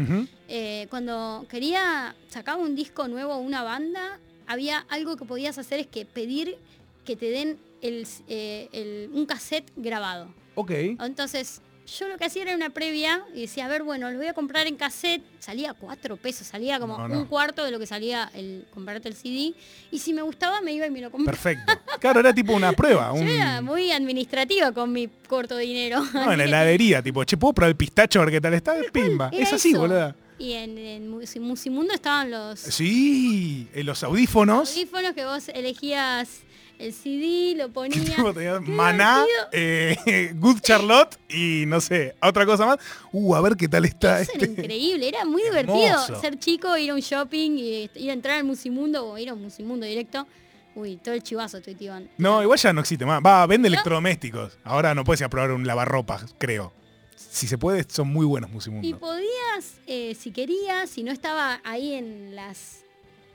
Eh, 0.48 0.86
cuando 0.90 1.46
quería 1.48 2.14
sacar 2.28 2.58
un 2.58 2.74
disco 2.76 3.08
nuevo 3.08 3.36
una 3.38 3.62
banda, 3.62 4.18
había 4.46 4.78
algo 4.90 5.16
que 5.16 5.24
podías 5.24 5.56
hacer 5.58 5.80
es 5.80 5.86
que 5.86 6.04
pedir 6.04 6.56
que 7.04 7.16
te 7.16 7.30
den 7.30 7.58
el, 7.80 8.06
el- 8.28 9.10
un 9.12 9.26
cassette 9.26 9.72
grabado. 9.76 10.28
Ok. 10.54 10.70
Entonces, 11.00 11.62
yo 11.98 12.08
lo 12.08 12.16
que 12.18 12.24
hacía 12.24 12.42
era 12.42 12.54
una 12.54 12.70
previa 12.70 13.22
y 13.34 13.42
decía, 13.42 13.66
a 13.66 13.68
ver, 13.68 13.82
bueno, 13.82 14.10
lo 14.10 14.18
voy 14.18 14.26
a 14.26 14.34
comprar 14.34 14.66
en 14.66 14.76
cassette. 14.76 15.22
Salía 15.38 15.74
cuatro 15.74 16.16
pesos, 16.16 16.46
salía 16.46 16.78
como 16.80 16.96
No, 16.98 17.08
no. 17.08 17.18
un 17.20 17.26
cuarto 17.26 17.64
de 17.64 17.70
lo 17.70 17.78
que 17.78 17.86
salía 17.86 18.30
el 18.34 18.64
comprarte 18.72 19.08
el 19.08 19.14
CD. 19.14 19.54
Y 19.90 19.98
si 19.98 20.12
me 20.12 20.22
gustaba, 20.22 20.60
me 20.60 20.72
iba 20.72 20.86
y 20.86 20.90
me 20.90 21.00
lo 21.00 21.10
compraba. 21.10 21.32
Perfecto. 21.38 21.72
Claro, 22.00 22.20
era 22.20 22.32
tipo 22.32 22.52
una 22.52 22.72
prueba. 22.72 23.12
Yo 23.16 23.22
era 23.22 23.60
muy 23.62 23.90
administrativa 23.90 24.72
con 24.72 24.92
mi 24.92 25.08
corto 25.28 25.56
dinero. 25.56 26.02
No, 26.14 26.32
en 26.32 26.38
la 26.38 26.44
heladería, 26.44 27.02
tipo, 27.02 27.24
che, 27.24 27.36
¿puedo 27.36 27.52
probar 27.52 27.70
el 27.70 27.76
pistacho 27.76 28.20
a 28.20 28.24
ver 28.24 28.34
qué 28.34 28.40
tal 28.40 28.54
está? 28.54 28.74
Pimba. 28.92 29.30
era 29.32 29.42
Es 29.42 29.52
así, 29.52 29.70
eso. 29.70 29.80
boluda. 29.80 30.14
Y 30.38 30.54
en, 30.54 30.76
en 30.78 31.12
Musi- 31.12 31.38
Musimundo 31.40 31.94
estaban 31.94 32.30
los 32.30 32.58
Sí, 32.58 33.68
en 33.74 33.86
los 33.86 34.02
audífonos. 34.02 34.70
audífonos 34.70 35.12
que 35.12 35.24
vos 35.24 35.48
elegías 35.50 36.40
el 36.78 36.92
CD, 36.92 37.54
lo 37.56 37.72
Qué 37.82 38.60
Maná, 38.66 39.24
eh, 39.52 40.32
Good 40.34 40.60
Charlotte 40.60 41.18
y 41.28 41.64
no 41.66 41.80
sé, 41.80 42.14
otra 42.20 42.44
cosa 42.46 42.66
más. 42.66 42.78
Uh, 43.12 43.34
a 43.34 43.40
ver 43.40 43.56
qué 43.56 43.68
tal 43.68 43.84
está 43.84 44.20
Eso 44.20 44.32
era 44.34 44.44
este. 44.46 44.60
increíble, 44.62 45.08
era 45.08 45.24
muy 45.24 45.42
Hermoso. 45.42 45.78
divertido 45.78 46.20
ser 46.20 46.38
chico, 46.38 46.76
ir 46.76 46.90
a 46.90 46.94
un 46.94 47.00
shopping 47.00 47.50
y 47.52 47.90
ir 47.94 48.10
a 48.10 48.12
entrar 48.12 48.36
al 48.38 48.44
Musimundo 48.44 49.06
o 49.06 49.18
ir 49.18 49.28
a 49.28 49.34
un 49.34 49.42
Musimundo 49.42 49.86
directo. 49.86 50.26
Uy, 50.74 50.96
todo 50.96 51.14
el 51.14 51.22
chivazo 51.22 51.60
tuiteaban. 51.60 52.08
No, 52.16 52.42
igual 52.42 52.58
ya 52.58 52.72
no 52.72 52.80
existe 52.80 53.04
más. 53.04 53.20
Va, 53.24 53.46
vende 53.46 53.68
electrodomésticos. 53.68 54.58
Ahora 54.64 54.94
no 54.94 55.04
puedes 55.04 55.20
ir 55.20 55.26
a 55.26 55.28
probar 55.28 55.50
un 55.52 55.66
lavarropas, 55.66 56.34
creo. 56.38 56.72
Si 57.14 57.46
se 57.46 57.58
puede, 57.58 57.84
son 57.88 58.08
muy 58.08 58.24
buenos 58.26 58.50
Y 58.50 58.54
Musimundo. 58.54 58.98
podías, 58.98 59.74
eh, 59.86 60.16
si 60.18 60.32
querías, 60.32 60.88
si 60.90 61.02
no 61.02 61.12
estaba 61.12 61.60
ahí 61.64 61.94
en 61.94 62.34
las 62.34 62.81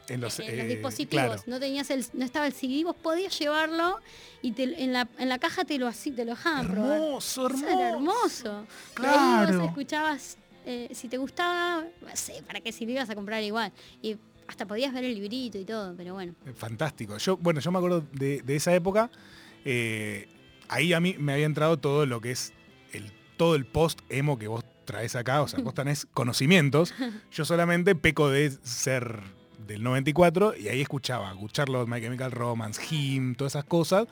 En 0.09 0.21
los, 0.21 0.39
en 0.39 0.57
los 0.57 0.65
eh, 0.65 0.69
dispositivos, 0.69 1.25
claro. 1.25 1.43
no 1.47 1.59
tenías 1.59 1.89
el, 1.89 2.05
no 2.13 2.23
estaba 2.23 2.47
el 2.47 2.53
CD, 2.53 2.83
vos 2.85 2.95
podías 2.95 3.37
llevarlo 3.37 3.99
y 4.41 4.51
te- 4.53 4.81
en, 4.83 4.93
la, 4.93 5.07
en 5.19 5.27
la 5.27 5.37
caja 5.37 5.65
te 5.65 5.77
lo 5.77 5.85
así, 5.87 6.11
te 6.11 6.23
lo 6.23 6.31
dejaban. 6.31 6.65
Hermoso, 6.65 7.47
hermoso. 7.47 7.67
era 7.67 7.89
hermoso. 7.89 8.67
Y 8.67 9.05
ahí 9.05 9.45
Claro. 9.47 9.65
escuchabas, 9.65 10.37
eh, 10.65 10.89
si 10.93 11.09
te 11.09 11.17
gustaba, 11.17 11.85
no 12.01 12.15
sé, 12.15 12.41
para 12.47 12.61
qué 12.61 12.71
si 12.71 12.85
lo 12.85 12.91
ibas 12.93 13.09
a 13.09 13.15
comprar 13.15 13.43
igual. 13.43 13.73
Y 14.01 14.15
hasta 14.47 14.65
podías 14.65 14.93
ver 14.93 15.03
el 15.03 15.13
librito 15.15 15.57
y 15.57 15.65
todo, 15.65 15.93
pero 15.97 16.13
bueno. 16.13 16.33
Eh, 16.45 16.53
Fantástico. 16.55 17.17
Yo, 17.17 17.35
bueno, 17.35 17.59
yo 17.59 17.69
me 17.71 17.79
acuerdo 17.79 18.05
de, 18.13 18.41
de 18.43 18.55
esa 18.55 18.73
época. 18.73 19.09
eh, 19.65 20.29
ahí 20.69 20.93
a 20.93 20.99
mí 21.01 21.15
me 21.19 21.33
había 21.33 21.45
entrado 21.45 21.77
todo 21.77 22.05
lo 22.05 22.21
que 22.21 22.31
es 22.31 22.53
el, 22.93 23.11
todo 23.35 23.55
el 23.55 23.65
post 23.65 23.99
emo 24.09 24.37
que 24.39 24.47
vos 24.47 24.63
traes 24.85 25.17
acá. 25.17 25.41
O 25.41 25.49
sea, 25.49 25.59
vos 25.59 25.73
tenés 25.73 26.05
conocimientos. 26.13 26.93
Yo 27.31 27.43
solamente 27.43 27.93
peco 27.95 28.29
de 28.29 28.51
ser 28.63 29.21
del 29.65 29.83
94 29.83 30.55
y 30.57 30.67
ahí 30.67 30.81
escuchaba 30.81 31.33
Charlotte, 31.51 31.87
My 31.87 32.01
Chemical 32.01 32.31
Romance, 32.31 32.81
Him, 32.89 33.35
todas 33.35 33.53
esas 33.53 33.65
cosas. 33.65 34.07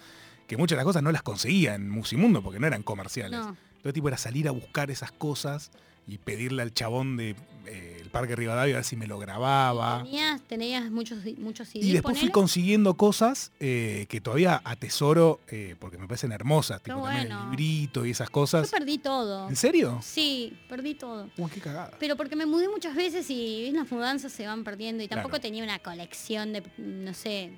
Que 0.48 0.58
muchas 0.58 0.76
de 0.76 0.78
las 0.78 0.86
cosas 0.86 1.02
no 1.02 1.12
las 1.12 1.24
conseguía 1.24 1.74
en 1.74 1.90
Musimundo 1.90 2.44
porque 2.44 2.60
no 2.60 2.68
eran 2.68 2.84
comerciales. 2.84 3.40
No. 3.40 3.58
Entonces, 3.78 3.94
tipo, 3.94 4.08
era 4.08 4.18
salir 4.18 4.48
a 4.48 4.52
buscar 4.52 4.92
esas 4.92 5.12
cosas 5.12 5.72
y 6.08 6.18
pedirle 6.20 6.62
al 6.62 6.74
chabón 6.74 7.18
de 7.18 7.36
eh, 7.66 7.95
el 8.06 8.11
Parque 8.11 8.36
Rivadavia 8.36 8.76
a 8.76 8.77
ver 8.77 8.86
si 8.86 8.95
me 8.95 9.07
lo 9.07 9.18
grababa. 9.19 10.03
Tenías, 10.03 10.41
tenías 10.44 10.91
muchos, 10.91 11.19
muchos 11.38 11.68
CDs, 11.68 11.86
Y 11.86 11.91
después 11.94 12.18
fui 12.19 12.30
consiguiendo 12.30 12.94
cosas 12.95 13.52
eh, 13.60 14.06
que 14.10 14.22
todavía 14.22 14.61
atesoro 14.64 15.40
eh, 15.49 15.76
porque 15.80 15.98
me 15.98 16.07
parecen 16.07 16.32
hermosas, 16.32 16.82
tipo 16.82 17.02
también 17.02 17.27
bueno. 17.30 17.44
el 17.44 17.49
librito 17.49 18.06
y 18.06 18.11
esas 18.11 18.27
Yo 18.30 18.32
cosas. 18.34 18.69
perdí 18.69 18.98
todo. 18.99 19.49
¿En 19.49 19.56
serio? 19.56 19.99
Sí, 20.02 20.57
perdí 20.69 20.94
todo. 20.95 21.30
Uy, 21.38 21.49
qué 21.52 21.60
cagada. 21.60 21.91
Pero 21.99 22.15
porque 22.15 22.36
me 22.36 22.45
mudé 22.45 22.69
muchas 22.69 22.95
veces 22.95 23.30
y 23.30 23.72
las 23.72 23.91
mudanzas 23.91 24.32
se 24.32 24.45
van 24.48 24.64
perdiendo 24.64 25.03
y 25.03 25.07
tampoco 25.07 25.32
Claro. 25.32 25.41
tenía 25.41 25.64
una 25.64 25.80
colección 25.80 26.53
de, 26.53 26.64
no 26.77 27.14
sé, 27.14 27.52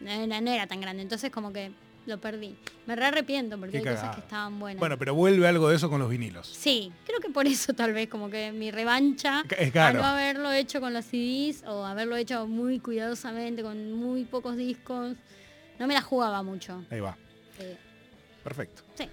no 0.00 0.10
era, 0.10 0.40
no 0.40 0.50
era 0.50 0.66
tan 0.66 0.80
grande. 0.80 1.02
Entonces 1.02 1.30
como 1.30 1.52
que 1.52 1.72
lo 2.08 2.18
perdí. 2.18 2.56
Me 2.86 2.96
re 2.96 3.04
arrepiento 3.06 3.58
porque 3.58 3.80
Qué 3.82 3.88
hay 3.88 3.94
cosas 3.94 4.14
que 4.14 4.20
estaban 4.22 4.58
buenas. 4.58 4.80
Bueno, 4.80 4.98
pero 4.98 5.14
vuelve 5.14 5.46
algo 5.46 5.68
de 5.68 5.76
eso 5.76 5.88
con 5.90 6.00
los 6.00 6.10
vinilos. 6.10 6.48
Sí, 6.48 6.92
creo 7.06 7.20
que 7.20 7.28
por 7.28 7.46
eso 7.46 7.72
tal 7.74 7.92
vez 7.92 8.08
como 8.08 8.30
que 8.30 8.50
mi 8.50 8.70
revancha 8.70 9.44
Es 9.56 9.70
claro. 9.70 9.98
a 9.98 10.02
no 10.02 10.08
haberlo 10.08 10.50
hecho 10.52 10.80
con 10.80 10.92
los 10.92 11.04
CDs 11.04 11.62
o 11.66 11.84
haberlo 11.84 12.16
hecho 12.16 12.46
muy 12.46 12.80
cuidadosamente 12.80 13.62
con 13.62 13.92
muy 13.92 14.24
pocos 14.24 14.56
discos, 14.56 15.16
no 15.78 15.86
me 15.86 15.94
la 15.94 16.02
jugaba 16.02 16.42
mucho. 16.42 16.84
Ahí 16.90 17.00
va. 17.00 17.16
Eh, 17.58 17.76
Perfecto. 18.42 18.82
sí. 18.94 19.08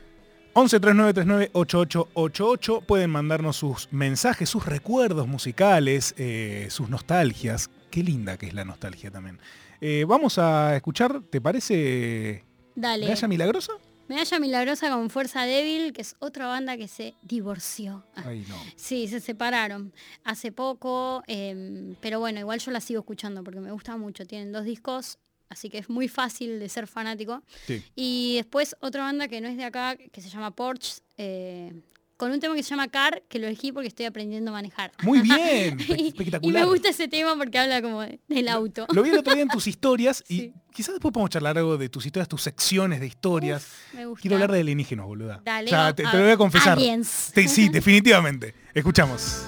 11 0.57 0.79
3939 0.79 1.49
8888 1.51 2.81
pueden 2.87 3.09
mandarnos 3.09 3.57
sus 3.57 3.91
mensajes, 3.91 4.47
sus 4.47 4.65
recuerdos 4.65 5.27
musicales, 5.27 6.15
eh, 6.17 6.67
sus 6.69 6.87
nostalgias. 6.89 7.69
Qué 7.91 8.01
linda 8.01 8.37
que 8.37 8.47
es 8.47 8.53
la 8.53 8.63
nostalgia 8.63 9.11
también. 9.11 9.37
Eh, 9.81 10.05
vamos 10.07 10.39
a 10.39 10.73
escuchar, 10.77 11.21
¿te 11.29 11.41
parece 11.41 12.45
Dale. 12.75 13.05
Medalla 13.05 13.27
Milagrosa? 13.27 13.73
Medalla 14.07 14.39
Milagrosa 14.39 14.89
con 14.91 15.09
Fuerza 15.09 15.43
Débil, 15.45 15.91
que 15.93 16.01
es 16.01 16.15
otra 16.19 16.45
banda 16.47 16.77
que 16.77 16.87
se 16.87 17.15
divorció. 17.23 18.03
Ah, 18.15 18.25
Ay, 18.27 18.45
no. 18.47 18.55
Sí, 18.75 19.07
se 19.07 19.19
separaron 19.19 19.93
hace 20.23 20.51
poco, 20.51 21.23
em, 21.27 21.95
pero 22.01 22.19
bueno, 22.19 22.39
igual 22.39 22.59
yo 22.59 22.71
la 22.71 22.81
sigo 22.81 22.99
escuchando 22.99 23.43
porque 23.43 23.59
me 23.59 23.71
gusta 23.71 23.97
mucho. 23.97 24.25
Tienen 24.25 24.51
dos 24.51 24.63
discos, 24.65 25.17
así 25.49 25.69
que 25.69 25.79
es 25.79 25.89
muy 25.89 26.07
fácil 26.07 26.59
de 26.59 26.69
ser 26.69 26.85
fanático. 26.85 27.41
Sí. 27.65 27.83
Y 27.95 28.35
después 28.35 28.75
otra 28.79 29.01
banda 29.03 29.27
que 29.27 29.41
no 29.41 29.47
es 29.47 29.57
de 29.57 29.63
acá, 29.63 29.95
que 29.95 30.21
se 30.21 30.29
llama 30.29 30.51
Porch, 30.51 30.99
eh, 31.17 31.73
con 32.17 32.31
un 32.31 32.39
tema 32.39 32.55
que 32.55 32.63
se 32.63 32.69
llama 32.69 32.87
Car, 32.87 33.23
que 33.27 33.39
lo 33.39 33.47
elegí 33.47 33.71
porque 33.71 33.87
estoy 33.89 34.05
aprendiendo 34.05 34.51
a 34.51 34.53
manejar. 34.53 34.91
Muy 35.03 35.19
bien, 35.21 35.79
y, 35.87 36.03
y 36.03 36.07
espectacular. 36.07 36.63
me 36.63 36.69
gusta 36.69 36.89
ese 36.89 37.07
tema 37.07 37.35
porque 37.37 37.59
habla 37.59 37.81
como 37.81 38.01
de- 38.01 38.19
del 38.27 38.47
auto. 38.47 38.87
Lo 38.93 39.03
vi 39.03 39.09
el 39.09 39.17
otro 39.17 39.33
día 39.33 39.43
en 39.43 39.49
tus 39.49 39.67
historias 39.67 40.23
y 40.29 40.39
Sí. 40.39 40.53
quizás 40.73 40.93
después 40.95 41.11
podemos 41.13 41.29
charlar 41.29 41.57
algo 41.57 41.77
de 41.77 41.89
tus 41.89 42.05
historias, 42.05 42.27
tus 42.29 42.41
secciones 42.41 42.99
de 42.99 43.07
historias. 43.07 43.63
Uf, 43.65 43.93
me 43.95 44.05
gusta. 44.05 44.21
Quiero 44.21 44.35
hablar 44.37 44.51
de 44.51 44.59
alienígenas, 44.61 45.05
boluda. 45.05 45.41
Dale, 45.43 45.67
o 45.67 45.69
sea, 45.69 45.79
va- 45.79 45.95
te, 45.95 46.05
a- 46.05 46.11
te 46.11 46.17
lo 46.17 46.23
voy 46.23 46.31
a 46.33 46.37
confesar. 46.37 46.77
aliens. 46.77 47.31
Te- 47.33 47.47
sí, 47.47 47.69
definitivamente. 47.73 48.53
Escuchamos. 48.73 49.45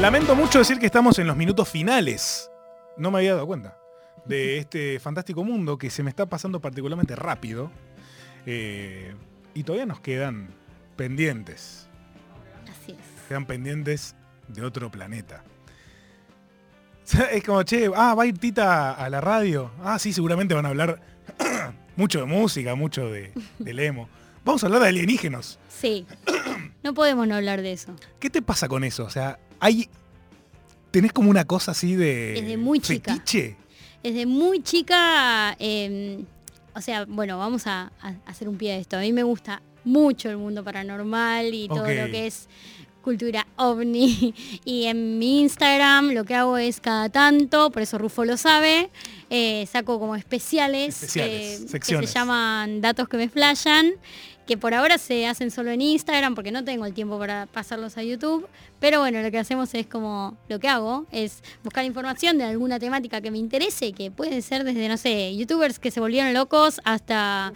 Lamento 0.00 0.36
mucho 0.36 0.60
decir 0.60 0.78
que 0.78 0.86
estamos 0.86 1.18
en 1.18 1.26
los 1.26 1.36
minutos 1.36 1.68
finales. 1.68 2.48
No 2.96 3.10
me 3.10 3.18
había 3.18 3.34
dado 3.34 3.48
cuenta 3.48 3.76
de 4.26 4.58
este 4.58 5.00
fantástico 5.00 5.42
mundo 5.42 5.76
que 5.76 5.90
se 5.90 6.04
me 6.04 6.10
está 6.10 6.26
pasando 6.26 6.60
particularmente 6.60 7.16
rápido. 7.16 7.72
Eh, 8.46 9.12
y 9.54 9.64
todavía 9.64 9.86
nos 9.86 9.98
quedan 10.00 10.50
pendientes. 10.94 11.88
Así 12.70 12.92
es. 12.92 13.22
Quedan 13.28 13.46
pendientes 13.46 14.14
de 14.46 14.64
otro 14.64 14.88
planeta. 14.90 15.42
Es 17.32 17.42
como, 17.42 17.62
che, 17.64 17.90
ah, 17.96 18.14
va 18.14 18.22
a 18.22 18.26
ir 18.26 18.38
Tita 18.38 18.92
a 18.92 19.10
la 19.10 19.20
radio. 19.20 19.72
Ah, 19.82 19.98
sí, 19.98 20.12
seguramente 20.12 20.54
van 20.54 20.66
a 20.66 20.68
hablar 20.68 21.00
mucho 21.96 22.20
de 22.20 22.26
música, 22.26 22.76
mucho 22.76 23.10
de, 23.10 23.32
del 23.58 23.80
emo. 23.80 24.08
Vamos 24.44 24.62
a 24.62 24.66
hablar 24.66 24.82
de 24.82 24.88
alienígenos. 24.88 25.58
Sí. 25.68 26.06
No 26.84 26.94
podemos 26.94 27.26
no 27.26 27.34
hablar 27.34 27.62
de 27.62 27.72
eso. 27.72 27.96
¿Qué 28.20 28.30
te 28.30 28.42
pasa 28.42 28.68
con 28.68 28.84
eso? 28.84 29.04
O 29.04 29.10
sea, 29.10 29.38
hay. 29.60 29.88
¿Tenés 30.90 31.12
como 31.12 31.30
una 31.30 31.44
cosa 31.44 31.72
así 31.72 31.94
de. 31.94 32.40
Desde 32.40 32.56
muy 32.56 32.80
chica. 32.80 33.12
fetiche? 33.14 33.56
Desde 34.02 34.26
muy 34.26 34.62
chica, 34.62 35.56
eh, 35.58 36.24
o 36.74 36.80
sea, 36.80 37.04
bueno, 37.04 37.36
vamos 37.36 37.66
a, 37.66 37.92
a 38.00 38.14
hacer 38.26 38.48
un 38.48 38.56
pie 38.56 38.72
de 38.72 38.80
esto. 38.80 38.96
A 38.96 39.00
mí 39.00 39.12
me 39.12 39.22
gusta 39.22 39.60
mucho 39.84 40.30
el 40.30 40.36
mundo 40.36 40.62
paranormal 40.62 41.52
y 41.52 41.68
todo 41.68 41.88
lo 41.88 42.06
que 42.06 42.26
es 42.26 42.48
cultura 43.02 43.46
ovni. 43.56 44.34
Y 44.64 44.84
en 44.84 45.18
mi 45.18 45.40
Instagram 45.40 46.10
lo 46.10 46.24
que 46.24 46.34
hago 46.34 46.58
es 46.58 46.80
cada 46.80 47.08
tanto, 47.08 47.70
por 47.70 47.82
eso 47.82 47.96
Rufo 47.96 48.24
lo 48.24 48.36
sabe, 48.36 48.90
eh, 49.30 49.66
saco 49.70 49.98
como 49.98 50.14
especiales, 50.14 51.02
Especiales, 51.02 51.74
eh, 51.74 51.80
que 51.80 52.06
se 52.06 52.14
llaman 52.14 52.80
datos 52.82 53.08
que 53.08 53.16
me 53.16 53.28
flashan, 53.30 53.92
que 54.48 54.56
por 54.56 54.72
ahora 54.72 54.96
se 54.96 55.26
hacen 55.26 55.50
solo 55.50 55.70
en 55.70 55.82
Instagram 55.82 56.34
porque 56.34 56.50
no 56.50 56.64
tengo 56.64 56.86
el 56.86 56.94
tiempo 56.94 57.18
para 57.18 57.44
pasarlos 57.44 57.98
a 57.98 58.02
YouTube. 58.02 58.48
Pero 58.80 58.98
bueno, 59.00 59.20
lo 59.20 59.30
que 59.30 59.38
hacemos 59.38 59.74
es 59.74 59.86
como, 59.86 60.38
lo 60.48 60.58
que 60.58 60.68
hago 60.68 61.06
es 61.12 61.42
buscar 61.62 61.84
información 61.84 62.38
de 62.38 62.44
alguna 62.44 62.78
temática 62.78 63.20
que 63.20 63.30
me 63.30 63.36
interese, 63.36 63.92
que 63.92 64.10
puede 64.10 64.40
ser 64.40 64.64
desde, 64.64 64.88
no 64.88 64.96
sé, 64.96 65.36
youtubers 65.36 65.78
que 65.78 65.90
se 65.90 66.00
volvieron 66.00 66.32
locos 66.32 66.80
hasta 66.84 67.52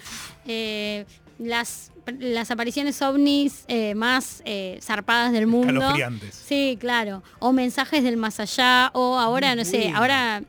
eh, 0.47 1.07
las, 1.39 1.93
las 2.19 2.51
apariciones 2.51 3.01
ovnis 3.01 3.65
eh, 3.69 3.95
más 3.95 4.43
eh, 4.45 4.79
zarpadas 4.83 5.33
del 5.33 5.47
mundo. 5.47 5.95
Sí, 6.31 6.77
claro. 6.79 7.23
O 7.39 7.55
mensajes 7.55 8.05
del 8.05 8.19
más 8.19 8.39
allá, 8.39 8.91
o 8.93 9.19
ahora, 9.19 9.57
no 9.57 9.65
sé, 9.65 9.91
ahora 9.95 10.43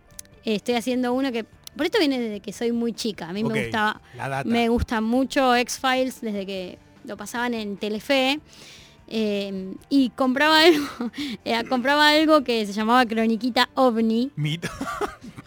estoy 0.43 0.75
haciendo 0.75 1.13
uno 1.13 1.31
que... 1.31 1.45
Por 1.75 1.85
esto 1.85 1.99
viene 1.99 2.19
desde 2.19 2.39
que 2.39 2.53
soy 2.53 2.71
muy 2.71 2.93
chica. 2.93 3.29
A 3.29 3.33
mí 3.33 3.43
me 3.43 3.63
gusta 3.63 3.99
la 4.15 4.29
data. 4.29 4.49
me 4.49 4.69
gusta 4.69 5.01
mucho 5.01 5.55
X-Files 5.55 6.21
desde 6.21 6.45
que 6.45 6.77
lo 7.05 7.17
pasaban 7.17 7.53
en 7.53 7.77
Telefe. 7.77 8.39
eh, 9.07 9.73
y 9.89 10.09
compraba 10.11 10.61
algo, 10.61 10.85
eh, 11.45 11.63
compraba 11.67 12.09
algo 12.09 12.43
que 12.43 12.65
se 12.65 12.73
llamaba 12.73 13.05
Croniquita 13.05 13.69
OVNI. 13.75 14.31
Mito. 14.35 14.69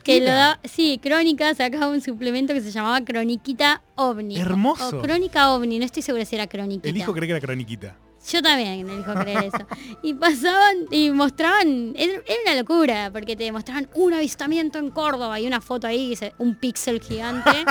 Que 0.06 0.20
lo 0.20 0.26
da, 0.26 0.60
sí, 0.62 1.00
Crónica 1.02 1.52
sacaba 1.56 1.88
un 1.88 2.00
suplemento 2.00 2.54
que 2.54 2.60
se 2.60 2.70
llamaba 2.70 3.00
Croniquita 3.04 3.82
OVNI. 3.96 4.38
Hermoso. 4.38 4.98
O 4.98 5.02
Crónica 5.02 5.52
OVNI, 5.52 5.80
no 5.80 5.84
estoy 5.84 6.00
segura 6.02 6.24
si 6.24 6.36
era 6.36 6.46
Croniquita. 6.46 6.88
El 6.88 6.96
hijo 6.96 7.12
cree 7.12 7.26
que 7.26 7.32
era 7.32 7.40
croniquita. 7.40 7.96
Yo 8.30 8.42
también 8.42 8.88
elijo 8.88 9.14
creer 9.14 9.44
eso. 9.44 9.66
Y 10.02 10.14
pasaban 10.14 10.86
y 10.90 11.10
mostraban, 11.10 11.94
era 11.96 12.20
una 12.44 12.54
locura, 12.56 13.10
porque 13.12 13.36
te 13.36 13.50
mostraban 13.52 13.88
un 13.94 14.14
avistamiento 14.14 14.78
en 14.78 14.90
Córdoba 14.90 15.38
y 15.38 15.46
una 15.46 15.60
foto 15.60 15.86
ahí, 15.86 16.10
dice, 16.10 16.34
un 16.38 16.56
píxel 16.56 17.00
gigante. 17.00 17.64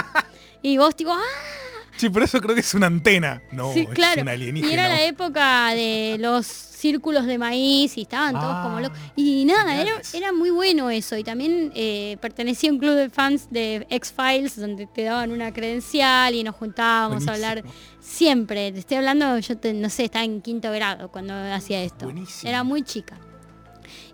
y 0.62 0.78
vos 0.78 0.96
tipo, 0.96 1.12
¡ah! 1.12 1.22
Sí, 1.98 2.10
por 2.10 2.24
eso 2.24 2.42
creo 2.42 2.56
que 2.56 2.62
es 2.62 2.74
una 2.74 2.88
antena. 2.88 3.42
No, 3.52 3.74
sí, 3.74 3.82
es 3.82 3.90
claro. 3.90 4.22
un 4.22 4.30
alienígena. 4.30 4.72
Y 4.72 4.74
era 4.74 4.88
la 4.90 5.04
época 5.06 5.70
de 5.74 6.18
los 6.20 6.46
círculos 6.86 7.26
de 7.26 7.38
maíz 7.40 7.98
y 7.98 8.02
estaban 8.04 8.34
todos 8.34 8.46
Ah, 8.56 8.62
como 8.64 8.80
locos. 8.80 8.98
Y 9.16 9.44
nada, 9.46 9.82
era, 9.82 9.94
era 10.14 10.32
muy 10.32 10.52
bueno 10.52 10.92
eso. 10.92 11.18
Y 11.18 11.24
también 11.24 11.72
eh, 11.76 12.18
pertenecía 12.22 12.70
a 12.70 12.74
un 12.74 12.80
club 12.80 12.94
de 12.94 13.10
fans 13.10 13.48
de 13.50 13.88
X-Files 13.90 14.56
donde 14.60 14.86
te 14.86 15.04
daban 15.04 15.32
una 15.32 15.52
credencial 15.52 16.36
y 16.36 16.44
nos 16.44 16.56
juntábamos 16.56 17.28
a 17.28 17.34
hablar 17.34 17.64
siempre. 18.00 18.72
Te 18.72 18.80
estoy 18.80 18.98
hablando, 18.98 19.40
yo 19.40 19.58
te- 19.58 19.74
no 19.74 19.90
sé, 19.90 20.04
estaba 20.06 20.26
en 20.26 20.42
quinto 20.42 20.72
grado 20.72 21.10
cuando 21.10 21.34
hacía 21.34 21.82
esto. 21.84 22.06
Buenísimo. 22.06 22.50
Era 22.50 22.64
muy 22.64 22.84
chica. 22.84 23.18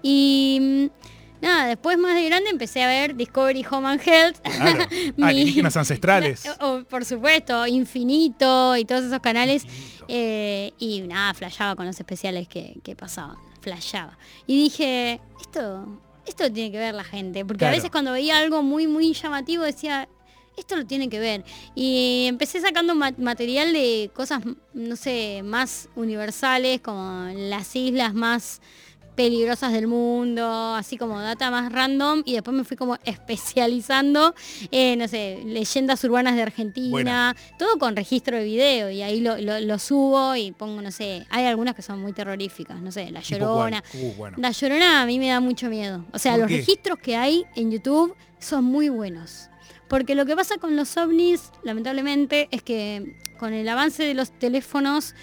Y 0.02 0.58
mm, 0.62 1.44
nada, 1.46 1.66
después 1.68 1.98
más 1.98 2.16
de 2.16 2.26
grande 2.26 2.50
empecé 2.50 2.84
a 2.84 2.88
ver 2.88 3.16
Discovery 3.16 3.66
Home 3.70 3.88
and 3.90 4.02
Health. 4.08 4.38
Claro. 4.44 4.86
Mi- 5.18 5.24
Alienígenas 5.24 5.76
ancestrales. 5.78 6.46
La- 6.60 6.66
o- 6.68 6.84
por 6.86 7.04
supuesto, 7.06 7.68
Infinito 7.68 8.78
y 8.78 8.86
todos 8.86 9.04
esos 9.06 9.20
canales. 9.20 9.64
Eh, 10.14 10.74
y 10.78 11.00
nada, 11.02 11.34
flasheaba 11.34 11.74
con 11.78 11.86
los 11.86 11.98
especiales 11.98 12.46
que, 12.50 12.78
que 12.84 12.98
pasaban. 12.98 13.38
Flasheaba. 13.62 14.18
Y 14.46 14.64
dije, 14.64 15.22
esto, 15.40 15.86
esto 16.26 16.52
tiene 16.52 16.70
que 16.70 16.78
ver 16.80 16.94
la 16.94 17.06
gente. 17.06 17.46
Porque 17.46 17.66
a 17.66 17.72
veces 17.72 17.90
cuando 17.92 18.12
veía 18.12 18.38
algo 18.40 18.62
muy, 18.62 18.88
muy 18.88 19.14
llamativo 19.14 19.64
decía, 19.64 20.10
esto 20.58 20.76
lo 20.76 20.86
tiene 20.86 21.08
que 21.08 21.20
ver. 21.20 21.46
Y 21.76 22.26
empecé 22.28 22.60
sacando 22.60 22.94
ma- 22.94 23.14
material 23.18 23.72
de 23.72 24.12
cosas, 24.14 24.42
no 24.74 24.96
sé, 24.98 25.44
más 25.46 25.88
universales, 25.96 26.82
como 26.82 27.30
las 27.34 27.74
islas 27.74 28.14
más 28.14 28.60
peligrosas 29.26 29.72
del 29.72 29.86
mundo, 29.88 30.74
así 30.76 30.98
como 30.98 31.20
data 31.20 31.52
más 31.52 31.72
random, 31.72 32.24
y 32.26 32.34
después 32.34 32.56
me 32.58 32.64
fui 32.64 32.76
como 32.76 32.98
especializando 33.06 34.34
en, 34.72 35.00
no 35.00 35.08
sé, 35.08 35.42
leyendas 35.46 36.04
urbanas 36.04 36.36
de 36.36 36.42
Argentina, 36.42 36.90
Buena. 36.90 37.36
todo 37.60 37.78
con 37.78 37.96
registro 37.96 38.38
de 38.38 38.44
video, 38.44 38.90
y 38.90 39.02
ahí 39.04 39.20
lo, 39.22 39.38
lo- 39.38 39.60
lo 39.60 39.78
subo 39.80 40.36
y 40.36 40.52
pongo, 40.52 40.82
no 40.82 40.90
sé, 40.92 41.26
hay 41.30 41.46
algunas 41.46 41.76
que 41.76 41.82
son 41.84 42.02
muy 42.02 42.14
terroríficas, 42.14 42.82
no 42.82 42.92
sé, 42.92 43.12
La. 43.12 43.22
Llorona. 43.22 43.84
Uh, 43.94 44.12
bueno. 44.14 44.38
La 44.40 44.52
Llorona 44.52 45.02
a 45.04 45.06
mí 45.06 45.20
me 45.20 45.28
da 45.30 45.40
mucho 45.40 45.70
miedo. 45.70 46.04
O 46.14 46.18
sea, 46.20 46.32
¿Por 46.34 46.42
los 46.42 46.48
qué? 46.50 46.58
registros 46.58 46.98
que 46.98 47.16
hay 47.16 47.46
en 47.56 47.72
YouTube 47.72 48.16
son 48.40 48.64
muy 48.66 48.90
buenos. 48.90 49.50
Porque 49.88 50.16
lo 50.16 50.26
que 50.26 50.36
pasa 50.36 50.56
con 50.58 50.76
los 50.76 50.98
ovnis, 50.98 51.52
lamentablemente, 51.64 52.48
es 52.52 52.64
que 52.64 53.16
con 53.40 53.54
el 53.54 53.68
avance 53.70 54.04
de 54.04 54.14
los 54.14 54.32
teléfonos, 54.32 55.14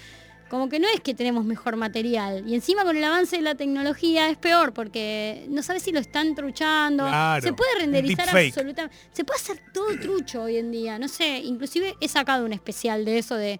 como 0.49 0.67
que 0.67 0.79
no 0.79 0.87
es 0.87 0.99
que 1.01 1.13
tenemos 1.13 1.45
mejor 1.45 1.75
material. 1.75 2.43
Y 2.47 2.55
encima 2.55 2.83
con 2.83 2.97
el 2.97 3.03
avance 3.03 3.37
de 3.37 3.41
la 3.41 3.55
tecnología 3.55 4.29
es 4.29 4.37
peor, 4.37 4.73
porque 4.73 5.45
no 5.49 5.63
sabes 5.63 5.83
si 5.83 5.91
lo 5.91 5.99
están 5.99 6.35
truchando. 6.35 7.05
Claro, 7.05 7.41
Se 7.41 7.53
puede 7.53 7.75
renderizar 7.79 8.27
absolutamente. 8.29 8.95
Se 9.11 9.23
puede 9.23 9.39
hacer 9.39 9.61
todo 9.73 9.97
trucho 9.99 10.43
hoy 10.43 10.57
en 10.57 10.71
día. 10.71 10.99
No 10.99 11.07
sé, 11.07 11.39
inclusive 11.39 11.95
he 12.01 12.07
sacado 12.07 12.45
un 12.45 12.53
especial 12.53 13.05
de 13.05 13.19
eso 13.19 13.35
de. 13.35 13.59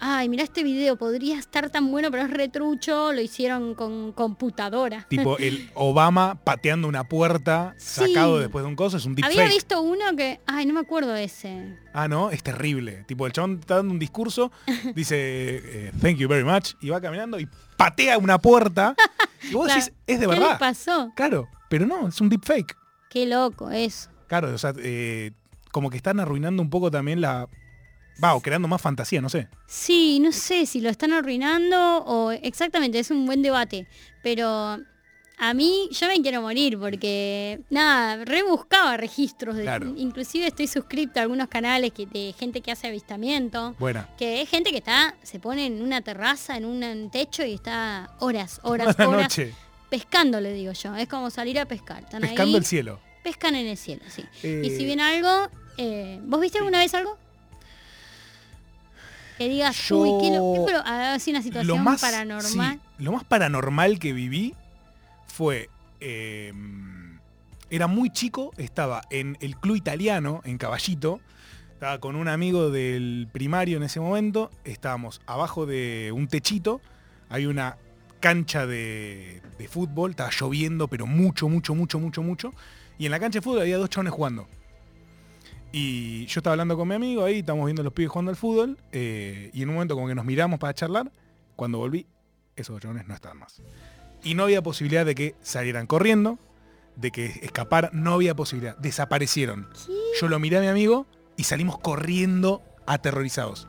Ay, 0.00 0.28
mira 0.28 0.42
este 0.42 0.64
video, 0.64 0.96
podría 0.96 1.38
estar 1.38 1.70
tan 1.70 1.90
bueno, 1.92 2.10
pero 2.10 2.24
es 2.24 2.30
retrucho, 2.30 3.12
lo 3.12 3.20
hicieron 3.20 3.74
con 3.74 4.12
computadora. 4.12 5.06
Tipo 5.08 5.38
el 5.38 5.70
Obama 5.74 6.34
pateando 6.42 6.88
una 6.88 7.04
puerta 7.04 7.74
Sí. 7.78 8.06
sacado 8.12 8.40
después 8.40 8.64
de 8.64 8.68
un 8.68 8.74
coso, 8.76 8.96
es 8.96 9.06
un 9.06 9.12
Había 9.12 9.28
deepfake. 9.28 9.52
visto 9.54 9.80
uno 9.80 10.04
que, 10.16 10.40
ay, 10.46 10.66
no 10.66 10.74
me 10.74 10.80
acuerdo 10.80 11.14
ese. 11.14 11.78
Ah, 11.92 12.08
no, 12.08 12.30
es 12.30 12.42
terrible. 12.42 13.04
Tipo, 13.06 13.26
el 13.26 13.32
chabón 13.32 13.58
está 13.60 13.76
dando 13.76 13.92
un 13.92 14.00
discurso, 14.00 14.50
dice, 14.96 15.16
eh, 15.18 15.92
thank 16.00 16.16
you 16.16 16.28
very 16.28 16.44
much, 16.44 16.72
y 16.80 16.88
va 16.88 17.00
caminando 17.00 17.38
y 17.38 17.48
patea 17.76 18.18
una 18.18 18.38
puerta. 18.38 18.94
Y 19.50 19.54
vos 19.54 19.64
Claro, 19.66 19.80
decís, 19.80 19.92
es 20.06 20.20
de 20.20 20.26
¿Qué 20.26 20.30
verdad. 20.30 20.52
le 20.52 20.58
pasó? 20.58 21.12
Claro, 21.16 21.48
pero 21.68 21.84
no, 21.84 22.06
es 22.06 22.20
un 22.20 22.28
deepfake. 22.28 22.76
Qué 23.10 23.26
loco 23.26 23.72
eso. 23.72 24.08
Claro, 24.28 24.54
o 24.54 24.56
sea, 24.58 24.72
eh, 24.78 25.32
como 25.72 25.90
que 25.90 25.96
están 25.96 26.20
arruinando 26.20 26.62
un 26.62 26.70
poco 26.70 26.92
también 26.92 27.20
la... 27.20 27.48
Va, 28.22 28.34
o 28.34 28.40
creando 28.40 28.68
más 28.68 28.80
fantasía, 28.80 29.20
no 29.20 29.28
sé. 29.28 29.48
Sí, 29.66 30.18
no 30.20 30.32
sé 30.32 30.66
si 30.66 30.80
lo 30.80 30.90
están 30.90 31.12
arruinando 31.12 31.98
o 32.04 32.30
exactamente, 32.32 32.98
es 32.98 33.10
un 33.10 33.26
buen 33.26 33.42
debate. 33.42 33.86
Pero 34.22 34.78
a 35.38 35.54
mí, 35.54 35.88
yo 35.90 36.06
me 36.06 36.20
quiero 36.22 36.40
morir 36.42 36.78
porque, 36.78 37.60
nada, 37.70 38.24
rebuscaba 38.24 38.96
registros. 38.96 39.56
De, 39.56 39.62
Claro. 39.62 39.92
Inclusive 39.96 40.46
estoy 40.46 40.66
suscripta 40.68 41.20
a 41.20 41.22
algunos 41.24 41.48
canales 41.48 41.92
que, 41.92 42.06
de 42.06 42.32
gente 42.38 42.60
que 42.60 42.70
hace 42.70 42.86
avistamiento. 42.86 43.74
Buena. 43.78 44.08
Que 44.16 44.42
es 44.42 44.48
gente 44.48 44.70
que 44.70 44.78
está, 44.78 45.16
se 45.22 45.40
pone 45.40 45.66
en 45.66 45.82
una 45.82 46.00
terraza, 46.02 46.56
en 46.56 46.64
un 46.64 47.10
techo 47.10 47.44
y 47.44 47.54
está 47.54 48.14
horas, 48.20 48.60
horas, 48.64 48.94
horas 49.00 49.22
noche. 49.22 49.52
pescando, 49.90 50.40
le 50.40 50.52
digo 50.52 50.72
yo. 50.72 50.94
Es 50.94 51.08
como 51.08 51.30
salir 51.30 51.58
a 51.58 51.66
pescar. 51.66 52.04
Están 52.04 52.20
Pescando 52.20 52.42
ahí, 52.44 52.56
el 52.56 52.64
cielo. 52.64 53.00
pescan 53.24 53.56
en 53.56 53.66
el 53.66 53.76
cielo, 53.76 54.02
sí. 54.08 54.22
Eh, 54.44 54.62
Y 54.64 54.70
si 54.76 54.84
viene 54.84 55.02
algo, 55.02 55.48
eh, 55.76 56.20
¿vos 56.22 56.40
viste 56.40 56.58
alguna 56.58 56.78
vez 56.78 56.94
algo? 56.94 57.18
Que 59.42 59.48
digas, 59.48 59.76
Yo- 59.88 59.98
uy, 59.98 60.08
¿qué, 60.22 60.36
lo, 60.36 60.66
qué 60.66 60.72
lo- 60.72 60.82
así 60.84 61.30
una 61.30 61.40
lo 61.40 61.42
situación 61.44 61.82
más, 61.84 62.00
paranormal? 62.00 62.80
sí, 62.98 63.04
lo 63.04 63.12
más 63.12 63.24
paranormal 63.24 63.98
que 63.98 64.12
viví 64.12 64.54
fue... 65.26 65.68
eh, 66.00 66.52
era 67.70 67.86
muy 67.86 68.10
chico, 68.10 68.52
estaba 68.58 69.00
en 69.10 69.38
el 69.40 69.56
club 69.56 69.76
italiano, 69.76 70.42
en 70.44 70.58
Caballito. 70.58 71.20
Estaba 71.72 71.98
con 72.00 72.16
un 72.16 72.28
amigo 72.28 72.70
del 72.70 73.28
primario 73.32 73.78
en 73.78 73.82
ese 73.82 73.98
momento. 73.98 74.50
Estábamos 74.64 75.22
abajo 75.26 75.64
de 75.64 76.12
un 76.14 76.28
techito. 76.28 76.82
Hay 77.30 77.46
una 77.46 77.78
cancha 78.20 78.66
de, 78.66 79.40
de 79.58 79.68
fútbol. 79.68 80.10
Estaba 80.10 80.28
lloviendo, 80.38 80.86
pero 80.86 81.06
mucho, 81.06 81.48
mucho, 81.48 81.74
mucho, 81.74 81.98
mucho, 81.98 82.22
mucho. 82.22 82.52
Y 82.98 83.06
en 83.06 83.10
la 83.10 83.18
cancha 83.18 83.38
de 83.38 83.42
fútbol 83.42 83.62
había 83.62 83.78
dos 83.78 83.88
chabones 83.88 84.12
jugando. 84.12 84.46
Y 85.72 86.26
yo 86.26 86.40
estaba 86.40 86.52
hablando 86.52 86.76
con 86.76 86.86
mi 86.86 86.94
amigo 86.94 87.24
ahí, 87.24 87.38
estábamos 87.38 87.66
viendo 87.66 87.80
a 87.80 87.84
los 87.84 87.94
pibes 87.94 88.10
jugando 88.10 88.30
al 88.30 88.36
fútbol. 88.36 88.78
eh, 88.92 89.50
y 89.54 89.62
en 89.62 89.70
un 89.70 89.76
momento 89.76 89.94
como 89.94 90.06
que 90.06 90.14
nos 90.14 90.24
miramos 90.24 90.58
para 90.58 90.74
charlar. 90.74 91.10
Cuando 91.56 91.78
volví, 91.78 92.06
esos 92.56 92.80
chabones 92.80 93.08
no 93.08 93.14
estaban 93.14 93.38
más. 93.38 93.62
Y 94.22 94.34
no 94.34 94.44
había 94.44 94.62
posibilidad 94.62 95.06
de 95.06 95.14
que 95.14 95.34
salieran 95.40 95.86
corriendo, 95.86 96.38
de 96.96 97.10
que 97.10 97.26
escaparan, 97.42 97.90
no 97.94 98.12
había 98.14 98.34
posibilidad. 98.34 98.76
Desaparecieron. 98.78 99.68
Yo 100.20 100.28
lo 100.28 100.38
miré 100.38 100.58
a 100.58 100.60
mi 100.60 100.66
amigo 100.66 101.06
y 101.36 101.44
salimos 101.44 101.78
corriendo 101.78 102.62
aterrorizados. 102.86 103.66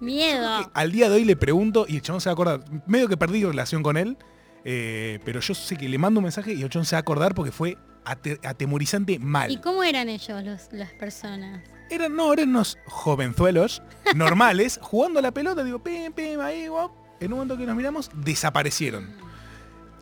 Miedo. 0.00 0.70
Al 0.74 0.92
día 0.92 1.08
de 1.08 1.16
hoy 1.16 1.24
le 1.24 1.36
pregunto 1.36 1.86
y 1.88 1.96
el 1.96 2.02
chabón 2.02 2.20
se 2.20 2.28
va 2.28 2.32
a 2.32 2.34
acordar. 2.34 2.64
Medio 2.86 3.08
que 3.08 3.16
perdí 3.16 3.44
relación 3.44 3.82
con 3.82 3.96
él, 3.96 4.18
eh, 4.64 5.20
pero 5.24 5.40
yo 5.40 5.54
sé 5.54 5.76
que 5.76 5.88
le 5.88 5.96
mando 5.96 6.20
un 6.20 6.24
mensaje 6.24 6.52
y 6.54 6.62
el 6.62 6.68
chabón 6.68 6.84
se 6.84 6.96
va 6.96 6.98
a 6.98 7.00
acordar 7.00 7.34
porque 7.34 7.52
fue 7.52 7.78
ate- 8.06 8.40
atemorizante 8.46 9.18
mal. 9.18 9.50
¿Y 9.50 9.58
cómo 9.58 9.82
eran 9.82 10.08
ellos, 10.08 10.42
los, 10.42 10.72
las 10.72 10.92
personas? 10.94 11.62
Eran, 11.90 12.16
no, 12.16 12.32
eran 12.32 12.48
unos 12.48 12.78
jovenzuelos 12.86 13.82
normales 14.14 14.78
jugando 14.82 15.18
a 15.18 15.22
la 15.22 15.32
pelota, 15.32 15.62
digo, 15.62 15.78
pim, 15.78 16.12
pim, 16.12 16.40
ahí, 16.40 16.68
guap. 16.68 16.90
En 17.20 17.32
un 17.32 17.38
momento 17.38 17.56
que 17.56 17.64
nos 17.66 17.76
miramos, 17.76 18.10
desaparecieron. 18.14 19.08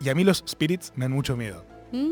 Y 0.00 0.08
a 0.08 0.14
mí 0.14 0.24
los 0.24 0.42
spirits 0.46 0.92
me 0.96 1.04
dan 1.04 1.12
mucho 1.12 1.36
miedo. 1.36 1.64
¿Mm? 1.92 2.10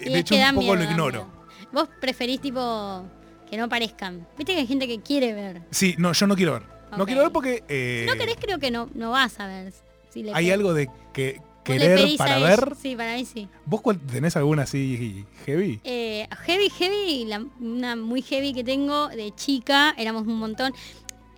De 0.00 0.18
hecho, 0.18 0.34
un 0.34 0.40
poco 0.54 0.60
miedo, 0.60 0.74
lo 0.76 0.84
ignoro. 0.84 1.26
Vos 1.72 1.88
preferís 2.00 2.40
tipo 2.40 3.04
que 3.50 3.56
no 3.56 3.68
parezcan. 3.68 4.26
Viste 4.38 4.54
que 4.54 4.60
hay 4.60 4.66
gente 4.66 4.86
que 4.86 5.00
quiere 5.00 5.34
ver. 5.34 5.62
Sí, 5.70 5.94
no, 5.98 6.12
yo 6.12 6.26
no 6.26 6.34
quiero 6.36 6.52
ver. 6.54 6.62
No 6.96 7.06
quiero 7.06 7.22
ver 7.22 7.32
porque 7.32 7.64
eh, 7.68 8.06
Si 8.06 8.12
no 8.12 8.18
querés, 8.18 8.36
creo 8.40 8.58
que 8.58 8.70
no, 8.70 8.88
no 8.94 9.10
vas 9.10 9.38
a 9.40 9.46
ver. 9.46 9.72
Si 10.10 10.22
le 10.22 10.32
hay 10.34 10.50
algo 10.50 10.74
de 10.74 10.90
que 11.12 11.40
querer 11.64 12.16
para 12.16 12.38
ver. 12.38 12.74
Sí, 12.80 12.96
para 12.96 13.14
mí 13.16 13.24
sí. 13.24 13.48
¿Vos 13.66 13.80
cuál- 13.80 13.98
tenés 14.00 14.36
alguna 14.36 14.62
así 14.62 15.24
heavy? 15.46 15.80
Eh, 15.84 16.26
heavy, 16.46 16.68
heavy, 16.70 17.24
la- 17.26 17.44
una 17.60 17.96
muy 17.96 18.22
heavy 18.22 18.52
que 18.52 18.64
tengo 18.64 19.08
de 19.08 19.34
chica, 19.34 19.94
éramos 19.96 20.26
un 20.26 20.36
montón. 20.38 20.72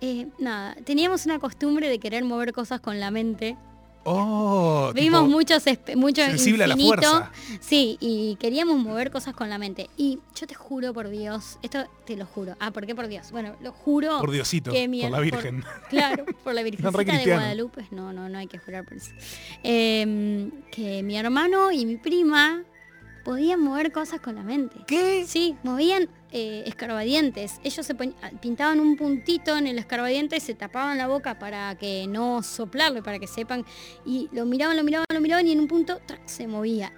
Eh, 0.01 0.27
nada, 0.39 0.75
teníamos 0.83 1.25
una 1.25 1.39
costumbre 1.39 1.89
de 1.89 1.99
querer 1.99 2.23
mover 2.23 2.53
cosas 2.53 2.79
con 2.81 2.99
la 2.99 3.11
mente. 3.11 3.55
Oh, 4.07 4.91
Vimos 4.93 5.21
tipo, 5.23 5.31
muchos, 5.31 5.65
espe- 5.65 5.95
mucho 5.95 6.23
sensible 6.23 6.63
a 6.63 6.67
la 6.67 6.73
infinito. 6.75 7.01
fuerza. 7.01 7.31
Sí, 7.59 7.97
y 7.99 8.35
queríamos 8.39 8.77
mover 8.77 9.09
cosas 9.09 9.33
con 9.33 9.49
la 9.49 9.57
mente. 9.57 9.89
Y 9.97 10.19
yo 10.39 10.45
te 10.45 10.53
juro 10.53 10.93
por 10.93 11.09
Dios, 11.09 11.57
esto 11.63 11.85
te 12.05 12.15
lo 12.15 12.27
juro. 12.27 12.55
Ah, 12.59 12.69
¿por 12.71 12.85
qué 12.85 12.93
por 12.93 13.07
Dios? 13.07 13.31
Bueno, 13.31 13.55
lo 13.61 13.71
juro. 13.71 14.19
Por 14.19 14.29
Diosito, 14.29 14.71
que 14.71 14.87
mi- 14.87 15.01
por 15.01 15.09
la 15.11 15.19
Virgen. 15.21 15.63
claro, 15.89 16.23
por 16.43 16.53
la 16.53 16.61
Virgencita 16.63 17.03
de. 17.17 17.25
Guadalupe. 17.33 17.87
No, 17.89 18.13
no, 18.13 18.29
no 18.29 18.37
hay 18.37 18.45
que 18.47 18.59
jurar 18.59 18.83
por 18.85 18.93
eso. 18.97 19.11
Eh, 19.63 20.49
que 20.71 21.01
mi 21.01 21.17
hermano 21.17 21.71
y 21.71 21.85
mi 21.87 21.97
prima 21.97 22.61
podían 23.23 23.59
mover 23.59 23.91
cosas 23.91 24.19
con 24.21 24.35
la 24.35 24.43
mente. 24.43 24.75
¿Qué? 24.85 25.25
Sí, 25.27 25.55
movían 25.63 26.07
eh, 26.37 26.63
escarbadientes. 26.67 27.61
Ellos 27.63 27.85
se 27.85 27.93
ah, 27.93 28.29
pintaban 28.41 28.81
un 28.81 28.97
puntito 28.97 29.55
en 29.55 29.67
el 29.67 29.79
escarbadiente 29.79 30.35
y 30.35 30.41
se 30.41 30.53
tapaban 30.53 30.97
la 30.97 31.07
boca 31.07 31.39
para 31.39 31.75
que 31.75 32.07
no 32.07 32.43
soplarlo, 32.43 33.01
para 33.03 33.19
que 33.19 33.27
sepan. 33.27 33.63
Y 34.05 34.27
lo 34.33 34.45
miraban, 34.45 34.75
lo 34.75 34.83
miraban, 34.83 35.05
lo 35.13 35.21
miraban 35.21 35.47
y 35.47 35.53
en 35.53 35.61
un 35.61 35.67
punto 35.69 36.01
¡trac! 36.05 36.19
se 36.27 36.45
movía. 36.45 36.91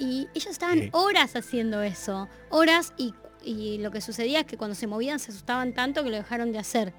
Y 0.00 0.26
ellos 0.34 0.48
estaban 0.48 0.88
horas 0.90 1.36
haciendo 1.36 1.80
eso. 1.80 2.28
Horas 2.50 2.92
y, 2.96 3.14
y 3.44 3.78
lo 3.78 3.92
que 3.92 4.00
sucedía 4.00 4.40
es 4.40 4.46
que 4.46 4.56
cuando 4.56 4.74
se 4.74 4.88
movían 4.88 5.20
se 5.20 5.30
asustaban 5.30 5.74
tanto 5.74 6.02
que 6.02 6.10
lo 6.10 6.16
dejaron 6.16 6.50
de 6.50 6.58
hacer. 6.58 6.92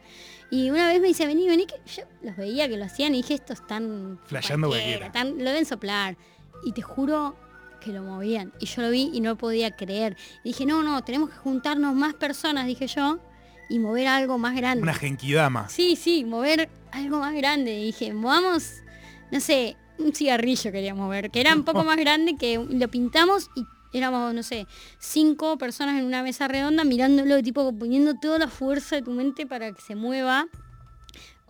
Y 0.49 0.69
una 0.69 0.87
vez 0.87 1.01
me 1.01 1.07
dice, 1.07 1.25
vení, 1.25 1.49
vení, 1.49 1.65
que 1.65 1.75
yo 1.85 2.03
los 2.21 2.37
veía 2.37 2.69
que 2.69 2.77
lo 2.77 2.85
hacían 2.85 3.13
y 3.13 3.17
dije, 3.23 3.33
estos 3.33 3.59
están... 3.59 4.21
Flasheando 4.25 4.69
cualquiera, 4.69 5.09
cualquiera. 5.09 5.11
tan- 5.11 5.37
lo 5.43 5.49
deben 5.49 5.65
soplar. 5.65 6.15
Y 6.63 6.71
te 6.71 6.81
juro 6.81 7.35
que 7.83 7.91
lo 7.91 8.03
movían. 8.03 8.53
Y 8.59 8.65
yo 8.65 8.81
lo 8.81 8.89
vi 8.89 9.09
y 9.13 9.21
no 9.21 9.37
podía 9.37 9.75
creer. 9.75 10.15
Y 10.43 10.49
dije, 10.49 10.65
no, 10.65 10.83
no, 10.83 11.03
tenemos 11.03 11.29
que 11.29 11.37
juntarnos 11.37 11.93
más 11.95 12.13
personas, 12.13 12.65
dije 12.65 12.87
yo, 12.87 13.19
y 13.69 13.79
mover 13.79 14.07
algo 14.07 14.37
más 14.37 14.55
grande. 14.55 14.83
Una 14.83 14.93
genkidama. 14.93 15.69
Sí, 15.69 15.95
sí, 15.95 16.23
mover 16.23 16.69
algo 16.91 17.19
más 17.19 17.33
grande. 17.33 17.79
Y 17.79 17.85
dije, 17.85 18.13
movamos, 18.13 18.81
no 19.31 19.39
sé, 19.39 19.77
un 19.99 20.13
cigarrillo 20.13 20.71
quería 20.71 20.95
mover, 20.95 21.31
que 21.31 21.41
era 21.41 21.53
un 21.55 21.63
poco 21.63 21.83
más 21.83 21.97
grande, 21.97 22.35
que 22.35 22.57
lo 22.57 22.87
pintamos 22.87 23.49
y 23.55 23.65
éramos, 23.93 24.33
no 24.33 24.43
sé, 24.43 24.67
cinco 24.99 25.57
personas 25.57 25.99
en 25.99 26.05
una 26.05 26.23
mesa 26.23 26.47
redonda 26.47 26.83
mirándolo, 26.83 27.41
tipo 27.43 27.71
poniendo 27.77 28.15
toda 28.15 28.39
la 28.39 28.47
fuerza 28.47 28.95
de 28.95 29.03
tu 29.03 29.11
mente 29.11 29.45
para 29.45 29.71
que 29.71 29.81
se 29.81 29.95
mueva. 29.95 30.47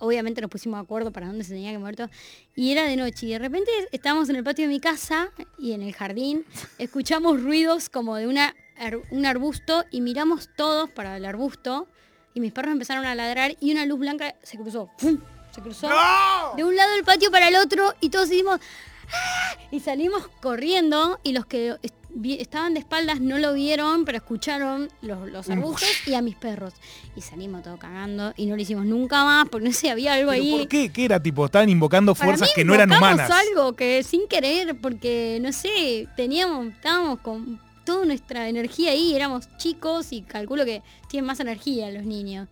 Obviamente 0.03 0.41
nos 0.41 0.49
pusimos 0.49 0.77
de 0.77 0.83
acuerdo 0.83 1.11
para 1.11 1.27
dónde 1.27 1.45
se 1.45 1.53
tenía 1.53 1.71
que 1.71 1.77
mover 1.77 1.95
todo. 1.95 2.09
Y 2.55 2.73
era 2.73 2.83
de 2.83 2.97
noche. 2.97 3.25
Y 3.25 3.31
de 3.31 3.39
repente 3.39 3.71
estábamos 3.93 4.27
en 4.27 4.35
el 4.35 4.43
patio 4.43 4.65
de 4.65 4.69
mi 4.69 4.81
casa 4.81 5.29
y 5.57 5.71
en 5.71 5.81
el 5.81 5.93
jardín. 5.93 6.45
Escuchamos 6.77 7.41
ruidos 7.41 7.87
como 7.87 8.17
de 8.17 8.27
una, 8.27 8.53
un 9.11 9.25
arbusto 9.25 9.85
y 9.91 10.01
miramos 10.01 10.49
todos 10.57 10.89
para 10.89 11.15
el 11.15 11.23
arbusto. 11.23 11.87
Y 12.33 12.41
mis 12.41 12.51
perros 12.51 12.73
empezaron 12.73 13.05
a 13.05 13.15
ladrar 13.15 13.55
y 13.61 13.71
una 13.71 13.85
luz 13.85 13.99
blanca 13.99 14.35
se 14.43 14.57
cruzó. 14.57 14.89
¡Pum! 14.99 15.19
Se 15.55 15.61
cruzó 15.61 15.87
de 16.57 16.63
un 16.63 16.75
lado 16.75 16.91
del 16.95 17.03
patio 17.03 17.31
para 17.31 17.47
el 17.47 17.55
otro 17.55 17.93
y 18.01 18.09
todos 18.09 18.29
hicimos 18.29 18.59
¡Ah! 19.13 19.57
y 19.71 19.79
salimos 19.79 20.27
corriendo 20.41 21.19
y 21.23 21.33
los 21.33 21.45
que 21.45 21.75
est- 21.81 21.95
estaban 22.39 22.75
de 22.75 22.79
espaldas 22.79 23.19
no 23.21 23.39
lo 23.39 23.53
vieron 23.53 24.05
pero 24.05 24.17
escucharon 24.19 24.87
los, 25.01 25.27
los 25.31 25.49
arbustos 25.49 25.89
y 26.05 26.13
a 26.13 26.21
mis 26.21 26.35
perros 26.35 26.73
y 27.15 27.21
salimos 27.21 27.63
todo 27.63 27.77
cagando 27.77 28.33
y 28.37 28.45
no 28.45 28.55
lo 28.55 28.61
hicimos 28.61 28.85
nunca 28.85 29.23
más 29.25 29.49
porque 29.49 29.67
no 29.67 29.73
sé 29.73 29.89
había 29.89 30.13
algo 30.13 30.29
¿Pero 30.29 30.43
ahí 30.43 30.51
¿Por 30.51 30.67
qué? 30.67 30.91
¿Qué 30.91 31.05
era 31.05 31.19
tipo? 31.21 31.43
Estaban 31.45 31.69
invocando 31.69 32.13
Para 32.13 32.25
fuerzas 32.25 32.49
mí 32.49 32.53
que 32.55 32.65
no 32.65 32.75
eran 32.75 32.91
humanas. 32.91 33.31
algo 33.31 33.73
que 33.73 34.03
sin 34.03 34.27
querer 34.27 34.75
porque 34.79 35.39
no 35.41 35.51
sé 35.51 36.07
teníamos 36.15 36.67
estábamos 36.67 37.19
con 37.21 37.59
toda 37.83 38.05
nuestra 38.05 38.47
energía 38.47 38.91
ahí 38.91 39.15
éramos 39.15 39.45
chicos 39.57 40.11
y 40.13 40.21
calculo 40.21 40.65
que 40.65 40.83
tienen 41.09 41.25
más 41.25 41.39
energía 41.39 41.89
los 41.89 42.03
niños 42.05 42.47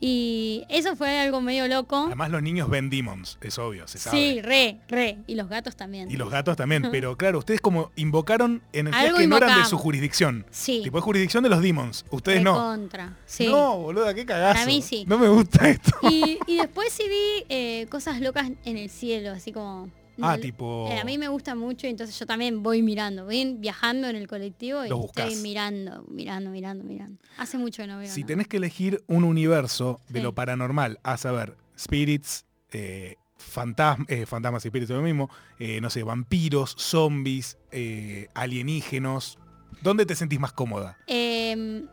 y 0.00 0.64
eso 0.68 0.94
fue 0.94 1.18
algo 1.18 1.40
medio 1.40 1.66
loco 1.68 2.04
Además 2.06 2.30
los 2.30 2.42
niños 2.42 2.68
ven 2.68 2.90
demons, 2.90 3.38
es 3.40 3.58
obvio, 3.58 3.88
se 3.88 3.98
sabe. 3.98 4.16
Sí, 4.16 4.42
re, 4.42 4.80
re. 4.88 5.18
Y 5.26 5.34
los 5.34 5.48
gatos 5.48 5.76
también. 5.76 6.10
Y 6.10 6.16
los 6.16 6.30
gatos 6.30 6.56
también, 6.56 6.88
pero 6.90 7.16
claro, 7.16 7.38
ustedes 7.38 7.60
como 7.60 7.90
invocaron 7.96 8.62
energías 8.72 9.06
Algo 9.06 9.18
que 9.18 9.26
no 9.26 9.36
eran 9.38 9.58
de 9.58 9.64
su 9.64 9.78
jurisdicción. 9.78 10.46
Sí. 10.50 10.80
Tipo 10.84 10.98
es 10.98 11.04
jurisdicción 11.04 11.42
de 11.42 11.50
los 11.50 11.62
demons. 11.62 12.04
Ustedes 12.10 12.42
no. 12.42 12.54
Contra. 12.54 13.16
Sí. 13.24 13.46
No, 13.46 13.78
boluda, 13.78 14.14
qué 14.14 14.26
cagazo. 14.26 14.54
Para 14.54 14.66
mí 14.66 14.82
sí. 14.82 15.04
No 15.08 15.18
me 15.18 15.28
gusta 15.28 15.68
esto. 15.68 15.92
Y, 16.02 16.38
y 16.46 16.58
después 16.58 16.92
sí 16.92 17.04
vi 17.08 17.44
eh, 17.48 17.86
cosas 17.88 18.20
locas 18.20 18.50
en 18.64 18.76
el 18.76 18.90
cielo, 18.90 19.32
así 19.32 19.52
como... 19.52 19.90
Ah, 20.22 20.38
tipo- 20.38 20.88
eh, 20.90 20.98
a 20.98 21.04
mí 21.04 21.18
me 21.18 21.28
gusta 21.28 21.54
mucho, 21.54 21.86
entonces 21.86 22.18
yo 22.18 22.26
también 22.26 22.62
voy 22.62 22.82
mirando. 22.82 23.24
Voy 23.24 23.54
viajando 23.58 24.08
en 24.08 24.16
el 24.16 24.26
colectivo 24.26 24.84
y 24.84 24.90
estoy 25.04 25.36
mirando, 25.36 26.04
mirando, 26.08 26.50
mirando, 26.50 26.84
mirando. 26.84 27.18
Hace 27.38 27.58
mucho 27.58 27.82
que 27.82 27.86
no 27.88 27.98
veo 27.98 28.08
Si 28.10 28.24
tenés 28.24 28.48
que 28.48 28.56
elegir 28.56 29.02
un 29.06 29.24
universo 29.24 30.00
de 30.08 30.20
Sí. 30.20 30.22
lo 30.22 30.34
paranormal, 30.34 30.98
a 31.02 31.16
saber, 31.16 31.56
spirits, 31.78 32.44
eh, 32.72 33.16
fantasmas, 33.36 34.06
fantasmas 34.26 34.64
y 34.64 34.68
espíritus 34.68 34.96
lo 34.96 35.02
mismo, 35.02 35.28
eh, 35.58 35.80
no 35.80 35.90
sé, 35.90 36.02
vampiros, 36.02 36.74
zombies, 36.78 37.58
eh, 37.70 38.28
alienígenos, 38.34 39.38
¿dónde 39.82 40.06
te 40.06 40.14
sentís 40.14 40.40
más 40.40 40.52
cómoda? 40.52 40.96
Eh, 41.06 41.84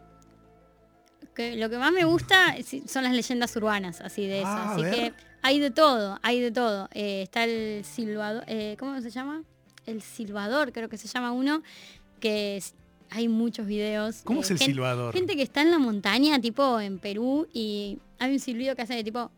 que 1.36 1.56
lo 1.56 1.70
que 1.70 1.78
más 1.78 1.92
me 1.92 2.04
gusta 2.06 2.56
son 2.88 3.04
las 3.04 3.14
leyendas 3.14 3.56
urbanas, 3.56 4.02
así 4.02 4.28
de 4.28 4.40
eso. 4.42 4.48
Ah, 4.50 4.70
a 4.70 4.74
así 4.74 4.82
ver. 4.84 4.94
que 4.96 5.14
hay 5.44 5.60
de 5.60 5.70
todo, 5.72 6.20
hay 6.24 6.40
de 6.40 6.52
todo. 6.52 6.90
Eh, 6.94 7.22
está 7.24 7.44
el 7.44 7.84
silbador, 7.86 8.44
eh, 8.48 8.76
¿cómo 8.80 9.00
se 9.00 9.12
llama? 9.12 9.44
El 9.86 10.02
silbador, 10.02 10.72
creo 10.74 10.90
que 10.90 10.98
se 10.98 11.08
llama 11.08 11.32
uno, 11.32 11.62
que 12.20 12.58
es- 12.58 12.74
hay 13.10 13.28
muchos 13.28 13.68
videos. 13.68 14.22
¿Cómo 14.24 14.40
eh, 14.40 14.44
es 14.44 14.52
el 14.52 14.58
gen- 14.58 14.68
silbador? 14.68 15.14
Gente 15.14 15.36
que 15.36 15.44
está 15.44 15.62
en 15.62 15.70
la 15.72 15.78
montaña, 15.78 16.40
tipo 16.42 16.80
en 16.80 16.98
Perú, 16.98 17.48
y 17.54 18.00
hay 18.18 18.32
un 18.34 18.40
silbido 18.40 18.76
que 18.76 18.82
hace 18.82 18.96
de 18.96 19.04
tipo... 19.04 19.30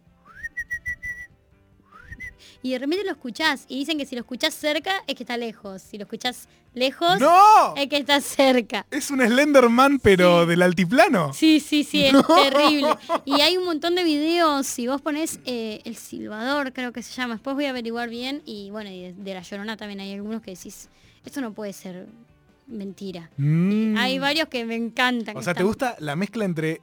Y 2.65 2.71
de 2.71 2.79
repente 2.79 3.05
lo 3.05 3.11
escuchás 3.11 3.65
y 3.69 3.77
dicen 3.77 3.99
que 3.99 4.07
si 4.07 4.15
lo 4.15 4.21
escuchás 4.21 4.55
cerca 4.55 5.03
es 5.05 5.13
que 5.13 5.21
está 5.21 5.37
lejos. 5.37 5.83
Si 5.83 5.99
lo 5.99 6.05
escuchás 6.05 6.47
lejos 6.73 7.19
¡No! 7.19 7.75
es 7.77 7.87
que 7.87 7.97
está 7.97 8.19
cerca. 8.21 8.87
Es 8.89 9.11
un 9.11 9.21
Slenderman, 9.21 9.99
pero 9.99 10.47
del 10.47 10.63
altiplano. 10.63 11.31
Sí, 11.31 11.59
sí, 11.59 11.83
sí, 11.83 12.05
es 12.05 12.13
terrible. 12.27 12.87
Y 13.23 13.41
hay 13.41 13.55
un 13.57 13.65
montón 13.65 13.93
de 13.93 14.03
videos, 14.03 14.65
si 14.65 14.87
vos 14.87 14.99
pones 14.99 15.39
eh, 15.45 15.83
El 15.85 15.95
Silbador, 15.95 16.73
creo 16.73 16.91
que 16.91 17.03
se 17.03 17.13
llama, 17.13 17.35
después 17.35 17.55
voy 17.55 17.65
a 17.65 17.69
averiguar 17.69 18.09
bien, 18.09 18.41
y 18.45 18.71
bueno, 18.71 18.89
y 18.89 18.99
de, 18.99 19.13
de 19.13 19.33
La 19.35 19.43
Llorona 19.43 19.77
también 19.77 19.99
hay 19.99 20.13
algunos 20.13 20.41
que 20.41 20.49
decís, 20.49 20.89
esto 21.23 21.41
no 21.41 21.53
puede 21.53 21.71
ser 21.71 22.07
mentira. 22.65 23.29
Mm. 23.37 23.95
Hay 23.95 24.17
varios 24.17 24.47
que 24.47 24.65
me 24.65 24.75
encantan. 24.75 25.37
O 25.37 25.43
sea, 25.43 25.53
¿te 25.53 25.61
gusta 25.61 25.97
la 25.99 26.15
mezcla 26.15 26.45
entre 26.45 26.81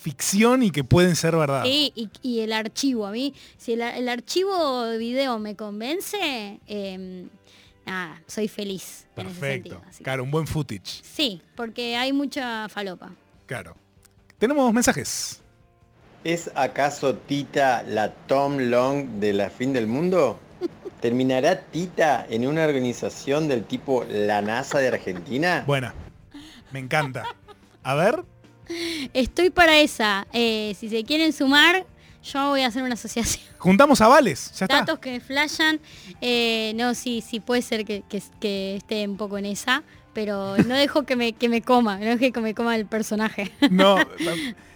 ficción 0.00 0.62
y 0.62 0.70
que 0.70 0.84
pueden 0.84 1.16
ser 1.16 1.36
verdad? 1.36 1.64
Sí, 1.64 1.92
y, 1.94 2.08
y 2.22 2.40
el 2.40 2.52
archivo, 2.52 3.06
a 3.06 3.10
mí, 3.10 3.34
si 3.56 3.72
el, 3.72 3.82
el 3.82 4.08
archivo 4.08 4.84
de 4.84 4.98
video 4.98 5.38
me 5.38 5.56
convence, 5.56 6.60
eh, 6.66 7.26
nada, 7.84 8.22
soy 8.26 8.48
feliz. 8.48 9.06
en 9.16 9.26
ese 9.26 9.34
Perfecto. 9.40 9.70
sentido, 9.80 10.04
Claro, 10.04 10.22
un 10.24 10.30
buen 10.30 10.46
footage. 10.46 11.02
Sí, 11.02 11.42
porque 11.56 11.96
hay 11.96 12.12
mucha 12.12 12.68
falopa. 12.68 13.10
Claro. 13.46 13.76
Tenemos 14.38 14.72
mensajes. 14.72 15.40
¿Es 16.24 16.50
acaso 16.54 17.14
Tita 17.14 17.82
la 17.82 18.12
Tom 18.12 18.58
Long 18.58 19.18
de 19.20 19.32
la 19.32 19.50
fin 19.50 19.72
del 19.72 19.86
mundo? 19.86 20.38
¿Terminará 21.00 21.60
Tita 21.62 22.26
en 22.28 22.46
una 22.46 22.64
organización 22.64 23.48
del 23.48 23.64
tipo 23.64 24.04
la 24.08 24.42
NASA 24.42 24.78
de 24.78 24.88
Argentina? 24.88 25.64
Buena. 25.66 25.94
Me 26.72 26.78
encanta. 26.80 27.24
A 27.82 27.94
ver. 27.94 28.24
Estoy 29.14 29.50
para 29.50 29.78
esa. 29.80 30.26
eh, 30.32 30.74
si 30.78 30.88
se 30.88 31.04
quieren 31.04 31.32
sumar, 31.32 31.86
Yo 32.32 32.48
voy 32.50 32.62
a 32.62 32.66
hacer 32.66 32.82
una 32.82 32.94
asociación. 32.94 33.44
Juntamos 33.58 34.00
avales, 34.00 34.50
ya 34.58 34.64
está. 34.66 34.78
Datos 34.80 34.98
que 34.98 35.20
flashan. 35.20 35.80
Eh, 36.20 36.72
no, 36.74 36.94
sí, 36.94 37.22
sí 37.26 37.40
puede 37.40 37.62
ser 37.62 37.84
que, 37.84 38.02
que- 38.08 38.22
que 38.40 38.76
esté 38.76 39.06
un 39.08 39.16
poco 39.16 39.38
en 39.38 39.46
esa, 39.46 39.82
pero 40.12 40.56
no 40.58 40.74
dejo 40.76 41.04
que 41.04 41.14
me, 41.16 41.32
que 41.32 41.48
me 41.48 41.62
coma, 41.62 41.96
no 41.98 42.16
dejo 42.16 42.32
que 42.32 42.40
me 42.40 42.54
coma 42.54 42.74
el 42.76 42.86
personaje. 42.86 43.52
No, 43.70 43.96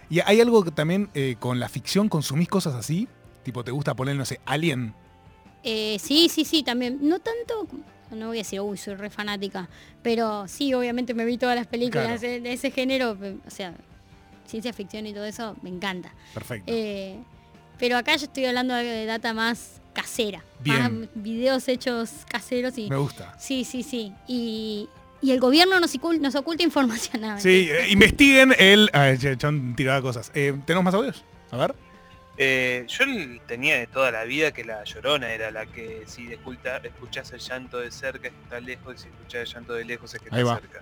y 0.08 0.20
hay 0.20 0.40
algo 0.40 0.62
que 0.64 0.70
también 0.70 1.10
eh, 1.14 1.36
con 1.40 1.58
la 1.58 1.68
ficción, 1.68 2.08
consumís 2.08 2.48
cosas 2.48 2.74
así, 2.74 3.08
tipo 3.42 3.64
te 3.64 3.70
gusta 3.72 3.94
poner, 3.94 4.14
no 4.16 4.24
sé, 4.24 4.40
Alien. 4.46 4.94
Eh, 5.64 5.98
sí, 6.00 6.28
sí, 6.28 6.44
sí, 6.44 6.62
también. 6.62 6.98
No 7.02 7.18
tanto, 7.18 7.66
no 8.16 8.28
voy 8.28 8.38
a 8.38 8.40
decir, 8.40 8.60
uy, 8.60 8.76
soy 8.78 8.94
re 8.94 9.10
fanática, 9.10 9.68
pero 10.02 10.46
sí, 10.48 10.72
obviamente 10.74 11.14
me 11.14 11.24
vi 11.24 11.38
todas 11.38 11.56
las 11.56 11.66
películas 11.66 12.20
Claro. 12.20 12.42
de, 12.42 12.52
ese 12.52 12.70
género, 12.70 13.16
o 13.46 13.50
sea, 13.50 13.74
ciencia 14.46 14.72
ficción 14.72 15.06
y 15.06 15.12
todo 15.12 15.24
eso, 15.24 15.56
me 15.62 15.70
encanta. 15.70 16.12
Perfecto. 16.34 16.70
Eh, 16.74 17.16
pero 17.78 17.96
acá 17.96 18.16
yo 18.16 18.24
estoy 18.26 18.44
hablando 18.44 18.74
de 18.74 19.06
data 19.06 19.32
más 19.34 19.80
casera, 19.92 20.42
Bien. 20.60 21.00
más 21.00 21.08
videos 21.14 21.68
hechos 21.68 22.10
caseros 22.28 22.78
y... 22.78 22.88
Me 22.88 22.96
gusta. 22.96 23.34
Sí, 23.38 23.64
sí, 23.64 23.82
sí. 23.82 24.12
Y, 24.26 24.88
y 25.20 25.30
el 25.32 25.40
gobierno 25.40 25.78
nos, 25.80 25.94
ocul- 25.98 26.20
nos 26.20 26.34
oculta 26.34 26.62
información. 26.62 27.20
No, 27.22 27.40
Sí, 27.40 27.68
eh, 27.70 27.88
investiguen 27.90 28.54
el... 28.58 28.88
Ah, 28.92 29.12
cosas. 30.00 30.30
Eh, 30.34 30.56
¿Tenemos 30.64 30.84
más 30.84 30.94
audios? 30.94 31.24
A 31.50 31.56
ver. 31.56 31.74
Eh, 32.44 32.86
yo 32.88 33.04
tenía 33.46 33.76
de 33.78 33.86
toda 33.86 34.10
la 34.10 34.24
vida 34.24 34.50
que 34.52 34.64
la 34.64 34.82
llorona 34.82 35.32
era 35.32 35.52
la 35.52 35.64
que 35.66 36.02
si 36.06 36.32
escucha, 36.32 36.78
escuchás 36.78 37.32
el 37.32 37.38
llanto 37.38 37.78
de 37.78 37.90
cerca 37.92 38.26
es 38.28 38.34
que 38.34 38.42
está 38.42 38.58
lejos 38.60 38.94
y 38.96 38.98
si 38.98 39.08
escuchás 39.08 39.42
el 39.48 39.54
llanto 39.54 39.74
de 39.74 39.84
lejos 39.84 40.12
es 40.12 40.20
que 40.20 40.28
está 40.28 40.42
va. 40.42 40.54
cerca. 40.56 40.80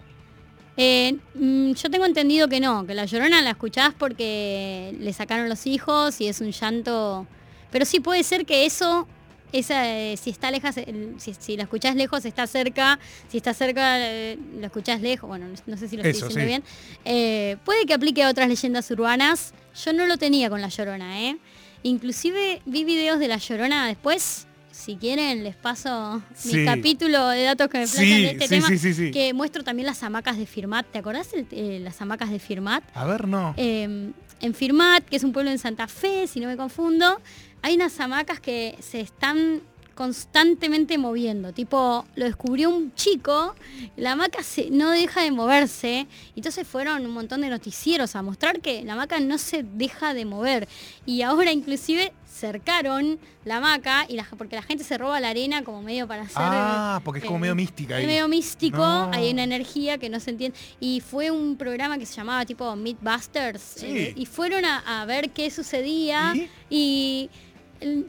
Eh, 0.78 1.16
mm, 1.34 1.72
yo 1.72 1.90
tengo 1.90 2.06
entendido 2.06 2.48
que 2.48 2.60
no, 2.60 2.86
que 2.86 2.94
la 2.94 3.04
llorona 3.04 3.42
la 3.42 3.50
escuchás 3.50 3.92
porque 3.98 4.94
le 4.98 5.12
sacaron 5.12 5.48
los 5.50 5.66
hijos 5.66 6.18
y 6.22 6.28
es 6.28 6.40
un 6.40 6.50
llanto. 6.52 7.26
Pero 7.70 7.84
sí 7.84 8.00
puede 8.00 8.22
ser 8.22 8.46
que 8.46 8.64
eso, 8.64 9.06
esa, 9.52 9.86
eh, 9.86 10.16
si 10.16 10.30
está 10.30 10.50
lejas, 10.50 10.78
el- 10.78 11.16
si, 11.18 11.34
si 11.34 11.56
la 11.58 11.64
escuchás 11.64 11.94
lejos 11.94 12.24
está 12.24 12.46
cerca, 12.46 12.98
si 13.28 13.36
está 13.36 13.52
cerca 13.52 13.98
eh, 13.98 14.38
la 14.58 14.68
escuchás 14.68 15.02
lejos, 15.02 15.28
bueno, 15.28 15.46
no, 15.48 15.54
no 15.66 15.76
sé 15.76 15.88
si 15.88 15.96
lo 15.96 16.02
estoy 16.04 16.18
Eso, 16.18 16.28
diciendo 16.28 16.40
sí. 16.40 16.46
bien. 16.46 16.64
Eh, 17.04 17.56
puede 17.66 17.84
que 17.84 17.92
aplique 17.92 18.22
a 18.22 18.30
otras 18.30 18.48
leyendas 18.48 18.90
urbanas. 18.92 19.52
Yo 19.74 19.92
no 19.92 20.06
lo 20.06 20.16
tenía 20.16 20.50
con 20.50 20.60
la 20.60 20.68
llorona, 20.68 21.20
¿eh? 21.22 21.36
Inclusive 21.82 22.60
vi 22.66 22.84
videos 22.84 23.18
de 23.18 23.28
la 23.28 23.38
llorona 23.38 23.86
después. 23.86 24.46
Si 24.70 24.96
quieren, 24.96 25.44
les 25.44 25.56
paso 25.56 26.22
Sí. 26.34 26.56
mi 26.56 26.64
capítulo 26.64 27.28
de 27.28 27.42
datos 27.42 27.68
que 27.68 27.78
me 27.78 27.86
flashan 27.86 28.06
Sí, 28.16 28.22
de 28.22 28.30
este 28.30 28.44
sí, 28.44 28.48
tema 28.54 28.68
sí, 28.68 28.78
sí, 28.78 28.94
sí. 28.94 29.10
que 29.10 29.32
muestro 29.34 29.62
también 29.64 29.86
las 29.86 30.02
hamacas 30.02 30.38
de 30.38 30.46
Firmat. 30.46 30.86
¿Te 30.90 30.98
acordás 30.98 31.32
el- 31.34 31.46
eh, 31.50 31.80
las 31.82 32.00
hamacas 32.00 32.30
de 32.30 32.38
Firmat? 32.38 32.82
A 32.94 33.04
ver, 33.04 33.26
no. 33.28 33.52
Eh, 33.56 34.10
en 34.40 34.54
Firmat, 34.54 35.04
que 35.04 35.16
es 35.16 35.24
un 35.24 35.32
pueblo 35.32 35.50
en 35.50 35.58
Santa 35.58 35.86
Fe, 35.86 36.26
si 36.26 36.40
no 36.40 36.48
me 36.48 36.56
confundo, 36.56 37.20
hay 37.62 37.74
unas 37.74 37.98
hamacas 38.00 38.40
que 38.40 38.76
se 38.80 39.00
están 39.00 39.60
constantemente 40.00 40.96
moviendo. 40.96 41.52
Tipo, 41.52 42.06
lo 42.14 42.24
descubrió 42.24 42.70
un 42.70 42.94
chico, 42.94 43.54
la 43.98 44.12
hamaca 44.12 44.42
se- 44.42 44.70
no 44.70 44.88
deja 44.90 45.20
de 45.22 45.30
moverse. 45.30 46.06
Entonces 46.34 46.66
fueron 46.66 47.04
un 47.04 47.12
montón 47.12 47.42
de 47.42 47.50
noticieros 47.50 48.16
a 48.16 48.22
mostrar 48.22 48.60
que 48.60 48.82
la 48.82 48.94
hamaca 48.94 49.20
no 49.20 49.36
se 49.36 49.62
deja 49.62 50.14
de 50.14 50.24
mover. 50.24 50.66
Y 51.04 51.20
ahora 51.20 51.52
inclusive 51.52 52.14
cercaron 52.26 53.18
la 53.44 53.58
hamaca 53.58 54.06
y 54.08 54.14
la, 54.16 54.26
porque 54.38 54.56
la 54.56 54.62
gente 54.62 54.84
se 54.84 54.96
roba 54.96 55.20
la 55.20 55.28
arena 55.28 55.62
como 55.64 55.82
medio 55.82 56.08
para 56.08 56.22
hacer... 56.22 56.36
Ah, 56.38 57.00
porque 57.04 57.18
es 57.20 57.24
como 57.26 57.36
eh, 57.36 57.40
medio 57.42 57.54
mística 57.54 57.94
es 57.96 58.00
ahí. 58.00 58.06
medio 58.06 58.26
místico, 58.28 58.78
No. 58.78 59.10
hay 59.12 59.30
una 59.32 59.44
energía 59.44 59.98
que 59.98 60.08
no 60.08 60.18
se 60.18 60.30
entiende. 60.30 60.56
Y 60.80 61.00
fue 61.00 61.30
un 61.30 61.56
programa 61.56 61.98
que 61.98 62.06
se 62.06 62.14
llamaba 62.16 62.46
tipo 62.46 62.74
Mythbusters. 62.74 63.60
Sí. 63.76 63.86
eh, 63.86 64.12
y 64.16 64.24
fueron 64.24 64.64
a, 64.64 65.02
a 65.02 65.04
ver 65.04 65.30
qué 65.30 65.50
sucedía. 65.50 66.32
¿Y? 66.70 67.28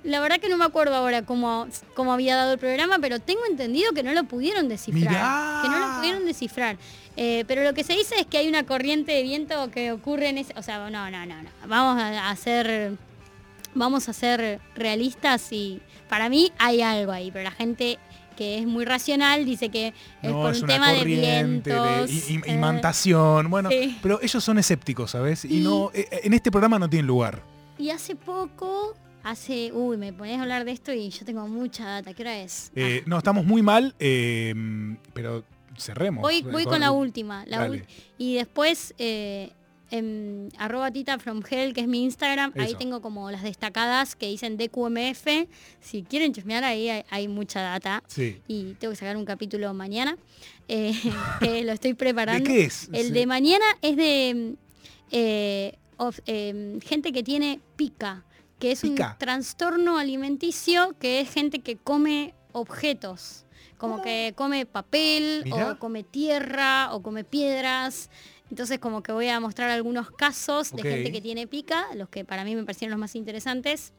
La 0.04 0.20
verdad 0.20 0.40
que 0.40 0.50
no 0.50 0.58
me 0.58 0.66
acuerdo 0.66 0.96
ahora 0.96 1.22
cómo, 1.24 1.68
cómo 1.94 2.12
había 2.14 2.36
dado 2.36 2.54
el 2.54 2.60
programa, 2.60 2.98
pero 3.00 3.20
tengo 3.20 3.42
entendido 3.50 3.94
que 3.94 4.04
no 4.04 4.14
lo 4.14 4.24
pudieron 4.26 4.68
descifrar. 4.68 5.10
Mirá. 5.10 5.60
Que 5.64 5.70
no 5.70 5.80
lo 5.80 5.96
pudieron 5.98 6.26
descifrar. 6.26 6.78
Eh, 7.18 7.44
pero 7.48 7.64
lo 7.64 7.74
que 7.74 7.84
se 7.84 7.94
dice 7.94 8.16
es 8.20 8.26
que 8.26 8.38
hay 8.38 8.48
una 8.48 8.66
corriente 8.66 9.12
de 9.12 9.24
viento 9.24 9.70
que 9.72 9.92
ocurre 9.92 10.30
en 10.30 10.38
ese. 10.40 10.54
O 10.58 10.62
sea, 10.64 10.78
no, 10.90 11.10
no, 11.10 11.26
no, 11.26 11.42
no. 11.44 11.50
Vamos 11.68 12.02
a 12.02 12.30
hacer. 12.30 12.94
Vamos 13.74 14.10
a 14.10 14.14
ser 14.14 14.60
realistas 14.76 15.52
y 15.54 15.80
para 16.10 16.28
mí 16.28 16.52
hay 16.58 16.82
algo 16.82 17.14
ahí, 17.14 17.32
pero 17.32 17.46
la 17.46 17.52
gente 17.52 18.00
que 18.36 18.58
es 18.60 18.66
muy 18.66 18.84
racional 18.84 19.46
dice 19.46 19.70
que 19.70 19.88
es 20.22 20.30
No, 20.30 20.42
por 20.42 20.52
es 20.52 20.58
un 20.60 20.66
una 20.66 20.74
tema 20.74 20.92
de 20.92 21.04
vientos. 21.06 22.10
eh, 22.10 22.42
imantación. 22.48 23.50
Bueno, 23.50 23.70
sí. 23.70 23.98
pero 24.02 24.20
ellos 24.22 24.44
son 24.44 24.58
escépticos, 24.58 25.12
¿sabes? 25.12 25.46
Y 25.46 25.60
Y- 25.60 25.62
no, 25.62 25.90
eh, 25.94 26.08
en 26.24 26.34
este 26.34 26.52
programa 26.52 26.80
no 26.80 26.90
tienen 26.90 27.08
lugar. 27.08 27.44
Y 27.78 27.90
hace 27.92 28.16
poco, 28.16 28.94
hace, 29.24 29.72
uy, 29.74 29.98
me 29.98 30.14
ponés 30.14 30.38
a 30.40 30.42
hablar 30.44 30.66
de 30.66 30.72
esto 30.72 30.92
y 30.94 31.10
yo 31.10 31.26
tengo 31.26 31.48
mucha 31.48 31.86
data. 31.86 32.14
¿Qué 32.14 32.24
hora 32.24 32.40
es? 32.42 32.72
Eh, 32.76 33.04
no, 33.06 33.18
estamos 33.18 33.46
muy 33.46 33.62
mal, 33.62 33.96
eh, 34.00 34.54
pero 35.14 35.44
cerremos. 35.78 36.22
Voy, 36.22 36.42
voy 36.44 36.66
con 36.66 36.80
la 36.80 36.92
última. 36.92 37.46
La 37.46 37.70
y 38.18 38.36
después, 38.36 38.94
eh, 38.98 39.52
en 39.90 40.50
arroba 40.58 40.90
tita 40.92 41.20
from 41.20 41.42
hell, 41.50 41.74
que 41.74 41.82
es 41.82 41.88
mi 41.88 42.04
Instagram, 42.04 42.54
ahí 42.58 42.76
tengo 42.76 43.02
como 43.02 43.30
las 43.30 43.44
destacadas 43.44 44.16
que 44.16 44.28
dicen 44.28 44.56
DQMF. 44.58 45.28
Si 45.82 46.04
quieren 46.04 46.34
chusmear, 46.34 46.64
ahí 46.64 46.88
hay, 46.90 47.04
hay 47.10 47.28
mucha 47.28 47.62
data. 47.62 48.02
Sí. 48.08 48.42
Y 48.48 48.76
tengo 48.76 48.92
que 48.92 48.98
sacar 48.98 49.18
un 49.18 49.26
capítulo 49.26 49.74
mañana, 49.74 50.18
que 50.68 51.64
lo 51.66 51.74
estoy 51.74 51.92
¿De 51.92 51.96
preparando. 51.96 52.48
qué 52.48 52.64
es? 52.66 52.88
El 52.94 53.08
Sí. 53.08 53.12
de 53.12 53.26
mañana 53.26 53.66
es 53.82 53.98
de 53.98 54.56
of- 55.98 56.20
eh, 56.26 56.80
gente 56.86 57.12
que 57.12 57.22
tiene 57.24 57.60
pica, 57.76 58.24
que 58.62 58.72
es 58.72 58.82
Pica. 58.82 59.12
un 59.14 59.18
trastorno 59.18 59.98
alimenticio 59.98 60.96
que 61.00 61.20
es 61.20 61.30
gente 61.34 61.60
que 61.60 61.76
come 61.76 62.34
objetos, 62.54 63.46
como 63.78 64.02
que 64.02 64.34
come 64.38 64.66
papel 64.66 65.42
Mirá. 65.46 65.72
o 65.72 65.80
come 65.80 66.04
tierra 66.04 66.94
o 66.94 67.02
come 67.02 67.24
piedras. 67.26 68.10
Entonces 68.50 68.80
como 68.80 69.02
que 69.02 69.12
voy 69.14 69.28
a 69.30 69.40
mostrar 69.40 69.70
algunos 69.70 70.12
casos 70.12 70.72
de 70.72 70.84
gente 70.84 71.12
que 71.12 71.22
tiene 71.22 71.48
pica, 71.48 71.88
los 71.96 72.08
que 72.10 72.24
para 72.24 72.44
mí 72.44 72.56
me 72.56 72.64
parecieron 72.64 72.92
los 72.92 73.00
más 73.00 73.16
interesantes. 73.16 73.94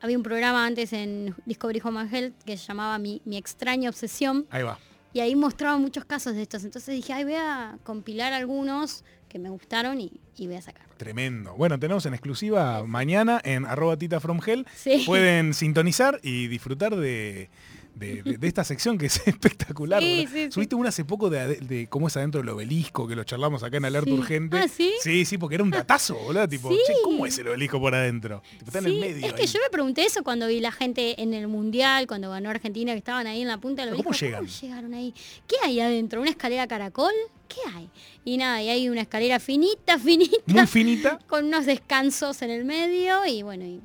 Había 0.00 0.16
un 0.18 0.22
programa 0.24 0.66
antes 0.66 0.92
en 0.92 1.34
Discovery 1.46 1.80
Home 1.84 2.08
Health 2.12 2.34
que 2.44 2.56
se 2.58 2.66
llamaba 2.66 2.98
Mi, 2.98 3.22
Mi 3.24 3.36
extraña 3.38 3.88
obsesión 3.88 4.46
Ahí 4.50 4.62
va. 4.64 4.78
y 5.14 5.20
ahí 5.20 5.34
mostraban 5.36 5.80
muchos 5.80 6.04
casos 6.04 6.34
de 6.34 6.42
estos. 6.42 6.64
Entonces 6.64 6.94
dije, 6.94 7.12
ay, 7.14 7.24
voy 7.24 7.34
a 7.34 7.78
compilar 7.84 8.32
algunos 8.34 9.04
que 9.28 9.38
me 9.38 9.48
gustaron 9.48 10.00
y, 10.00 10.12
y 10.36 10.46
voy 10.48 10.56
a 10.56 10.62
sacar. 10.62 10.83
Tremendo. 10.96 11.54
Bueno, 11.54 11.78
tenemos 11.78 12.06
en 12.06 12.14
exclusiva 12.14 12.84
mañana 12.84 13.40
en 13.44 13.64
arroba 13.66 13.96
tita 13.96 14.20
from 14.20 14.40
hell. 14.46 14.66
Sí. 14.76 15.02
Pueden 15.06 15.52
sintonizar 15.54 16.20
y 16.22 16.46
disfrutar 16.46 16.94
de, 16.96 17.50
de- 17.96 18.22
de- 18.22 18.38
de 18.38 18.46
esta 18.48 18.64
sección 18.64 18.96
que 18.98 19.06
es 19.06 19.20
espectacular. 19.26 20.00
Sí, 20.02 20.26
sí, 20.30 20.44
sí. 20.46 20.52
Subiste 20.52 20.74
una 20.76 20.88
hace 20.90 21.04
poco 21.04 21.30
de, 21.30 21.86
cómo 21.90 22.06
es 22.08 22.16
adentro 22.16 22.40
del 22.40 22.48
obelisco, 22.50 23.06
que 23.08 23.16
lo 23.16 23.24
charlamos 23.24 23.62
acá 23.62 23.76
en 23.76 23.84
Alerta 23.86 24.10
Sí. 24.10 24.16
Urgente. 24.16 24.56
Ah, 24.58 24.68
¿sí? 24.68 24.92
Sí, 25.00 25.24
sí, 25.24 25.36
porque 25.38 25.56
era 25.56 25.64
un 25.64 25.70
datazo, 25.70 26.14
boludo. 26.16 26.48
Tipo, 26.48 26.70
Sí. 26.70 26.78
che, 26.86 26.92
¿cómo 27.02 27.26
es 27.26 27.36
el 27.38 27.48
obelisco 27.48 27.80
por 27.80 27.94
adentro? 27.94 28.42
Tipo, 28.58 28.64
está 28.66 28.78
en 28.78 28.84
Sí, 28.84 28.90
el 28.94 29.00
medio. 29.00 29.26
es 29.26 29.32
que 29.34 29.42
ahí. 29.42 29.46
yo 29.48 29.58
me 29.64 29.70
pregunté 29.70 30.04
eso 30.04 30.22
cuando 30.22 30.46
vi 30.46 30.60
la 30.60 30.72
gente 30.72 31.20
en 31.22 31.34
el 31.34 31.48
Mundial, 31.48 32.06
cuando 32.06 32.30
ganó 32.30 32.50
Argentina, 32.50 32.92
que 32.92 32.98
estaban 32.98 33.26
ahí 33.26 33.42
en 33.42 33.48
la 33.48 33.58
punta 33.58 33.82
del 33.82 33.90
¿Pero 33.94 34.04
cómo 34.04 34.10
obelisco. 34.16 34.26
llegan? 34.26 34.46
llegaron 34.46 34.94
ahí? 34.94 35.14
¿Qué 35.46 35.56
hay 35.64 35.80
adentro? 35.80 36.20
¿Una 36.20 36.30
escalera 36.30 36.66
caracol? 36.66 37.12
¿Qué 37.48 37.60
hay? 37.74 37.90
Y 38.24 38.36
nada, 38.36 38.62
y 38.62 38.68
hay 38.70 38.88
una 38.88 39.02
escalera 39.02 39.38
finita, 39.40 39.98
finita, 40.00 40.36
Muy 40.46 40.66
finita. 40.66 41.18
con 41.26 41.46
unos 41.46 41.66
descansos 41.66 42.40
en 42.42 42.50
el 42.50 42.64
medio 42.64 43.24
y 43.26 43.42
bueno, 43.42 43.64
y, 43.64 43.80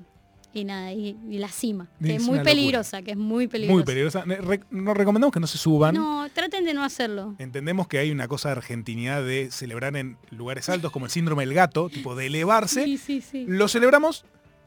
y 0.53 0.63
nada, 0.63 0.91
y, 0.93 1.15
y 1.29 1.37
la 1.37 1.49
cima, 1.49 1.87
que 2.01 2.15
Es 2.15 2.21
es 2.21 2.27
muy 2.27 2.37
locura. 2.37 2.51
peligrosa, 2.51 3.01
que 3.01 3.11
es 3.11 3.17
muy 3.17 3.47
peligrosa. 3.47 3.73
Muy 3.75 3.83
peligrosa. 3.83 4.23
Re- 4.25 4.63
Nos 4.71 4.97
recomendamos 4.97 5.31
que 5.33 5.39
no 5.39 5.47
se 5.47 5.57
suban. 5.57 5.93
No, 5.95 6.27
traten 6.33 6.65
de 6.65 6.73
no 6.73 6.83
hacerlo. 6.83 7.35
Entendemos 7.37 7.87
que 7.87 7.99
hay 7.99 8.09
una 8.11 8.27
cosa 8.27 8.49
de 8.49 8.53
argentinidad 8.53 9.23
de 9.23 9.51
celebrar 9.51 9.95
en 9.95 10.17
lugares 10.31 10.67
altos 10.69 10.91
como 10.91 11.05
el 11.05 11.11
síndrome 11.11 11.45
del 11.45 11.53
gato, 11.53 11.89
tipo 11.89 12.15
de 12.15 12.27
elevarse. 12.27 12.83
Sí, 12.85 12.97
sí, 12.97 13.21
sí. 13.21 13.45
Lo 13.47 13.67
celebramos, 13.67 14.25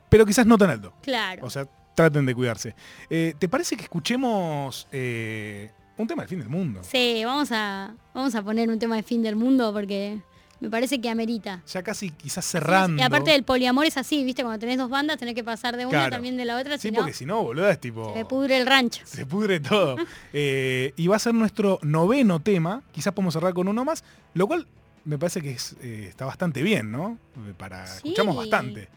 pero 0.08 0.24
quizás 0.26 0.46
no 0.46 0.56
tan 0.58 0.70
alto. 0.70 0.94
Claro. 1.02 1.44
O 1.44 1.50
sea, 1.50 1.66
traten 1.96 2.26
de 2.26 2.34
cuidarse. 2.34 2.74
Eh, 3.10 3.34
¿Te 3.38 3.48
parece 3.48 3.76
que 3.76 3.82
escuchemos 3.82 4.86
eh, 4.92 5.72
un 6.02 6.08
tema 6.08 6.22
del 6.22 6.28
fin 6.28 6.38
del 6.40 6.48
mundo? 6.48 6.80
Sí, 6.82 7.22
vamos 7.24 7.50
a, 7.52 7.94
vamos 8.14 8.34
a 8.34 8.42
poner 8.42 8.68
un 8.68 8.78
tema 8.78 8.96
de 8.96 9.02
fin 9.02 9.22
del 9.22 9.36
mundo 9.36 9.72
porque 9.72 10.18
me 10.60 10.70
parece 10.70 11.00
que 11.00 11.08
amerita. 11.10 11.60
Ya 11.66 11.82
casi 11.82 12.10
quizás 12.10 12.44
cerrando. 12.44 13.00
Y 13.02 13.04
aparte 13.04 13.32
del 13.32 13.42
poliamor 13.42 13.84
es 13.86 13.96
así, 13.96 14.22
¿viste? 14.22 14.42
Cuando 14.42 14.60
tenés 14.60 14.78
dos 14.78 14.88
bandas 14.88 15.18
tenés 15.18 15.34
que 15.34 15.42
pasar 15.42 15.76
de 15.76 15.86
una 15.86 15.90
Claro. 15.90 16.12
también 16.12 16.36
de 16.36 16.44
la 16.44 16.56
otra, 16.58 16.78
Sí, 16.78 16.88
si 16.88 16.90
no, 16.92 16.98
porque 16.98 17.12
si 17.12 17.26
no, 17.26 17.42
boludo, 17.42 17.68
es 17.68 17.80
tipo... 17.80 18.12
se 18.14 18.24
pudre 18.24 18.58
el 18.58 18.66
rancho. 18.66 19.02
Se 19.04 19.26
pudre 19.26 19.58
todo. 19.60 19.96
Eh, 20.32 20.92
y 20.96 21.06
va 21.08 21.16
a 21.16 21.18
ser 21.18 21.34
nuestro 21.34 21.78
noveno 21.82 22.40
tema. 22.40 22.82
Quizás 22.92 23.12
podemos 23.12 23.34
cerrar 23.34 23.54
con 23.54 23.66
uno 23.68 23.84
más, 23.84 24.04
lo 24.34 24.46
cual 24.46 24.66
me 25.04 25.18
parece 25.18 25.40
que 25.42 25.50
es, 25.50 25.74
eh, 25.82 26.06
está 26.08 26.24
bastante 26.26 26.62
bien, 26.62 26.92
¿no? 26.92 27.18
Para, 27.56 27.86
Sí. 27.86 27.94
Escuchamos 28.08 28.36
bastante. 28.36 28.88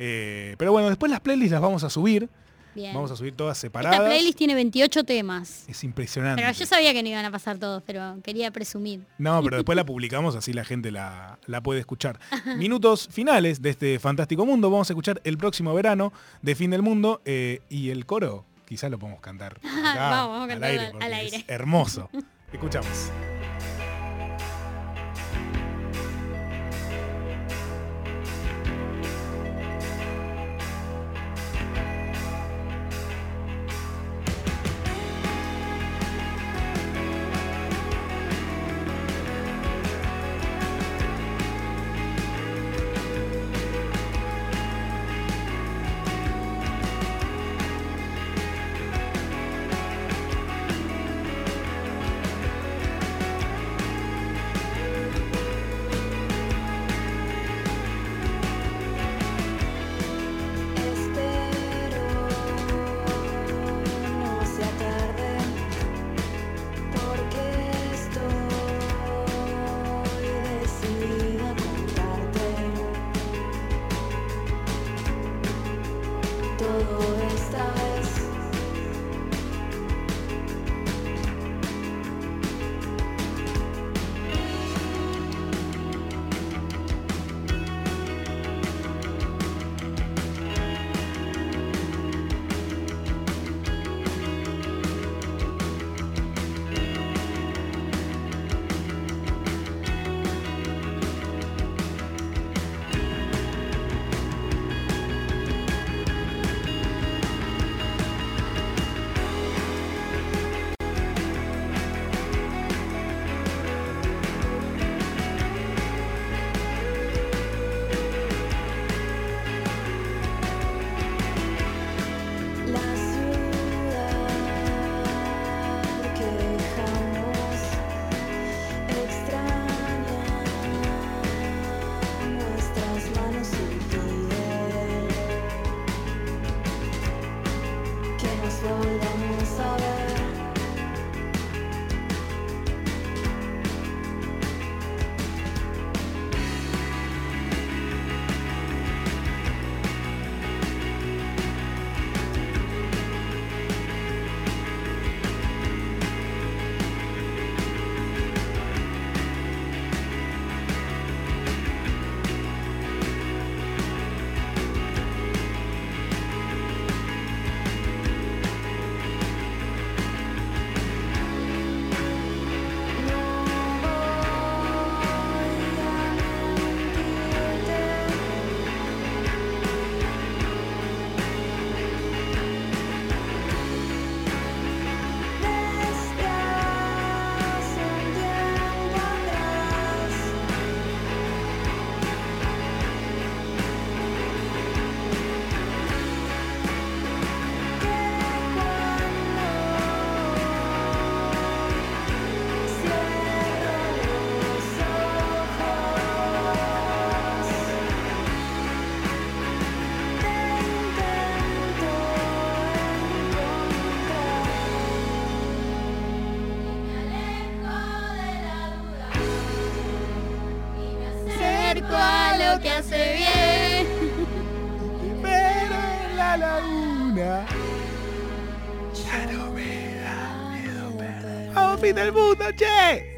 Eh, 0.00 0.56
pero 0.58 0.72
bueno, 0.72 0.88
después 0.88 1.10
las 1.10 1.20
playlists 1.20 1.52
las 1.52 1.60
vamos 1.62 1.84
a 1.84 1.90
subir. 1.90 2.28
Bien. 2.74 2.92
Vamos 2.94 3.10
a 3.10 3.16
subir 3.16 3.34
todas 3.34 3.56
Esta 3.58 3.66
separadas. 3.68 4.00
playlist 4.00 4.36
tiene 4.38 4.54
28 4.54 5.04
temas. 5.04 5.64
Es 5.68 5.84
impresionante. 5.84 6.42
Pero 6.42 6.52
yo 6.56 6.66
sabía 6.66 6.92
que 6.92 7.02
no 7.02 7.08
iban 7.08 7.24
a 7.24 7.30
pasar 7.30 7.58
todos, 7.58 7.82
pero 7.86 8.16
quería 8.22 8.50
presumir. 8.50 9.00
No, 9.18 9.42
pero 9.42 9.56
después 9.56 9.76
la 9.76 9.84
publicamos, 9.84 10.34
así 10.36 10.52
la 10.52 10.64
gente 10.64 10.90
la, 10.90 11.38
la 11.46 11.60
puede 11.62 11.80
escuchar. 11.80 12.18
Minutos 12.56 13.08
finales 13.10 13.62
de 13.62 13.70
este 13.70 13.98
fantástico 13.98 14.44
mundo. 14.44 14.70
Vamos 14.70 14.90
a 14.90 14.92
escuchar 14.92 15.20
el 15.24 15.38
próximo 15.38 15.72
verano 15.74 16.12
de 16.42 16.54
Fin 16.54 16.70
del 16.70 16.82
Mundo 16.82 17.20
eh, 17.24 17.60
y 17.68 17.90
el 17.90 18.06
coro. 18.06 18.44
Quizás 18.66 18.90
lo 18.90 18.98
podemos 18.98 19.20
cantar. 19.20 19.58
acá, 19.58 20.10
Vamos, 20.10 20.28
vamos 20.32 20.40
a 20.40 20.42
al 20.42 20.48
cantarlo 20.48 20.66
aire, 20.66 20.84
al- 20.86 20.90
porque 20.92 21.04
al 21.06 21.12
es 21.12 21.32
aire. 21.32 21.44
hermoso. 21.48 22.10
Escuchamos. 22.52 23.33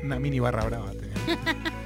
Una 0.06 0.20
mini 0.20 0.38
barra 0.38 0.64
brava 0.64 0.92
tenía. 0.92 1.14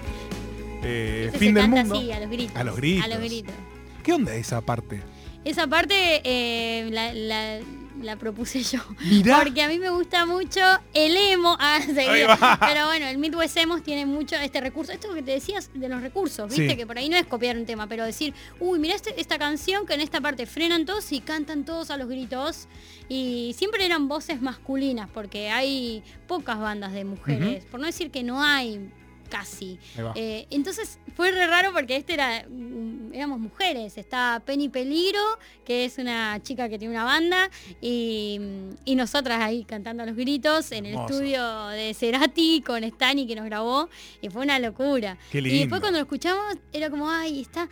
Eh, 0.83 1.31
fin 1.39 1.53
del 1.53 1.69
mundo. 1.69 1.95
así, 1.95 2.11
a 2.11 2.21
los 2.21 2.31
gritos. 2.31 2.57
A 2.57 2.65
los 2.65 2.75
gritos. 2.77 3.05
A 3.05 3.09
los 3.09 3.19
gritos. 3.19 3.55
¿Qué 4.03 4.15
onda 4.15 4.35
esa 4.35 4.63
parte? 4.63 5.03
Esa 5.45 5.67
parte 5.67 6.23
eh, 6.25 6.89
la, 6.91 7.13
la- 7.13 7.61
la 8.03 8.17
propuse 8.17 8.63
yo. 8.63 8.81
Mirá. 9.05 9.39
Porque 9.39 9.63
a 9.63 9.69
mí 9.69 9.79
me 9.79 9.91
gusta 9.91 10.27
mucho 10.27 10.61
el 10.95 11.17
emo. 11.17 11.57
Ah. 12.43 12.59
Pero 12.61 12.87
bueno, 12.87 13.07
el 13.07 13.19
Midwest 13.19 13.57
Emos 13.57 13.83
tiene 13.83 14.07
mucho 14.07 14.35
este 14.37 14.61
recurso. 14.61 14.93
Esto 14.93 15.13
que 15.15 15.23
te 15.23 15.33
decías 15.33 15.71
de 15.75 15.89
los 15.89 16.01
recursos, 16.01 16.49
¿viste? 16.49 16.71
Sí. 16.71 16.77
Que 16.77 16.87
por 16.87 16.97
ahí 16.97 17.09
no 17.09 17.17
es 17.17 17.27
copiar 17.27 17.57
un 17.57 17.67
tema, 17.67 17.87
pero 17.87 18.05
decir, 18.05 18.35
uy, 18.59 18.79
mira 18.79 18.95
esta 18.95 19.39
canción 19.39 19.87
que 19.87 19.95
en 19.95 20.01
esta 20.01 20.21
parte 20.21 20.47
frenan 20.47 20.87
todos 20.87 21.13
y 21.13 21.21
cantan 21.21 21.65
todos 21.65 21.91
a 21.91 21.97
los 21.97 22.09
gritos. 22.09 22.69
Y 23.09 23.55
siempre 23.59 23.85
eran 23.85 24.09
voces 24.09 24.41
masculinas, 24.41 25.09
porque 25.11 25.51
hay 25.51 26.03
pocas 26.27 26.59
bandas 26.59 26.93
de 26.93 27.05
mujeres. 27.05 27.65
Por 27.65 27.81
no 27.81 27.87
decir 27.87 28.11
que 28.11 28.23
no 28.23 28.43
hay 28.43 28.91
casi. 29.31 29.79
Eh, 30.15 30.47
entonces 30.51 30.99
fue 31.17 31.31
re 31.31 31.47
raro 31.47 31.73
porque 31.73 31.97
este 31.97 32.15
era 32.15 32.45
mm, 32.49 33.15
éramos 33.15 33.39
mujeres. 33.41 33.97
Está 33.97 34.43
Penny 34.45 34.69
Peligro, 34.69 35.21
que 35.65 35.85
es 35.85 35.99
una 35.99 36.41
chica 36.43 36.69
que 36.69 36.79
tiene 36.79 36.93
una 36.95 37.05
banda, 37.05 37.51
y, 37.81 38.41
y 38.85 38.95
nosotras 38.97 39.41
ahí 39.41 39.65
cantando 39.65 40.05
los 40.05 40.17
gritos 40.17 40.73
en 40.73 40.87
el 40.87 40.93
Hermoso. 40.93 41.15
estudio 41.15 41.67
de 41.69 41.95
Cerati 41.95 42.63
con 42.63 42.83
Stani 42.85 43.27
que 43.27 43.37
nos 43.37 43.47
grabó, 43.47 43.89
y 44.21 44.29
fue 44.29 44.43
una 44.43 44.59
locura. 44.59 45.17
Qué 45.31 45.39
Y 45.39 45.61
después 45.61 45.81
cuando 45.81 45.99
lo 45.99 46.05
escuchamos 46.05 46.57
era 46.73 46.91
como, 46.91 47.11
ay, 47.11 47.41
está 47.41 47.69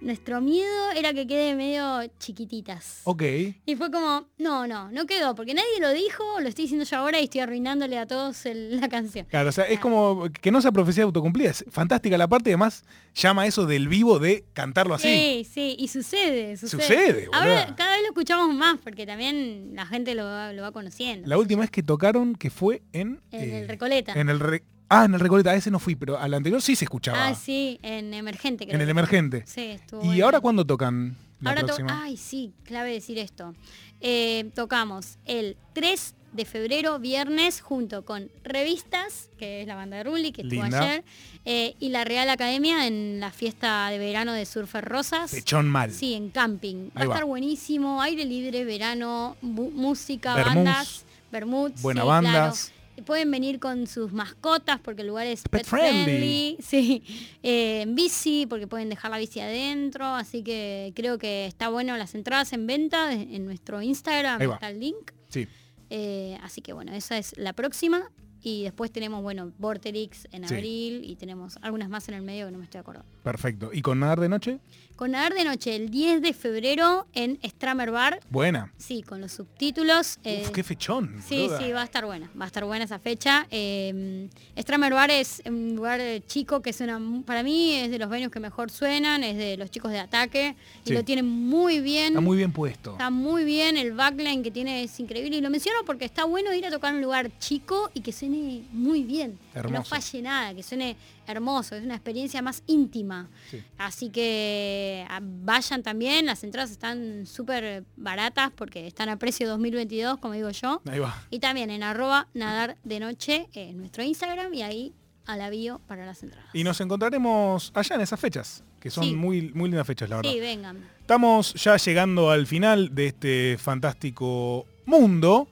nuestro 0.00 0.40
miedo 0.40 0.90
era 0.96 1.12
que 1.12 1.26
quede 1.26 1.54
medio 1.54 2.00
chiquititas. 2.18 3.00
Ok. 3.04 3.22
Y 3.66 3.76
fue 3.76 3.90
como, 3.90 4.26
no, 4.38 4.66
no, 4.66 4.90
no 4.90 5.06
quedó, 5.06 5.34
porque 5.34 5.54
nadie 5.54 5.80
lo 5.80 5.90
dijo, 5.92 6.24
lo 6.40 6.48
estoy 6.48 6.64
diciendo 6.64 6.84
yo 6.84 6.96
ahora 6.96 7.20
y 7.20 7.24
estoy 7.24 7.40
arruinándole 7.42 7.98
a 7.98 8.06
todos 8.06 8.46
el- 8.46 8.80
la 8.80 8.88
canción. 8.88 9.26
Claro, 9.26 9.48
o 9.48 9.52
sea, 9.52 9.64
es 9.64 9.78
como 9.80 10.28
que 10.40 10.50
no 10.50 10.60
sea 10.62 10.72
profecía 10.72 11.04
autocumplida. 11.04 11.50
Es 11.50 11.64
fantástica 11.70 12.16
la 12.18 12.28
parte 12.28 12.50
además 12.50 12.84
llama 13.14 13.46
eso 13.46 13.66
del 13.66 13.88
vivo 13.88 14.18
de 14.18 14.44
cantarlo 14.52 14.94
así. 14.94 15.08
Sí, 15.08 15.48
sí, 15.52 15.76
y 15.78 15.88
sucede, 15.88 16.56
sucede. 16.56 16.80
Sucede, 16.82 17.28
Ahora 17.32 17.60
boluda. 17.64 17.76
cada 17.76 17.92
vez 17.92 18.00
lo 18.02 18.08
escuchamos 18.08 18.54
más, 18.54 18.78
porque 18.82 19.06
también 19.06 19.72
la 19.74 19.86
gente 19.86 20.14
lo 20.14 20.24
va, 20.24 20.52
lo 20.52 20.62
va 20.62 20.72
conociendo. 20.72 21.28
La 21.28 21.36
última 21.38 21.60
vez 21.62 21.70
que 21.70 21.82
tocaron, 21.82 22.34
que 22.34 22.50
fue 22.50 22.82
en... 22.92 23.20
En 23.32 23.40
eh, 23.50 23.60
el 23.62 23.68
Recoleta. 23.68 24.12
En 24.14 24.28
el 24.30 24.40
Re- 24.40 24.62
Ah, 24.92 25.04
en 25.04 25.14
el 25.14 25.20
Recoleta, 25.20 25.50
a 25.50 25.54
ese 25.54 25.70
no 25.70 25.78
fui, 25.78 25.94
pero 25.94 26.18
al 26.18 26.34
anterior 26.34 26.60
sí 26.60 26.74
se 26.74 26.84
escuchaba. 26.84 27.28
Ah, 27.28 27.34
sí, 27.36 27.78
en 27.82 28.12
Emergente. 28.12 28.64
creo 28.66 28.74
en 28.74 28.82
el 28.82 28.88
Emergente. 28.88 29.44
Sí, 29.46 29.60
estuvo 29.62 30.02
¿Y 30.02 30.06
bueno. 30.08 30.24
ahora 30.24 30.40
cuándo 30.40 30.64
tocan 30.64 31.16
la 31.40 31.50
Ahora 31.50 31.60
to- 31.60 31.66
próxima? 31.68 32.02
Ay, 32.02 32.16
sí, 32.16 32.52
clave 32.64 32.92
decir 32.92 33.16
esto. 33.18 33.54
Eh, 34.00 34.50
tocamos 34.54 35.18
el 35.26 35.56
3 35.74 36.14
de 36.32 36.44
febrero, 36.44 36.98
viernes, 36.98 37.60
junto 37.60 38.04
con 38.04 38.30
Revistas, 38.44 39.28
que 39.38 39.62
es 39.62 39.68
la 39.68 39.74
banda 39.76 39.96
de 39.98 40.04
Rulli, 40.04 40.32
que 40.32 40.42
estuvo 40.42 40.62
Linda. 40.62 40.80
ayer, 40.80 41.04
eh, 41.44 41.74
y 41.78 41.90
la 41.90 42.04
Real 42.04 42.28
Academia 42.28 42.86
en 42.88 43.20
la 43.20 43.30
fiesta 43.30 43.88
de 43.90 43.98
verano 43.98 44.32
de 44.32 44.44
Surfer 44.44 44.84
Rosas. 44.84 45.30
Pechón 45.30 45.68
mal. 45.68 45.92
Sí, 45.92 46.14
en 46.14 46.30
camping. 46.30 46.90
Va 46.96 47.02
a 47.02 47.04
estar 47.04 47.24
buenísimo, 47.24 48.02
aire 48.02 48.24
libre, 48.24 48.64
verano, 48.64 49.36
música, 49.40 50.34
Vermouth. 50.34 50.54
bandas, 50.56 51.04
vermouth, 51.30 51.80
Buena 51.80 52.02
sí, 52.02 52.06
bandas. 52.08 52.32
claro. 52.66 52.79
Pueden 53.04 53.30
venir 53.30 53.58
con 53.58 53.86
sus 53.86 54.12
mascotas 54.12 54.80
porque 54.80 55.02
el 55.02 55.08
lugar 55.08 55.26
es 55.26 55.42
Pet 55.42 55.62
pet, 55.62 55.66
friendly. 55.66 56.56
friendly. 56.56 56.56
Sí, 56.62 57.02
Eh, 57.42 57.82
en 57.82 57.94
bici 57.94 58.46
porque 58.48 58.66
pueden 58.66 58.88
dejar 58.88 59.10
la 59.10 59.18
bici 59.18 59.40
adentro. 59.40 60.04
Así 60.06 60.42
que 60.42 60.92
creo 60.94 61.18
que 61.18 61.46
está 61.46 61.68
bueno 61.68 61.96
las 61.96 62.14
entradas 62.14 62.52
en 62.52 62.66
venta 62.66 63.12
en 63.12 63.44
nuestro 63.44 63.80
Instagram. 63.82 64.40
Está 64.42 64.70
el 64.70 64.80
link. 64.80 65.12
Sí. 65.28 65.46
Eh, 65.90 66.38
así 66.42 66.60
que 66.62 66.72
bueno, 66.72 66.92
esa 66.92 67.18
es 67.18 67.36
la 67.36 67.52
próxima. 67.52 68.10
Y 68.42 68.62
después 68.62 68.90
tenemos, 68.90 69.22
bueno, 69.22 69.52
Vorterix 69.58 70.26
en 70.32 70.48
Sí. 70.48 70.54
abril 70.54 71.02
y 71.04 71.16
tenemos 71.16 71.58
algunas 71.60 71.90
más 71.90 72.08
en 72.08 72.14
el 72.14 72.22
medio 72.22 72.46
que 72.46 72.52
no 72.52 72.58
me 72.58 72.64
estoy 72.64 72.80
acordando. 72.80 73.06
Perfecto. 73.22 73.70
¿Y 73.72 73.82
con 73.82 74.00
nadar 74.00 74.18
de 74.18 74.30
noche? 74.30 74.60
Con 75.00 75.12
Nadar 75.12 75.32
de 75.32 75.44
Noche 75.44 75.74
el 75.76 75.88
10 75.88 76.20
de 76.20 76.34
febrero 76.34 77.06
en 77.14 77.38
Stramer 77.42 77.90
Bar. 77.90 78.20
Buena. 78.28 78.70
Sí, 78.76 79.00
con 79.02 79.22
los 79.22 79.32
subtítulos. 79.32 80.18
eh, 80.24 80.42
Uf, 80.44 80.50
qué 80.50 80.62
fechón. 80.62 81.22
Sí, 81.26 81.48
sí, 81.58 81.72
va 81.72 81.80
a 81.80 81.84
estar 81.84 82.04
buena, 82.04 82.30
va 82.38 82.44
a 82.44 82.48
estar 82.48 82.66
buena 82.66 82.84
esa 82.84 82.98
fecha. 82.98 83.46
Eh, 83.50 84.28
Stramer 84.58 84.92
Bar 84.92 85.10
es 85.10 85.42
un 85.46 85.74
lugar 85.74 86.00
eh, 86.02 86.22
chico 86.26 86.60
que 86.60 86.74
suena, 86.74 87.00
para 87.24 87.42
mí 87.42 87.76
es 87.76 87.90
de 87.90 87.98
los 87.98 88.10
venues 88.10 88.30
que 88.30 88.40
mejor 88.40 88.70
suenan, 88.70 89.24
es 89.24 89.38
de 89.38 89.56
los 89.56 89.70
chicos 89.70 89.90
de 89.90 90.00
ataque 90.00 90.54
y 90.84 90.92
lo 90.92 91.02
tienen 91.02 91.26
muy 91.26 91.80
bien. 91.80 92.08
Está 92.08 92.20
muy 92.20 92.36
bien 92.36 92.52
puesto. 92.52 92.92
Está 92.92 93.08
muy 93.08 93.44
bien, 93.44 93.78
el 93.78 93.92
backline 93.92 94.42
que 94.42 94.50
tiene 94.50 94.82
es 94.82 95.00
increíble 95.00 95.34
y 95.34 95.40
lo 95.40 95.48
menciono 95.48 95.78
porque 95.86 96.04
está 96.04 96.24
bueno 96.26 96.52
ir 96.52 96.66
a 96.66 96.70
tocar 96.70 96.94
un 96.94 97.00
lugar 97.00 97.30
chico 97.38 97.90
y 97.94 98.02
que 98.02 98.12
suene 98.12 98.64
muy 98.70 99.04
bien, 99.04 99.38
que 99.54 99.60
no 99.62 99.68
Hermoso. 99.68 99.88
falle 99.88 100.20
nada, 100.20 100.52
que 100.52 100.62
suene 100.62 100.94
hermoso, 101.26 101.76
es 101.76 101.84
una 101.84 101.94
experiencia 101.94 102.42
más 102.42 102.62
íntima. 102.66 103.28
Sí. 103.50 103.62
Así 103.78 104.10
que 104.10 105.06
ah, 105.08 105.20
vayan 105.22 105.82
también, 105.82 106.26
las 106.26 106.42
entradas 106.44 106.70
están 106.70 107.26
súper 107.26 107.84
baratas 107.96 108.50
porque 108.54 108.86
están 108.86 109.08
a 109.08 109.16
precio 109.18 109.48
2022, 109.48 110.18
como 110.18 110.34
digo 110.34 110.50
yo. 110.50 110.82
Ahí 110.90 110.98
va. 110.98 111.22
Y 111.30 111.38
también 111.38 111.70
en 111.70 111.82
arroba 111.82 112.28
nadar 112.34 112.76
de 112.84 113.00
noche 113.00 113.48
en 113.54 113.78
nuestro 113.78 114.02
Instagram 114.02 114.52
y 114.54 114.62
ahí 114.62 114.92
a 115.26 115.36
la 115.36 115.50
bio 115.50 115.80
para 115.86 116.04
las 116.06 116.22
entradas. 116.22 116.48
Y 116.54 116.64
nos 116.64 116.80
encontraremos 116.80 117.70
allá 117.74 117.94
en 117.96 118.00
esas 118.00 118.18
fechas, 118.18 118.64
que 118.80 118.90
son 118.90 119.04
Sí. 119.04 119.14
muy, 119.14 119.52
muy 119.54 119.68
lindas 119.68 119.86
fechas, 119.86 120.08
la 120.08 120.16
verdad. 120.16 120.30
Sí, 120.32 120.40
vengan. 120.40 120.78
Estamos 121.00 121.54
ya 121.54 121.76
llegando 121.76 122.30
al 122.30 122.46
final 122.46 122.94
de 122.94 123.06
este 123.08 123.58
fantástico 123.58 124.66
mundo. 124.86 125.48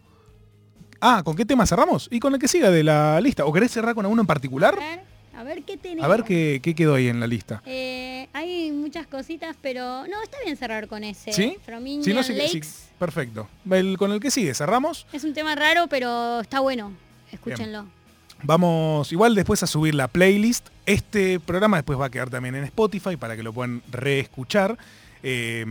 Ah, 1.01 1.23
¿con 1.25 1.37
qué 1.37 1.45
tema 1.45 1.65
cerramos? 1.65 2.09
Y 2.11 2.19
con 2.19 2.35
el 2.35 2.41
que 2.41 2.49
siga 2.49 2.71
de 2.71 2.83
la 2.83 3.21
lista. 3.21 3.45
¿O 3.45 3.53
querés 3.53 3.71
cerrar 3.71 3.95
con 3.95 4.05
alguno 4.05 4.23
en 4.23 4.27
A 4.27 4.27
particular? 4.27 4.75
ver, 4.77 5.01
a 5.39 5.43
ver 5.45 5.63
qué 5.63 5.77
tenemos. 5.77 6.05
A 6.05 6.09
ver 6.09 6.25
qué, 6.25 6.61
qué 6.63 6.75
quedó 6.75 6.95
ahí 6.95 7.09
en 7.09 7.21
la 7.21 7.27
lista. 7.27 7.63
Eh, 7.67 8.29
hay 8.33 8.73
muchas 8.73 9.07
cositas, 9.07 9.57
pero 9.63 10.07
no, 10.07 10.23
está 10.23 10.37
bien 10.45 10.57
cerrar 10.57 10.89
con 10.89 11.05
ese. 11.05 11.33
¿Sí? 11.33 11.57
From 11.65 11.87
Indian 11.87 12.17
no, 12.17 12.23
sí- 12.23 12.35
Lakes. 12.35 12.51
sí, 12.67 12.85
perfecto. 12.99 13.49
El- 13.71 13.97
con 13.99 14.13
el 14.13 14.21
que 14.21 14.31
sigue, 14.31 14.55
cerramos. 14.55 15.07
Es 15.13 15.25
un 15.25 15.35
tema 15.35 15.55
raro, 15.55 15.87
pero 15.89 16.41
está 16.41 16.61
bueno. 16.61 16.93
Escúchenlo. 17.33 17.87
Vamos 18.43 19.11
igual 19.13 19.35
después 19.35 19.63
a 19.63 19.67
subir 19.67 19.95
la 19.95 20.09
playlist. 20.09 20.69
Este 20.87 21.41
programa 21.41 21.77
después 21.79 21.99
va 21.99 22.07
a 22.07 22.11
quedar 22.11 22.31
también 22.31 22.55
en 22.55 22.65
Spotify 22.65 23.17
para 23.17 23.37
que 23.37 23.43
lo 23.43 23.53
puedan 23.53 23.83
reescuchar. 23.91 24.79
Eh, 25.23 25.65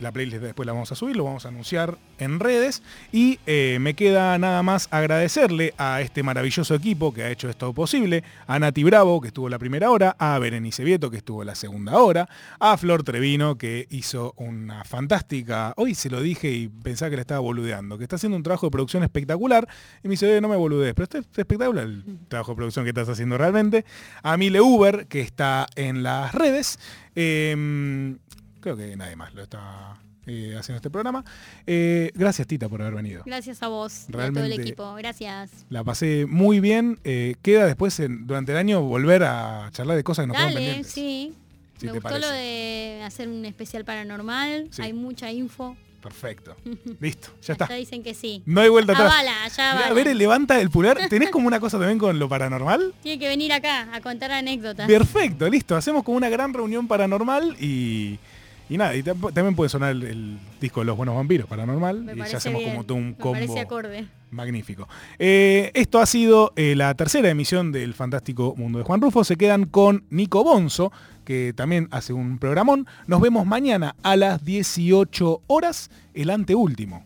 la 0.00 0.12
playlist 0.12 0.42
después 0.42 0.66
la 0.66 0.72
vamos 0.72 0.90
a 0.92 0.94
subir, 0.94 1.16
lo 1.16 1.24
vamos 1.24 1.44
a 1.44 1.48
anunciar 1.48 1.98
en 2.18 2.40
redes. 2.40 2.82
Y 3.12 3.38
eh, 3.46 3.78
me 3.80 3.94
queda 3.94 4.38
nada 4.38 4.62
más 4.62 4.88
agradecerle 4.90 5.74
a 5.78 6.00
este 6.00 6.22
maravilloso 6.22 6.74
equipo 6.74 7.12
que 7.12 7.22
ha 7.24 7.30
hecho 7.30 7.48
esto 7.48 7.72
posible. 7.72 8.24
A 8.46 8.58
Nati 8.58 8.84
Bravo, 8.84 9.20
que 9.20 9.28
estuvo 9.28 9.48
la 9.48 9.58
primera 9.58 9.90
hora. 9.90 10.16
A 10.18 10.38
Berenice 10.38 10.84
Vieto, 10.84 11.10
que 11.10 11.18
estuvo 11.18 11.44
la 11.44 11.54
segunda 11.54 11.98
hora. 11.98 12.28
A 12.58 12.76
Flor 12.76 13.02
Trevino, 13.02 13.56
que 13.56 13.86
hizo 13.90 14.34
una 14.36 14.84
fantástica... 14.84 15.74
Hoy 15.76 15.94
se 15.94 16.10
lo 16.10 16.20
dije 16.20 16.50
y 16.50 16.68
pensaba 16.68 17.10
que 17.10 17.16
le 17.16 17.22
estaba 17.22 17.40
boludeando. 17.40 17.98
Que 17.98 18.04
está 18.04 18.16
haciendo 18.16 18.36
un 18.36 18.42
trabajo 18.42 18.66
de 18.66 18.70
producción 18.70 19.02
espectacular. 19.02 19.68
Y 20.02 20.08
me 20.08 20.12
dice, 20.12 20.36
"Eh, 20.36 20.40
no 20.40 20.48
me 20.48 20.56
boludees. 20.56 20.94
Pero 20.94 21.04
esto 21.04 21.18
es 21.18 21.26
espectacular 21.36 21.84
el 21.84 22.04
trabajo 22.28 22.52
de 22.52 22.56
producción 22.56 22.84
que 22.84 22.90
estás 22.90 23.08
haciendo 23.08 23.38
realmente. 23.38 23.84
A 24.22 24.36
Mile 24.36 24.60
Uber, 24.60 25.06
que 25.06 25.20
está 25.20 25.66
en 25.76 26.02
las 26.02 26.34
redes. 26.34 26.78
Eh, 27.14 28.16
creo 28.60 28.76
que 28.76 28.96
nadie 28.96 29.16
más 29.16 29.32
lo 29.34 29.42
está 29.42 29.96
eh, 30.26 30.54
haciendo 30.58 30.76
este 30.76 30.90
programa. 30.90 31.24
Eh, 31.66 32.10
gracias, 32.14 32.46
Tita, 32.46 32.68
por 32.68 32.82
haber 32.82 32.94
venido. 32.94 33.22
Gracias 33.24 33.62
a 33.62 33.68
vos 33.68 34.00
y 34.00 34.02
a 34.04 34.06
todo 34.12 34.18
Realmente- 34.20 34.54
el 34.54 34.60
equipo. 34.60 34.94
Gracias. 34.94 35.50
La 35.70 35.84
pasé 35.84 36.26
muy 36.26 36.60
bien. 36.60 36.98
Eh, 37.04 37.36
queda 37.42 37.64
después, 37.66 37.98
en- 38.00 38.26
durante 38.26 38.52
el 38.52 38.58
año, 38.58 38.82
volver 38.82 39.22
a 39.24 39.70
charlar 39.72 39.96
de 39.96 40.04
cosas 40.04 40.24
que 40.24 40.26
nos 40.28 40.36
quedan 40.36 40.48
Dale, 40.54 40.60
pendientes. 40.66 40.92
sí. 40.92 41.32
Si 41.78 41.86
Me 41.86 41.92
gustó 41.92 42.18
lo 42.18 42.28
de 42.28 43.02
hacer 43.04 43.28
un 43.28 43.44
especial 43.44 43.84
paranormal. 43.84 44.66
Sí. 44.72 44.82
Hay 44.82 44.92
mucha 44.92 45.30
info. 45.30 45.76
Perfecto. 46.02 46.56
Listo, 47.00 47.28
ya 47.42 47.52
está. 47.54 47.68
Ya 47.68 47.74
dicen 47.76 48.02
que 48.02 48.14
sí. 48.14 48.42
No 48.46 48.60
hay 48.60 48.68
vuelta 48.68 48.92
atrás. 48.92 49.12
Avala, 49.12 49.32
ya 49.48 49.72
Mirá, 49.72 49.78
avala. 49.86 49.94
Bere, 49.94 50.14
levanta 50.14 50.60
el 50.60 50.70
pulgar. 50.70 50.98
¿Tenés 51.08 51.30
como 51.30 51.46
una 51.46 51.58
cosa 51.60 51.78
también 51.78 51.98
con 51.98 52.18
lo 52.18 52.28
paranormal? 52.28 52.94
Tiene 53.02 53.18
que 53.18 53.28
venir 53.28 53.52
acá 53.52 53.88
a 53.94 54.00
contar 54.00 54.30
anécdotas. 54.32 54.86
Perfecto, 54.88 55.48
listo. 55.48 55.74
Hacemos 55.76 56.02
como 56.04 56.16
una 56.16 56.28
gran 56.28 56.52
reunión 56.52 56.86
paranormal 56.88 57.56
y, 57.60 58.18
y 58.68 58.76
nada. 58.78 58.94
Y 58.96 59.02
tam- 59.02 59.32
también 59.32 59.54
puede 59.54 59.68
sonar 59.70 59.90
el, 59.92 60.02
el 60.04 60.38
disco 60.60 60.80
de 60.80 60.86
Los 60.86 60.96
Buenos 60.96 61.14
Vampiros 61.14 61.46
paranormal. 61.48 62.02
Me 62.02 62.12
y 62.12 62.30
ya 62.30 62.36
hacemos 62.38 62.58
bien. 62.60 62.72
como 62.72 62.84
todo 62.84 62.98
un 62.98 63.14
combo. 63.14 63.38
Magnífico. 64.30 64.88
Eh, 65.18 65.70
esto 65.74 66.00
ha 66.00 66.06
sido 66.06 66.52
eh, 66.56 66.74
la 66.76 66.94
tercera 66.94 67.28
emisión 67.30 67.72
del 67.72 67.94
Fantástico 67.94 68.54
Mundo 68.56 68.78
de 68.78 68.84
Juan 68.84 69.00
Rufo. 69.00 69.24
Se 69.24 69.36
quedan 69.36 69.64
con 69.66 70.04
Nico 70.10 70.44
Bonzo, 70.44 70.92
que 71.24 71.52
también 71.54 71.88
hace 71.90 72.12
un 72.12 72.38
programón. 72.38 72.86
Nos 73.06 73.20
vemos 73.20 73.46
mañana 73.46 73.96
a 74.02 74.16
las 74.16 74.44
18 74.44 75.42
horas, 75.46 75.90
el 76.14 76.30
anteúltimo. 76.30 77.04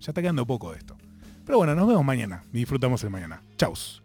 Ya 0.00 0.10
está 0.10 0.22
quedando 0.22 0.46
poco 0.46 0.72
de 0.72 0.78
esto. 0.78 0.96
Pero 1.44 1.58
bueno, 1.58 1.74
nos 1.74 1.86
vemos 1.88 2.04
mañana. 2.04 2.42
Disfrutamos 2.52 3.02
el 3.04 3.10
mañana. 3.10 3.42
Chaus. 3.58 4.01